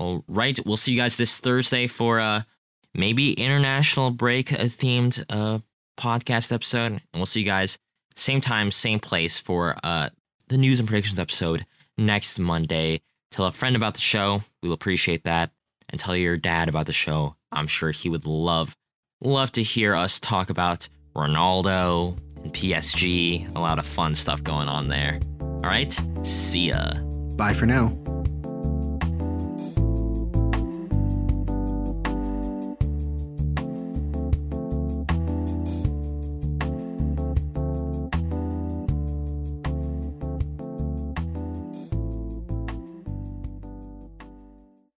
All 0.00 0.24
right, 0.28 0.58
we'll 0.64 0.78
see 0.78 0.92
you 0.92 0.98
guys 0.98 1.18
this 1.18 1.40
Thursday 1.40 1.86
for 1.86 2.20
a 2.20 2.46
maybe 2.94 3.34
international 3.34 4.10
break 4.10 4.46
themed 4.48 5.22
uh, 5.28 5.58
podcast 5.98 6.52
episode. 6.52 6.92
And 6.92 7.02
we'll 7.14 7.26
see 7.26 7.40
you 7.40 7.46
guys 7.46 7.78
same 8.16 8.40
time, 8.40 8.70
same 8.70 8.98
place 8.98 9.36
for 9.36 9.76
uh, 9.84 10.08
the 10.48 10.56
news 10.56 10.80
and 10.80 10.88
predictions 10.88 11.20
episode 11.20 11.66
next 11.98 12.38
Monday. 12.38 13.02
Tell 13.30 13.44
a 13.44 13.50
friend 13.50 13.76
about 13.76 13.92
the 13.92 14.00
show. 14.00 14.42
We 14.62 14.70
will 14.70 14.74
appreciate 14.74 15.24
that 15.24 15.50
and 15.90 16.00
tell 16.00 16.16
your 16.16 16.38
dad 16.38 16.70
about 16.70 16.86
the 16.86 16.92
show. 16.94 17.36
I'm 17.52 17.66
sure 17.66 17.90
he 17.90 18.08
would 18.08 18.24
love, 18.24 18.78
love 19.20 19.52
to 19.52 19.62
hear 19.62 19.94
us 19.94 20.18
talk 20.18 20.48
about 20.48 20.88
Ronaldo 21.14 22.16
and 22.42 22.54
PSG. 22.54 23.54
A 23.54 23.60
lot 23.60 23.78
of 23.78 23.84
fun 23.84 24.14
stuff 24.14 24.42
going 24.42 24.68
on 24.68 24.88
there. 24.88 25.20
All 25.42 25.60
right, 25.60 25.92
see 26.22 26.68
ya. 26.68 26.94
Bye 27.36 27.52
for 27.52 27.66
now. 27.66 27.94